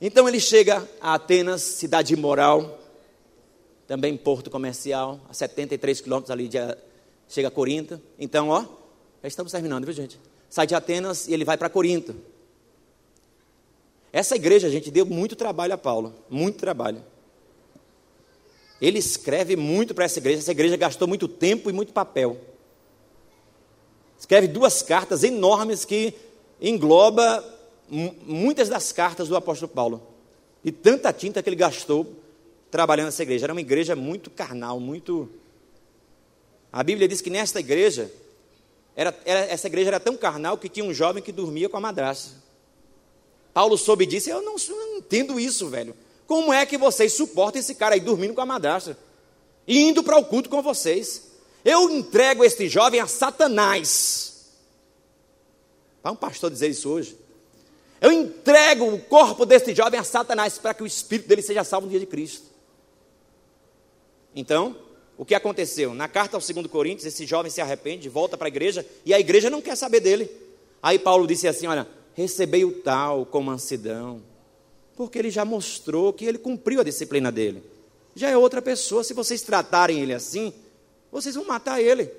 Então 0.00 0.28
ele 0.28 0.40
chega 0.40 0.88
a 1.00 1.14
Atenas, 1.14 1.60
cidade 1.60 2.14
imoral, 2.14 2.78
também 3.86 4.16
porto 4.16 4.50
comercial, 4.50 5.20
a 5.28 5.34
73 5.34 6.00
quilômetros 6.00 6.30
ali 6.30 6.48
de, 6.48 6.58
chega 7.28 7.48
a 7.48 7.50
Corinto. 7.50 8.00
Então, 8.18 8.48
ó, 8.48 8.64
já 9.22 9.28
estamos 9.28 9.52
terminando, 9.52 9.84
viu 9.84 9.92
gente? 9.92 10.18
Sai 10.48 10.66
de 10.66 10.74
Atenas 10.74 11.28
e 11.28 11.34
ele 11.34 11.44
vai 11.44 11.58
para 11.58 11.68
Corinto. 11.68 12.16
Essa 14.12 14.36
igreja, 14.36 14.70
gente, 14.70 14.90
deu 14.90 15.04
muito 15.04 15.36
trabalho 15.36 15.74
a 15.74 15.78
Paulo, 15.78 16.14
muito 16.28 16.58
trabalho. 16.58 17.04
Ele 18.80 18.98
escreve 18.98 19.56
muito 19.56 19.94
para 19.94 20.06
essa 20.06 20.18
igreja, 20.18 20.38
essa 20.38 20.52
igreja 20.52 20.76
gastou 20.76 21.06
muito 21.06 21.28
tempo 21.28 21.68
e 21.68 21.72
muito 21.72 21.92
papel. 21.92 22.40
Escreve 24.18 24.48
duas 24.48 24.82
cartas 24.82 25.22
enormes 25.22 25.84
que 25.84 26.14
engloba 26.60 27.44
muitas 27.90 28.68
das 28.68 28.92
cartas 28.92 29.28
do 29.28 29.36
apóstolo 29.36 29.70
Paulo. 29.70 30.02
E 30.64 30.70
tanta 30.70 31.12
tinta 31.12 31.42
que 31.42 31.48
ele 31.48 31.56
gastou 31.56 32.06
trabalhando 32.70 33.06
nessa 33.06 33.22
igreja. 33.22 33.46
Era 33.46 33.52
uma 33.52 33.60
igreja 33.60 33.96
muito 33.96 34.30
carnal, 34.30 34.78
muito. 34.78 35.28
A 36.72 36.82
Bíblia 36.82 37.08
diz 37.08 37.20
que 37.20 37.30
nesta 37.30 37.60
igreja, 37.60 38.10
era, 38.94 39.18
era, 39.24 39.40
essa 39.40 39.66
igreja 39.66 39.88
era 39.88 40.00
tão 40.00 40.16
carnal 40.16 40.56
que 40.56 40.68
tinha 40.68 40.84
um 40.84 40.94
jovem 40.94 41.22
que 41.22 41.32
dormia 41.32 41.68
com 41.68 41.76
a 41.76 41.80
madrasta. 41.80 42.36
Paulo 43.52 43.76
soube 43.76 44.06
disso, 44.06 44.30
eu 44.30 44.42
não, 44.42 44.54
eu 44.56 44.76
não 44.76 44.98
entendo 44.98 45.40
isso, 45.40 45.68
velho. 45.68 45.94
Como 46.30 46.52
é 46.52 46.64
que 46.64 46.78
vocês 46.78 47.12
suportam 47.12 47.58
esse 47.58 47.74
cara 47.74 47.96
aí 47.96 48.00
dormindo 48.00 48.34
com 48.34 48.40
a 48.40 48.46
madrasta? 48.46 48.96
E 49.66 49.80
indo 49.80 50.00
para 50.00 50.16
o 50.16 50.24
culto 50.24 50.48
com 50.48 50.62
vocês? 50.62 51.24
Eu 51.64 51.90
entrego 51.90 52.44
este 52.44 52.68
jovem 52.68 53.00
a 53.00 53.08
Satanás. 53.08 54.52
Para 56.00 56.12
um 56.12 56.14
pastor 56.14 56.48
dizer 56.48 56.68
isso 56.68 56.88
hoje. 56.88 57.18
Eu 58.00 58.12
entrego 58.12 58.94
o 58.94 59.00
corpo 59.00 59.44
deste 59.44 59.74
jovem 59.74 59.98
a 59.98 60.04
Satanás 60.04 60.56
para 60.56 60.72
que 60.72 60.84
o 60.84 60.86
espírito 60.86 61.26
dele 61.26 61.42
seja 61.42 61.64
salvo 61.64 61.86
no 61.86 61.90
dia 61.90 61.98
de 61.98 62.06
Cristo. 62.06 62.46
Então, 64.32 64.76
o 65.18 65.24
que 65.24 65.34
aconteceu? 65.34 65.94
Na 65.94 66.06
carta 66.06 66.36
ao 66.36 66.40
2 66.40 66.68
Coríntios, 66.68 67.06
esse 67.06 67.26
jovem 67.26 67.50
se 67.50 67.60
arrepende, 67.60 68.08
volta 68.08 68.38
para 68.38 68.46
a 68.46 68.54
igreja, 68.54 68.86
e 69.04 69.12
a 69.12 69.18
igreja 69.18 69.50
não 69.50 69.60
quer 69.60 69.74
saber 69.74 69.98
dele. 69.98 70.30
Aí 70.80 70.96
Paulo 70.96 71.26
disse 71.26 71.48
assim: 71.48 71.66
Olha, 71.66 71.88
recebei 72.14 72.64
o 72.64 72.70
tal 72.82 73.26
com 73.26 73.42
mansidão, 73.42 74.29
porque 75.00 75.18
ele 75.18 75.30
já 75.30 75.46
mostrou 75.46 76.12
que 76.12 76.26
ele 76.26 76.36
cumpriu 76.36 76.78
a 76.78 76.84
disciplina 76.84 77.32
dele. 77.32 77.62
Já 78.14 78.28
é 78.28 78.36
outra 78.36 78.60
pessoa, 78.60 79.02
se 79.02 79.14
vocês 79.14 79.40
tratarem 79.40 79.98
ele 79.98 80.12
assim, 80.12 80.52
vocês 81.10 81.34
vão 81.34 81.46
matar 81.46 81.80
ele. 81.80 82.10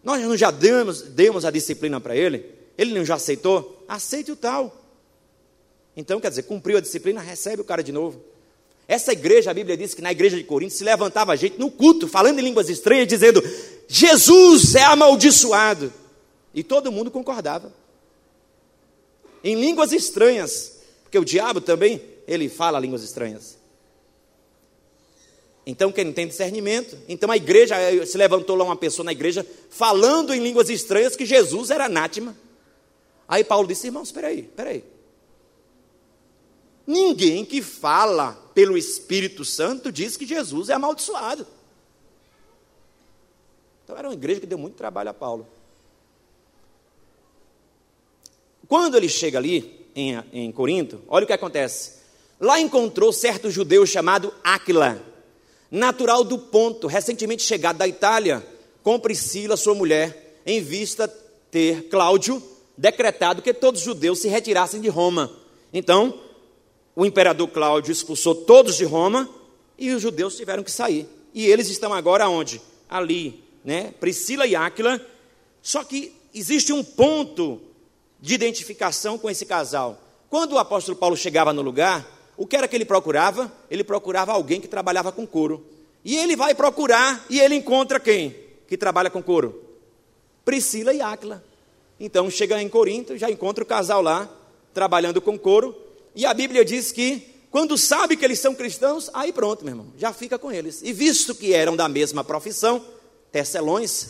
Nós 0.00 0.22
não 0.22 0.36
já 0.36 0.52
demos, 0.52 1.02
demos 1.02 1.44
a 1.44 1.50
disciplina 1.50 2.00
para 2.00 2.14
ele, 2.14 2.48
ele 2.78 2.96
não 2.96 3.04
já 3.04 3.16
aceitou? 3.16 3.84
Aceite 3.88 4.30
o 4.30 4.36
tal. 4.36 4.80
Então, 5.96 6.20
quer 6.20 6.28
dizer, 6.28 6.44
cumpriu 6.44 6.78
a 6.78 6.80
disciplina, 6.80 7.20
recebe 7.20 7.62
o 7.62 7.64
cara 7.64 7.82
de 7.82 7.90
novo. 7.90 8.22
Essa 8.86 9.12
igreja, 9.12 9.50
a 9.50 9.54
Bíblia 9.54 9.76
diz 9.76 9.92
que 9.92 10.00
na 10.00 10.12
igreja 10.12 10.36
de 10.36 10.44
Corinto 10.44 10.72
se 10.72 10.84
levantava 10.84 11.36
gente 11.36 11.58
no 11.58 11.68
culto, 11.68 12.06
falando 12.06 12.38
em 12.38 12.42
línguas 12.42 12.68
estranhas, 12.68 13.08
dizendo: 13.08 13.42
Jesus 13.88 14.76
é 14.76 14.84
amaldiçoado. 14.84 15.92
E 16.54 16.62
todo 16.62 16.92
mundo 16.92 17.10
concordava. 17.10 17.72
Em 19.42 19.56
línguas 19.56 19.90
estranhas, 19.90 20.75
porque 21.06 21.18
o 21.18 21.24
diabo 21.24 21.60
também, 21.60 22.02
ele 22.26 22.48
fala 22.48 22.80
línguas 22.80 23.04
estranhas. 23.04 23.56
Então, 25.64 25.92
quem 25.92 26.04
não 26.04 26.12
tem 26.12 26.26
discernimento, 26.26 26.98
então 27.08 27.30
a 27.30 27.36
igreja, 27.36 27.76
se 28.04 28.18
levantou 28.18 28.56
lá 28.56 28.64
uma 28.64 28.76
pessoa 28.76 29.04
na 29.04 29.12
igreja, 29.12 29.46
falando 29.70 30.34
em 30.34 30.40
línguas 30.40 30.68
estranhas 30.68 31.14
que 31.14 31.24
Jesus 31.24 31.70
era 31.70 31.86
anátema. 31.86 32.36
Aí 33.28 33.44
Paulo 33.44 33.68
disse: 33.68 33.86
irmãos, 33.86 34.08
espera 34.08 34.28
aí, 34.28 34.40
espera 34.40 34.70
aí. 34.70 34.84
Ninguém 36.84 37.44
que 37.44 37.62
fala 37.62 38.32
pelo 38.52 38.76
Espírito 38.76 39.44
Santo 39.44 39.92
diz 39.92 40.16
que 40.16 40.26
Jesus 40.26 40.68
é 40.68 40.74
amaldiçoado. 40.74 41.46
Então 43.84 43.96
era 43.96 44.08
uma 44.08 44.14
igreja 44.14 44.40
que 44.40 44.46
deu 44.46 44.58
muito 44.58 44.74
trabalho 44.74 45.10
a 45.10 45.14
Paulo. 45.14 45.46
Quando 48.66 48.96
ele 48.96 49.08
chega 49.08 49.38
ali 49.38 49.75
em, 49.96 50.22
em 50.32 50.52
Corinto, 50.52 51.00
olha 51.08 51.24
o 51.24 51.26
que 51.26 51.32
acontece. 51.32 51.96
Lá 52.38 52.60
encontrou 52.60 53.12
certo 53.12 53.50
judeu 53.50 53.86
chamado 53.86 54.32
Áquila, 54.44 55.02
natural 55.70 56.22
do 56.22 56.38
Ponto, 56.38 56.86
recentemente 56.86 57.42
chegado 57.42 57.78
da 57.78 57.88
Itália, 57.88 58.46
com 58.82 59.00
Priscila, 59.00 59.56
sua 59.56 59.74
mulher, 59.74 60.40
em 60.44 60.60
vista 60.60 61.08
ter 61.50 61.88
Cláudio 61.88 62.42
decretado 62.76 63.40
que 63.40 63.54
todos 63.54 63.80
os 63.80 63.86
judeus 63.86 64.20
se 64.20 64.28
retirassem 64.28 64.80
de 64.80 64.88
Roma. 64.88 65.32
Então, 65.72 66.20
o 66.94 67.06
imperador 67.06 67.48
Cláudio 67.48 67.90
expulsou 67.90 68.34
todos 68.34 68.76
de 68.76 68.84
Roma 68.84 69.28
e 69.78 69.90
os 69.90 70.02
judeus 70.02 70.36
tiveram 70.36 70.62
que 70.62 70.70
sair. 70.70 71.08
E 71.32 71.46
eles 71.46 71.68
estão 71.68 71.92
agora 71.92 72.28
onde? 72.28 72.60
Ali, 72.88 73.42
né? 73.64 73.94
Priscila 73.98 74.46
e 74.46 74.54
Áquila. 74.54 75.00
Só 75.62 75.82
que 75.82 76.12
existe 76.34 76.72
um 76.72 76.84
ponto 76.84 77.60
de 78.20 78.34
identificação 78.34 79.18
com 79.18 79.30
esse 79.30 79.44
casal. 79.46 80.00
Quando 80.28 80.52
o 80.52 80.58
apóstolo 80.58 80.96
Paulo 80.96 81.16
chegava 81.16 81.52
no 81.52 81.62
lugar, 81.62 82.06
o 82.36 82.46
que 82.46 82.56
era 82.56 82.68
que 82.68 82.76
ele 82.76 82.84
procurava? 82.84 83.52
Ele 83.70 83.84
procurava 83.84 84.32
alguém 84.32 84.60
que 84.60 84.68
trabalhava 84.68 85.12
com 85.12 85.26
couro. 85.26 85.66
E 86.04 86.16
ele 86.16 86.36
vai 86.36 86.54
procurar 86.54 87.24
e 87.28 87.40
ele 87.40 87.54
encontra 87.54 87.98
quem? 87.98 88.36
Que 88.68 88.76
trabalha 88.76 89.10
com 89.10 89.22
couro? 89.22 89.62
Priscila 90.44 90.92
e 90.92 91.00
Áquila. 91.00 91.42
Então 91.98 92.30
chega 92.30 92.60
em 92.60 92.68
Corinto, 92.68 93.16
já 93.16 93.30
encontra 93.30 93.64
o 93.64 93.66
casal 93.66 94.02
lá, 94.02 94.28
trabalhando 94.74 95.20
com 95.20 95.38
couro. 95.38 95.74
E 96.14 96.26
a 96.26 96.34
Bíblia 96.34 96.64
diz 96.64 96.92
que 96.92 97.34
quando 97.50 97.78
sabe 97.78 98.16
que 98.16 98.24
eles 98.24 98.38
são 98.38 98.54
cristãos, 98.54 99.10
aí 99.14 99.32
pronto, 99.32 99.64
meu 99.64 99.72
irmão, 99.72 99.86
já 99.96 100.12
fica 100.12 100.38
com 100.38 100.52
eles. 100.52 100.82
E 100.82 100.92
visto 100.92 101.34
que 101.34 101.54
eram 101.54 101.74
da 101.74 101.88
mesma 101.88 102.22
profissão, 102.22 102.84
tecelões, 103.32 104.08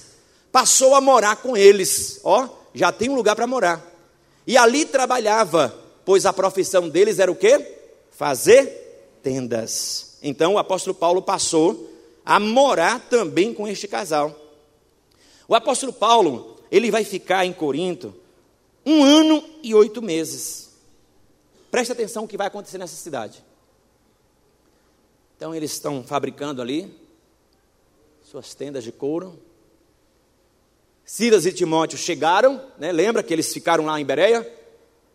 passou 0.50 0.94
a 0.94 1.00
morar 1.00 1.36
com 1.36 1.56
eles. 1.56 2.20
Ó, 2.24 2.48
já 2.74 2.90
tem 2.90 3.08
um 3.08 3.14
lugar 3.14 3.36
para 3.36 3.46
morar. 3.46 3.95
E 4.46 4.56
ali 4.56 4.84
trabalhava, 4.84 5.76
pois 6.04 6.24
a 6.24 6.32
profissão 6.32 6.88
deles 6.88 7.18
era 7.18 7.30
o 7.30 7.36
quê? 7.36 7.78
Fazer 8.10 9.18
tendas. 9.22 10.18
Então 10.22 10.54
o 10.54 10.58
apóstolo 10.58 10.94
Paulo 10.94 11.20
passou 11.20 11.92
a 12.24 12.38
morar 12.38 13.00
também 13.08 13.52
com 13.52 13.66
este 13.66 13.88
casal. 13.88 14.34
O 15.48 15.54
apóstolo 15.54 15.92
Paulo, 15.92 16.58
ele 16.70 16.90
vai 16.90 17.04
ficar 17.04 17.44
em 17.44 17.52
Corinto 17.52 18.14
um 18.84 19.02
ano 19.02 19.42
e 19.62 19.74
oito 19.74 20.00
meses. 20.00 20.70
Preste 21.70 21.92
atenção 21.92 22.24
o 22.24 22.28
que 22.28 22.36
vai 22.36 22.46
acontecer 22.46 22.78
nessa 22.78 22.96
cidade. 22.96 23.44
Então 25.36 25.54
eles 25.54 25.72
estão 25.72 26.02
fabricando 26.02 26.62
ali 26.62 26.92
suas 28.22 28.54
tendas 28.54 28.84
de 28.84 28.92
couro. 28.92 29.38
Silas 31.06 31.46
e 31.46 31.52
Timóteo 31.52 31.96
chegaram, 31.96 32.60
né? 32.80 32.90
lembra 32.90 33.22
que 33.22 33.32
eles 33.32 33.52
ficaram 33.52 33.86
lá 33.86 34.00
em 34.00 34.04
Bereia? 34.04 34.44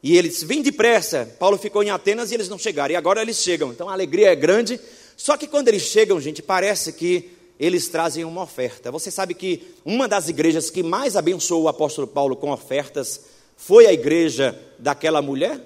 E 0.01 0.18
eles 0.18 0.41
vêm 0.41 0.61
depressa. 0.61 1.30
Paulo 1.38 1.57
ficou 1.57 1.84
em 1.84 1.89
Atenas 1.89 2.31
e 2.31 2.34
eles 2.34 2.47
não 2.47 2.57
chegaram. 2.57 2.93
E 2.93 2.95
agora 2.95 3.22
eles 3.22 3.38
chegam. 3.38 3.72
Então 3.72 3.89
a 3.89 3.93
alegria 3.93 4.31
é 4.31 4.35
grande. 4.35 4.80
Só 5.18 5.35
que 5.35 5.45
quando 5.45 5.68
eles 5.68 5.84
chegam, 5.84 6.19
gente, 6.19 6.41
parece 6.41 6.93
que 6.93 7.30
eles 7.59 7.89
trazem 7.89 8.23
uma 8.23 8.41
oferta. 8.41 8.89
Você 8.89 9.11
sabe 9.11 9.35
que 9.35 9.76
uma 9.85 10.07
das 10.07 10.30
igrejas 10.30 10.72
que 10.72 10.81
mais 10.81 11.15
abençoou 11.15 11.63
o 11.63 11.68
apóstolo 11.68 12.07
Paulo 12.07 12.35
com 12.35 12.51
ofertas 12.51 13.22
foi 13.55 13.85
a 13.85 13.93
igreja 13.93 14.59
daquela 14.80 15.22
mulher, 15.22 15.61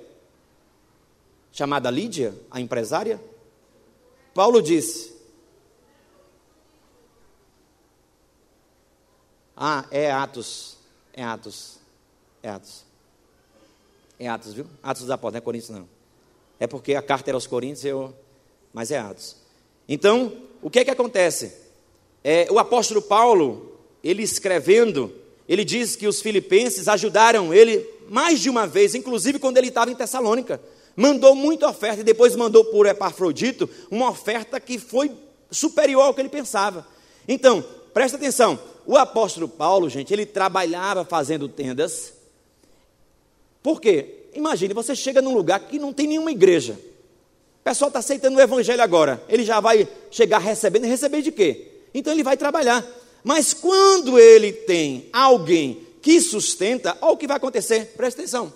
chamada 1.54 1.90
Lídia, 1.90 2.34
a 2.52 2.60
empresária? 2.60 3.22
Paulo 4.34 4.62
disse: 4.62 5.15
Ah, 9.56 9.86
é 9.90 10.12
Atos. 10.12 10.78
É 11.14 11.24
Atos. 11.24 11.80
É 12.44 12.50
Atos. 12.50 12.84
É 14.20 14.28
Atos, 14.28 14.54
viu? 14.54 14.66
Atos 14.84 15.04
dos 15.04 15.12
Apóstolos, 15.12 15.34
não 15.34 15.38
é 15.38 15.42
Coríntios, 15.42 15.70
não. 15.70 15.90
É 16.60 16.68
porque 16.68 16.96
a 16.96 17.02
carta 17.02 17.30
era 17.30 17.38
aos 17.38 17.48
Coríntios, 17.48 17.86
eu... 17.86 18.14
mas 18.74 18.92
é 18.92 18.98
Atos. 18.98 19.36
Então, 19.88 20.34
o 20.62 20.70
que 20.70 20.80
é 20.80 20.86
que 20.86 20.92
acontece? 20.92 21.54
É, 22.24 22.48
o 22.50 22.58
apóstolo 22.58 23.02
Paulo, 23.02 23.78
ele 24.04 24.24
escrevendo, 24.24 25.14
ele 25.48 25.64
diz 25.64 25.96
que 25.96 26.08
os 26.08 26.22
filipenses 26.22 26.88
ajudaram 26.88 27.54
ele 27.54 27.88
mais 28.10 28.40
de 28.40 28.50
uma 28.50 28.66
vez, 28.66 28.96
inclusive 28.96 29.40
quando 29.40 29.58
ele 29.58 29.68
estava 29.68 29.92
em 29.92 29.96
Tessalônica. 29.96 30.62
Mandou 30.96 31.36
muita 31.36 31.70
oferta 31.70 32.02
e 32.02 32.04
depois 32.04 32.36
mandou 32.36 32.66
por 32.66 32.86
Epafrodito 32.86 33.70
uma 33.92 34.10
oferta 34.10 34.60
que 34.60 34.80
foi 34.80 35.12
superior 35.52 36.04
ao 36.04 36.14
que 36.14 36.22
ele 36.22 36.30
pensava. 36.30 36.88
Então, 37.28 37.64
presta 37.94 38.18
atenção, 38.18 38.60
o 38.86 38.98
apóstolo 38.98 39.48
Paulo, 39.48 39.90
gente, 39.90 40.14
ele 40.14 40.26
trabalhava 40.26 41.04
fazendo 41.04 41.48
tendas. 41.48 42.14
Por 43.64 43.82
quê? 43.82 44.28
Imagine, 44.34 44.74
você 44.74 44.96
chega 44.96 45.22
num 45.22 45.34
lugar 45.34 45.60
que 45.62 45.80
não 45.80 45.92
tem 45.92 46.08
nenhuma 46.08 46.32
igreja. 46.32 46.74
O 46.74 47.64
pessoal 47.64 47.88
está 47.88 48.00
aceitando 48.00 48.38
o 48.38 48.42
evangelho 48.42 48.82
agora. 48.82 49.24
Ele 49.28 49.44
já 49.44 49.60
vai 49.60 49.88
chegar 50.12 50.38
recebendo. 50.38 50.86
Receber 50.86 51.22
de 51.22 51.32
quê? 51.32 51.72
Então 51.94 52.14
ele 52.14 52.24
vai 52.24 52.38
trabalhar. 52.38 52.86
Mas 53.24 53.54
quando 53.54 54.20
ele 54.20 54.54
tem 54.54 55.10
alguém 55.12 55.82
que 56.02 56.22
sustenta, 56.22 56.96
olha 57.02 57.14
o 57.14 57.18
que 57.18 57.26
vai 57.26 57.38
acontecer. 57.38 57.94
Presta 57.98 58.22
atenção. 58.22 58.54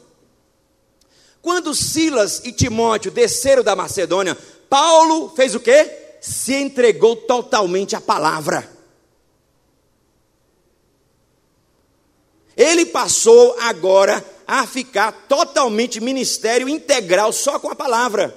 Quando 1.41 1.73
Silas 1.73 2.41
e 2.45 2.51
Timóteo 2.51 3.10
desceram 3.10 3.64
da 3.64 3.76
Macedônia, 3.76 4.38
Paulo 4.69 5.30
fez 5.35 5.56
o 5.56 5.60
quê? 5.60 5.89
Se 6.22 6.53
entregou 6.53 7.15
totalmente 7.15 7.95
à 7.95 8.01
palavra. 8.01 8.78
Ele 12.60 12.86
passou 12.86 13.56
agora 13.57 14.22
a 14.45 14.68
ficar 14.68 15.14
totalmente 15.30 16.02
ministério 16.02 16.68
integral 16.68 17.31
só 17.31 17.57
com 17.57 17.69
a 17.69 17.76
palavra. 17.76 18.36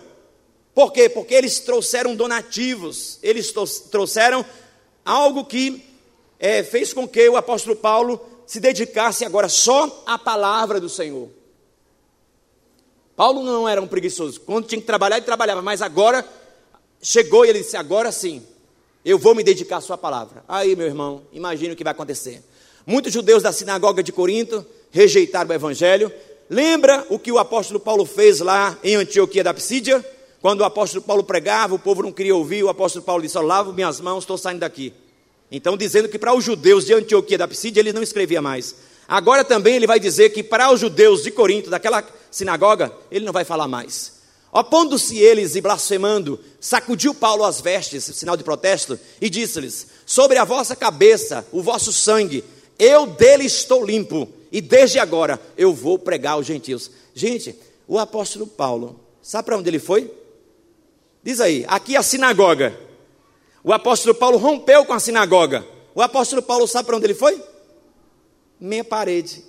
Por 0.73 0.93
quê? 0.93 1.09
Porque 1.09 1.35
eles 1.35 1.59
trouxeram 1.59 2.15
donativos, 2.15 3.19
eles 3.21 3.53
trouxeram 3.91 4.47
algo 5.05 5.45
que 5.45 5.85
é, 6.39 6.63
fez 6.63 6.93
com 6.93 7.09
que 7.09 7.29
o 7.29 7.37
apóstolo 7.37 7.75
Paulo 7.75 8.25
se 8.47 8.61
dedicasse 8.61 9.25
agora 9.25 9.49
só 9.49 10.05
à 10.07 10.17
palavra 10.17 10.79
do 10.81 10.89
Senhor. 10.89 11.29
Paulo 13.17 13.43
não 13.43 13.69
era 13.69 13.83
um 13.83 13.89
preguiçoso, 13.89 14.41
quando 14.43 14.69
tinha 14.69 14.81
que 14.81 14.87
trabalhar, 14.87 15.17
ele 15.17 15.27
trabalhava, 15.27 15.61
mas 15.61 15.83
agora 15.83 16.25
chegou 17.03 17.45
e 17.45 17.49
ele 17.49 17.59
disse: 17.59 17.77
agora 17.77 18.13
sim, 18.13 18.47
eu 19.05 19.19
vou 19.19 19.35
me 19.35 19.43
dedicar 19.43 19.79
à 19.79 19.81
sua 19.81 19.99
palavra. 19.99 20.45
Aí, 20.47 20.77
meu 20.77 20.87
irmão, 20.87 21.23
imagine 21.33 21.73
o 21.73 21.77
que 21.77 21.83
vai 21.83 21.91
acontecer. 21.91 22.41
Muitos 22.87 23.13
judeus 23.13 23.43
da 23.43 23.53
sinagoga 23.53 24.03
de 24.03 24.13
Corinto 24.13 24.65
rejeitaram 24.91 25.51
o 25.51 25.53
evangelho. 25.53 26.13
Lembra 26.51 27.07
o 27.09 27.19
que 27.19 27.31
o 27.31 27.39
apóstolo 27.39 27.79
Paulo 27.79 28.05
fez 28.05 28.41
lá 28.41 28.77
em 28.83 28.97
Antioquia 28.97 29.45
da 29.45 29.55
Psídia? 29.55 30.05
Quando 30.41 30.61
o 30.61 30.65
apóstolo 30.65 31.03
Paulo 31.03 31.23
pregava, 31.23 31.75
o 31.75 31.79
povo 31.79 32.03
não 32.03 32.13
queria 32.13 32.35
ouvir, 32.35 32.65
o 32.65 32.69
apóstolo 32.69 33.05
Paulo 33.05 33.23
disse: 33.23 33.39
Lavo 33.39 33.73
minhas 33.73 34.01
mãos, 34.01 34.25
estou 34.25 34.37
saindo 34.37 34.61
daqui. 34.61 34.93
Então, 35.51 35.77
dizendo 35.77 36.09
que 36.09 36.19
para 36.19 36.35
os 36.35 36.43
judeus 36.43 36.85
de 36.85 36.95
Antioquia 36.95 37.39
da 37.39 37.47
Psídia 37.47 37.81
ele 37.81 37.93
não 37.93 38.03
escrevia 38.03 38.43
mais. 38.43 38.75
Agora 39.07 39.45
também 39.45 39.77
ele 39.77 39.87
vai 39.87 40.01
dizer 40.01 40.31
que 40.31 40.43
para 40.43 40.73
os 40.73 40.81
judeus 40.81 41.23
de 41.23 41.31
Corinto, 41.31 41.71
daquela 41.71 42.03
sinagoga, 42.31 42.91
ele 43.11 43.25
não 43.25 43.33
vai 43.33 43.45
falar 43.45 43.69
mais. 43.69 44.21
Opondo-se 44.51 45.19
eles 45.19 45.55
e 45.55 45.61
blasfemando, 45.61 46.41
sacudiu 46.61 47.15
Paulo 47.15 47.45
as 47.45 47.61
vestes, 47.61 48.05
sinal 48.05 48.37
de 48.37 48.43
protesto, 48.45 48.99
e 49.21 49.31
disse-lhes: 49.31 49.87
Sobre 50.05 50.39
a 50.39 50.45
vossa 50.45 50.75
cabeça, 50.75 51.47
o 51.53 51.63
vosso 51.63 51.93
sangue, 51.93 52.43
eu 52.83 53.07
dele 53.07 53.45
estou 53.45 53.85
limpo, 53.85 54.29
e 54.51 54.61
desde 54.61 54.99
agora 54.99 55.41
eu 55.57 55.73
vou 55.73 55.97
pregar 55.97 56.33
aos 56.33 56.47
gentios. 56.47 56.91
Gente, 57.15 57.55
o 57.87 57.97
apóstolo 57.97 58.45
Paulo, 58.45 58.99
sabe 59.23 59.47
para 59.47 59.57
onde 59.57 59.71
ele 59.71 59.79
foi? 59.79 60.13
Diz 61.23 61.41
aí, 61.41 61.65
aqui 61.69 61.97
a 61.97 62.03
sinagoga. 62.03 62.77
O 63.63 63.73
apóstolo 63.73 64.17
Paulo 64.17 64.37
rompeu 64.37 64.85
com 64.85 64.93
a 64.93 64.99
sinagoga. 64.99 65.65
O 65.95 66.03
apóstolo 66.03 66.43
Paulo 66.43 66.67
sabe 66.67 66.87
para 66.87 66.97
onde 66.97 67.07
ele 67.07 67.15
foi? 67.15 67.41
Meia 68.59 68.83
parede. 68.83 69.45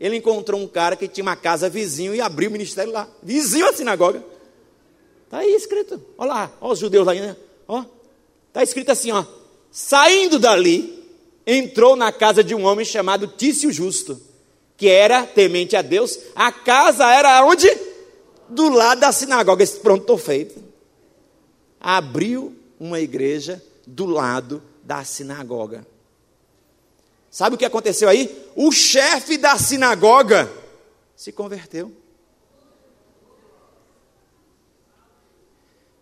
Ele 0.00 0.16
encontrou 0.16 0.58
um 0.58 0.66
cara 0.66 0.96
que 0.96 1.06
tinha 1.06 1.22
uma 1.22 1.36
casa 1.36 1.68
vizinho 1.68 2.14
e 2.14 2.20
abriu 2.22 2.48
o 2.48 2.52
ministério 2.52 2.90
lá. 2.90 3.06
Vizinho 3.22 3.68
à 3.68 3.72
sinagoga. 3.74 4.24
Está 5.26 5.38
aí 5.38 5.54
escrito. 5.54 6.02
Olha 6.16 6.32
lá, 6.32 6.52
olha 6.60 6.72
os 6.72 6.78
judeus 6.78 7.06
lá, 7.06 7.12
né? 7.12 7.36
Está 8.48 8.62
escrito 8.62 8.90
assim, 8.90 9.12
ó. 9.12 9.24
Saindo 9.70 10.38
dali, 10.38 11.01
entrou 11.46 11.96
na 11.96 12.12
casa 12.12 12.42
de 12.42 12.54
um 12.54 12.64
homem 12.64 12.84
chamado 12.84 13.26
Tício 13.26 13.72
Justo, 13.72 14.20
que 14.76 14.88
era 14.88 15.26
temente 15.26 15.76
a 15.76 15.82
Deus. 15.82 16.18
A 16.34 16.50
casa 16.52 17.12
era 17.12 17.44
onde? 17.44 17.68
Do 18.48 18.68
lado 18.68 19.00
da 19.00 19.12
sinagoga. 19.12 19.62
Esse 19.62 19.80
pronto, 19.80 20.02
estou 20.02 20.18
feito. 20.18 20.62
Abriu 21.80 22.54
uma 22.78 23.00
igreja 23.00 23.62
do 23.86 24.06
lado 24.06 24.62
da 24.82 25.04
sinagoga. 25.04 25.86
Sabe 27.30 27.56
o 27.56 27.58
que 27.58 27.64
aconteceu 27.64 28.08
aí? 28.08 28.30
O 28.54 28.70
chefe 28.70 29.38
da 29.38 29.58
sinagoga 29.58 30.52
se 31.16 31.32
converteu. 31.32 31.90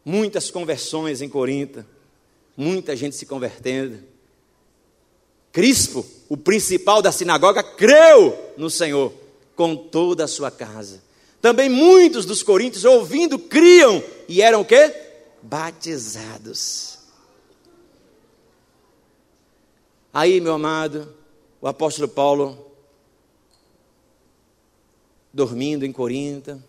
Muitas 0.05 0.51
conversões 0.51 1.23
em 1.23 1.29
Corinto, 1.29 1.85
muita 2.57 2.97
gente 2.97 3.15
se 3.15 3.27
convertendo. 3.27 4.10
Crispo, 5.53 6.07
o 6.29 6.37
principal 6.37 7.03
da 7.03 7.11
sinagoga, 7.11 7.63
creu 7.63 8.53
no 8.57 8.71
Senhor 8.71 9.13
com 9.57 9.77
toda 9.77 10.25
a 10.25 10.29
sua 10.29 10.51
casa. 10.51 11.03
Também 11.41 11.69
muitos 11.69 12.25
dos 12.25 12.43
coríntios, 12.43 12.85
ouvindo, 12.85 13.39
criam 13.39 14.03
e 14.29 14.43
eram 14.43 14.61
o 14.61 14.65
quê? 14.65 14.95
Batizados. 15.43 16.99
Aí, 20.13 20.41
meu 20.41 20.55
amado, 20.55 21.15
o 21.61 21.69
apóstolo 21.69 22.09
Paulo, 22.09 22.67
dormindo 25.33 25.85
em 25.85 25.93
Corinto. 25.93 26.63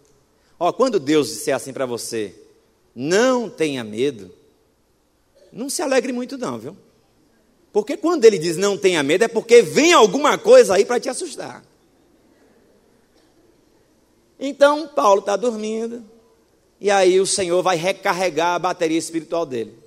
Ó, 0.60 0.72
quando 0.72 1.00
Deus 1.00 1.30
disser 1.30 1.56
assim 1.56 1.74
para 1.74 1.86
você, 1.86 2.36
não 2.96 3.50
tenha 3.50 3.84
medo, 3.84 4.32
não 5.52 5.70
se 5.70 5.82
alegre 5.82 6.14
muito, 6.14 6.38
não, 6.38 6.60
viu? 6.60 6.78
Porque 7.72 7.96
quando 7.96 8.26
ele 8.26 8.38
diz 8.38 8.58
não 8.58 8.78
tenha 8.78 9.02
medo, 9.02 9.24
é 9.24 9.28
porque 9.28 9.62
vem 9.62 9.94
alguma 9.94 10.38
coisa 10.38 10.76
aí 10.76 10.86
para 10.86 11.00
te 11.00 11.10
assustar. 11.10 11.64
Então, 14.40 14.88
Paulo 14.88 15.20
está 15.20 15.36
dormindo, 15.36 16.04
e 16.80 16.90
aí 16.90 17.20
o 17.20 17.28
Senhor 17.28 17.62
vai 17.62 17.78
recarregar 17.78 18.56
a 18.56 18.60
bateria 18.60 18.98
espiritual 18.98 19.46
dele. 19.46 19.78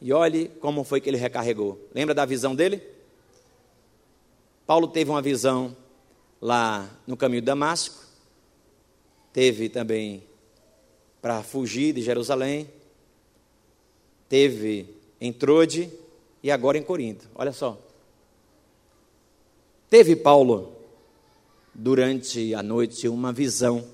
E 0.00 0.12
olhe 0.12 0.48
como 0.60 0.84
foi 0.84 1.00
que 1.00 1.10
ele 1.10 1.16
recarregou. 1.16 1.78
Lembra 1.94 2.14
da 2.14 2.24
visão 2.24 2.54
dele? 2.54 2.80
Paulo 4.64 4.86
teve 4.86 5.10
uma 5.10 5.20
visão 5.20 5.76
lá 6.40 6.88
no 7.06 7.16
caminho 7.16 7.42
de 7.42 7.46
Damasco, 7.46 8.02
teve 9.32 9.68
também 9.68 10.22
para 11.20 11.42
fugir 11.42 11.92
de 11.92 12.00
Jerusalém, 12.00 12.70
teve 14.28 14.86
em 15.20 15.32
Trode, 15.32 15.90
e 16.42 16.50
agora 16.50 16.78
em 16.78 16.82
Corinto. 16.82 17.28
Olha 17.34 17.52
só. 17.52 17.78
Teve 19.88 20.14
Paulo, 20.16 20.72
durante 21.74 22.54
a 22.54 22.62
noite, 22.62 23.08
uma 23.08 23.32
visão 23.32 23.84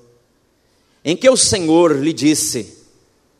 em 1.05 1.16
que 1.16 1.31
o 1.31 1.36
Senhor 1.36 1.97
lhe 1.97 2.12
disse: 2.12 2.78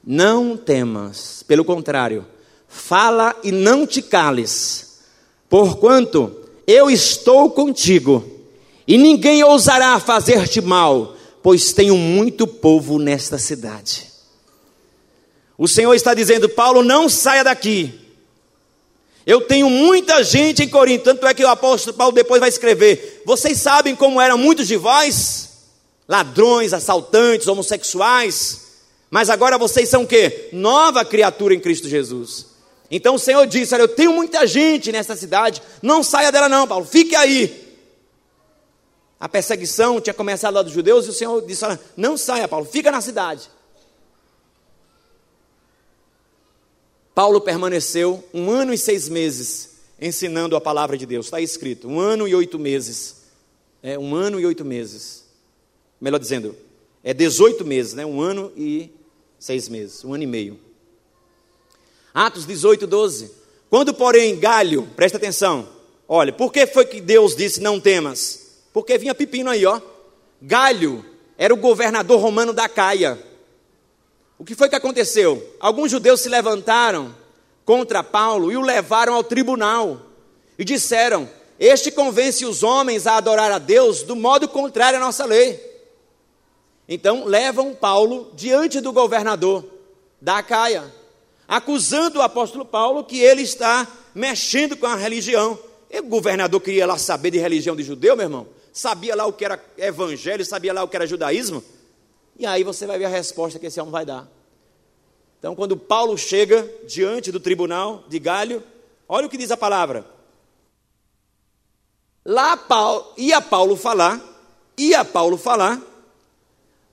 Não 0.05 0.57
temas, 0.57 1.43
pelo 1.43 1.65
contrário, 1.65 2.24
fala 2.69 3.35
e 3.43 3.51
não 3.53 3.87
te 3.87 4.01
cales, 4.01 5.01
porquanto 5.49 6.45
eu 6.66 6.89
estou 6.89 7.51
contigo, 7.51 8.24
e 8.87 8.97
ninguém 8.97 9.43
ousará 9.43 9.99
fazer-te 9.99 10.61
mal, 10.61 11.16
pois 11.43 11.73
tenho 11.73 11.97
muito 11.97 12.47
povo 12.47 12.99
nesta 12.99 13.37
cidade. 13.37 14.07
O 15.59 15.66
Senhor 15.66 15.95
está 15.95 16.15
dizendo: 16.15 16.49
Paulo, 16.49 16.83
não 16.83 17.09
saia 17.09 17.45
daqui. 17.45 18.06
Eu 19.27 19.40
tenho 19.40 19.69
muita 19.69 20.23
gente 20.23 20.62
em 20.62 20.69
Corinto, 20.69 21.03
tanto 21.03 21.27
é 21.27 21.35
que 21.35 21.44
o 21.44 21.48
apóstolo 21.48 21.97
Paulo 21.97 22.15
depois 22.15 22.39
vai 22.39 22.48
escrever: 22.48 23.23
Vocês 23.27 23.61
sabem 23.61 23.97
como 23.97 24.20
eram 24.20 24.39
muitos 24.39 24.69
de 24.69 24.77
vós? 24.77 25.48
Ladrões, 26.09 26.73
assaltantes, 26.73 27.48
homossexuais. 27.48 28.66
Mas 29.11 29.28
agora 29.28 29.59
vocês 29.59 29.89
são 29.89 30.05
o 30.05 30.07
quê? 30.07 30.48
Nova 30.53 31.05
criatura 31.05 31.53
em 31.53 31.59
Cristo 31.59 31.89
Jesus. 31.89 32.47
Então 32.89 33.16
o 33.16 33.19
Senhor 33.19 33.44
disse: 33.48 33.74
Olha, 33.74 33.82
eu 33.82 33.89
tenho 33.89 34.12
muita 34.12 34.47
gente 34.47 34.93
nessa 34.93 35.16
cidade, 35.16 35.61
não 35.82 36.05
saia 36.05 36.31
dela, 36.31 36.48
não, 36.48 36.69
Paulo, 36.69 36.86
fique 36.86 37.16
aí. 37.16 37.66
A 39.19 39.28
perseguição 39.28 40.01
tinha 40.01 40.15
começado 40.15 40.55
lá 40.55 40.62
dos 40.62 40.73
judeus 40.73 41.07
e 41.07 41.11
o 41.11 41.12
Senhor 41.12 41.44
disse: 41.44 41.65
Olha, 41.65 41.81
não 41.97 42.16
saia, 42.16 42.47
Paulo, 42.47 42.65
fica 42.65 42.93
na 42.93 43.01
cidade. 43.01 43.51
Paulo 47.16 47.40
permaneceu 47.40 48.22
um 48.34 48.51
ano 48.51 48.74
e 48.74 48.76
seis 48.76 49.09
meses 49.09 49.70
ensinando 49.98 50.55
a 50.55 50.60
palavra 50.60 50.98
de 50.98 51.06
Deus. 51.06 51.24
Está 51.24 51.40
escrito, 51.40 51.88
um 51.88 51.98
ano 51.98 52.28
e 52.28 52.34
oito 52.34 52.59
meses. 52.59 53.22
É, 53.82 53.98
um 53.98 54.14
ano 54.14 54.38
e 54.38 54.44
oito 54.44 54.66
meses. 54.66 55.24
Melhor 55.98 56.18
dizendo, 56.18 56.55
é 57.02 57.14
18 57.14 57.64
meses, 57.64 57.94
né? 57.94 58.05
Um 58.05 58.20
ano 58.20 58.52
e 58.55 58.90
seis 59.38 59.66
meses, 59.66 60.05
um 60.05 60.12
ano 60.12 60.24
e 60.24 60.26
meio. 60.26 60.60
Atos 62.12 62.44
18, 62.44 62.86
12. 62.86 63.30
Quando, 63.70 63.94
porém, 63.94 64.38
Galho, 64.38 64.86
presta 64.94 65.16
atenção, 65.16 65.66
olha, 66.06 66.34
por 66.34 66.52
que 66.52 66.66
foi 66.66 66.84
que 66.84 67.01
Deus 67.01 67.34
disse 67.34 67.62
não 67.62 67.80
temas? 67.80 68.59
Porque 68.74 68.98
vinha 68.98 69.14
pepino 69.14 69.48
aí, 69.48 69.64
ó. 69.64 69.80
Galho 70.43 71.02
era 71.38 71.55
o 71.55 71.56
governador 71.56 72.20
romano 72.20 72.52
da 72.52 72.68
Caia. 72.68 73.18
O 74.38 74.44
que 74.44 74.54
foi 74.54 74.68
que 74.68 74.76
aconteceu? 74.76 75.56
Alguns 75.58 75.90
judeus 75.90 76.20
se 76.20 76.28
levantaram 76.28 77.14
contra 77.64 78.02
Paulo 78.02 78.52
e 78.52 78.56
o 78.56 78.60
levaram 78.60 79.14
ao 79.14 79.24
tribunal 79.24 80.00
e 80.58 80.64
disseram: 80.64 81.28
Este 81.58 81.90
convence 81.90 82.44
os 82.44 82.62
homens 82.62 83.06
a 83.06 83.16
adorar 83.16 83.50
a 83.50 83.58
Deus 83.58 84.02
do 84.02 84.14
modo 84.14 84.48
contrário 84.48 84.98
à 84.98 85.00
nossa 85.00 85.24
lei. 85.24 85.64
Então 86.88 87.24
levam 87.24 87.74
Paulo 87.74 88.30
diante 88.34 88.80
do 88.80 88.92
governador 88.92 89.64
da 90.20 90.42
Caia, 90.42 90.84
acusando 91.48 92.18
o 92.18 92.22
apóstolo 92.22 92.64
Paulo 92.64 93.04
que 93.04 93.20
ele 93.20 93.42
está 93.42 93.86
mexendo 94.14 94.76
com 94.76 94.86
a 94.86 94.96
religião. 94.96 95.58
E 95.90 96.00
o 96.00 96.04
governador 96.04 96.60
queria 96.60 96.86
lá 96.86 96.98
saber 96.98 97.30
de 97.30 97.38
religião 97.38 97.74
de 97.74 97.82
judeu, 97.82 98.16
meu 98.16 98.26
irmão? 98.26 98.46
Sabia 98.72 99.16
lá 99.16 99.24
o 99.24 99.32
que 99.32 99.44
era 99.44 99.62
evangelho, 99.78 100.44
sabia 100.44 100.72
lá 100.72 100.82
o 100.82 100.88
que 100.88 100.96
era 100.96 101.06
judaísmo? 101.06 101.64
E 102.38 102.44
aí 102.44 102.62
você 102.62 102.86
vai 102.86 102.98
ver 102.98 103.06
a 103.06 103.08
resposta 103.08 103.58
que 103.58 103.66
esse 103.66 103.80
homem 103.80 103.92
vai 103.92 104.04
dar. 104.04 104.28
Então, 105.38 105.54
quando 105.54 105.76
Paulo 105.76 106.16
chega 106.18 106.68
diante 106.86 107.30
do 107.30 107.40
tribunal 107.40 108.04
de 108.08 108.18
Galho, 108.18 108.62
olha 109.08 109.26
o 109.26 109.30
que 109.30 109.36
diz 109.36 109.50
a 109.50 109.56
palavra. 109.56 110.04
Lá 112.24 112.56
Paulo, 112.56 113.12
ia 113.16 113.40
Paulo 113.40 113.76
falar, 113.76 114.20
ia 114.76 115.04
Paulo 115.04 115.36
falar, 115.36 115.80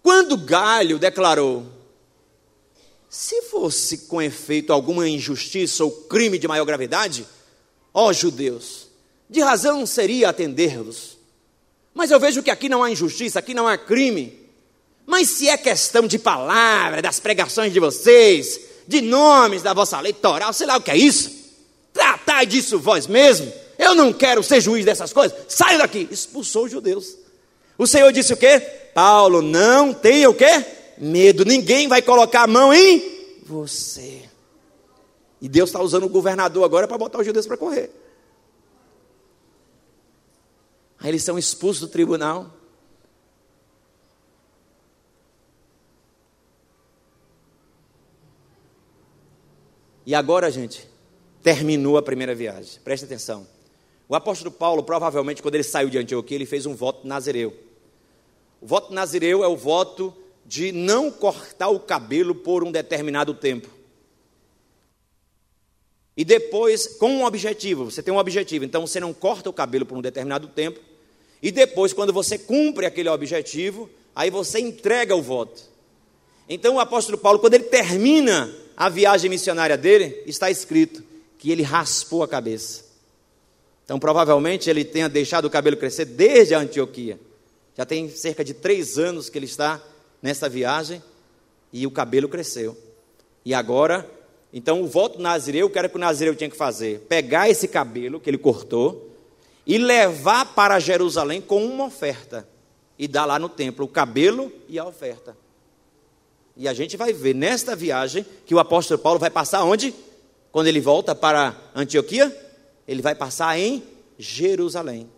quando 0.01 0.37
Galho 0.37 0.99
declarou: 0.99 1.65
se 3.09 3.41
fosse 3.43 3.99
com 3.99 4.21
efeito 4.21 4.71
alguma 4.71 5.07
injustiça 5.09 5.83
ou 5.83 5.91
crime 5.91 6.37
de 6.37 6.47
maior 6.47 6.65
gravidade, 6.65 7.25
ó 7.93 8.13
judeus, 8.13 8.87
de 9.29 9.39
razão 9.41 9.85
seria 9.85 10.29
atender-vos. 10.29 11.17
Mas 11.93 12.11
eu 12.11 12.19
vejo 12.19 12.43
que 12.43 12.51
aqui 12.51 12.67
não 12.67 12.83
há 12.83 12.91
injustiça, 12.91 13.39
aqui 13.39 13.53
não 13.53 13.67
há 13.67 13.77
crime. 13.77 14.42
Mas 15.05 15.29
se 15.29 15.49
é 15.49 15.57
questão 15.57 16.07
de 16.07 16.17
palavra, 16.17 17.01
das 17.01 17.19
pregações 17.19 17.73
de 17.73 17.79
vocês, 17.79 18.59
de 18.87 19.01
nomes 19.01 19.61
da 19.61 19.73
vossa 19.73 19.99
leitoral, 19.99 20.53
sei 20.53 20.67
lá 20.67 20.77
o 20.77 20.81
que 20.81 20.91
é 20.91 20.97
isso, 20.97 21.31
tratai 21.93 22.45
disso 22.45 22.79
vós 22.79 23.07
mesmos. 23.07 23.53
Eu 23.77 23.95
não 23.95 24.13
quero 24.13 24.43
ser 24.43 24.61
juiz 24.61 24.85
dessas 24.85 25.11
coisas. 25.11 25.37
Saia 25.47 25.77
daqui. 25.77 26.07
Expulsou 26.09 26.65
os 26.65 26.71
judeus. 26.71 27.17
O 27.77 27.87
Senhor 27.87 28.11
disse 28.11 28.33
o 28.33 28.37
quê? 28.37 28.59
Paulo, 28.93 29.41
não 29.41 29.93
tenha 29.93 30.29
o 30.29 30.33
quê? 30.33 30.65
Medo. 30.97 31.43
Ninguém 31.43 31.87
vai 31.87 32.01
colocar 32.01 32.43
a 32.43 32.47
mão 32.47 32.73
em 32.73 33.39
você. 33.45 34.21
E 35.41 35.49
Deus 35.49 35.69
está 35.69 35.81
usando 35.81 36.05
o 36.05 36.09
governador 36.09 36.63
agora 36.63 36.87
para 36.87 36.97
botar 36.97 37.19
os 37.19 37.25
judeus 37.25 37.45
para 37.45 37.57
correr. 37.57 37.91
Aí 40.99 41.09
eles 41.09 41.23
são 41.23 41.37
expulsos 41.37 41.81
do 41.81 41.87
tribunal. 41.89 42.49
E 50.05 50.13
agora, 50.13 50.51
gente, 50.51 50.87
terminou 51.41 51.97
a 51.97 52.01
primeira 52.01 52.35
viagem. 52.35 52.79
Preste 52.83 53.05
atenção. 53.05 53.47
O 54.07 54.15
apóstolo 54.15 54.51
Paulo, 54.51 54.83
provavelmente, 54.83 55.41
quando 55.41 55.55
ele 55.55 55.63
saiu 55.63 55.89
de 55.89 55.97
Antioquia, 55.97 56.35
ele 56.35 56.45
fez 56.45 56.65
um 56.65 56.75
voto 56.75 57.07
nazireu. 57.07 57.53
O 58.61 58.67
voto 58.67 58.93
nazireu 58.93 59.43
é 59.43 59.47
o 59.47 59.55
voto 59.55 60.13
de 60.45 60.71
não 60.71 61.09
cortar 61.09 61.69
o 61.69 61.79
cabelo 61.79 62.35
por 62.35 62.63
um 62.63 62.71
determinado 62.71 63.33
tempo. 63.33 63.69
E 66.15 66.23
depois, 66.23 66.85
com 66.87 67.09
um 67.09 67.25
objetivo, 67.25 67.89
você 67.89 68.03
tem 68.03 68.13
um 68.13 68.17
objetivo, 68.17 68.63
então 68.63 68.85
você 68.85 68.99
não 68.99 69.13
corta 69.13 69.49
o 69.49 69.53
cabelo 69.53 69.85
por 69.85 69.97
um 69.97 70.01
determinado 70.01 70.47
tempo. 70.47 70.79
E 71.41 71.51
depois, 71.51 71.91
quando 71.91 72.13
você 72.13 72.37
cumpre 72.37 72.85
aquele 72.85 73.09
objetivo, 73.09 73.89
aí 74.15 74.29
você 74.29 74.59
entrega 74.59 75.15
o 75.15 75.21
voto. 75.21 75.61
Então 76.47 76.75
o 76.75 76.79
apóstolo 76.79 77.17
Paulo, 77.17 77.39
quando 77.39 77.55
ele 77.55 77.63
termina 77.63 78.53
a 78.75 78.89
viagem 78.89 79.29
missionária 79.29 79.77
dele, 79.77 80.23
está 80.25 80.49
escrito 80.49 81.03
que 81.37 81.51
ele 81.51 81.63
raspou 81.63 82.23
a 82.23 82.27
cabeça. 82.27 82.85
Então, 83.83 83.99
provavelmente, 83.99 84.69
ele 84.69 84.85
tenha 84.85 85.09
deixado 85.09 85.45
o 85.45 85.49
cabelo 85.49 85.77
crescer 85.77 86.05
desde 86.05 86.55
a 86.55 86.59
Antioquia. 86.59 87.19
Já 87.77 87.85
tem 87.85 88.09
cerca 88.09 88.43
de 88.43 88.53
três 88.53 88.97
anos 88.97 89.29
que 89.29 89.37
ele 89.37 89.45
está 89.45 89.81
nessa 90.21 90.47
viagem 90.47 91.03
e 91.71 91.85
o 91.85 91.91
cabelo 91.91 92.29
cresceu. 92.29 92.77
E 93.43 93.53
agora, 93.53 94.09
então, 94.53 94.81
o 94.81 94.87
voto 94.87 95.19
nazireu, 95.19 95.67
o 95.67 95.69
que 95.69 95.77
era 95.77 95.89
que 95.89 95.97
o 95.97 95.99
nazireu 95.99 96.35
tinha 96.35 96.49
que 96.49 96.55
fazer? 96.55 96.99
Pegar 97.09 97.49
esse 97.49 97.67
cabelo 97.67 98.19
que 98.19 98.29
ele 98.29 98.37
cortou 98.37 99.11
e 99.65 99.77
levar 99.77 100.53
para 100.53 100.79
Jerusalém 100.79 101.41
com 101.41 101.65
uma 101.65 101.85
oferta. 101.85 102.47
E 102.97 103.07
dar 103.07 103.25
lá 103.25 103.39
no 103.39 103.49
templo 103.49 103.85
o 103.85 103.89
cabelo 103.89 104.51
e 104.69 104.77
a 104.77 104.85
oferta. 104.85 105.35
E 106.55 106.67
a 106.67 106.73
gente 106.73 106.95
vai 106.95 107.11
ver 107.11 107.33
nesta 107.33 107.75
viagem 107.75 108.25
que 108.45 108.53
o 108.53 108.59
apóstolo 108.59 108.99
Paulo 108.99 109.19
vai 109.19 109.29
passar 109.29 109.63
onde? 109.63 109.93
Quando 110.51 110.67
ele 110.67 110.79
volta 110.79 111.15
para 111.15 111.55
Antioquia, 111.75 112.35
ele 112.87 113.01
vai 113.01 113.15
passar 113.15 113.57
em 113.57 113.83
Jerusalém. 114.19 115.09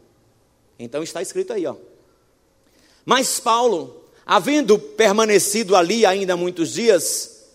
Então 0.79 1.03
está 1.03 1.21
escrito 1.21 1.51
aí, 1.51 1.65
ó. 1.65 1.75
Mas 3.05 3.39
Paulo, 3.39 4.03
havendo 4.25 4.79
permanecido 4.79 5.75
ali 5.75 6.05
ainda 6.05 6.37
muitos 6.37 6.73
dias, 6.73 7.45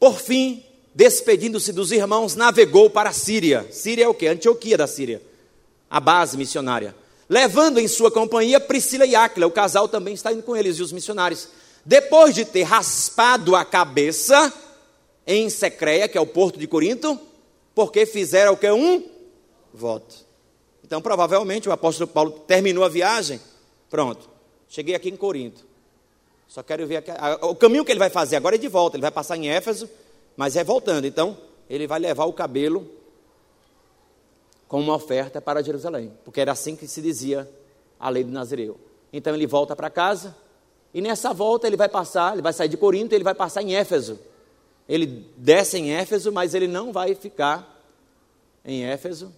por 0.00 0.18
fim, 0.18 0.64
despedindo-se 0.94 1.72
dos 1.72 1.92
irmãos, 1.92 2.34
navegou 2.34 2.88
para 2.88 3.10
a 3.10 3.12
Síria. 3.12 3.68
Síria 3.70 4.04
é 4.04 4.08
o 4.08 4.14
que? 4.14 4.26
Antioquia 4.26 4.76
da 4.76 4.86
Síria, 4.86 5.22
a 5.90 6.00
base 6.00 6.36
missionária. 6.36 6.94
Levando 7.28 7.78
em 7.78 7.86
sua 7.86 8.10
companhia 8.10 8.58
Priscila 8.58 9.04
e 9.04 9.14
Áquila, 9.14 9.46
o 9.46 9.50
casal 9.50 9.86
também 9.86 10.14
está 10.14 10.32
indo 10.32 10.42
com 10.42 10.56
eles, 10.56 10.78
e 10.78 10.82
os 10.82 10.92
missionários. 10.92 11.48
Depois 11.88 12.34
de 12.34 12.44
ter 12.44 12.64
raspado 12.64 13.56
a 13.56 13.64
cabeça 13.64 14.52
em 15.26 15.48
Secreia, 15.48 16.06
que 16.06 16.18
é 16.18 16.20
o 16.20 16.26
porto 16.26 16.58
de 16.58 16.66
Corinto, 16.66 17.18
porque 17.74 18.04
fizeram 18.04 18.52
o 18.52 18.58
que? 18.58 18.70
Um 18.70 19.08
voto. 19.72 20.14
Então, 20.84 21.00
provavelmente, 21.00 21.66
o 21.66 21.72
apóstolo 21.72 22.06
Paulo 22.06 22.30
terminou 22.46 22.84
a 22.84 22.90
viagem. 22.90 23.40
Pronto, 23.88 24.28
cheguei 24.68 24.94
aqui 24.94 25.08
em 25.08 25.16
Corinto. 25.16 25.64
Só 26.46 26.62
quero 26.62 26.86
ver 26.86 26.98
aqui, 26.98 27.10
o 27.40 27.54
caminho 27.54 27.86
que 27.86 27.90
ele 27.90 27.98
vai 27.98 28.10
fazer 28.10 28.36
agora 28.36 28.56
é 28.56 28.58
de 28.58 28.68
volta. 28.68 28.98
Ele 28.98 29.02
vai 29.02 29.10
passar 29.10 29.38
em 29.38 29.48
Éfeso, 29.48 29.88
mas 30.36 30.56
é 30.56 30.62
voltando. 30.62 31.06
Então, 31.06 31.38
ele 31.70 31.86
vai 31.86 31.98
levar 31.98 32.26
o 32.26 32.34
cabelo 32.34 32.86
com 34.68 34.78
uma 34.78 34.94
oferta 34.94 35.40
para 35.40 35.62
Jerusalém, 35.62 36.12
porque 36.22 36.38
era 36.38 36.52
assim 36.52 36.76
que 36.76 36.86
se 36.86 37.00
dizia 37.00 37.50
a 37.98 38.10
lei 38.10 38.24
do 38.24 38.30
Nazireu. 38.30 38.78
Então 39.10 39.34
ele 39.34 39.46
volta 39.46 39.74
para 39.74 39.88
casa, 39.88 40.36
e 40.92 41.00
nessa 41.00 41.32
volta 41.32 41.66
ele 41.66 41.76
vai 41.76 41.88
passar, 41.88 42.32
ele 42.32 42.42
vai 42.42 42.52
sair 42.52 42.68
de 42.68 42.76
Corinto, 42.76 43.14
ele 43.14 43.24
vai 43.24 43.34
passar 43.34 43.62
em 43.62 43.74
Éfeso. 43.74 44.18
Ele 44.88 45.26
desce 45.36 45.76
em 45.76 45.92
Éfeso, 45.92 46.32
mas 46.32 46.54
ele 46.54 46.66
não 46.66 46.92
vai 46.92 47.14
ficar 47.14 47.82
em 48.64 48.84
Éfeso. 48.84 49.32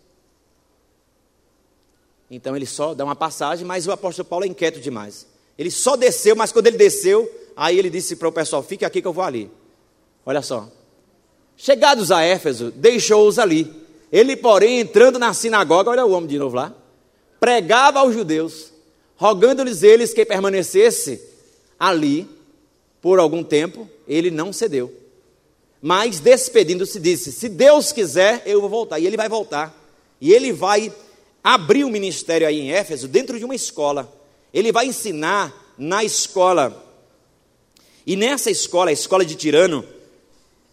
Então 2.30 2.54
ele 2.54 2.66
só 2.66 2.94
dá 2.94 3.04
uma 3.04 3.16
passagem, 3.16 3.66
mas 3.66 3.86
o 3.86 3.92
apóstolo 3.92 4.28
Paulo 4.28 4.44
é 4.44 4.48
inquieto 4.48 4.80
demais. 4.80 5.26
Ele 5.58 5.70
só 5.70 5.96
desceu, 5.96 6.36
mas 6.36 6.52
quando 6.52 6.68
ele 6.68 6.78
desceu, 6.78 7.28
aí 7.56 7.76
ele 7.76 7.90
disse 7.90 8.14
para 8.14 8.28
o 8.28 8.32
pessoal: 8.32 8.62
fique 8.62 8.84
aqui 8.84 9.02
que 9.02 9.08
eu 9.08 9.12
vou 9.12 9.24
ali. 9.24 9.50
Olha 10.24 10.42
só. 10.42 10.70
Chegados 11.56 12.12
a 12.12 12.22
Éfeso, 12.22 12.70
deixou-os 12.70 13.38
ali. 13.38 13.70
Ele, 14.12 14.36
porém, 14.36 14.80
entrando 14.80 15.18
na 15.18 15.34
sinagoga, 15.34 15.90
olha 15.90 16.06
o 16.06 16.12
homem 16.12 16.28
de 16.28 16.38
novo 16.38 16.56
lá, 16.56 16.74
pregava 17.38 17.98
aos 17.98 18.14
judeus, 18.14 18.72
rogando-lhes 19.16 19.82
eles 19.82 20.14
que 20.14 20.24
permanecesse 20.24 21.29
ali 21.80 22.28
por 23.00 23.18
algum 23.18 23.42
tempo, 23.42 23.88
ele 24.06 24.30
não 24.30 24.52
cedeu. 24.52 24.94
Mas 25.80 26.20
despedindo-se, 26.20 27.00
disse: 27.00 27.32
Se 27.32 27.48
Deus 27.48 27.90
quiser, 27.90 28.42
eu 28.44 28.60
vou 28.60 28.68
voltar. 28.68 28.98
E 28.98 29.06
ele 29.06 29.16
vai 29.16 29.28
voltar. 29.28 29.74
E 30.20 30.32
ele 30.32 30.52
vai 30.52 30.92
abrir 31.42 31.84
um 31.84 31.90
ministério 31.90 32.46
aí 32.46 32.60
em 32.60 32.70
Éfeso, 32.70 33.08
dentro 33.08 33.38
de 33.38 33.44
uma 33.46 33.54
escola. 33.54 34.12
Ele 34.52 34.70
vai 34.70 34.86
ensinar 34.86 35.74
na 35.78 36.04
escola. 36.04 36.86
E 38.06 38.14
nessa 38.16 38.50
escola, 38.50 38.90
a 38.90 38.92
escola 38.92 39.24
de 39.24 39.34
Tirano, 39.34 39.84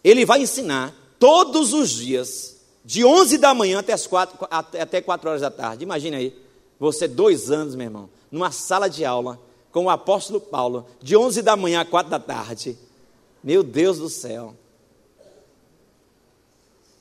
ele 0.04 0.26
vai 0.26 0.42
ensinar 0.42 0.94
todos 1.18 1.72
os 1.72 1.90
dias, 1.90 2.56
de 2.84 3.04
11 3.04 3.38
da 3.38 3.54
manhã 3.54 3.78
até, 3.78 3.92
as 3.92 4.06
4, 4.06 4.46
até 4.50 5.00
4 5.00 5.28
horas 5.28 5.40
da 5.40 5.50
tarde. 5.50 5.84
Imagina 5.84 6.18
aí, 6.18 6.34
você, 6.78 7.08
dois 7.08 7.50
anos, 7.50 7.74
meu 7.74 7.86
irmão, 7.86 8.10
numa 8.30 8.50
sala 8.50 8.88
de 8.88 9.04
aula, 9.04 9.40
com 9.72 9.84
o 9.84 9.90
apóstolo 9.90 10.40
Paulo, 10.40 10.86
de 11.00 11.16
11 11.16 11.42
da 11.42 11.56
manhã 11.56 11.80
a 11.80 11.84
4 11.84 12.10
da 12.10 12.18
tarde. 12.18 12.76
Meu 13.42 13.62
Deus 13.62 13.98
do 13.98 14.08
céu. 14.08 14.54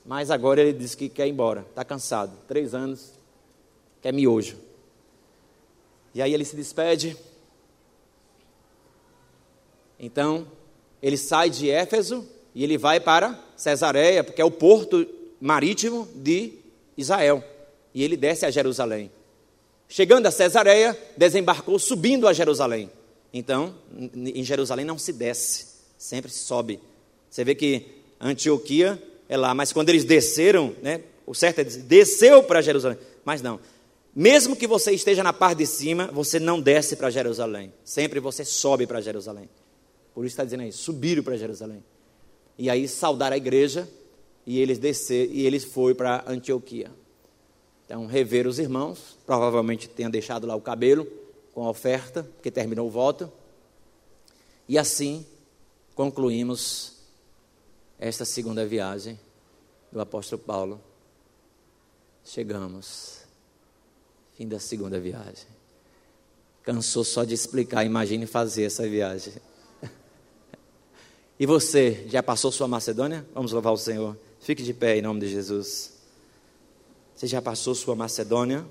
Mas 0.05 0.31
agora 0.31 0.61
ele 0.61 0.73
diz 0.73 0.95
que 0.95 1.09
quer 1.09 1.27
ir 1.27 1.31
embora, 1.31 1.65
está 1.69 1.83
cansado. 1.83 2.31
Três 2.47 2.73
anos, 2.73 3.11
quer 4.01 4.13
miojo. 4.13 4.57
E 6.13 6.21
aí 6.21 6.33
ele 6.33 6.45
se 6.45 6.55
despede. 6.55 7.17
Então, 9.99 10.47
ele 11.01 11.17
sai 11.17 11.49
de 11.49 11.69
Éfeso 11.69 12.27
e 12.55 12.63
ele 12.63 12.77
vai 12.77 12.99
para 12.99 13.39
Cesareia, 13.55 14.23
porque 14.23 14.41
é 14.41 14.45
o 14.45 14.51
porto 14.51 15.05
marítimo 15.39 16.07
de 16.15 16.53
Israel. 16.97 17.43
E 17.93 18.03
ele 18.03 18.15
desce 18.15 18.45
a 18.45 18.51
Jerusalém. 18.51 19.11
Chegando 19.87 20.25
a 20.27 20.31
Cesareia, 20.31 20.97
desembarcou 21.15 21.79
subindo 21.79 22.27
a 22.27 22.33
Jerusalém. 22.33 22.91
Então, 23.33 23.75
em 24.15 24.43
Jerusalém 24.43 24.85
não 24.85 24.97
se 24.97 25.13
desce, 25.13 25.67
sempre 25.97 26.31
se 26.31 26.39
sobe. 26.39 26.79
Você 27.29 27.43
vê 27.43 27.55
que 27.55 27.85
Antioquia 28.19 29.01
é 29.29 29.37
lá, 29.37 29.53
mas 29.53 29.71
quando 29.71 29.89
eles 29.89 30.03
desceram, 30.03 30.75
né, 30.81 31.01
o 31.25 31.33
certo 31.33 31.59
é 31.59 31.63
dizer, 31.63 31.83
desceu 31.83 32.43
para 32.43 32.61
Jerusalém. 32.61 32.97
Mas 33.23 33.41
não. 33.41 33.59
Mesmo 34.15 34.55
que 34.55 34.65
você 34.65 34.91
esteja 34.91 35.21
na 35.21 35.31
parte 35.31 35.59
de 35.59 35.67
cima, 35.67 36.07
você 36.07 36.39
não 36.39 36.59
desce 36.59 36.95
para 36.95 37.09
Jerusalém. 37.09 37.71
Sempre 37.83 38.19
você 38.19 38.43
sobe 38.43 38.87
para 38.87 39.01
Jerusalém. 39.01 39.47
Por 40.13 40.25
isso 40.25 40.33
está 40.33 40.43
dizendo 40.43 40.63
aí, 40.63 40.71
subiram 40.71 41.21
para 41.21 41.37
Jerusalém. 41.37 41.83
E 42.57 42.69
aí 42.69 42.87
saudaram 42.87 43.35
a 43.35 43.37
igreja 43.37 43.87
e 44.45 44.59
eles 44.59 44.79
desceram 44.79 45.31
e 45.31 45.45
eles 45.45 45.63
foram 45.63 45.95
para 45.95 46.23
Antioquia. 46.27 46.89
Então, 47.87 48.05
rever 48.05 48.45
os 48.45 48.59
irmãos, 48.59 49.17
provavelmente 49.25 49.87
tenha 49.87 50.09
deixado 50.09 50.45
lá 50.45 50.53
o 50.53 50.61
cabelo 50.61 51.07
com 51.53 51.65
a 51.65 51.69
oferta, 51.69 52.21
porque 52.21 52.51
terminou 52.51 52.87
o 52.87 52.91
voto. 52.91 53.31
E 54.67 54.77
assim 54.77 55.25
concluímos 55.95 56.97
esta 57.97 58.25
segunda 58.25 58.65
viagem 58.65 59.17
do 59.89 60.01
apóstolo 60.01 60.41
Paulo. 60.41 60.81
Chegamos, 62.25 63.21
fim 64.35 64.49
da 64.49 64.59
segunda 64.59 64.99
viagem. 64.99 65.47
Cansou 66.63 67.05
só 67.05 67.23
de 67.23 67.33
explicar, 67.33 67.85
imagine 67.85 68.27
fazer 68.27 68.65
essa 68.65 68.87
viagem. 68.87 69.33
E 71.39 71.45
você, 71.45 72.03
já 72.07 72.23
passou 72.23 72.51
sua 72.51 72.67
Macedônia? 72.67 73.23
Vamos 73.31 73.51
louvar 73.51 73.71
o 73.71 73.77
Senhor. 73.77 74.17
Fique 74.39 74.63
de 74.63 74.73
pé 74.73 74.97
em 74.97 75.03
nome 75.03 75.19
de 75.19 75.29
Jesus. 75.29 75.96
Você 77.17 77.25
já 77.25 77.41
passou 77.41 77.73
sua 77.73 77.95
Macedônia? 77.95 78.63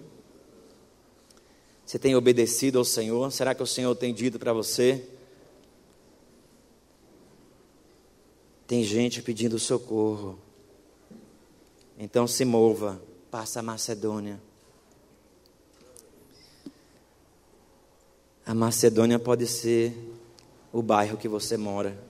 Você 1.85 1.99
tem 1.99 2.15
obedecido 2.15 2.79
ao 2.79 2.85
Senhor? 2.85 3.33
Será 3.33 3.57
que 3.57 3.63
o 3.63 3.67
Senhor 3.67 3.93
tem 3.97 4.15
dito 4.15 4.39
para 4.39 4.53
você? 4.53 5.05
Tem 8.65 8.85
gente 8.85 9.21
pedindo 9.21 9.59
socorro. 9.59 10.39
Então 11.99 12.29
se 12.29 12.45
mova, 12.45 13.03
passa 13.33 13.59
a 13.59 13.63
Macedônia. 13.65 14.41
A 18.47 18.55
Macedônia 18.55 19.19
pode 19.19 19.49
ser 19.49 19.93
o 20.73 20.81
bairro 20.81 21.19
que 21.19 21.27
você 21.27 21.57
mora. 21.57 22.01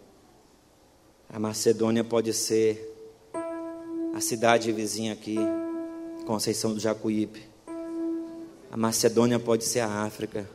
A 1.30 1.38
Macedônia 1.38 2.04
pode 2.04 2.34
ser 2.34 2.94
a 4.12 4.20
cidade 4.20 4.70
vizinha 4.70 5.14
aqui. 5.14 5.38
Conceição 6.26 6.74
do 6.74 6.80
Jacuípe. 6.80 7.40
A 8.70 8.76
Macedônia 8.76 9.38
pode 9.38 9.64
ser 9.64 9.78
a 9.78 10.02
África. 10.02 10.46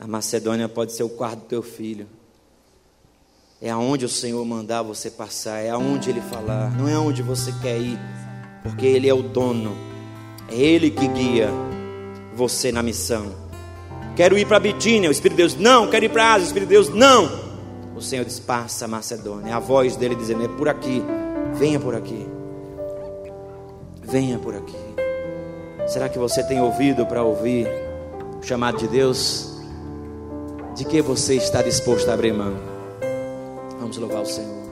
A 0.00 0.06
Macedônia 0.06 0.68
pode 0.68 0.92
ser 0.92 1.02
o 1.02 1.08
quarto 1.08 1.40
do 1.40 1.46
teu 1.46 1.62
filho. 1.62 2.06
É 3.60 3.68
aonde 3.68 4.04
o 4.04 4.08
Senhor 4.08 4.44
mandar 4.44 4.82
você 4.82 5.10
passar, 5.10 5.58
é 5.58 5.70
aonde 5.70 6.08
Ele 6.08 6.20
falar, 6.20 6.70
não 6.70 6.88
é 6.88 6.94
aonde 6.94 7.22
você 7.22 7.52
quer 7.60 7.80
ir, 7.80 7.98
porque 8.62 8.86
Ele 8.86 9.08
é 9.08 9.14
o 9.14 9.22
dono, 9.22 9.76
é 10.48 10.54
Ele 10.54 10.90
que 10.90 11.08
guia 11.08 11.50
você 12.34 12.70
na 12.70 12.82
missão. 12.82 13.34
Quero 14.14 14.38
ir 14.38 14.46
para 14.46 14.60
Bitínia, 14.60 15.08
o 15.08 15.12
Espírito 15.12 15.36
de 15.36 15.42
Deus, 15.42 15.54
não. 15.56 15.90
Quero 15.90 16.04
ir 16.04 16.10
para 16.10 16.34
Ásia, 16.34 16.44
o 16.44 16.46
Espírito 16.46 16.68
de 16.68 16.74
Deus, 16.74 16.88
não. 16.90 17.28
O 17.96 18.00
Senhor 18.00 18.24
diz: 18.24 18.38
passa 18.38 18.84
a 18.84 18.88
Macedônia. 18.88 19.50
É 19.50 19.52
a 19.52 19.58
voz 19.58 19.96
dele 19.96 20.14
dizendo: 20.14 20.44
é 20.44 20.48
por 20.48 20.68
aqui, 20.68 21.02
venha 21.58 21.80
por 21.80 21.94
aqui 21.94 22.35
venha 24.06 24.38
por 24.38 24.54
aqui. 24.54 24.76
Será 25.86 26.08
que 26.08 26.18
você 26.18 26.42
tem 26.42 26.60
ouvido 26.60 27.06
para 27.06 27.22
ouvir 27.22 27.68
o 28.38 28.42
chamado 28.42 28.78
de 28.78 28.88
Deus? 28.88 29.60
De 30.74 30.84
que 30.84 31.00
você 31.00 31.36
está 31.36 31.62
disposto 31.62 32.08
a 32.08 32.14
abrir 32.14 32.32
mão? 32.32 32.54
Vamos 33.78 33.96
louvar 33.96 34.22
o 34.22 34.26
Senhor. 34.26 34.65